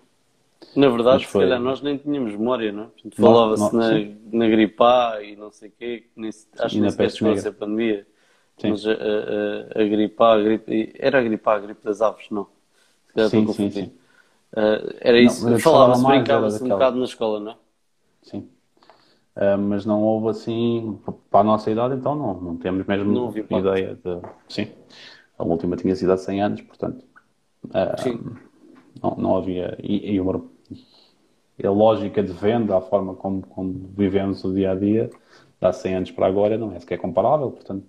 Na 0.76 0.88
verdade, 0.88 1.16
Mas 1.18 1.22
se 1.22 1.28
foi- 1.32 1.42
calhar 1.42 1.60
nós 1.60 1.82
nem 1.82 1.96
tínhamos 1.98 2.30
memória, 2.30 2.70
não 2.70 2.84
é? 2.84 3.10
Falava-se 3.16 3.74
na, 3.74 3.92
sim. 3.94 4.16
na 4.30 4.46
gripe 4.48 4.80
A 4.80 5.18
e 5.24 5.34
não 5.34 5.50
sei 5.50 5.70
o 5.70 5.72
quê, 5.76 6.04
que 6.14 6.20
nem, 6.20 6.30
acho 6.30 6.74
que 6.74 6.80
nem 6.80 6.90
sequer 6.90 7.10
chegou 7.10 7.32
a 7.32 7.36
ser 7.36 7.50
pandemia. 7.52 8.06
Sim. 8.60 8.70
Mas 8.70 8.86
a, 8.86 8.92
a, 8.92 8.94
a, 8.94 9.82
a 9.82 9.84
gripe 9.84 10.22
A, 10.22 10.32
a 10.32 10.38
gripe, 10.42 10.92
era 10.98 11.18
a 11.18 11.22
gripe 11.22 11.48
A, 11.48 11.52
a 11.52 11.58
gripe 11.60 11.84
das 11.84 12.00
aves, 12.00 12.28
não. 12.30 12.46
Se 13.08 13.14
calhar 13.14 13.30
Sim, 13.30 13.46
sim, 13.48 13.70
sim. 13.70 13.92
Ah, 14.56 14.80
era 15.00 15.18
isso, 15.20 15.58
falava-se, 15.60 16.04
brincava-se 16.06 16.64
um 16.64 16.68
bocado 16.68 16.96
na 16.98 17.04
escola, 17.04 17.40
não 17.40 17.52
é? 17.52 17.56
Sim. 18.22 18.48
Ah, 19.36 19.56
mas 19.56 19.86
não 19.86 20.02
houve 20.02 20.28
assim, 20.30 20.98
para 21.30 21.40
a 21.40 21.44
nossa 21.44 21.70
idade, 21.70 21.94
então 21.94 22.14
não, 22.14 22.40
não 22.40 22.56
temos 22.56 22.86
mesmo 22.86 23.12
Não 23.12 23.28
impacto. 23.38 23.68
ideia 23.68 23.94
de. 23.94 24.20
Sim. 24.48 24.72
A 25.38 25.44
última 25.44 25.76
tinha 25.76 25.94
sido 25.94 26.12
há 26.12 26.16
100 26.16 26.42
anos, 26.42 26.60
portanto. 26.62 27.04
ah, 27.74 27.94
Sim. 27.98 28.20
Não, 29.02 29.14
não 29.16 29.36
havia. 29.36 29.76
E, 29.82 30.12
e 30.14 30.20
uma- 30.20 30.42
a 31.62 31.70
lógica 31.70 32.22
de 32.22 32.32
venda, 32.32 32.76
a 32.76 32.80
forma 32.80 33.14
como, 33.14 33.42
como 33.42 33.72
vivemos 33.96 34.44
o 34.44 34.52
dia 34.54 34.72
a 34.72 34.74
dia, 34.74 35.10
de 35.60 35.66
há 35.66 35.72
100 35.72 35.94
anos 35.96 36.10
para 36.10 36.26
agora, 36.26 36.56
não 36.56 36.72
é 36.74 36.80
sequer 36.80 36.98
comparável, 36.98 37.50
portanto, 37.50 37.84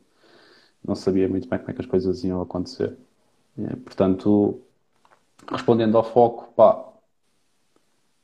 não 0.86 0.96
sabia 0.96 1.28
muito 1.28 1.48
bem 1.48 1.60
como 1.60 1.72
é 1.72 1.74
que 1.74 1.82
as 1.82 1.88
coisas 1.88 2.24
iam 2.24 2.42
acontecer. 2.42 2.98
Portanto, 3.84 4.62
respondendo 5.52 5.98
ao 5.98 6.04
foco, 6.04 6.54
pá, 6.54 6.86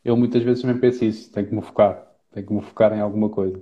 eu 0.03 0.15
muitas 0.15 0.44
vezes 0.44 0.61
também 0.61 0.80
penso 0.80 1.03
isso, 1.03 1.32
tenho 1.32 1.48
que 1.48 1.56
me 1.56 1.61
focar, 1.61 2.07
tenho 2.32 2.45
que 2.45 2.53
me 2.53 2.61
focar 2.61 2.94
em 2.94 3.02
alguma 3.02 3.30
coisa. 3.30 3.61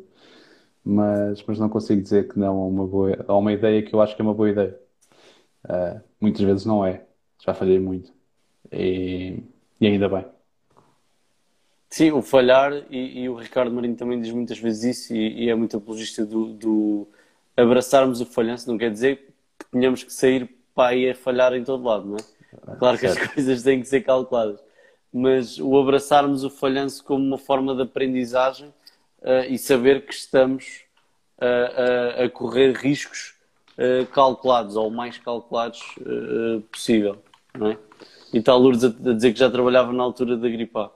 Mas, 0.83 1.41
mas 1.43 1.59
não 1.59 1.69
consigo 1.69 2.01
dizer 2.01 2.27
que 2.27 2.37
não 2.37 2.57
a 2.57 2.67
uma 2.67 2.85
boa, 2.85 3.25
a 3.27 3.37
uma 3.37 3.53
ideia 3.53 3.81
que 3.81 3.93
eu 3.95 4.01
acho 4.01 4.15
que 4.15 4.21
é 4.21 4.25
uma 4.25 4.33
boa 4.33 4.49
ideia. 4.49 4.77
Eh, 5.69 6.01
muitas 6.19 6.41
vezes 6.41 6.65
não 6.65 6.85
é, 6.85 7.05
já 7.39 7.53
falhei 7.53 7.79
muito. 7.79 8.11
E, 8.71 9.41
e 9.79 9.87
ainda 9.87 10.09
bem. 10.09 10.25
Sim, 11.89 12.11
o 12.11 12.21
falhar, 12.21 12.73
e, 12.89 13.21
e 13.21 13.29
o 13.29 13.35
Ricardo 13.35 13.71
Marinho 13.71 13.95
também 13.95 14.19
diz 14.19 14.31
muitas 14.31 14.57
vezes 14.57 14.97
isso, 14.97 15.15
e, 15.15 15.45
e 15.45 15.49
é 15.49 15.55
muito 15.55 15.77
apologista 15.77 16.25
do, 16.25 16.51
do 16.53 17.07
abraçarmos 17.55 18.21
o 18.21 18.25
falhanço, 18.25 18.69
não 18.69 18.77
quer 18.77 18.91
dizer 18.91 19.17
que 19.59 19.65
tenhamos 19.71 20.03
que 20.03 20.11
sair 20.13 20.49
para 20.75 20.89
aí 20.89 21.09
a 21.09 21.15
falhar 21.15 21.53
em 21.53 21.63
todo 21.63 21.83
lado, 21.83 22.05
não 22.05 22.17
é? 22.17 22.75
Claro 22.77 22.97
que 22.97 23.05
as 23.05 23.17
coisas 23.33 23.61
têm 23.63 23.79
que 23.81 23.87
ser 23.87 24.01
calculadas, 24.01 24.59
mas 25.11 25.59
o 25.59 25.77
abraçarmos 25.79 26.43
o 26.43 26.49
falhanço 26.49 27.03
como 27.03 27.23
uma 27.23 27.37
forma 27.37 27.75
de 27.75 27.83
aprendizagem 27.83 28.73
eh, 29.21 29.47
e 29.49 29.57
saber 29.57 30.05
que 30.05 30.13
estamos 30.13 30.81
a, 31.39 32.21
a- 32.21 32.23
a 32.25 32.29
correr 32.29 32.73
riscos 32.75 33.35
eh, 33.77 34.05
calculados, 34.11 34.75
ou 34.75 34.87
o 34.87 34.91
mais 34.91 35.17
calculados 35.17 35.81
possível, 36.71 37.21
não 37.57 37.67
é? 37.67 37.77
E 38.33 38.37
está 38.39 38.51
a 38.53 38.55
Lourdes 38.55 38.83
a, 38.83 38.89
dizer 38.89 39.31
que 39.33 39.39
já 39.39 39.49
trabalhava 39.49 39.93
na 39.93 40.01
altura 40.03 40.35
da 40.37 40.49
gripe 40.49 40.75
A. 40.77 40.89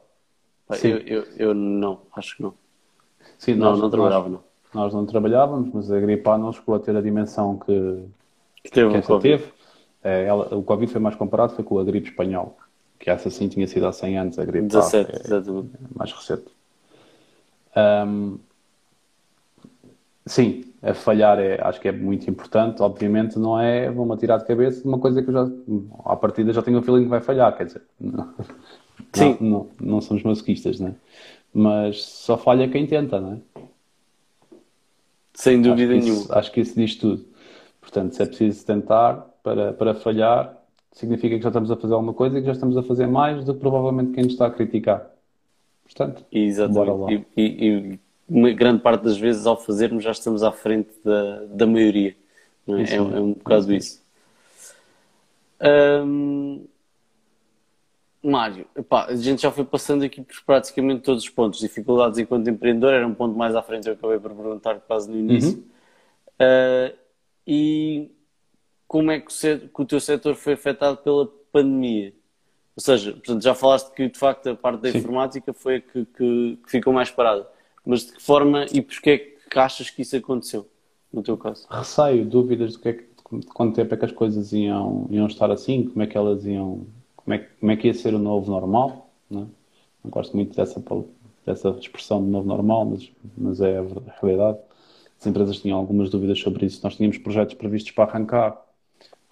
Pá, 0.67 0.75
Sim. 0.75 0.89
Eu, 0.89 0.97
eu, 1.01 1.27
eu 1.37 1.53
não, 1.53 2.01
acho 2.15 2.35
que 2.35 2.41
não. 2.41 2.53
Sim, 3.37 3.53
Não, 3.53 3.71
nós- 3.71 3.79
não 3.79 3.89
trabalhava, 3.91 4.27
não. 4.27 4.43
Nós 4.73 4.93
não 4.93 5.05
trabalhávamos, 5.05 5.69
mas 5.73 5.91
a 5.91 5.99
gripe 5.99 6.27
A 6.29 6.37
não 6.37 6.51
chegou 6.51 6.75
a 6.75 6.79
ter 6.79 6.95
a 6.95 7.01
dimensão 7.01 7.57
que, 7.57 8.03
Que 8.63 8.69
teve 8.71 8.89
que 8.89 8.95
o 8.97 8.99
essa 8.99 9.07
Covid. 9.07 9.37
teve. 9.37 9.51
É, 10.03 10.25
ela- 10.25 10.55
o 10.55 10.63
Covid 10.63 10.91
foi 10.91 11.01
mais 11.01 11.15
comparado 11.15 11.53
foi 11.53 11.63
com 11.63 11.79
a 11.79 11.83
gripe 11.83 12.09
espanhola, 12.09 12.53
que 12.99 13.09
essa 13.09 13.29
sim 13.29 13.47
tinha 13.47 13.67
sido 13.67 13.87
há 13.87 13.91
100 13.91 14.17
anos, 14.17 14.39
a 14.39 14.45
gripe 14.45 14.65
A 14.65 14.67
17, 14.67 15.11
é 15.11 15.19
exatamente. 15.25 15.69
mais 15.95 16.11
recente. 16.11 16.45
Ahm, 17.75 18.37
sim, 20.25 20.63
a 20.81 20.93
falhar 20.93 21.39
é, 21.39 21.59
acho 21.61 21.79
que 21.79 21.87
é 21.87 21.91
muito 21.91 22.29
importante. 22.29 22.81
Obviamente 22.81 23.37
não 23.39 23.59
é 23.59 23.89
vou-me 23.91 24.13
atirar 24.13 24.39
de 24.39 24.45
cabeça 24.45 24.81
de 24.81 24.87
uma 24.87 24.99
coisa 24.99 25.21
que 25.21 25.29
eu 25.29 25.33
já, 25.33 25.47
à 26.05 26.15
partida 26.15 26.53
já 26.53 26.61
tenho 26.61 26.79
o 26.79 26.81
feeling 26.83 27.03
que 27.03 27.09
vai 27.09 27.21
falhar, 27.21 27.55
quer 27.57 27.65
dizer, 27.65 27.81
não, 27.99 28.33
Sim. 29.13 29.37
não, 29.39 29.49
não, 29.49 29.69
não 29.79 30.01
somos 30.01 30.23
masoquistas, 30.23 30.79
né? 30.79 30.95
Mas 31.53 32.03
só 32.03 32.37
falha 32.37 32.67
quem 32.69 32.85
tenta, 32.85 33.19
não 33.19 33.33
é? 33.33 33.37
Sem 35.37 35.59
Acho 35.59 35.69
dúvida 35.69 35.93
que 35.93 35.99
nenhuma. 35.99 36.21
isso, 36.21 36.33
acho 36.33 36.51
que 36.51 36.61
isso 36.61 36.75
diz 36.75 36.95
tudo. 36.95 37.25
Portanto, 37.79 38.13
se 38.15 38.23
é 38.23 38.25
preciso 38.25 38.65
tentar 38.65 39.13
para, 39.43 39.71
para 39.73 39.93
falhar, 39.93 40.57
significa 40.91 41.37
que 41.37 41.41
já 41.43 41.49
estamos 41.49 41.71
a 41.71 41.75
fazer 41.77 41.93
alguma 41.93 42.13
coisa 42.13 42.37
e 42.37 42.41
que 42.41 42.47
já 42.47 42.53
estamos 42.53 42.75
a 42.75 42.83
fazer 42.83 43.07
mais 43.07 43.45
do 43.45 43.53
que 43.53 43.59
provavelmente 43.59 44.11
quem 44.13 44.23
nos 44.23 44.33
está 44.33 44.47
a 44.47 44.51
criticar. 44.51 45.09
Portanto, 45.83 46.25
bora 46.65 46.91
lá. 46.93 47.07
Exatamente. 47.07 47.27
E, 47.37 47.43
e- 47.43 47.67
e 47.93 47.99
uma 48.27 48.51
grande 48.51 48.81
parte 48.81 49.03
das 49.03 49.17
vezes, 49.17 49.45
ao 49.45 49.55
fazermos, 49.57 50.03
já 50.03 50.11
estamos 50.11 50.43
à 50.43 50.51
frente 50.51 50.89
da, 51.03 51.45
da 51.45 51.67
maioria. 51.67 52.15
é? 52.67 52.81
Isso 52.81 52.93
É, 52.93 52.97
é 52.97 53.01
um 53.21 53.33
bocado 53.33 53.73
isso. 53.73 54.01
Hum, 55.59 56.67
Mário, 58.23 58.67
epá, 58.75 59.05
a 59.05 59.15
gente 59.15 59.41
já 59.43 59.51
foi 59.51 59.63
passando 59.63 60.03
aqui 60.03 60.21
por 60.21 60.35
praticamente 60.45 61.01
todos 61.03 61.23
os 61.23 61.29
pontos. 61.29 61.59
Dificuldades 61.59 62.17
enquanto 62.19 62.49
empreendedor 62.49 62.93
era 62.93 63.07
um 63.07 63.13
ponto 63.13 63.37
mais 63.37 63.55
à 63.55 63.61
frente, 63.61 63.87
eu 63.87 63.93
acabei 63.93 64.19
por 64.19 64.33
perguntar 64.35 64.79
quase 64.81 65.09
no 65.09 65.17
início. 65.17 65.59
Uh, 66.41 66.97
e 67.47 68.11
como 68.87 69.11
é 69.11 69.19
que 69.21 69.27
o, 69.31 69.69
que 69.69 69.81
o 69.81 69.85
teu 69.85 69.99
setor 69.99 70.35
foi 70.35 70.53
afetado 70.53 70.97
pela 70.99 71.27
pandemia? 71.51 72.13
Ou 72.75 72.81
seja, 72.83 73.13
portanto, 73.13 73.43
já 73.43 73.55
falaste 73.55 73.93
que 73.93 74.09
de 74.09 74.19
facto 74.19 74.49
a 74.49 74.55
parte 74.55 74.81
da 74.81 74.89
Sim. 74.89 74.99
informática 74.99 75.53
foi 75.53 75.77
a 75.77 75.81
que, 75.81 76.05
que- 76.05 76.59
que 76.63 76.71
ficou 76.71 76.93
mais 76.93 77.11
parada. 77.11 77.47
Mas 77.85 78.05
de 78.07 78.13
que 78.13 78.21
forma 78.23 78.65
e 78.73 78.81
porquê 78.81 79.09
é 79.11 79.19
que 79.49 79.59
achas 79.59 79.89
que 79.89 80.01
isso 80.03 80.15
aconteceu, 80.17 80.67
no 81.13 81.23
teu 81.23 81.37
caso? 81.37 81.69
receio, 81.69 82.25
dúvidas 82.25 82.73
do 82.73 82.79
que 82.79 82.89
é 82.89 82.93
que, 82.93 83.07
de 83.39 83.47
quanto 83.47 83.75
tempo 83.75 83.93
é 83.93 83.97
que 83.97 84.05
as 84.05 84.11
coisas 84.11 84.51
iam, 84.53 85.07
iam 85.09 85.27
estar 85.27 85.51
assim, 85.51 85.85
como 85.87 86.01
é 86.03 86.07
que 86.07 86.17
elas 86.17 86.45
iam, 86.45 86.85
como 87.27 87.35
é, 87.35 87.39
como 87.59 87.71
é 87.73 87.75
que 87.75 87.87
ia 87.87 87.93
ser 87.93 88.13
o 88.13 88.19
novo 88.19 88.49
normal, 88.49 89.09
né? 89.29 89.45
Não 90.01 90.09
gosto 90.09 90.33
muito 90.33 90.55
dessa, 90.55 90.81
dessa 91.45 91.69
expressão 91.71 92.23
de 92.23 92.29
novo 92.29 92.47
normal, 92.47 92.85
mas, 92.85 93.11
mas 93.37 93.59
é 93.59 93.79
a 93.79 93.83
realidade. 94.21 94.57
As 95.19 95.27
empresas 95.27 95.59
tinham 95.59 95.77
algumas 95.77 96.09
dúvidas 96.09 96.39
sobre 96.39 96.65
isso. 96.65 96.79
Nós 96.85 96.95
tínhamos 96.95 97.17
projetos 97.17 97.55
previstos 97.55 97.91
para 97.91 98.09
arrancar 98.09 98.57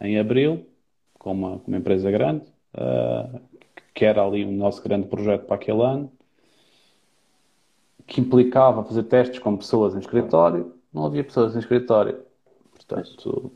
em 0.02 0.20
abril, 0.20 0.66
com 1.18 1.32
uma, 1.32 1.62
uma 1.66 1.78
empresa 1.78 2.12
grande, 2.12 2.44
ah, 2.74 3.40
que 3.94 4.04
era 4.04 4.22
ali 4.22 4.44
o 4.44 4.52
nosso 4.52 4.84
grande 4.84 5.08
projeto 5.08 5.46
para 5.46 5.56
aquele 5.56 5.82
ano, 5.82 6.12
que 8.06 8.20
implicava 8.20 8.84
fazer 8.84 9.04
testes 9.04 9.40
com 9.40 9.56
pessoas 9.56 9.96
em 9.96 10.00
escritório, 10.00 10.74
não 10.92 11.06
havia 11.06 11.24
pessoas 11.24 11.56
em 11.56 11.60
escritório. 11.60 12.20
Portanto, 12.74 13.54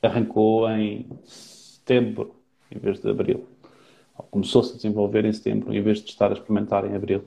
arrancou 0.00 0.70
em 0.70 1.08
setembro, 1.24 2.37
em 2.70 2.78
vez 2.78 3.00
de 3.00 3.10
abril. 3.10 3.46
Começou-se 4.30 4.72
a 4.72 4.76
desenvolver 4.76 5.24
em 5.24 5.32
setembro, 5.32 5.72
em 5.72 5.80
vez 5.80 5.98
de 5.98 6.10
estar 6.10 6.30
a 6.30 6.34
experimentar 6.34 6.84
em 6.84 6.94
abril. 6.94 7.24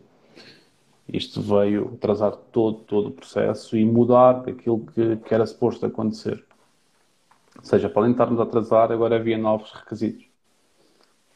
Isto 1.07 1.41
veio 1.41 1.91
atrasar 1.95 2.35
todo, 2.51 2.79
todo 2.79 3.09
o 3.09 3.11
processo 3.11 3.77
e 3.77 3.85
mudar 3.85 4.47
aquilo 4.47 4.85
que, 4.85 5.17
que 5.17 5.33
era 5.33 5.45
suposto 5.45 5.85
acontecer. 5.85 6.43
Ou 7.57 7.63
seja, 7.63 7.89
para 7.89 8.01
além 8.01 8.11
de 8.11 8.15
estarmos 8.15 8.39
a 8.39 8.43
atrasar, 8.43 8.91
agora 8.91 9.15
havia 9.15 9.37
novos 9.37 9.71
requisitos 9.71 10.25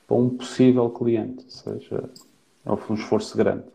para 0.07 0.17
um 0.17 0.29
possível 0.29 0.89
cliente. 0.89 1.43
Ou 1.43 1.49
seja, 1.49 2.09
houve 2.65 2.83
um 2.91 2.95
esforço 2.95 3.37
grande. 3.37 3.65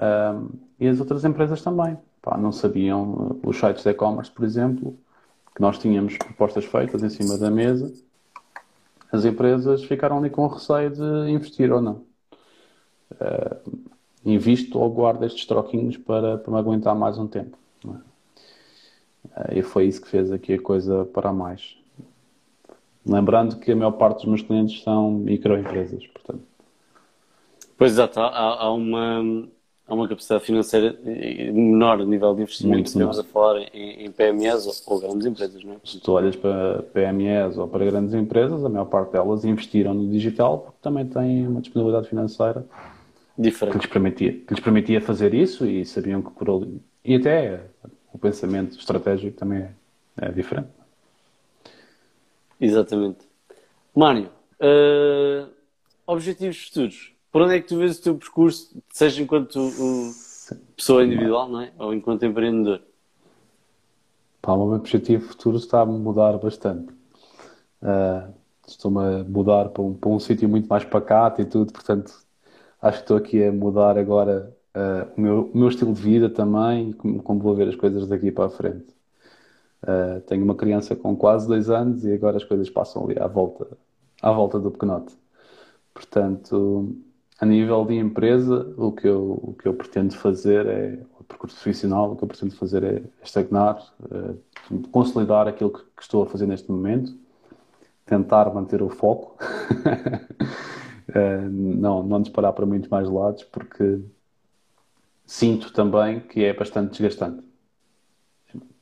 Um, 0.00 0.48
e 0.78 0.88
as 0.88 1.00
outras 1.00 1.24
empresas 1.24 1.62
também. 1.62 1.98
Pá, 2.22 2.36
não 2.36 2.52
sabiam, 2.52 3.38
uh, 3.42 3.48
os 3.48 3.56
sites 3.56 3.82
de 3.82 3.90
e-commerce, 3.90 4.30
por 4.30 4.44
exemplo, 4.44 4.98
que 5.54 5.60
nós 5.60 5.78
tínhamos 5.78 6.16
propostas 6.16 6.64
feitas 6.64 7.02
em 7.02 7.08
cima 7.08 7.36
da 7.36 7.50
mesa, 7.50 7.92
as 9.12 9.24
empresas 9.24 9.84
ficaram 9.84 10.18
ali 10.18 10.30
com 10.30 10.46
receio 10.46 10.90
de 10.90 11.30
investir 11.30 11.72
ou 11.72 11.80
não. 11.80 12.06
Uh, 13.12 13.78
invisto 14.24 14.78
ou 14.78 14.90
guardo 14.90 15.24
estes 15.24 15.46
troquinhos 15.46 15.96
para, 15.96 16.38
para 16.38 16.52
me 16.52 16.58
aguentar 16.58 16.94
mais 16.94 17.18
um 17.18 17.26
tempo. 17.26 17.56
é? 17.86 17.88
Uh, 17.88 19.58
e 19.58 19.62
foi 19.62 19.86
isso 19.86 20.00
que 20.00 20.08
fez 20.08 20.30
aqui 20.30 20.54
a 20.54 20.60
coisa 20.62 21.04
para 21.06 21.32
mais. 21.32 21.76
Lembrando 23.04 23.58
que 23.58 23.72
a 23.72 23.76
maior 23.76 23.92
parte 23.92 24.18
dos 24.18 24.26
meus 24.26 24.42
clientes 24.42 24.82
são 24.82 25.10
microempresas, 25.10 26.06
portanto. 26.08 26.42
Pois 27.76 27.92
exato, 27.92 28.20
há- 28.20 28.62
há 28.64 28.72
uma, 28.72 29.22
há 29.88 29.94
uma 29.94 30.06
capacidade 30.06 30.44
financeira 30.44 30.96
menor 31.02 32.00
a 32.00 32.04
nível 32.04 32.34
de 32.34 32.42
investimento, 32.42 32.74
Muito 32.76 32.90
se 32.90 32.98
estamos 32.98 33.18
a 33.18 33.24
falar 33.24 33.60
em, 33.72 34.04
em 34.04 34.10
PMEs 34.12 34.66
ou, 34.66 34.94
ou 34.94 35.00
grandes 35.00 35.26
empresas, 35.26 35.64
não 35.64 35.72
é? 35.72 35.76
Se 35.82 35.98
tu 35.98 36.12
olhas 36.12 36.36
para 36.36 36.82
PMEs 36.82 37.56
ou 37.56 37.66
para 37.66 37.84
grandes 37.86 38.12
empresas, 38.14 38.64
a 38.64 38.68
maior 38.68 38.84
parte 38.84 39.12
delas 39.12 39.44
investiram 39.44 39.94
no 39.94 40.10
digital 40.10 40.58
porque 40.58 40.78
também 40.82 41.06
têm 41.06 41.46
uma 41.46 41.60
disponibilidade 41.60 42.08
financeira 42.08 42.64
que 43.34 43.42
Diferente. 43.42 43.76
lhes 43.76 43.86
permitia, 43.86 44.32
que 44.32 44.54
lhes 44.54 44.62
permitia 44.62 45.00
fazer 45.00 45.32
isso 45.32 45.64
e 45.64 45.84
sabiam 45.86 46.20
que 46.20 46.30
por 46.32 46.50
ali. 46.50 46.82
E 47.04 47.14
até 47.14 47.62
o 48.12 48.18
pensamento 48.18 48.76
estratégico 48.76 49.38
também 49.38 49.60
é, 49.60 49.70
é 50.20 50.32
diferente. 50.32 50.68
Exatamente. 52.60 53.20
Mário, 53.94 54.28
eh, 54.60 55.46
objetivos 56.06 56.66
futuros. 56.66 57.12
Por 57.38 57.44
onde 57.44 57.54
é 57.54 57.60
que 57.60 57.68
tu 57.68 57.78
vês 57.78 57.96
o 57.96 58.02
teu 58.02 58.16
percurso, 58.16 58.76
seja 58.90 59.22
enquanto 59.22 59.60
uh, 59.60 60.12
pessoa 60.74 61.04
individual, 61.04 61.48
não 61.48 61.60
é? 61.60 61.70
Ou 61.78 61.94
enquanto 61.94 62.26
empreendedor? 62.26 62.80
Pá, 64.42 64.54
o 64.54 64.66
meu 64.66 64.76
objetivo 64.76 65.28
futuro 65.28 65.56
está 65.56 65.82
a 65.82 65.86
mudar 65.86 66.36
bastante. 66.38 66.92
Ah, 67.80 68.28
Estou-me 68.66 68.98
a 68.98 69.22
mudar 69.22 69.68
para 69.68 69.80
um, 69.84 69.94
para 69.94 70.10
um 70.10 70.18
sítio 70.18 70.48
muito 70.48 70.66
mais 70.66 70.82
pacato 70.84 71.40
e 71.40 71.44
tudo, 71.44 71.72
portanto, 71.72 72.12
acho 72.82 72.98
que 72.98 73.04
estou 73.04 73.16
aqui 73.16 73.44
a 73.44 73.52
mudar 73.52 73.96
agora 73.96 74.52
ah, 74.74 75.06
o 75.16 75.20
meu, 75.20 75.50
o 75.54 75.56
meu 75.56 75.68
estilo 75.68 75.92
de 75.92 76.02
vida 76.02 76.28
também 76.28 76.90
e 76.90 76.94
como, 76.94 77.22
como 77.22 77.38
vou 77.38 77.54
ver 77.54 77.68
as 77.68 77.76
coisas 77.76 78.08
daqui 78.08 78.32
para 78.32 78.46
a 78.46 78.50
frente. 78.50 78.92
Ah, 79.86 80.20
tenho 80.26 80.42
uma 80.42 80.56
criança 80.56 80.96
com 80.96 81.16
quase 81.16 81.46
dois 81.46 81.70
anos 81.70 82.04
e 82.04 82.12
agora 82.12 82.36
as 82.36 82.42
coisas 82.42 82.68
passam 82.68 83.04
ali 83.04 83.16
à 83.16 83.28
volta, 83.28 83.78
à 84.20 84.32
volta 84.32 84.58
do 84.58 84.72
pequenote. 84.72 85.16
Portanto, 85.94 86.96
a 87.40 87.46
nível 87.46 87.84
de 87.84 87.94
empresa, 87.94 88.74
o 88.76 88.92
que 88.92 89.06
eu, 89.06 89.38
o 89.42 89.54
que 89.54 89.68
eu 89.68 89.74
pretendo 89.74 90.14
fazer 90.16 90.66
é, 90.66 90.98
o 91.18 91.24
percurso 91.24 91.56
profissional, 91.56 92.12
o 92.12 92.16
que 92.16 92.24
eu 92.24 92.28
pretendo 92.28 92.56
fazer 92.56 92.82
é 92.82 93.02
estagnar, 93.22 93.80
eh, 94.10 94.34
consolidar 94.90 95.46
aquilo 95.46 95.70
que, 95.70 95.82
que 95.96 96.02
estou 96.02 96.22
a 96.22 96.26
fazer 96.26 96.46
neste 96.46 96.70
momento, 96.70 97.16
tentar 98.04 98.52
manter 98.52 98.82
o 98.82 98.88
foco, 98.88 99.36
Eh, 101.14 101.48
não, 101.48 102.02
não 102.02 102.20
disparar 102.20 102.52
para 102.52 102.66
muito 102.66 102.90
mais 102.90 103.08
lados, 103.08 103.42
porque 103.44 104.00
sinto 105.24 105.72
também 105.72 106.20
que 106.20 106.44
é 106.44 106.52
bastante 106.52 106.90
desgastante. 106.90 107.42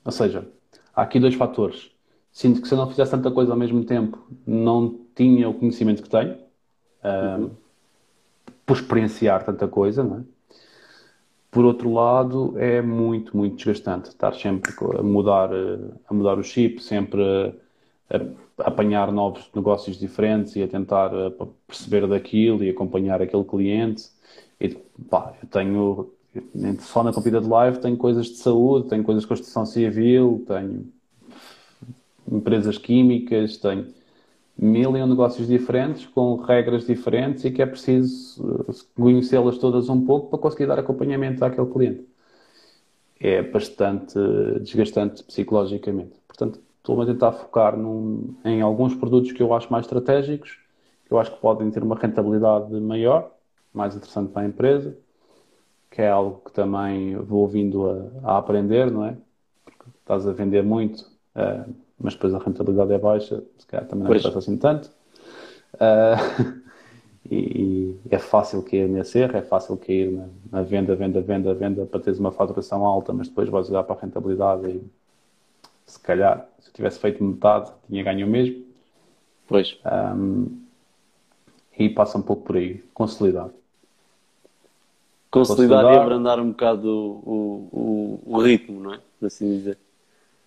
Ou 0.05 0.13
seja, 0.13 0.49
há 0.95 1.03
aqui 1.03 1.21
dois 1.21 1.35
fatores. 1.35 1.91
Sinto 2.33 2.61
que 2.61 2.69
se 2.69 2.75
eu 2.75 2.79
não 2.79 2.89
fizesse 2.89 3.11
tanta 3.11 3.31
coisa 3.31 3.53
ao 3.53 3.59
mesmo 3.59 3.85
tempo, 3.85 4.27
não 4.47 5.07
tinha 5.15 5.49
o 5.49 5.55
conhecimento 5.55 6.03
que 6.03 6.09
tenho, 6.09 6.37
ah, 7.03 7.49
por 8.67 8.77
experienciar 8.77 9.45
tanta 9.45 9.69
coisa, 9.69 10.03
não 10.03 10.19
é? 10.19 10.23
Por 11.51 11.65
outro 11.65 11.91
lado, 11.91 12.55
é 12.59 12.83
muito, 12.83 13.35
muito 13.35 13.57
desgastante 13.57 14.11
estar 14.11 14.35
sempre 14.35 14.73
a 14.99 15.03
mudar, 15.03 15.51
eh, 15.55 15.79
a 16.07 16.13
mudar 16.13 16.39
o 16.39 16.43
chip, 16.43 16.83
sempre 16.83 17.23
a, 18.11 18.17
a 18.63 18.69
apanhar 18.69 19.11
novos 19.11 19.49
negócios 19.55 19.99
diferentes 19.99 20.55
e 20.57 20.63
a 20.63 20.69
tentar 20.69 21.11
eh, 21.15 21.33
perceber 21.67 22.07
daquilo 22.07 22.63
e 22.63 22.69
acompanhar 22.69 23.23
aquele 23.23 23.45
cliente. 23.45 24.05
E, 24.61 24.69
pá, 25.09 25.33
eu 25.43 25.49
tenho, 25.49 26.13
só 26.81 27.03
na 27.03 27.13
Compida 27.13 27.41
de 27.41 27.49
Live, 27.49 27.79
tenho 27.79 27.97
coisas 27.97 28.27
de 28.27 28.37
saúde, 28.37 28.89
tenho 28.89 29.03
coisas 29.03 29.23
de 29.23 29.29
construção 29.29 29.65
civil, 29.65 30.45
tenho 30.47 30.93
empresas 32.31 32.77
químicas, 32.77 33.57
tenho 33.57 33.87
mil 34.59 34.97
e 34.97 35.03
um 35.03 35.07
negócios 35.07 35.47
diferentes, 35.49 36.07
com 36.07 36.37
regras 36.37 36.87
diferentes 36.87 37.45
e 37.45 37.51
que 37.51 37.63
é 37.63 37.67
preciso 37.67 38.65
eh, 38.69 38.73
conhecê-las 38.95 39.59
todas 39.59 39.89
um 39.89 40.05
pouco 40.05 40.31
para 40.31 40.39
conseguir 40.39 40.67
dar 40.67 40.79
acompanhamento 40.79 41.45
àquele 41.45 41.67
cliente. 41.69 42.07
É 43.19 43.43
bastante 43.43 44.15
desgastante 44.61 45.23
psicologicamente. 45.25 46.21
Portanto, 46.29 46.61
estou-me 46.79 47.03
a 47.03 47.07
tentar 47.07 47.33
focar 47.33 47.77
num- 47.77 48.35
em 48.45 48.61
alguns 48.61 48.95
produtos 48.95 49.33
que 49.33 49.43
eu 49.43 49.55
acho 49.55 49.73
mais 49.73 49.87
estratégicos, 49.87 50.59
que 51.07 51.13
eu 51.13 51.19
acho 51.19 51.33
que 51.35 51.41
podem 51.41 51.71
ter 51.71 51.83
uma 51.83 51.97
rentabilidade 51.97 52.73
maior, 52.81 53.31
mais 53.73 53.97
interessante 53.97 54.33
para 54.33 54.43
a 54.43 54.47
empresa, 54.47 54.97
que 55.91 56.03
é 56.03 56.09
algo 56.11 56.43
que 56.45 56.53
também 56.53 57.17
vou 57.17 57.49
vindo 57.49 57.89
a, 57.89 58.35
a 58.35 58.39
aprender, 58.39 58.91
não 58.91 59.05
é? 59.05 59.17
Porque 59.65 59.85
estás 60.01 60.27
a 60.27 60.33
vender 60.33 60.63
muito, 60.63 61.03
uh, 61.37 61.73
mas 62.01 62.15
depois 62.15 62.35
a 62.35 62.39
rentabilidade 62.39 62.93
é 62.93 62.99
baixa, 62.99 63.43
se 63.59 63.67
calhar 63.67 63.87
também 63.87 64.05
não 64.05 64.11
pois. 64.11 64.25
acontece 64.25 64.51
assim 64.51 64.59
tanto. 64.59 64.91
Uh, 65.75 66.63
e, 67.31 67.37
e, 67.37 68.01
é 68.11 68.19
fácil 68.19 68.63
cair 68.63 68.89
nesse 68.89 69.19
erro, 69.19 69.37
é 69.37 69.43
fácil 69.43 69.77
cair 69.77 70.11
na, 70.11 70.29
na, 70.51 70.63
venda, 70.63 70.95
venda, 70.95 71.21
venda, 71.21 71.55
venda 71.55 71.87
para 71.87 72.01
teres 72.01 72.19
uma 72.19 72.33
faturação 72.33 72.85
alta, 72.85 73.13
mas 73.13 73.29
depois 73.29 73.49
vais 73.49 73.69
olhar 73.71 73.85
para 73.85 73.97
a 73.97 74.01
rentabilidade 74.01 74.69
e 74.69 74.83
se 75.87 76.01
calhar 76.01 76.49
se 76.61 76.69
eu 76.69 76.75
tivesse 76.75 76.99
feito 76.99 77.23
metade 77.23 77.71
tinha 77.89 78.03
ganho 78.03 78.27
o 78.27 78.31
mesmo. 78.31 78.65
Pois. 79.47 79.79
Um, 79.85 80.67
e 81.79 81.89
passa 81.91 82.19
um 82.19 82.23
pouco 82.23 82.43
por 82.43 82.57
aí, 82.57 82.83
consolidar. 82.95 83.51
Consolidar, 85.31 85.83
consolidar 85.83 85.95
e 85.95 85.97
abrandar 85.99 86.41
um 86.41 86.51
bocado 86.51 86.89
o, 86.89 87.69
o, 87.73 88.35
o, 88.35 88.41
ritmo, 88.41 88.81
não 88.81 88.95
é? 88.95 89.01
Por 89.21 89.27
assim 89.27 89.59
dizer. 89.59 89.79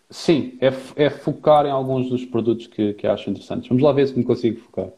Sim, 0.10 0.58
é, 0.60 0.74
é 0.96 1.10
focar 1.10 1.66
em 1.66 1.72
alguns 1.72 2.10
dos 2.10 2.26
produtos 2.26 2.66
que, 2.68 2.94
que 2.94 3.06
acho 3.06 3.30
interessantes. 3.30 3.70
Vamos 3.70 3.84
lá 3.84 3.92
ver 3.92 4.08
se 4.08 4.18
me 4.18 4.24
consigo 4.24 4.60
focar. 4.62 4.90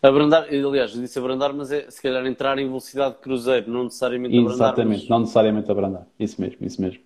Abrandar, 0.00 0.44
aliás, 0.44 0.94
eu 0.94 1.00
disse 1.00 1.18
abrandar, 1.18 1.52
mas 1.52 1.72
é 1.72 1.90
se 1.90 2.00
calhar 2.00 2.24
entrar 2.26 2.58
em 2.58 2.66
velocidade 2.66 3.14
de 3.14 3.20
cruzeiro, 3.20 3.70
não 3.70 3.84
necessariamente 3.84 4.36
Exatamente, 4.36 4.52
abrandar. 4.52 4.68
Exatamente, 4.68 5.00
mas... 5.00 5.08
não 5.08 5.20
necessariamente 5.20 5.70
abrandar. 5.70 6.06
Isso 6.20 6.40
mesmo, 6.40 6.58
isso 6.60 6.80
mesmo. 6.80 7.00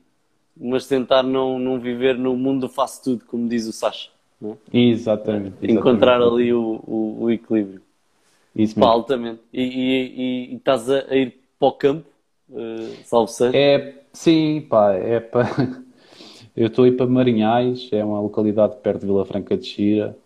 Mas 0.60 0.86
tentar 0.86 1.22
não, 1.22 1.58
não 1.58 1.78
viver 1.78 2.18
no 2.18 2.36
mundo 2.36 2.62
do 2.62 2.68
faço 2.68 3.04
tudo, 3.04 3.24
como 3.24 3.48
diz 3.48 3.66
o 3.66 3.72
Sasha. 3.72 4.10
É? 4.42 4.56
Exatamente, 4.72 5.56
exatamente, 5.56 5.72
Encontrar 5.72 6.20
ali 6.20 6.52
o, 6.52 6.82
o, 6.86 7.22
o 7.22 7.30
equilíbrio. 7.30 7.80
Isso 8.54 8.78
mesmo. 8.78 8.92
altamente. 8.92 9.40
E, 9.52 9.62
e, 9.62 10.52
e, 10.52 10.56
estás 10.56 10.90
a, 10.90 11.06
a, 11.08 11.16
ir 11.16 11.40
para 11.58 11.68
o 11.68 11.72
campo, 11.72 12.08
uh, 12.50 12.96
salvo 13.04 13.28
seja? 13.28 13.56
É, 13.56 14.02
sim, 14.12 14.66
pá, 14.68 14.92
é 14.94 15.20
para... 15.20 15.48
Eu 16.58 16.66
estou 16.66 16.84
a 16.84 16.88
ir 16.88 16.96
para 16.96 17.06
Marinhais, 17.06 17.88
é 17.92 18.04
uma 18.04 18.20
localidade 18.20 18.78
perto 18.82 19.02
de 19.02 19.06
Vila 19.06 19.24
Franca 19.24 19.56
de 19.56 19.64
Xira. 19.64 20.18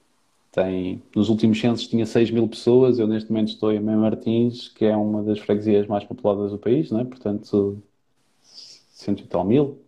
Tem, 0.51 1.03
nos 1.15 1.29
últimos 1.29 1.61
censos 1.61 1.87
tinha 1.87 2.07
6 2.07 2.31
mil 2.31 2.49
pessoas, 2.49 2.99
eu 2.99 3.07
neste 3.07 3.31
momento 3.31 3.49
estou 3.49 3.71
em 3.71 3.79
Mãe 3.79 3.97
Martins, 3.97 4.69
que 4.69 4.87
é 4.87 4.97
uma 4.97 5.23
das 5.23 5.39
freguesias 5.39 5.87
mais 5.87 6.05
populadas 6.05 6.51
do 6.51 6.59
país, 6.59 6.91
não 6.91 7.01
é? 7.01 7.05
portanto, 7.05 7.83
cento 8.43 9.21
e 9.21 9.27
tal 9.27 9.45
mil. 9.45 9.79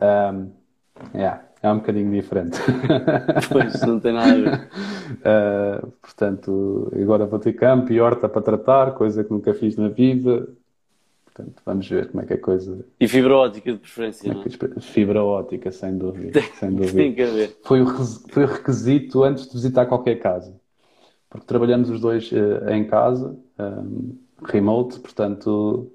Um, 0.00 0.50
yeah, 1.14 1.44
é 1.62 1.70
um 1.70 1.76
bocadinho 1.78 2.10
diferente. 2.10 2.58
Pois, 3.52 3.80
não 3.82 4.00
tem 4.00 4.12
nada 4.14 4.32
a 4.32 4.36
ver. 4.36 4.68
Uh, 5.84 5.92
portanto, 6.02 6.92
agora 7.00 7.24
vou 7.24 7.38
ter 7.38 7.52
campo 7.52 7.92
e 7.92 8.00
horta 8.00 8.28
para 8.28 8.42
tratar, 8.42 8.94
coisa 8.94 9.22
que 9.22 9.30
nunca 9.30 9.54
fiz 9.54 9.76
na 9.76 9.88
vida. 9.88 10.48
Portanto, 11.34 11.62
vamos 11.64 11.88
ver 11.88 12.10
como 12.10 12.22
é 12.22 12.26
que 12.26 12.32
é 12.34 12.36
a 12.36 12.40
coisa. 12.40 12.84
E 13.00 13.08
fibra 13.08 13.34
ótica 13.34 13.72
de 13.72 13.78
preferência, 13.78 14.32
não 14.32 14.42
é? 14.42 14.80
Fibra 14.80 15.24
ótica, 15.24 15.72
sem 15.72 15.96
dúvida. 15.96 16.32
Tem, 16.32 16.52
sem 16.52 16.70
dúvida. 16.70 16.98
Tem 16.98 17.14
que 17.14 17.22
haver. 17.22 17.56
Foi 17.64 17.80
o, 17.80 17.86
foi 17.86 18.44
o 18.44 18.46
requisito 18.46 19.24
antes 19.24 19.46
de 19.46 19.54
visitar 19.54 19.86
qualquer 19.86 20.16
casa. 20.16 20.54
Porque 21.30 21.46
trabalhamos 21.46 21.88
os 21.88 21.98
dois 21.98 22.30
uh, 22.30 22.68
em 22.70 22.84
casa, 22.86 23.34
um, 23.58 24.18
remote, 24.44 25.00
portanto, 25.00 25.90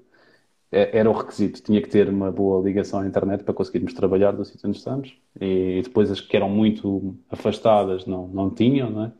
é, 0.72 0.98
era 0.98 1.08
o 1.08 1.12
requisito. 1.12 1.62
Tinha 1.62 1.80
que 1.80 1.88
ter 1.88 2.08
uma 2.08 2.32
boa 2.32 2.60
ligação 2.60 2.98
à 2.98 3.06
internet 3.06 3.44
para 3.44 3.54
conseguirmos 3.54 3.94
trabalhar 3.94 4.32
do 4.32 4.44
sítio 4.44 4.68
onde 4.68 4.78
estamos. 4.78 5.16
E, 5.40 5.80
depois 5.84 6.10
as 6.10 6.20
que 6.20 6.36
eram 6.36 6.50
muito 6.50 7.16
afastadas 7.30 8.04
não, 8.06 8.26
não 8.26 8.50
tinham, 8.50 8.90
não 8.90 9.04
é? 9.04 9.12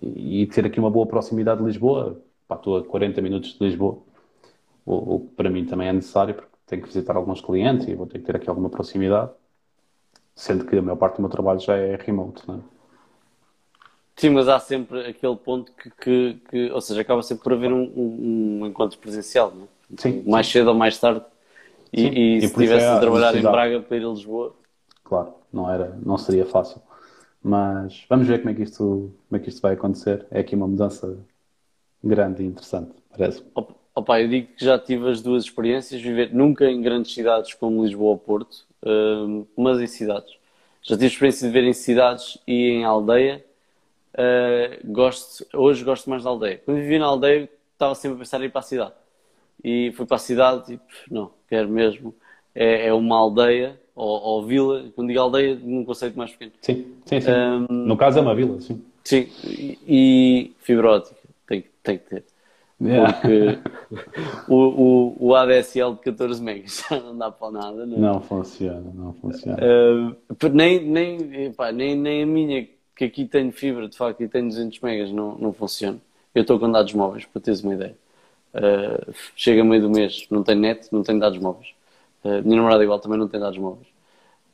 E, 0.00 0.42
e 0.42 0.46
ter 0.46 0.64
aqui 0.64 0.80
uma 0.80 0.90
boa 0.90 1.06
proximidade 1.06 1.60
de 1.60 1.66
Lisboa. 1.66 2.22
Pá, 2.48 2.54
estou 2.56 2.78
a 2.78 2.84
40 2.84 3.20
minutos 3.20 3.58
de 3.58 3.64
Lisboa. 3.66 4.05
O, 4.86 5.20
que 5.20 5.34
para 5.34 5.50
mim 5.50 5.66
também 5.66 5.88
é 5.88 5.92
necessário, 5.92 6.34
porque 6.34 6.48
tenho 6.64 6.82
que 6.82 6.88
visitar 6.88 7.16
alguns 7.16 7.40
clientes 7.40 7.88
e 7.88 7.94
vou 7.94 8.06
ter 8.06 8.20
que 8.20 8.24
ter 8.24 8.36
aqui 8.36 8.48
alguma 8.48 8.70
proximidade. 8.70 9.32
Sendo 10.34 10.64
que 10.64 10.76
a 10.76 10.82
maior 10.82 10.96
parte 10.96 11.16
do 11.16 11.22
meu 11.22 11.30
trabalho 11.30 11.58
já 11.58 11.76
é 11.76 11.96
remote, 11.96 12.46
não 12.46 12.56
é? 12.56 12.58
Sim, 14.16 14.30
mas 14.30 14.48
há 14.48 14.58
sempre 14.58 15.06
aquele 15.06 15.36
ponto 15.36 15.72
que, 15.72 15.90
que, 15.90 16.40
que 16.48 16.70
ou 16.70 16.80
seja, 16.80 17.00
acaba 17.00 17.22
sempre 17.22 17.44
por 17.44 17.52
haver 17.52 17.72
um, 17.72 17.82
um, 17.82 18.60
um 18.62 18.66
encontro 18.66 18.98
presencial, 18.98 19.52
não 19.54 19.64
é? 19.64 19.68
Sim, 19.98 20.22
mais 20.26 20.46
sim. 20.46 20.52
cedo 20.52 20.68
ou 20.68 20.74
mais 20.74 20.98
tarde. 20.98 21.22
E, 21.92 22.02
e, 22.02 22.36
e 22.36 22.40
se 22.40 22.46
estivesse 22.46 22.84
é 22.84 22.88
a 22.88 22.98
trabalhar 22.98 23.34
em 23.34 23.42
Braga 23.42 23.80
para 23.80 23.96
ir 23.96 24.04
a 24.04 24.08
Lisboa. 24.08 24.54
Claro, 25.04 25.34
não, 25.52 25.70
era, 25.70 25.98
não 26.04 26.16
seria 26.16 26.46
fácil. 26.46 26.80
Mas 27.42 28.04
vamos 28.08 28.26
ver 28.26 28.38
como 28.38 28.50
é, 28.50 28.54
que 28.54 28.62
isto, 28.62 29.14
como 29.28 29.36
é 29.36 29.38
que 29.38 29.48
isto 29.48 29.60
vai 29.60 29.74
acontecer. 29.74 30.26
É 30.30 30.40
aqui 30.40 30.54
uma 30.54 30.66
mudança 30.66 31.18
grande 32.02 32.42
e 32.42 32.46
interessante, 32.46 32.92
parece. 33.10 33.44
Opa, 33.54 33.74
eu 33.96 34.28
digo 34.28 34.48
que 34.56 34.64
já 34.64 34.78
tive 34.78 35.08
as 35.08 35.22
duas 35.22 35.44
experiências, 35.44 36.00
viver 36.00 36.34
nunca 36.34 36.66
em 36.70 36.82
grandes 36.82 37.14
cidades 37.14 37.54
como 37.54 37.84
Lisboa 37.84 38.10
ou 38.10 38.18
Porto, 38.18 38.64
uh, 38.82 39.46
mas 39.56 39.80
em 39.80 39.86
cidades. 39.86 40.34
Já 40.82 40.94
tive 40.94 41.06
a 41.06 41.08
experiência 41.08 41.46
de 41.46 41.52
viver 41.52 41.68
em 41.68 41.72
cidades 41.72 42.38
e 42.46 42.70
em 42.70 42.84
aldeia. 42.84 43.44
Uh, 44.14 44.92
gosto, 44.92 45.46
hoje 45.52 45.82
gosto 45.84 46.08
mais 46.08 46.24
da 46.24 46.30
aldeia. 46.30 46.60
Quando 46.64 46.78
vivi 46.78 46.98
na 46.98 47.06
aldeia, 47.06 47.48
estava 47.72 47.94
sempre 47.94 48.16
a 48.16 48.18
pensar 48.18 48.40
em 48.40 48.44
ir 48.44 48.50
para 48.50 48.60
a 48.60 48.62
cidade 48.62 48.92
e 49.64 49.92
fui 49.96 50.06
para 50.06 50.16
a 50.16 50.20
cidade 50.20 50.74
e 50.74 50.80
não, 51.12 51.30
quero 51.48 51.68
mesmo. 51.68 52.14
É, 52.54 52.86
é 52.86 52.94
uma 52.94 53.16
aldeia 53.16 53.78
ou, 53.94 54.20
ou, 54.20 54.46
vila, 54.46 54.84
quando 54.94 55.08
digo 55.08 55.20
aldeia, 55.20 55.54
num 55.56 55.84
conceito 55.84 56.16
mais 56.16 56.30
pequeno. 56.30 56.52
Sim, 56.60 56.94
sim, 57.04 57.20
sim. 57.20 57.30
Um, 57.30 57.66
no 57.86 57.96
caso 57.96 58.18
é 58.18 58.22
uma 58.22 58.34
vila, 58.34 58.60
sim. 58.60 58.82
Sim, 59.02 59.28
e, 59.44 59.78
e 59.86 60.52
fibra 60.60 60.90
ótica, 60.90 61.16
tem, 61.46 61.64
tem 61.82 61.98
que 61.98 62.04
ter. 62.04 62.24
Yeah. 62.78 63.12
Porque 63.12 63.58
o, 64.48 64.54
o, 64.54 65.28
o 65.28 65.34
ADSL 65.34 65.94
de 65.94 66.00
14 66.00 66.42
megas 66.42 66.84
não 66.90 67.16
dá 67.16 67.30
para 67.30 67.50
nada. 67.50 67.86
Não, 67.86 67.98
não 67.98 68.20
funciona, 68.20 68.92
não 68.94 69.12
funciona. 69.14 69.58
Uh, 69.58 70.48
nem, 70.52 70.84
nem, 70.84 71.46
epá, 71.46 71.72
nem, 71.72 71.96
nem 71.96 72.22
a 72.22 72.26
minha, 72.26 72.68
que 72.94 73.04
aqui 73.04 73.24
tenho 73.24 73.50
fibra, 73.50 73.88
de 73.88 73.96
facto, 73.96 74.22
e 74.22 74.28
tenho 74.28 74.48
200 74.48 74.80
megas, 74.80 75.10
não, 75.10 75.36
não 75.38 75.52
funciona. 75.52 75.98
Eu 76.34 76.42
estou 76.42 76.58
com 76.58 76.70
dados 76.70 76.92
móveis, 76.92 77.24
para 77.24 77.40
teres 77.40 77.62
uma 77.62 77.74
ideia. 77.74 77.96
Uh, 78.54 79.12
chega 79.34 79.64
meio 79.64 79.82
do 79.82 79.90
mês, 79.90 80.26
não 80.30 80.42
tem 80.42 80.54
net, 80.54 80.88
não 80.92 81.02
tem 81.02 81.18
dados 81.18 81.38
móveis. 81.38 81.68
Uh, 82.22 82.42
minha 82.42 82.56
namorada 82.56 82.84
igual 82.84 82.98
também 82.98 83.18
não 83.18 83.28
tem 83.28 83.40
dados 83.40 83.58
móveis. 83.58 83.86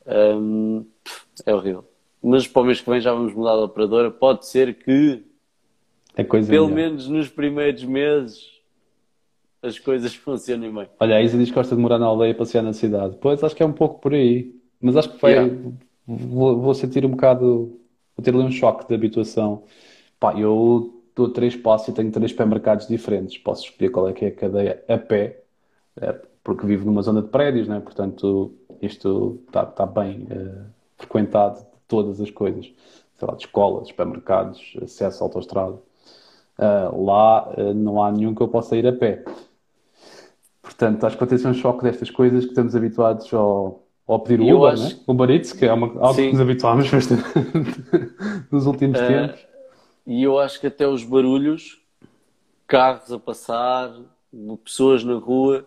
Um, 0.05 0.85
é 1.45 1.53
horrível. 1.53 1.85
Mas 2.21 2.47
para 2.47 2.61
o 2.61 2.65
mês 2.65 2.79
que 2.79 2.89
vem 2.89 3.01
já 3.01 3.13
vamos 3.13 3.33
mudar 3.33 3.55
de 3.55 3.63
operadora. 3.63 4.09
Pode 4.11 4.45
ser 4.45 4.75
que, 4.75 5.23
é 6.15 6.23
pelo 6.23 6.43
melhor. 6.43 6.69
menos 6.69 7.07
nos 7.07 7.29
primeiros 7.29 7.83
meses, 7.83 8.45
as 9.61 9.79
coisas 9.79 10.13
funcionem 10.15 10.73
bem. 10.73 10.87
Olha, 10.99 11.15
a 11.15 11.21
Isa 11.21 11.37
diz 11.37 11.49
que 11.49 11.55
gosta 11.55 11.75
de 11.75 11.81
morar 11.81 11.99
na 11.99 12.05
aldeia 12.05 12.31
e 12.31 12.35
passear 12.35 12.61
na 12.61 12.73
cidade. 12.73 13.17
Pois, 13.19 13.43
acho 13.43 13.55
que 13.55 13.63
é 13.63 13.65
um 13.65 13.73
pouco 13.73 13.99
por 13.99 14.13
aí. 14.13 14.55
Mas 14.79 14.97
acho 14.97 15.09
que 15.09 15.21
vai, 15.21 15.33
yeah. 15.33 15.53
vou, 16.05 16.59
vou, 16.59 16.73
sentir 16.73 17.05
um 17.05 17.11
bocado, 17.11 17.79
vou 18.17 18.23
ter 18.23 18.33
ali 18.33 18.43
um 18.43 18.51
choque 18.51 18.87
de 18.87 18.93
habituação. 18.93 19.63
Pá, 20.19 20.37
eu 20.37 21.01
dou 21.15 21.29
três 21.29 21.55
passos 21.55 21.87
e 21.87 21.93
tenho 21.93 22.11
três 22.11 22.31
supermercados 22.31 22.87
diferentes. 22.87 23.37
Posso 23.37 23.63
escolher 23.65 23.89
qual 23.89 24.09
é 24.09 24.13
que 24.13 24.25
é 24.25 24.27
a 24.27 24.31
cadeia 24.31 24.83
a 24.87 24.97
pé, 24.97 25.41
é, 25.97 26.19
porque 26.43 26.65
vivo 26.65 26.85
numa 26.85 27.01
zona 27.01 27.21
de 27.21 27.29
prédios, 27.29 27.67
né? 27.67 27.79
portanto 27.79 28.53
isto 28.81 29.39
está, 29.47 29.63
está 29.63 29.85
bem 29.85 30.23
uh, 30.23 30.65
frequentado 30.97 31.59
de 31.59 31.65
todas 31.87 32.19
as 32.19 32.29
coisas. 32.29 32.69
Sei 33.15 33.27
lá, 33.27 33.35
de 33.35 33.43
escolas, 33.43 33.87
supermercados, 33.87 34.75
acesso 34.81 35.23
à 35.23 35.27
autostrada. 35.27 35.79
Uh, 36.57 37.03
lá 37.05 37.49
uh, 37.57 37.73
não 37.73 38.03
há 38.03 38.11
nenhum 38.11 38.35
que 38.35 38.41
eu 38.41 38.47
possa 38.47 38.75
ir 38.75 38.85
a 38.85 38.93
pé. 38.93 39.23
Portanto, 40.61 41.05
acho 41.05 41.17
que 41.17 41.25
ter 41.25 41.47
um 41.47 41.53
choque 41.53 41.83
destas 41.83 42.09
coisas 42.09 42.45
que 42.45 42.51
estamos 42.51 42.75
habituados 42.75 43.31
ao, 43.33 43.83
ao 44.07 44.19
pedir 44.19 44.39
o 44.41 44.57
Uber, 44.57 44.73
acho... 44.73 45.03
né? 45.13 45.35
Eats, 45.35 45.51
que 45.51 45.65
é 45.65 45.73
uma, 45.73 45.87
algo 45.99 46.13
Sim. 46.13 46.27
que 46.27 46.31
nos 46.31 46.41
habituámos 46.41 46.89
bastante 46.89 47.23
nos 48.51 48.65
últimos 48.65 48.99
tempos. 48.99 49.45
E 50.05 50.23
eu 50.23 50.39
acho 50.39 50.59
que 50.59 50.67
até 50.67 50.87
os 50.87 51.03
barulhos, 51.03 51.81
carros 52.67 53.11
a 53.11 53.19
passar, 53.19 53.93
pessoas 54.63 55.03
na 55.03 55.15
rua, 55.15 55.65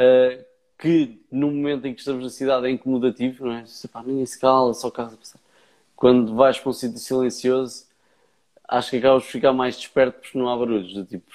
uh, 0.00 0.44
que 0.78 1.20
no 1.30 1.50
momento 1.50 1.86
em 1.86 1.94
que 1.94 2.00
estamos 2.00 2.22
na 2.22 2.30
cidade 2.30 2.66
é 2.66 2.70
incomodativo, 2.70 3.46
não 3.46 3.52
é? 3.52 3.64
Se, 3.66 3.88
pá, 3.88 4.02
ninguém 4.04 4.26
se 4.26 4.38
cala, 4.38 4.74
só 4.74 4.90
carros 4.90 5.14
a 5.14 5.16
passar. 5.16 5.40
Quando 5.94 6.34
vais 6.34 6.58
para 6.58 6.70
um 6.70 6.72
sítio 6.72 6.98
silencioso, 6.98 7.85
acho 8.68 8.90
que 8.90 8.96
acabas 8.96 9.24
por 9.24 9.30
ficar 9.30 9.52
mais 9.52 9.76
desperto 9.76 10.20
porque 10.20 10.38
não 10.38 10.48
há 10.48 10.56
barulhos. 10.56 10.92
Do 10.92 11.04
tipo, 11.04 11.30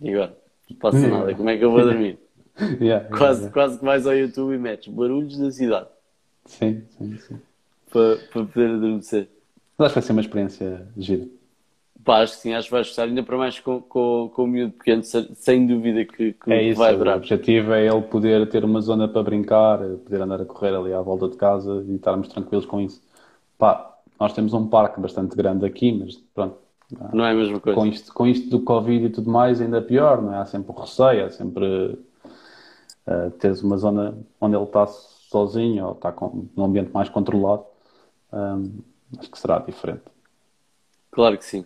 e 0.00 0.10
agora? 0.10 0.36
Não 0.70 0.76
passa 0.76 1.08
nada, 1.08 1.34
como 1.34 1.50
é 1.50 1.56
que 1.56 1.64
eu 1.64 1.70
vou 1.70 1.82
dormir? 1.82 2.18
yeah, 2.80 3.08
quase, 3.08 3.40
yeah. 3.40 3.52
quase 3.52 3.78
que 3.78 3.84
vais 3.84 4.06
ao 4.06 4.14
YouTube 4.14 4.54
e 4.54 4.58
metes 4.58 4.92
barulhos 4.92 5.38
da 5.38 5.50
cidade. 5.50 5.88
Sim, 6.44 6.82
sim, 6.98 7.16
sim. 7.18 7.40
Para, 7.90 8.16
para 8.32 8.44
poder 8.44 8.70
adormecer. 8.70 9.28
Mas 9.78 9.86
acho 9.86 9.94
que 9.94 10.00
vai 10.00 10.02
ser 10.02 10.12
uma 10.12 10.20
experiência 10.20 10.86
gira. 10.96 11.26
Pá, 12.04 12.22
acho 12.22 12.34
que 12.34 12.40
sim, 12.40 12.54
acho 12.54 12.66
que 12.66 12.72
vais 12.72 12.88
gostar, 12.88 13.04
ainda 13.04 13.22
para 13.22 13.36
mais 13.36 13.60
com, 13.60 13.80
com, 13.80 14.30
com 14.34 14.42
o 14.42 14.46
miúdo 14.46 14.72
pequeno, 14.72 15.02
sem 15.04 15.66
dúvida 15.66 16.04
que, 16.04 16.32
que 16.32 16.52
é 16.52 16.62
isso, 16.64 16.78
vai 16.78 16.96
durar. 16.96 17.14
O 17.14 17.18
objetivo 17.18 17.72
é 17.72 17.86
ele 17.86 18.02
poder 18.02 18.48
ter 18.48 18.64
uma 18.64 18.80
zona 18.80 19.06
para 19.06 19.22
brincar, 19.22 19.78
poder 19.78 20.20
andar 20.20 20.40
a 20.40 20.44
correr 20.44 20.74
ali 20.74 20.92
à 20.92 21.00
volta 21.00 21.28
de 21.28 21.36
casa 21.36 21.84
e 21.86 21.94
estarmos 21.94 22.26
tranquilos 22.26 22.66
com 22.66 22.80
isso. 22.80 23.00
Pá, 23.56 23.91
nós 24.22 24.32
temos 24.32 24.54
um 24.54 24.68
parque 24.68 25.00
bastante 25.00 25.34
grande 25.36 25.66
aqui, 25.66 25.90
mas 25.90 26.14
pronto. 26.32 26.56
Não 27.12 27.24
é 27.24 27.32
a 27.32 27.34
mesma 27.34 27.58
coisa. 27.58 27.76
Com 27.76 27.86
isto, 27.86 28.14
com 28.14 28.24
isto 28.24 28.48
do 28.50 28.60
Covid 28.60 29.06
e 29.06 29.10
tudo 29.10 29.28
mais, 29.28 29.60
ainda 29.60 29.82
pior, 29.82 30.22
não 30.22 30.32
é? 30.32 30.38
Há 30.38 30.46
sempre 30.46 30.70
o 30.70 30.80
receio, 30.80 31.26
há 31.26 31.30
sempre. 31.30 31.98
uh, 33.06 33.30
teres 33.40 33.64
uma 33.64 33.76
zona 33.76 34.16
onde 34.40 34.54
ele 34.54 34.62
está 34.64 34.86
sozinho 34.86 35.86
ou 35.86 35.92
está 35.92 36.12
com, 36.12 36.46
num 36.56 36.64
ambiente 36.64 36.92
mais 36.92 37.08
controlado, 37.08 37.64
um, 38.32 38.70
acho 39.18 39.28
que 39.28 39.38
será 39.38 39.58
diferente. 39.58 40.02
Claro 41.10 41.36
que 41.36 41.44
sim. 41.44 41.64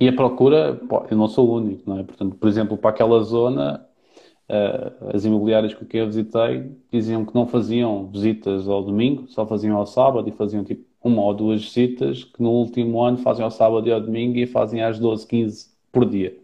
E 0.00 0.08
a 0.08 0.12
procura, 0.12 0.80
eu 1.08 1.16
não 1.16 1.28
sou 1.28 1.50
o 1.50 1.54
único, 1.54 1.88
não 1.88 2.00
é? 2.00 2.02
Portanto, 2.02 2.34
por 2.34 2.48
exemplo, 2.48 2.76
para 2.76 2.90
aquela 2.90 3.22
zona, 3.22 3.86
uh, 4.48 5.14
as 5.14 5.24
imobiliárias 5.24 5.72
que 5.72 5.96
eu 5.96 6.06
visitei 6.06 6.72
diziam 6.90 7.24
que 7.24 7.32
não 7.32 7.46
faziam 7.46 8.06
visitas 8.06 8.66
ao 8.66 8.82
domingo, 8.82 9.28
só 9.28 9.46
faziam 9.46 9.76
ao 9.76 9.86
sábado 9.86 10.28
e 10.28 10.32
faziam 10.32 10.64
tipo 10.64 10.89
uma 11.02 11.22
ou 11.22 11.34
duas 11.34 11.62
visitas 11.62 12.24
que 12.24 12.42
no 12.42 12.50
último 12.50 13.02
ano 13.02 13.18
fazem 13.18 13.44
ao 13.44 13.50
sábado 13.50 13.88
e 13.88 13.92
ao 13.92 14.00
domingo 14.00 14.38
e 14.38 14.46
fazem 14.46 14.82
às 14.82 14.98
12, 14.98 15.26
15 15.26 15.68
por 15.90 16.04
dia. 16.04 16.36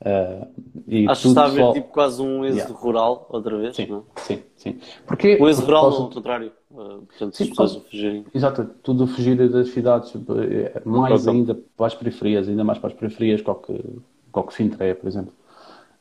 Uh, 0.00 0.46
e 0.86 1.08
Acho 1.08 1.22
que 1.22 1.28
está 1.28 1.44
a 1.46 1.48
ver 1.48 1.62
só... 1.62 1.72
tipo 1.72 1.88
quase 1.88 2.20
um 2.20 2.44
êxodo 2.44 2.58
yeah. 2.58 2.80
rural 2.80 3.26
outra 3.30 3.56
vez, 3.56 3.74
sim, 3.74 3.86
não? 3.86 4.04
Sim, 4.16 4.42
sim. 4.54 4.78
Porque, 5.06 5.38
o 5.40 5.48
êxodo 5.48 5.66
rural, 5.66 5.86
ao 5.86 6.10
contrário. 6.10 6.52
Uh, 6.70 7.02
portanto, 7.06 7.34
sim, 7.34 7.44
as 7.44 7.48
pessoas 7.48 7.76
fugirem. 7.76 8.24
Exato, 8.34 8.68
tudo 8.82 9.06
fugir 9.06 9.48
das 9.48 9.70
cidades, 9.70 10.12
eh, 10.14 10.82
mais 10.84 11.26
ainda 11.26 11.54
para 11.76 11.86
as 11.86 11.94
periferias, 11.94 12.46
ainda 12.46 12.62
mais 12.62 12.78
para 12.78 12.88
as 12.88 12.94
periferias, 12.94 13.40
qual 13.40 13.56
que, 13.56 13.82
qual 14.30 14.46
que 14.46 14.52
Sintra 14.52 14.84
é, 14.84 14.92
por 14.92 15.08
exemplo. 15.08 15.32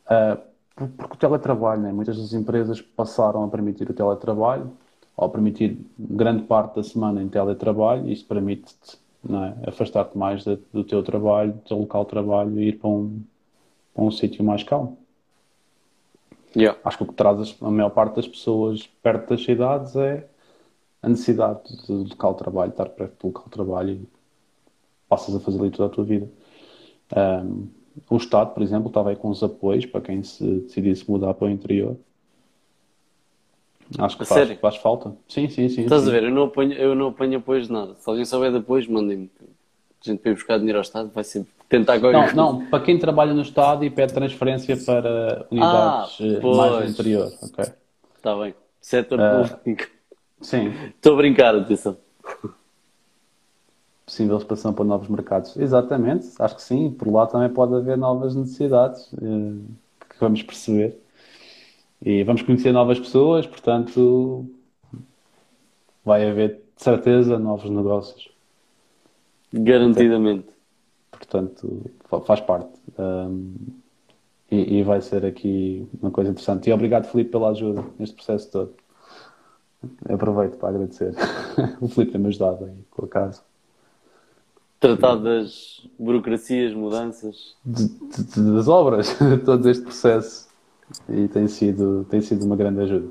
Uh, 0.08 0.38
porque 0.98 1.14
o 1.14 1.18
teletrabalho, 1.18 1.82
né? 1.82 1.94
muitas 1.94 2.18
das 2.18 2.34
empresas 2.34 2.82
passaram 2.82 3.46
a 3.46 3.48
permitir 3.48 3.90
o 3.90 3.94
teletrabalho, 3.94 4.72
ou 5.16 5.26
a 5.26 5.30
permitir 5.30 5.78
grande 5.98 6.44
parte 6.44 6.76
da 6.76 6.84
semana 6.84 7.22
em 7.22 7.30
teletrabalho, 7.30 8.10
isto 8.10 8.28
permite-te 8.28 8.98
é? 9.30 9.70
afastar-te 9.70 10.18
mais 10.18 10.44
de, 10.44 10.58
do 10.72 10.84
teu 10.84 11.02
trabalho, 11.02 11.54
do 11.54 11.60
teu 11.60 11.78
local 11.80 12.04
de 12.04 12.10
trabalho 12.10 12.60
e 12.60 12.70
ir 12.70 12.80
para 12.80 12.90
um 12.90 13.22
para 13.96 14.04
um 14.04 14.12
sítio 14.12 14.44
mais 14.44 14.62
calmo. 14.62 14.98
Yeah. 16.56 16.78
Acho 16.84 16.98
que 16.98 17.04
o 17.04 17.08
que 17.08 17.14
traz 17.14 17.58
a 17.62 17.72
maior 17.72 17.90
parte 17.90 18.18
das 18.18 18.28
pessoas 18.28 18.88
perto 19.02 19.30
das 19.30 19.44
cidades 19.44 19.96
é 19.96 20.28
a 21.02 21.10
necessidade 21.10 21.62
do 21.88 22.04
local 22.04 22.34
de 22.34 22.40
trabalho, 22.40 22.72
estar 22.72 22.90
perto 22.90 23.22
do 23.22 23.28
local 23.28 23.44
de 23.46 23.52
trabalho 23.52 23.90
e 23.92 24.08
passas 25.08 25.36
a 25.36 25.40
fazer 25.40 25.60
ali 25.60 25.72
toda 25.72 25.92
a 25.92 25.96
tua 25.96 26.04
vida. 26.04 26.30
Um, 27.16 27.68
o 28.10 28.18
Estado, 28.18 28.54
por 28.54 28.62
exemplo, 28.62 28.88
estava 28.88 29.10
aí 29.10 29.16
com 29.16 29.30
os 29.30 29.42
apoios 29.42 29.86
para 29.86 30.02
quem 30.02 30.24
se 30.24 30.44
decidisse 30.62 31.10
mudar 31.10 31.34
para 31.34 31.48
o 31.48 31.50
interior. 31.50 31.98
Acho 34.00 34.18
que 34.18 34.26
faz, 34.26 34.50
faz, 34.60 34.76
falta. 34.78 35.14
Sim, 35.28 35.48
sim, 35.48 35.70
sim. 35.70 35.84
Estás 35.84 36.04
sim. 36.04 36.10
a 36.10 36.12
ver? 36.12 36.24
Eu 36.24 36.32
não, 36.32 36.44
apanho, 36.44 36.74
eu 36.74 36.96
não 36.96 37.08
apanho 37.10 37.38
apoios 37.38 37.68
de 37.68 37.74
nada. 37.74 37.96
Se 37.96 38.10
alguém 38.10 38.26
souber 38.26 38.52
de 38.52 38.58
apoios, 38.58 38.88
mandem-me. 38.88 39.30
A 39.42 40.10
gente 40.12 40.28
ir 40.28 40.34
buscar 40.34 40.58
dinheiro 40.58 40.80
ao 40.80 40.84
Estado, 40.84 41.10
vai 41.14 41.24
ser 41.24 41.46
tentar 41.70 42.00
Não, 42.00 42.34
não, 42.34 42.66
para 42.68 42.84
quem 42.84 42.98
trabalha 42.98 43.34
no 43.34 43.42
Estado 43.42 43.84
e 43.84 43.90
pede 43.90 44.14
transferência 44.14 44.78
para 44.78 45.48
unidades 45.50 46.18
ah, 46.20 46.26
eh, 46.26 46.56
mais 46.56 46.72
do 46.72 46.92
interior. 46.92 47.32
Ok. 47.42 47.66
Está 48.18 48.36
bem. 48.36 48.56
Setor 48.80 49.20
uh, 49.20 49.58
público. 49.58 49.88
Sim. 50.42 50.74
Estou 50.96 51.14
a 51.14 51.18
brincar, 51.18 51.56
atenção. 51.56 51.98
Possível 54.06 54.38
expansão 54.38 54.74
para 54.74 54.86
novos 54.86 55.08
mercados. 55.08 55.58
Exatamente, 55.58 56.28
acho 56.38 56.56
que 56.56 56.62
sim. 56.62 56.92
Por 56.92 57.12
lá 57.12 57.26
também 57.26 57.50
pode 57.50 57.74
haver 57.74 57.98
novas 57.98 58.36
necessidades 58.36 59.12
uh, 59.14 59.64
que 60.08 60.20
vamos 60.20 60.44
perceber. 60.44 61.00
E 62.02 62.24
vamos 62.24 62.42
conhecer 62.42 62.72
novas 62.72 63.00
pessoas, 63.00 63.48
portanto, 63.48 64.46
vai 66.04 66.30
haver 66.30 66.62
de 66.76 66.84
certeza 66.84 67.40
novos 67.40 67.70
negócios. 67.70 68.30
Garantidamente. 69.52 70.48
Portanto, 71.12 71.92
faz 72.26 72.42
parte. 72.42 72.70
Um, 73.00 73.54
e, 74.52 74.80
e, 74.80 74.84
vai 74.84 75.02
ser 75.02 75.26
aqui 75.26 75.88
uma 76.02 76.12
coisa 76.12 76.30
interessante. 76.30 76.70
E 76.70 76.74
obrigado, 76.74 77.10
Filipe, 77.10 77.32
pela 77.32 77.50
ajuda 77.50 77.84
neste 77.98 78.16
processo 78.16 78.52
todo. 78.52 78.74
Eu 80.08 80.16
aproveito 80.16 80.58
para 80.58 80.70
agradecer. 80.70 81.16
o 81.82 81.88
Filipe 81.88 82.12
tem-me 82.12 82.28
ajudado 82.28 82.66
aí 82.66 82.78
com 82.92 83.06
a 83.06 83.08
casa. 83.08 83.42
Tratar 84.80 85.16
das 85.16 85.88
burocracias, 85.98 86.74
mudanças. 86.74 87.56
De, 87.66 87.88
de, 87.88 88.54
das 88.54 88.68
obras, 88.68 89.18
todo 89.46 89.68
este 89.70 89.84
processo. 89.84 90.45
E 91.10 91.28
tem 91.28 91.48
sido, 91.48 92.06
tem 92.10 92.22
sido 92.22 92.46
uma 92.46 92.56
grande 92.56 92.82
ajuda. 92.82 93.10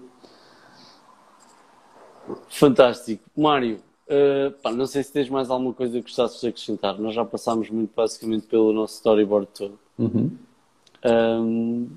Fantástico. 2.48 3.22
Mário, 3.36 3.80
Uh, 4.04 4.52
pá, 4.62 4.70
não 4.70 4.86
sei 4.86 5.02
se 5.02 5.10
tens 5.10 5.30
mais 5.30 5.50
alguma 5.50 5.72
coisa 5.72 5.94
que 5.94 6.02
gostasses 6.02 6.40
de 6.40 6.48
acrescentar. 6.48 6.98
Nós 6.98 7.14
já 7.14 7.24
passámos 7.24 7.70
muito 7.70 7.90
basicamente 7.96 8.46
pelo 8.46 8.72
nosso 8.72 8.96
storyboard 8.96 9.48
todo. 9.54 9.78
Uhum. 9.98 10.30
Um, 11.04 11.88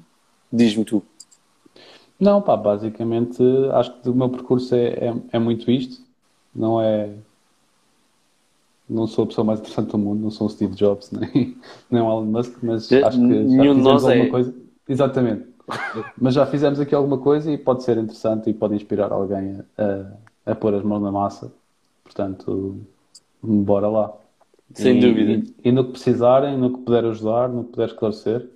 Diz-me 0.51 0.85
tu. 0.85 1.03
Não, 2.17 2.41
pá, 2.41 2.55
basicamente 2.55 3.43
acho 3.73 4.01
que 4.01 4.09
o 4.09 4.15
meu 4.15 4.29
percurso 4.29 4.73
é, 4.73 4.87
é, 4.87 5.15
é, 5.33 5.39
muito 5.39 5.69
isto. 5.69 6.01
Não 6.55 6.81
é. 6.81 7.13
Não 8.89 9.05
sou 9.05 9.25
a 9.25 9.27
pessoa 9.27 9.43
mais 9.43 9.59
interessante 9.59 9.91
do 9.91 9.97
mundo, 9.97 10.21
não 10.21 10.31
sou 10.31 10.47
o 10.47 10.49
Steve 10.49 10.73
Jobs, 10.73 11.11
nem, 11.11 11.57
nem 11.91 12.01
o 12.01 12.05
Elon 12.05 12.25
Musk, 12.25 12.57
mas 12.63 12.89
é, 12.89 13.03
acho 13.03 13.19
que 13.19 13.27
já 13.27 13.43
Nenhum 13.43 13.75
de 13.75 13.81
nós 13.81 14.05
alguma 14.05 14.25
é. 14.25 14.29
coisa. 14.29 14.55
Exatamente. 14.87 15.45
Mas 16.17 16.33
já 16.33 16.45
fizemos 16.45 16.79
aqui 16.79 16.95
alguma 16.95 17.17
coisa 17.17 17.51
e 17.51 17.57
pode 17.57 17.83
ser 17.83 17.97
interessante 17.97 18.49
e 18.49 18.53
pode 18.53 18.75
inspirar 18.75 19.11
alguém 19.11 19.61
a, 19.77 20.51
a, 20.51 20.55
pôr 20.55 20.73
as 20.73 20.83
mãos 20.83 21.01
na 21.01 21.11
massa 21.11 21.51
Portanto, 22.07 22.79
bora 23.43 23.87
lá. 23.89 24.13
Sem 24.73 24.97
e, 24.97 25.01
dúvida. 25.01 25.31
E, 25.33 25.69
e, 25.69 25.71
no 25.71 25.85
que 25.85 25.91
precisarem, 25.91 26.57
no 26.57 26.77
que 26.77 26.83
puder 26.83 27.05
ajudar, 27.05 27.49
no 27.49 27.65
que 27.65 27.71
puder 27.71 27.87
esclarecer, 27.89 28.49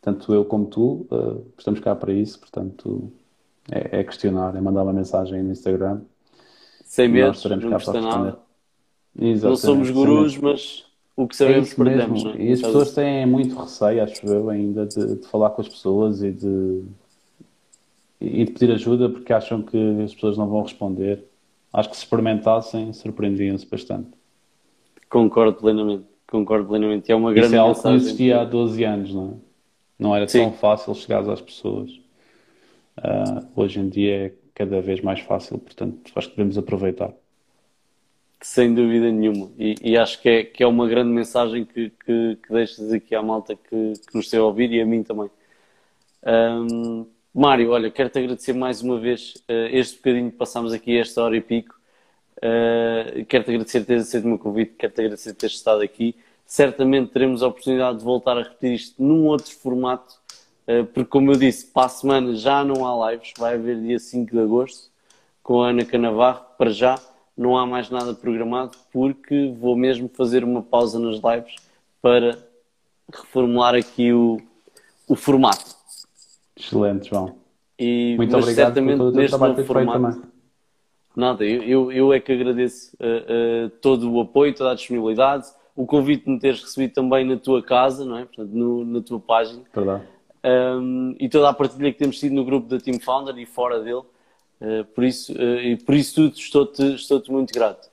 tanto 0.00 0.32
eu 0.34 0.44
como 0.44 0.66
tu, 0.66 1.06
uh, 1.10 1.44
estamos 1.58 1.80
cá 1.80 1.94
para 1.94 2.12
isso. 2.12 2.38
Portanto, 2.40 3.12
é, 3.70 4.00
é, 4.00 4.04
questionar, 4.04 4.56
é 4.56 4.60
mandar 4.60 4.82
uma 4.82 4.92
mensagem 4.92 5.42
no 5.42 5.52
Instagram. 5.52 6.00
Sem 6.84 7.08
medo, 7.08 7.38
não 7.48 7.70
custa 7.70 8.00
nada. 8.00 8.38
Não 9.14 9.56
somos 9.56 9.90
gurus, 9.90 10.36
mas 10.38 10.86
o 11.22 11.28
que 11.28 11.36
sabemos 11.36 11.72
é 11.72 11.74
perdemos. 11.74 12.24
Não 12.24 12.32
é? 12.32 12.42
E 12.42 12.52
as 12.52 12.60
pessoas 12.60 12.92
têm 12.92 13.26
muito 13.26 13.58
receio, 13.58 14.02
acho 14.02 14.26
eu, 14.26 14.50
ainda 14.50 14.86
de, 14.86 15.16
de 15.16 15.26
falar 15.26 15.50
com 15.50 15.60
as 15.60 15.68
pessoas 15.68 16.22
e 16.22 16.30
de, 16.30 16.82
e 18.20 18.44
de 18.44 18.52
pedir 18.52 18.72
ajuda 18.72 19.08
porque 19.08 19.32
acham 19.32 19.62
que 19.62 20.02
as 20.02 20.14
pessoas 20.14 20.36
não 20.36 20.48
vão 20.48 20.62
responder 20.62 21.24
acho 21.72 21.90
que 21.90 21.96
se 21.96 22.02
experimentassem, 22.04 22.92
surpreendiam-se 22.92 23.66
bastante. 23.66 24.08
Concordo 25.08 25.54
plenamente, 25.54 26.04
concordo 26.28 26.68
plenamente. 26.68 27.10
É 27.10 27.14
uma 27.14 27.32
grande 27.32 27.48
Isso 27.48 27.56
é 27.56 27.58
algo 27.58 27.74
mensagem. 27.74 27.98
que 27.98 28.04
existia 28.04 28.40
há 28.40 28.44
12 28.44 28.84
anos, 28.84 29.14
não 29.14 29.26
é? 29.26 29.50
Não 29.98 30.16
era 30.16 30.26
Sim. 30.26 30.40
tão 30.40 30.52
fácil 30.52 30.94
chegar 30.94 31.28
às 31.28 31.40
pessoas. 31.40 31.90
Uh, 32.98 33.46
hoje 33.54 33.80
em 33.80 33.88
dia 33.88 34.26
é 34.26 34.32
cada 34.54 34.80
vez 34.80 35.00
mais 35.00 35.20
fácil, 35.20 35.58
portanto 35.58 36.10
acho 36.14 36.28
que 36.28 36.36
devemos 36.36 36.58
aproveitar. 36.58 37.12
Sem 38.42 38.74
dúvida 38.74 39.10
nenhuma. 39.12 39.50
E, 39.58 39.74
e 39.82 39.96
acho 39.98 40.20
que 40.20 40.28
é, 40.28 40.44
que 40.44 40.62
é 40.62 40.66
uma 40.66 40.88
grande 40.88 41.10
mensagem 41.10 41.64
que, 41.64 41.90
que, 41.90 42.38
que 42.42 42.52
deixas 42.52 42.90
aqui 42.92 43.14
à 43.14 43.22
malta 43.22 43.54
que, 43.54 43.92
que 43.92 44.14
nos 44.14 44.30
tem 44.30 44.40
a 44.40 44.44
ouvir 44.44 44.72
e 44.72 44.80
a 44.80 44.86
mim 44.86 45.02
também. 45.02 45.30
Um, 46.26 47.06
Mário, 47.34 47.70
olha, 47.70 47.90
quero-te 47.90 48.18
agradecer 48.18 48.52
mais 48.54 48.82
uma 48.82 48.98
vez 48.98 49.34
uh, 49.48 49.68
este 49.70 49.96
bocadinho 49.98 50.30
que 50.30 50.36
passámos 50.36 50.72
aqui, 50.72 50.98
esta 50.98 51.22
hora 51.22 51.36
e 51.36 51.40
pico. 51.40 51.78
Uh, 52.38 53.24
quero-te 53.26 53.50
agradecer 53.50 53.84
teres 53.84 54.08
aceito 54.08 54.24
o 54.24 54.28
meu 54.28 54.38
convite, 54.38 54.74
quero-te 54.76 55.00
agradecer 55.00 55.34
teres 55.34 55.56
estado 55.56 55.82
aqui. 55.82 56.16
Certamente 56.46 57.12
teremos 57.12 57.42
a 57.42 57.46
oportunidade 57.46 57.98
de 57.98 58.04
voltar 58.04 58.36
a 58.38 58.42
repetir 58.42 58.72
isto 58.72 59.02
num 59.02 59.26
outro 59.26 59.54
formato, 59.54 60.14
uh, 60.66 60.84
porque, 60.86 61.10
como 61.10 61.30
eu 61.30 61.36
disse, 61.36 61.66
para 61.66 61.86
a 61.86 61.88
semana 61.90 62.34
já 62.34 62.64
não 62.64 62.86
há 62.86 63.12
lives, 63.12 63.32
vai 63.38 63.54
haver 63.54 63.80
dia 63.80 63.98
5 63.98 64.32
de 64.32 64.40
agosto 64.40 64.90
com 65.42 65.62
a 65.62 65.68
Ana 65.68 65.84
Canavarro. 65.84 66.44
Para 66.58 66.70
já 66.70 66.98
não 67.36 67.56
há 67.56 67.66
mais 67.66 67.90
nada 67.90 68.12
programado, 68.14 68.72
porque 68.92 69.54
vou 69.58 69.76
mesmo 69.76 70.08
fazer 70.08 70.44
uma 70.44 70.62
pausa 70.62 70.98
nas 70.98 71.16
lives 71.16 71.56
para 72.02 72.38
reformular 73.12 73.74
aqui 73.74 74.12
o, 74.12 74.40
o 75.08 75.16
formato. 75.16 75.74
Excelente, 76.56 77.10
João. 77.10 77.34
E, 77.78 78.14
Muito 78.16 78.36
obrigado 78.36 78.74
por 78.74 78.96
todo 78.96 79.08
o 79.08 79.12
teu 79.12 79.28
trabalho 79.28 79.54
feito 79.54 79.72
também. 79.74 80.22
Nada, 81.16 81.44
eu, 81.44 81.62
eu, 81.62 81.92
eu, 81.92 82.12
é 82.12 82.20
que 82.20 82.30
agradeço 82.30 82.94
uh, 83.00 83.66
uh, 83.66 83.70
todo 83.80 84.12
o 84.12 84.20
apoio, 84.20 84.54
toda 84.54 84.70
a 84.70 84.74
disponibilidade, 84.74 85.48
o 85.74 85.84
convite 85.84 86.24
de 86.24 86.30
me 86.30 86.38
teres 86.38 86.62
recebido 86.62 86.92
também 86.92 87.24
na 87.24 87.36
tua 87.36 87.62
casa, 87.62 88.04
não 88.04 88.18
é? 88.18 88.24
Portanto, 88.24 88.50
no, 88.52 88.84
na 88.84 89.00
tua 89.00 89.18
página. 89.18 89.62
Verdade. 89.74 90.04
Um, 90.44 91.14
e 91.18 91.28
toda 91.28 91.48
a 91.48 91.52
partilha 91.52 91.92
que 91.92 91.98
temos 91.98 92.18
tido 92.18 92.34
no 92.34 92.44
grupo 92.44 92.68
da 92.68 92.78
Team 92.78 93.00
Founder 93.00 93.36
e 93.38 93.44
fora 93.44 93.80
dele. 93.80 94.02
Uh, 94.60 94.84
por, 94.94 95.04
isso, 95.04 95.32
e 95.32 95.76
por 95.76 95.94
isso 95.94 96.14
tudo 96.14 96.34
estou-te 96.36 96.94
estou 96.94 97.22
muito 97.28 97.52
grato. 97.52 97.88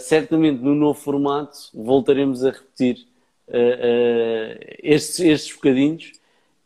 certamente 0.00 0.62
no 0.62 0.74
novo 0.74 0.98
formato 0.98 1.58
voltaremos 1.74 2.44
a 2.44 2.50
repetir 2.50 3.06
estes, 4.82 5.20
estes 5.20 5.54
bocadinhos 5.54 6.12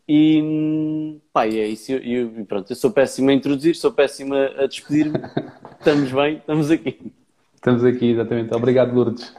e 0.09 1.19
pá, 1.33 1.47
é 1.47 1.67
isso. 1.67 1.93
Eu, 1.93 1.99
eu, 1.99 2.45
pronto, 2.47 2.71
eu 2.71 2.77
sou 2.77 2.91
péssimo 2.91 3.31
a 3.31 3.33
introduzir, 3.33 3.75
sou 3.75 3.91
péssimo 3.91 4.35
a 4.35 4.67
despedir-me. 4.67 5.19
estamos 5.79 6.13
bem, 6.13 6.37
estamos 6.37 6.71
aqui. 6.71 7.13
Estamos 7.55 7.85
aqui, 7.85 8.11
exatamente. 8.11 8.55
Obrigado, 8.55 8.95
Lourdes, 8.95 9.35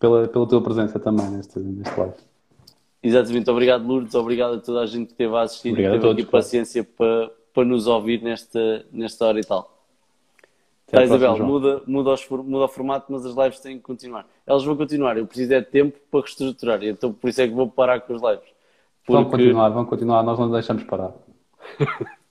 pela, 0.00 0.26
pela 0.26 0.48
tua 0.48 0.60
presença 0.62 0.98
também 0.98 1.28
neste, 1.30 1.58
neste 1.60 1.98
live. 1.98 2.14
Exatamente, 3.02 3.50
obrigado 3.50 3.86
Lourdes, 3.86 4.14
obrigado 4.14 4.54
a 4.54 4.58
toda 4.58 4.80
a 4.80 4.86
gente 4.86 5.06
que 5.06 5.12
esteve 5.12 5.34
a 5.34 5.42
assistir 5.42 5.70
Obrigado 5.70 5.94
e 5.94 5.96
a 5.96 6.00
teve 6.00 6.08
todos, 6.08 6.22
aqui 6.22 6.30
paciência 6.30 6.84
para, 6.84 7.32
para 7.52 7.64
nos 7.64 7.86
ouvir 7.86 8.22
nesta, 8.22 8.84
nesta 8.92 9.26
hora 9.26 9.40
e 9.40 9.44
tal. 9.44 9.70
Tá, 10.86 11.02
Isabel, 11.02 11.36
João. 11.36 11.48
muda, 11.48 11.82
muda, 11.86 12.10
os 12.12 12.28
muda 12.28 12.64
o 12.66 12.68
formato, 12.68 13.10
mas 13.10 13.24
as 13.24 13.34
lives 13.34 13.60
têm 13.60 13.76
que 13.78 13.82
continuar. 13.82 14.26
Elas 14.46 14.62
vão 14.62 14.76
continuar, 14.76 15.16
eu 15.16 15.26
preciso 15.26 15.54
é 15.54 15.60
de 15.60 15.66
tempo 15.66 15.98
para 16.10 16.20
reestruturar, 16.20 16.84
então 16.84 17.12
por 17.14 17.30
isso 17.30 17.40
é 17.40 17.48
que 17.48 17.54
vou 17.54 17.66
parar 17.66 18.00
com 18.02 18.14
as 18.14 18.20
lives. 18.20 18.48
Vão 19.08 19.24
Porque- 19.24 19.38
continuar, 19.38 19.68
vão 19.70 19.86
continuar, 19.86 20.22
nós 20.22 20.38
não 20.38 20.50
deixamos 20.50 20.84
parar. 20.84 21.12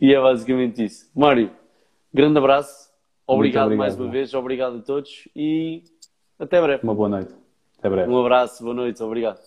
E 0.00 0.12
é 0.14 0.20
basicamente 0.20 0.84
isso. 0.84 1.10
Mário, 1.14 1.50
grande 2.12 2.36
abraço, 2.38 2.90
obrigado, 3.26 3.66
obrigado, 3.66 3.78
mais 3.78 3.94
uma 3.94 4.00
João. 4.02 4.10
vez, 4.10 4.34
obrigado 4.34 4.76
a 4.78 4.82
todos 4.82 5.26
e 5.34 5.82
até 6.38 6.60
breve. 6.60 6.82
Uma 6.82 6.94
boa 6.94 7.08
noite. 7.08 7.34
Até 7.78 7.88
breve. 7.88 8.10
Um 8.10 8.18
abraço, 8.20 8.62
boa 8.62 8.74
noite, 8.74 9.02
obrigado. 9.02 9.40